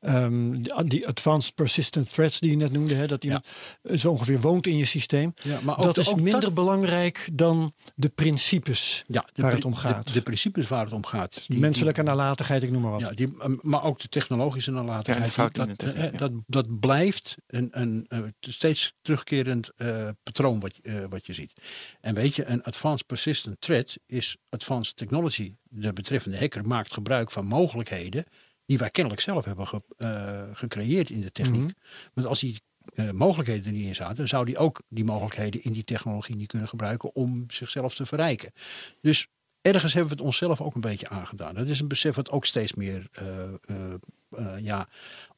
ehm, 0.00 0.52
die, 0.62 0.84
die 0.84 1.08
advanced 1.08 1.54
persistent 1.54 2.12
threats 2.12 2.40
die 2.40 2.50
je 2.50 2.56
net 2.56 2.72
noemde, 2.72 2.94
hè, 2.94 3.06
dat 3.06 3.24
iemand 3.24 3.46
eh, 3.82 3.96
zo 3.96 4.10
ongeveer 4.10 4.40
woont 4.40 4.66
in 4.66 4.76
je 4.76 4.84
systeem. 4.84 5.34
Ja, 5.42 5.58
maar 5.62 5.76
ook 5.78 5.82
dat 5.84 5.94
de- 5.94 6.00
is 6.00 6.08
ook 6.08 6.20
minder 6.20 6.40
dat- 6.40 6.54
belangrijk 6.54 7.28
dan 7.32 7.72
de 7.94 8.08
principes 8.08 9.02
ja, 9.06 9.20
de, 9.32 9.42
waar 9.42 9.50
pri- 9.50 9.58
het 9.60 9.66
om 9.66 9.74
gaat. 9.74 10.06
De, 10.06 10.12
de 10.12 10.22
principes 10.22 10.68
waar 10.68 10.84
het 10.84 10.92
om 10.94 11.06
gaat. 11.06 11.44
die- 11.48 11.58
Menselijke 11.58 12.02
nalatigheid, 12.02 12.62
ik 12.62 12.70
noem 12.70 12.82
maar 12.82 12.90
wat. 12.90 13.00
Ja, 13.00 13.10
die, 13.10 13.28
um, 13.44 13.58
maar 13.62 13.82
ook 13.84 13.98
de 13.98 14.08
technologische 14.08 14.70
nalatigheid. 14.70 15.54
dat, 15.54 16.18
dat, 16.18 16.32
dat 16.46 16.80
blijft 16.80 17.36
een, 17.46 17.68
een, 17.70 18.06
eh, 18.08 18.18
steeds 18.40 18.94
terugkerend 19.02 19.70
eh, 19.76 20.08
patroon 20.22 20.60
wat, 20.60 20.80
wat 21.08 21.26
je 21.26 21.32
ziet. 21.32 21.52
En 22.00 22.14
weet 22.14 22.34
je, 22.36 22.44
een 22.44 22.62
advanced 22.62 23.06
persistent 23.06 23.60
threat 23.60 23.96
is 24.06 24.36
advanced 24.48 24.96
technology. 24.96 25.54
De 25.62 25.92
betreffende 25.92 26.38
hacker 26.38 26.66
maakt 26.66 26.92
gebruik 26.92 27.30
van 27.30 27.46
mogelijkheden 27.46 28.24
die 28.70 28.78
wij 28.78 28.90
kennelijk 28.90 29.22
zelf 29.22 29.44
hebben 29.44 29.66
ge- 29.66 29.82
eh, 29.96 30.42
gecreëerd 30.52 31.10
in 31.10 31.20
de 31.20 31.32
techniek. 31.32 31.62
Mhm. 31.62 31.72
Want 32.14 32.26
als 32.26 32.40
die 32.40 32.60
eh, 32.94 33.10
mogelijkheden 33.10 33.66
er 33.66 33.72
niet 33.72 33.86
in 33.86 33.94
zaten, 33.94 34.28
zou 34.28 34.44
die 34.44 34.58
ook 34.58 34.82
die 34.88 35.04
mogelijkheden 35.04 35.62
in 35.62 35.72
die 35.72 35.84
technologie 35.84 36.36
niet 36.36 36.48
kunnen 36.48 36.68
gebruiken 36.68 37.14
om 37.14 37.44
zichzelf 37.48 37.94
te 37.94 38.06
verrijken. 38.06 38.52
Dus 39.00 39.26
ergens 39.60 39.92
hebben 39.92 40.10
we 40.10 40.16
het 40.16 40.26
onszelf 40.26 40.60
ook 40.60 40.74
een 40.74 40.80
beetje 40.80 41.08
aangedaan. 41.08 41.54
Dat 41.54 41.66
is 41.66 41.80
een 41.80 41.88
besef 41.88 42.14
wat 42.14 42.30
ook 42.30 42.44
steeds 42.44 42.74
meer 42.74 43.06
eh, 43.10 44.58
ja, 44.58 44.88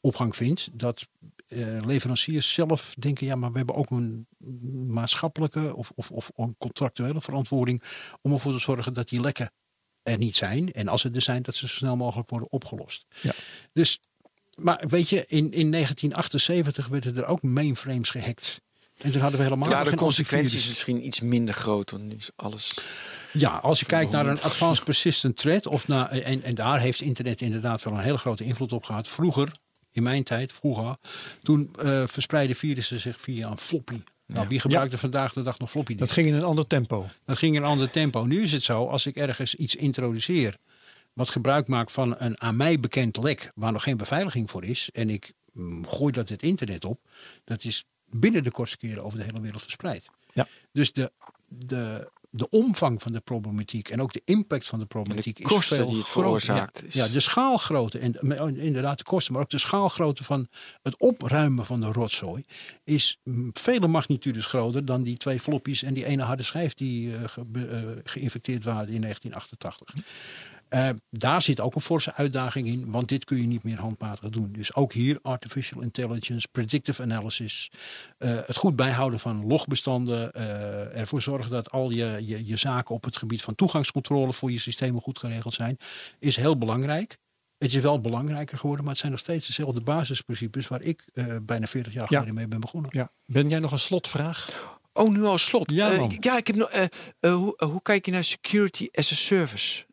opgang 0.01 0.37
vindt. 0.37 0.69
Dat 0.73 1.09
leveranciers 1.85 2.53
zelf 2.53 2.95
denken, 2.99 3.27
ja, 3.27 3.37
maar 3.37 3.51
we 3.53 3.57
hebben 3.57 3.75
ook 3.75 3.91
een 3.91 4.27
maatschappelijke 4.87 5.77
of, 5.77 5.93
of, 5.95 6.11
of 6.11 6.31
een 6.37 6.55
contractuele 6.59 7.21
verantwoording 7.21 7.83
om 8.23 8.33
ervoor 8.33 8.53
te 8.53 8.59
zorgen 8.59 8.95
dat 8.95 9.09
die 9.09 9.21
lekken 9.21 9.53
er 10.03 10.19
niet 10.19 10.37
zijn. 10.37 10.73
En 10.73 10.89
als 10.89 11.01
ze 11.01 11.11
er 11.11 11.23
zijn, 11.23 11.43
dat 11.43 11.55
ze 11.55 11.69
zo 11.69 11.75
snel 11.75 11.97
mogelijk 11.97 12.31
worden 12.31 12.53
opgelost. 12.53 13.05
Ja. 13.21 13.33
Dus, 13.73 14.01
maar 14.61 14.85
weet 14.89 15.09
je, 15.09 15.17
in, 15.27 15.53
in 15.53 15.71
1978 15.71 16.87
werden 16.87 17.17
er 17.17 17.27
ook 17.27 17.43
mainframes 17.43 18.11
gehackt. 18.11 18.61
En 18.99 19.13
toen 19.13 19.21
hadden 19.21 19.39
we 19.39 19.45
helemaal 19.45 19.71
Ja, 19.71 19.85
de 19.85 19.97
consequenties 19.97 20.45
antivirus. 20.45 20.69
misschien 20.69 21.07
iets 21.07 21.21
minder 21.21 21.55
groot. 21.55 21.91
Want 21.91 22.05
nu 22.05 22.15
is 22.15 22.31
alles. 22.37 22.75
Ja, 23.33 23.51
als 23.51 23.81
je 23.81 23.87
kijkt 23.87 24.11
naar 24.11 24.27
een 24.27 24.41
advanced 24.41 24.85
persistent 24.85 25.37
threat, 25.37 25.67
of 25.67 25.89
naar, 25.89 26.11
en, 26.11 26.43
en 26.43 26.55
daar 26.55 26.81
heeft 26.81 27.01
internet 27.01 27.41
inderdaad 27.41 27.83
wel 27.83 27.93
een 27.93 28.01
hele 28.01 28.19
grote 28.19 28.45
invloed 28.45 28.73
op 28.73 28.85
gehad. 28.85 29.09
Vroeger, 29.09 29.53
in 29.91 30.03
mijn 30.03 30.23
tijd, 30.23 30.53
vroeger, 30.53 30.97
toen 31.43 31.71
eh 31.79 32.07
verspreidden 32.07 32.57
virussen 32.57 33.01
zich 33.01 33.21
via 33.21 33.51
een 33.51 33.59
floppy. 33.59 34.01
Nou, 34.33 34.49
wie 34.49 34.61
gebruikte 34.61 34.99
vandaag 34.99 35.33
de 35.33 35.43
dag 35.43 35.59
nog 35.59 35.71
floppy 35.71 35.95
Dat 35.95 36.11
ging 36.11 36.29
in 36.29 36.35
een 36.35 36.45
ander 36.45 36.67
tempo. 36.67 37.07
Dat 37.25 37.39
ging 37.39 37.57
in 37.57 37.63
een 37.63 37.69
ander 37.69 37.91
tempo. 37.91 38.25
Nu 38.25 38.43
is 38.43 38.53
het 38.53 38.63
zo, 38.63 38.87
als 38.87 39.07
ik 39.07 39.17
ergens 39.17 39.55
iets 39.55 39.75
introduceer 39.75 40.57
wat 41.13 41.31
gebruik 41.31 41.69
maakt 41.69 41.93
van 41.93 42.15
een 42.19 42.41
aan 42.41 42.57
mij 42.57 42.81
bekend 42.81 43.17
lek 43.17 43.53
waar 43.55 43.73
nog 43.73 43.83
geen 43.83 43.97
beveiliging 43.97 44.51
voor 44.51 44.65
is 44.65 44.91
en 44.93 45.11
ik 45.11 45.33
mm, 45.53 45.87
gooi 45.87 46.13
dat 46.13 46.29
het 46.29 46.43
internet 46.43 46.85
op, 46.85 47.01
dat 47.45 47.65
is 47.65 47.85
binnen 48.11 48.45
de 48.45 48.51
kortste 48.51 48.77
keren 48.77 49.05
over 49.05 49.19
de 49.19 49.25
hele 49.25 49.41
wereld 49.41 49.63
verspreid. 49.63 50.11
Ja. 50.33 50.49
Dus 50.73 50.93
de, 50.93 51.13
de, 51.49 52.11
de 52.35 52.49
omvang 52.49 53.03
van 53.03 53.13
de 53.13 53.21
problematiek 53.21 53.89
en 53.89 54.01
ook 54.03 54.13
de 54.13 54.23
impact 54.25 54.67
van 54.67 54.79
de 54.79 54.87
problematiek 54.87 55.39
En 55.39 55.43
de 55.49 55.55
kosten 55.55 55.77
is 55.77 55.83
veel 55.83 55.93
die 55.93 55.99
het 56.03 56.07
groter. 56.09 56.41
veroorzaakt 56.41 56.81
Ja, 56.81 56.87
is- 56.87 56.95
ja, 56.95 57.09
de 57.09 57.21
schaalgrootte 57.21 57.99
en 57.99 58.57
inderdaad 58.57 58.99
de 58.99 59.05
kosten, 59.05 59.33
maar 59.33 59.43
ook 59.43 59.51
de 59.51 59.59
schaalgrootte 59.59 60.25
van 60.25 60.49
het 60.83 60.99
opruimen 60.99 61.67
van 61.67 61.81
de 61.81 61.87
rotzooi 61.87 62.45
is 62.85 63.19
mm, 63.25 63.51
vele 63.53 63.87
magnitudes 63.87 64.47
groter 64.47 64.85
dan 64.85 65.03
die 65.03 65.17
twee 65.17 65.41
floppies 65.41 65.83
en 65.83 65.95
die 65.95 66.05
ene 66.07 66.23
harde 66.23 66.43
schijf 66.43 66.75
die 66.75 67.15
eh, 67.17 67.21
ge- 67.29 67.45
eh, 67.53 68.01
geïnfecteerd 68.05 68.65
waren 68.65 68.89
in 68.89 69.01
1988. 69.01 69.95
Eh, 70.73 70.89
daar 71.11 71.43
zit 71.43 71.61
ook 71.61 71.75
een 71.75 71.81
forse 71.81 72.15
uitdaging 72.15 72.67
in, 72.67 72.91
want 72.91 73.09
dit 73.09 73.25
kun 73.25 73.37
je 73.37 73.47
niet 73.47 73.63
meer 73.63 73.79
handmatig 73.79 74.29
doen. 74.29 74.53
Dus 74.53 74.75
ook 74.75 74.93
hier 74.93 75.19
artificial 75.23 75.83
intelligence, 75.83 76.49
predictive 76.53 77.03
analysis, 77.03 77.71
eh, 78.19 78.39
het 78.47 78.57
goed 78.57 78.77
bijhouden 78.77 79.19
van 79.19 79.47
logbestanden, 79.47 80.33
eh, 80.33 80.99
ervoor 80.99 81.23
zorgen 81.23 81.51
dat 81.51 81.71
al 81.71 81.91
je, 81.91 82.19
je, 82.21 82.47
je 82.47 82.57
zaken 82.57 82.95
op 82.95 83.05
het 83.05 83.17
gebied 83.17 83.43
van 83.43 83.55
toegangscontrole 83.55 84.33
voor 84.33 84.51
je 84.51 84.59
systemen 84.59 85.01
goed 85.01 85.19
geregeld 85.19 85.55
zijn, 85.55 85.77
is 86.19 86.37
heel 86.37 86.59
belangrijk. 86.59 87.19
Het 87.59 87.75
is 87.75 87.81
wel 87.81 88.01
belangrijker 88.01 88.59
geworden, 88.59 88.85
maar 88.85 88.93
het 88.93 89.01
zijn 89.01 89.13
nog 89.13 89.23
steeds 89.23 89.47
dezelfde 89.47 89.81
basisprincipes 89.81 90.69
waar 90.69 90.83
ik 90.83 91.09
uh, 91.15 91.37
bijna 91.43 91.67
40 91.67 91.93
jaar 91.93 92.07
geleden 92.07 92.35
mee 92.35 92.49
ben 92.49 92.61
begonnen. 92.61 92.91
Ja. 92.95 93.11
Ben 93.27 93.49
jij 93.49 93.59
nog 93.59 93.73
een 93.73 93.79
slotvraag? 93.79 94.71
Oh, 94.93 95.11
nu 95.11 95.25
al 95.25 95.39
slot. 95.39 95.71
Ja, 95.71 95.93
uh, 95.93 96.07
ja 96.21 96.37
ik 96.37 96.47
heb 96.47 96.57
nog. 96.57 96.75
Uh, 96.75 96.85
hoe, 97.33 97.55
hoe 97.57 97.83
kijk 97.83 98.07
je 98.07 98.13
naar 98.13 98.25
security 98.25 98.89
as 98.93 99.13
a 99.13 99.15
service? 99.15 99.85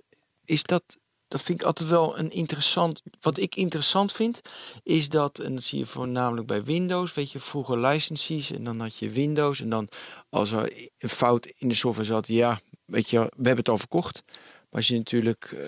Is 0.50 0.64
dat 0.64 0.98
dat 1.28 1.42
vind 1.42 1.60
ik 1.60 1.66
altijd 1.66 1.90
wel 1.90 2.18
een 2.18 2.32
interessant. 2.32 3.02
Wat 3.22 3.38
ik 3.38 3.56
interessant 3.56 4.12
vind, 4.12 4.42
is 4.84 5.10
dat, 5.10 5.40
en 5.40 5.56
dat 5.56 5.64
zie 5.64 5.80
je 5.80 5.86
voornamelijk 5.86 6.48
bij 6.48 6.64
Windows, 6.64 7.14
weet 7.14 7.32
je, 7.32 7.40
vroeger 7.40 7.78
licenties 7.78 8.52
en 8.52 8.64
dan 8.64 8.80
had 8.80 8.98
je 8.98 9.10
Windows 9.10 9.62
en 9.62 9.70
dan 9.70 9.88
als 10.30 10.52
er 10.52 10.90
een 10.98 11.10
fout 11.10 11.46
in 11.58 11.68
de 11.68 11.76
software 11.76 12.08
zat, 12.08 12.28
ja, 12.28 12.60
weet 12.86 13.10
je, 13.10 13.18
we 13.20 13.26
hebben 13.34 13.58
het 13.58 13.70
al 13.70 13.78
verkocht. 13.78 14.24
Maar 14.70 14.80
als 14.80 14.88
je 14.88 14.98
natuurlijk 14.98 15.52
uh, 15.54 15.62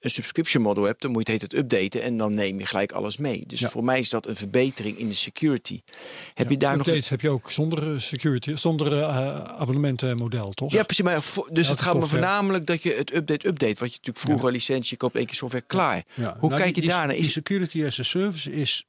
een 0.00 0.10
subscription 0.10 0.62
model 0.62 0.84
hebt, 0.84 1.02
dan 1.02 1.10
moet 1.10 1.26
je 1.26 1.32
het, 1.32 1.42
het 1.42 1.54
updaten 1.54 2.02
en 2.02 2.16
dan 2.16 2.32
neem 2.34 2.58
je 2.58 2.66
gelijk 2.66 2.92
alles 2.92 3.16
mee. 3.16 3.44
Dus 3.46 3.64
voor 3.64 3.84
mij 3.84 4.00
is 4.00 4.10
dat 4.10 4.26
een 4.26 4.36
verbetering 4.36 4.98
in 4.98 5.08
de 5.08 5.14
security. 5.14 5.80
Heb 6.34 6.50
je 6.50 6.56
daar 6.56 6.72
updates 6.72 7.00
nog 7.00 7.08
heb 7.08 7.20
je 7.20 7.28
ook 7.28 7.50
zonder 7.50 8.00
security, 8.00 8.54
zonder 8.54 8.92
uh, 8.92 9.08
abonnementenmodel, 9.44 10.50
toch? 10.50 10.72
Ja, 10.72 10.82
precies. 10.82 11.04
Maar 11.04 11.22
dus 11.50 11.68
het 11.68 11.80
gaat 11.80 11.98
me 11.98 12.06
voornamelijk 12.06 12.66
dat 12.66 12.82
je 12.82 12.92
het 12.92 13.14
update 13.14 13.48
update, 13.48 13.78
wat 13.78 13.92
je 13.92 13.96
natuurlijk 13.96 14.18
vroeger 14.18 14.52
licentie, 14.52 14.96
koopt 14.96 15.16
één 15.16 15.26
keer 15.26 15.34
software 15.34 15.64
klaar. 15.66 16.04
Hoe 16.38 16.48
nou, 16.48 16.62
kijk 16.62 16.74
je 16.74 16.82
daarnaar? 16.82 17.16
Die 17.16 17.30
security 17.30 17.84
as 17.84 18.00
a 18.00 18.02
service 18.02 18.52
is 18.52 18.84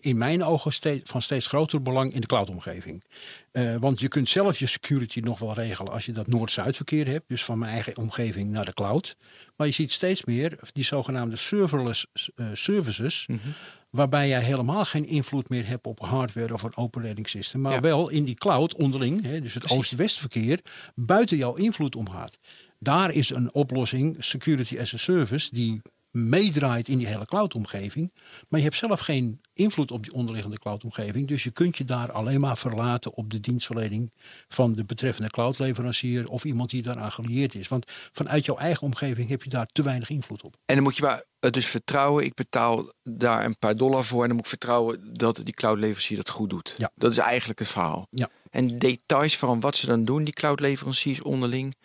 in 0.00 0.18
mijn 0.18 0.44
ogen 0.44 0.72
steeds, 0.72 1.10
van 1.10 1.22
steeds 1.22 1.46
groter 1.46 1.82
belang 1.82 2.14
in 2.14 2.20
de 2.20 2.26
cloudomgeving. 2.26 3.04
Uh, 3.52 3.76
want 3.76 4.00
je 4.00 4.08
kunt 4.08 4.28
zelf 4.28 4.58
je 4.58 4.66
security 4.66 5.20
nog 5.20 5.38
wel 5.38 5.54
regelen 5.54 5.92
als 5.92 6.06
je 6.06 6.12
dat 6.12 6.26
Noord-Zuid 6.26 6.76
verkeer 6.76 7.06
hebt. 7.06 7.28
Dus 7.28 7.44
van 7.44 7.58
mijn 7.58 7.72
eigen 7.72 7.96
omgeving 7.96 8.50
naar 8.50 8.64
de 8.64 8.74
cloud. 8.74 9.16
Maar 9.56 9.66
je 9.66 9.72
ziet 9.72 9.92
steeds 9.92 10.24
meer 10.24 10.58
die 10.72 10.84
zogenaamde 10.84 11.36
serverless 11.36 12.06
uh, 12.12 12.46
services. 12.52 13.24
Mm 13.26 13.38
-hmm. 13.42 13.52
Waarbij 13.90 14.28
jij 14.28 14.42
helemaal 14.42 14.84
geen 14.84 15.06
invloed 15.06 15.48
meer 15.48 15.66
hebt 15.66 15.86
op 15.86 16.00
hardware 16.00 16.54
of 16.54 16.62
een 16.62 16.76
operating 16.76 17.28
system. 17.28 17.60
Maar 17.60 17.72
ja. 17.72 17.80
wel 17.80 18.08
in 18.08 18.24
die 18.24 18.34
cloud 18.34 18.74
onderling, 18.74 19.22
hè, 19.22 19.40
dus 19.40 19.54
het 19.54 19.70
oost-west 19.70 20.18
verkeer, 20.18 20.60
buiten 20.94 21.36
jouw 21.36 21.54
invloed 21.54 21.96
omgaat. 21.96 22.38
Daar 22.78 23.10
is 23.10 23.30
een 23.30 23.54
oplossing, 23.54 24.16
security 24.18 24.78
as 24.78 24.94
a 24.94 24.96
service, 24.96 25.48
die 25.54 25.80
meedraait 26.10 26.88
in 26.88 26.98
die 26.98 27.06
hele 27.06 27.26
cloudomgeving. 27.26 28.12
Maar 28.48 28.60
je 28.60 28.66
hebt 28.66 28.78
zelf 28.78 29.00
geen 29.00 29.40
invloed 29.52 29.90
op 29.90 30.02
die 30.02 30.12
onderliggende 30.12 30.58
cloudomgeving. 30.58 31.28
Dus 31.28 31.42
je 31.42 31.50
kunt 31.50 31.76
je 31.76 31.84
daar 31.84 32.12
alleen 32.12 32.40
maar 32.40 32.58
verlaten 32.58 33.14
op 33.14 33.30
de 33.30 33.40
dienstverlening 33.40 34.12
van 34.48 34.72
de 34.72 34.84
betreffende 34.84 35.30
cloudleverancier 35.30 36.28
of 36.28 36.44
iemand 36.44 36.70
die 36.70 36.82
daaraan 36.82 37.12
gelieerd 37.12 37.54
is. 37.54 37.68
Want 37.68 37.92
vanuit 38.12 38.44
jouw 38.44 38.56
eigen 38.56 38.82
omgeving 38.82 39.28
heb 39.28 39.42
je 39.42 39.50
daar 39.50 39.66
te 39.66 39.82
weinig 39.82 40.10
invloed 40.10 40.42
op. 40.42 40.56
En 40.64 40.74
dan 40.74 40.84
moet 40.84 40.96
je 40.96 41.02
maar 41.02 41.24
dus 41.50 41.66
vertrouwen. 41.66 42.24
Ik 42.24 42.34
betaal 42.34 42.92
daar 43.02 43.44
een 43.44 43.58
paar 43.58 43.76
dollar 43.76 44.04
voor 44.04 44.22
en 44.22 44.26
dan 44.26 44.36
moet 44.36 44.44
ik 44.44 44.50
vertrouwen 44.50 45.14
dat 45.14 45.40
die 45.44 45.54
cloudleverancier 45.54 46.16
dat 46.16 46.28
goed 46.28 46.50
doet. 46.50 46.74
Ja. 46.76 46.90
Dat 46.94 47.10
is 47.10 47.18
eigenlijk 47.18 47.58
het 47.58 47.68
verhaal. 47.68 48.06
Ja. 48.10 48.30
En 48.50 48.78
details 48.78 49.36
van 49.36 49.60
wat 49.60 49.76
ze 49.76 49.86
dan 49.86 50.04
doen, 50.04 50.24
die 50.24 50.34
cloudleveranciers 50.34 51.22
onderling, 51.22 51.76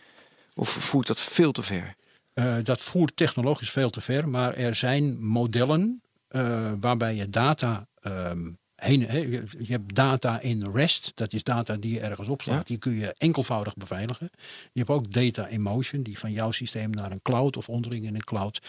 of 0.53 0.69
voert 0.69 1.07
dat 1.07 1.19
veel 1.19 1.51
te 1.51 1.61
ver? 1.61 1.95
Uh, 2.34 2.55
dat 2.63 2.81
voert 2.81 3.15
technologisch 3.15 3.71
veel 3.71 3.89
te 3.89 4.01
ver, 4.01 4.29
maar 4.29 4.53
er 4.53 4.75
zijn 4.75 5.25
modellen 5.25 6.01
uh, 6.29 6.71
waarbij 6.79 7.15
je 7.15 7.29
data 7.29 7.88
um, 8.01 8.57
heen, 8.84 9.07
he, 9.07 9.17
je, 9.17 9.43
je 9.59 9.71
hebt 9.71 9.95
data 9.95 10.39
in 10.39 10.71
REST, 10.71 11.11
dat 11.15 11.34
is 11.34 11.43
data 11.43 11.75
die 11.75 11.93
je 11.93 11.99
ergens 11.99 12.27
opslaat, 12.27 12.57
ja. 12.57 12.63
die 12.63 12.77
kun 12.77 12.93
je 12.93 13.15
enkelvoudig 13.17 13.75
beveiligen. 13.75 14.29
Je 14.71 14.79
hebt 14.79 14.89
ook 14.89 15.11
data 15.11 15.47
in 15.47 15.61
motion, 15.61 16.03
die 16.03 16.19
van 16.19 16.31
jouw 16.31 16.51
systeem 16.51 16.89
naar 16.89 17.11
een 17.11 17.21
cloud 17.21 17.57
of 17.57 17.69
onderling 17.69 18.05
in 18.05 18.15
een 18.15 18.23
cloud. 18.23 18.61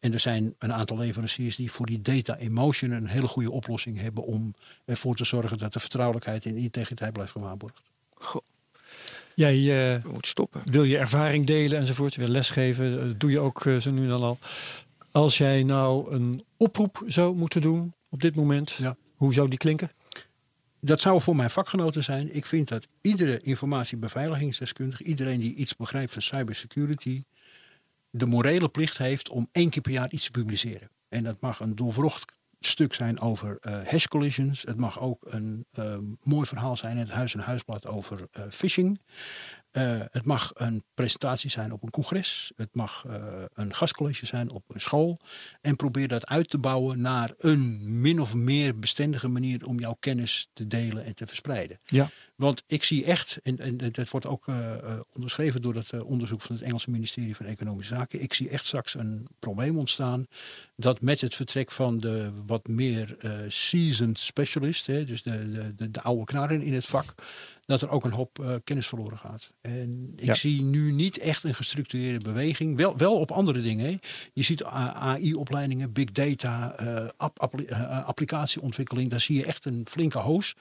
En 0.00 0.12
er 0.12 0.20
zijn 0.20 0.54
een 0.58 0.72
aantal 0.72 0.96
leveranciers 0.96 1.56
die 1.56 1.72
voor 1.72 1.86
die 1.86 2.00
data 2.00 2.36
in 2.36 2.52
motion 2.52 2.90
een 2.90 3.06
hele 3.06 3.28
goede 3.28 3.50
oplossing 3.50 4.00
hebben 4.00 4.24
om 4.24 4.54
ervoor 4.84 5.16
te 5.16 5.24
zorgen 5.24 5.58
dat 5.58 5.72
de 5.72 5.80
vertrouwelijkheid 5.80 6.44
en 6.44 6.56
integriteit 6.56 7.12
blijft 7.12 7.32
gewaarborgd. 7.32 7.82
Goh. 8.14 8.42
Jij 9.34 9.56
uh, 9.94 10.04
moet 10.12 10.26
stoppen. 10.26 10.60
wil 10.64 10.84
je 10.84 10.98
ervaring 10.98 11.46
delen 11.46 11.78
enzovoort, 11.78 12.16
wil 12.16 12.28
lesgeven, 12.28 13.08
dat 13.08 13.20
doe 13.20 13.30
je 13.30 13.40
ook 13.40 13.64
uh, 13.64 13.76
zo 13.76 13.90
nu 13.90 14.08
dan 14.08 14.22
al. 14.22 14.38
Als 15.10 15.38
jij 15.38 15.62
nou 15.62 16.12
een 16.12 16.44
oproep 16.56 17.02
zou 17.06 17.34
moeten 17.34 17.60
doen 17.60 17.92
op 18.10 18.20
dit 18.20 18.34
moment, 18.34 18.72
ja. 18.72 18.96
hoe 19.14 19.32
zou 19.32 19.48
die 19.48 19.58
klinken? 19.58 19.90
Dat 20.80 21.00
zou 21.00 21.20
voor 21.20 21.36
mijn 21.36 21.50
vakgenoten 21.50 22.04
zijn. 22.04 22.34
Ik 22.34 22.46
vind 22.46 22.68
dat 22.68 22.88
iedere 23.00 23.40
informatiebeveiligingsdeskundige, 23.40 25.04
iedereen 25.04 25.40
die 25.40 25.54
iets 25.54 25.76
begrijpt 25.76 26.12
van 26.12 26.22
cybersecurity, 26.22 27.22
de 28.10 28.26
morele 28.26 28.68
plicht 28.68 28.98
heeft 28.98 29.28
om 29.28 29.48
één 29.52 29.70
keer 29.70 29.82
per 29.82 29.92
jaar 29.92 30.10
iets 30.10 30.24
te 30.24 30.30
publiceren. 30.30 30.88
En 31.08 31.24
dat 31.24 31.40
mag 31.40 31.60
een 31.60 31.76
doorvrocht 31.76 32.24
stuk 32.66 32.94
zijn 32.94 33.20
over 33.20 33.58
uh, 33.60 33.86
hash 33.86 34.06
collisions. 34.06 34.62
Het 34.62 34.76
mag 34.76 35.00
ook 35.00 35.24
een 35.24 35.66
uh, 35.78 35.96
mooi 36.22 36.46
verhaal 36.46 36.76
zijn 36.76 36.92
in 36.92 36.98
het 37.02 37.10
Huis 37.10 37.34
en 37.34 37.40
Huisblad 37.40 37.86
over 37.86 38.28
uh, 39.72 39.82
phishing. 39.82 40.08
het 40.12 40.24
mag 40.24 40.50
een 40.54 40.84
presentatie 40.94 41.50
zijn 41.50 41.72
op 41.72 41.82
een 41.82 41.90
congres. 41.90 42.52
Het 42.56 42.74
mag 42.74 43.04
een 43.54 43.74
gastcollege 43.74 44.26
zijn 44.26 44.50
op 44.50 44.64
een 44.68 44.80
school. 44.80 45.20
En 45.60 45.76
probeer 45.76 46.08
dat 46.08 46.26
uit 46.26 46.50
te 46.50 46.58
bouwen 46.58 47.00
naar 47.00 47.32
een 47.38 47.80
min 48.00 48.20
of 48.20 48.34
meer 48.34 48.78
bestendige 48.78 49.28
manier 49.28 49.66
om 49.66 49.78
jouw 49.78 49.96
kennis 50.00 50.48
te 50.52 50.66
delen 50.66 51.04
en 51.04 51.14
te 51.14 51.26
verspreiden. 51.26 51.78
Ja. 51.84 52.10
Want 52.36 52.62
ik 52.66 52.84
zie 52.84 53.04
echt, 53.04 53.38
en, 53.42 53.58
en 53.58 53.76
dat 53.76 54.10
wordt 54.10 54.26
ook 54.26 54.46
onderschreven 55.12 55.62
door 55.62 55.74
het 55.74 56.02
onderzoek 56.02 56.42
van 56.42 56.54
het 56.54 56.64
Engelse 56.64 56.90
ministerie 56.90 57.36
van 57.36 57.46
Economische 57.46 57.94
Zaken. 57.94 58.22
Ik 58.22 58.34
zie 58.34 58.48
echt 58.48 58.66
straks 58.66 58.94
een 58.94 59.26
probleem 59.38 59.78
ontstaan 59.78 60.26
dat 60.76 61.00
met 61.00 61.20
het 61.20 61.34
vertrek 61.34 61.70
van 61.70 61.98
de 61.98 62.30
wat 62.46 62.66
meer 62.66 63.16
seasoned 63.48 64.18
specialist, 64.18 64.86
hè, 64.86 65.04
dus 65.04 65.22
de, 65.22 65.52
de, 65.52 65.74
de, 65.74 65.90
de 65.90 66.02
oude 66.02 66.24
knarren 66.24 66.62
in 66.62 66.74
het 66.74 66.86
vak, 66.86 67.14
dat 67.72 67.82
er 67.82 67.90
ook 67.90 68.04
een 68.04 68.12
hoop 68.12 68.38
uh, 68.38 68.54
kennis 68.64 68.86
verloren 68.86 69.18
gaat. 69.18 69.50
En 69.60 70.12
ik 70.16 70.24
Ja. 70.24 70.34
zie 70.34 70.62
nu 70.62 70.92
niet 70.92 71.18
echt 71.18 71.44
een 71.44 71.54
gestructureerde 71.54 72.24
beweging, 72.24 72.76
wel, 72.76 72.96
wel 72.96 73.18
op 73.20 73.30
andere 73.30 73.60
dingen. 73.60 73.86
Hè. 73.86 73.96
Je 74.32 74.42
ziet 74.42 74.64
AI-opleidingen, 74.64 75.92
big 75.92 76.10
data, 76.12 76.80
uh, 76.82 77.08
app, 77.16 77.60
uh, 77.60 78.06
applicatieontwikkeling, 78.06 79.10
daar 79.10 79.20
zie 79.20 79.36
je 79.36 79.44
echt 79.44 79.64
een 79.64 79.86
flinke 79.90 80.18
hoos. 80.18 80.54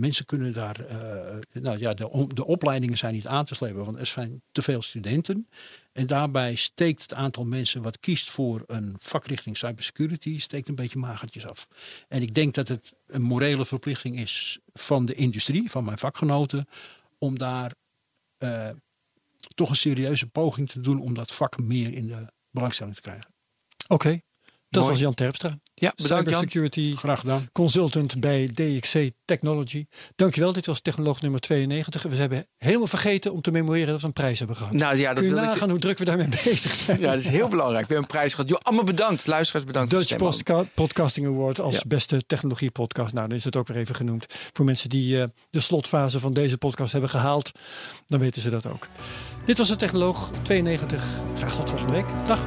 Mensen 0.00 0.26
kunnen 0.26 0.52
daar, 0.52 0.80
uh, 0.80 1.62
nou 1.62 1.78
ja, 1.78 1.94
de, 1.94 2.26
de 2.34 2.46
opleidingen 2.46 2.98
zijn 2.98 3.14
niet 3.14 3.26
aan 3.26 3.44
te 3.44 3.54
slepen, 3.54 3.84
want 3.84 3.98
er 3.98 4.06
zijn 4.06 4.42
te 4.52 4.62
veel 4.62 4.82
studenten. 4.82 5.48
En 5.92 6.06
daarbij 6.06 6.54
steekt 6.54 7.02
het 7.02 7.14
aantal 7.14 7.44
mensen 7.44 7.82
wat 7.82 8.00
kiest 8.00 8.30
voor 8.30 8.62
een 8.66 8.94
vakrichting 8.98 9.56
cybersecurity, 9.56 10.38
steekt 10.38 10.68
een 10.68 10.74
beetje 10.74 10.98
magertjes 10.98 11.46
af. 11.46 11.68
En 12.08 12.22
ik 12.22 12.34
denk 12.34 12.54
dat 12.54 12.68
het 12.68 12.92
een 13.06 13.22
morele 13.22 13.64
verplichting 13.64 14.18
is 14.18 14.58
van 14.72 15.06
de 15.06 15.14
industrie, 15.14 15.70
van 15.70 15.84
mijn 15.84 15.98
vakgenoten, 15.98 16.66
om 17.18 17.38
daar 17.38 17.74
uh, 18.38 18.70
toch 19.54 19.70
een 19.70 19.76
serieuze 19.76 20.26
poging 20.26 20.70
te 20.70 20.80
doen 20.80 21.00
om 21.00 21.14
dat 21.14 21.32
vak 21.32 21.58
meer 21.58 21.92
in 21.92 22.06
de 22.06 22.32
belangstelling 22.50 22.94
te 22.94 23.02
krijgen. 23.02 23.30
Oké. 23.88 24.20
Dat 24.70 24.82
Mooi. 24.82 24.94
was 24.94 25.02
Jan 25.02 25.14
Terpstra. 25.14 25.58
Ja, 25.74 25.92
bedankt 25.96 26.08
Jan. 26.30 26.40
Cybersecurity 26.40 26.96
Graag 26.96 27.20
gedaan. 27.20 27.48
consultant 27.52 28.20
bij 28.20 28.46
DXC 28.54 29.10
Technology. 29.24 29.86
Dankjewel, 30.16 30.52
dit 30.52 30.66
was 30.66 30.80
technoloog 30.80 31.20
nummer 31.20 31.40
92. 31.40 32.02
We 32.02 32.16
hebben 32.16 32.46
helemaal 32.56 32.86
vergeten 32.86 33.32
om 33.32 33.40
te 33.40 33.50
memoreren 33.50 33.88
dat 33.88 34.00
we 34.00 34.06
een 34.06 34.12
prijs 34.12 34.38
hebben 34.38 34.56
gehad. 34.56 34.72
Nou 34.72 34.96
ja, 34.96 35.08
dat 35.08 35.14
Kun 35.18 35.22
je 35.28 35.30
wil 35.34 35.42
ik- 35.42 35.48
nagaan 35.48 35.70
hoe 35.70 35.78
druk 35.78 35.98
we 35.98 36.04
daarmee 36.04 36.28
bezig 36.44 36.74
zijn? 36.76 37.00
Ja, 37.00 37.10
dat 37.10 37.18
is 37.20 37.28
heel 37.28 37.48
belangrijk. 37.48 37.86
We 37.86 37.92
hebben 37.94 38.10
een 38.10 38.16
prijs 38.18 38.34
gehad. 38.34 38.48
Jo, 38.48 38.56
allemaal 38.62 38.84
bedankt. 38.84 39.26
Luisteraars 39.26 39.64
bedankt. 39.64 39.90
Dutch. 39.90 40.16
Postka- 40.16 40.64
Podcasting 40.74 41.26
Award 41.26 41.60
als 41.60 41.74
Ja. 41.74 41.82
beste 41.86 42.26
technologie 42.26 42.70
podcast. 42.70 43.14
Nou, 43.14 43.28
dan 43.28 43.36
is 43.38 43.44
het 43.44 43.56
ook 43.56 43.68
weer 43.68 43.76
even 43.76 43.94
genoemd. 43.94 44.26
Voor 44.52 44.64
mensen 44.64 44.88
die 44.88 45.20
eh, 45.20 45.28
de 45.50 45.60
slotfase 45.60 46.20
van 46.20 46.32
deze 46.32 46.58
podcast 46.58 46.92
hebben 46.92 47.10
gehaald, 47.10 47.50
dan 48.06 48.20
weten 48.20 48.42
ze 48.42 48.50
dat 48.50 48.66
ook. 48.66 48.86
Dit 49.44 49.58
was 49.58 49.68
de 49.68 49.76
Technoloog 49.76 50.30
92. 50.42 51.04
Graag 51.36 51.54
tot 51.56 51.68
volgende 51.70 51.92
week. 51.92 52.26
Dag. 52.26 52.46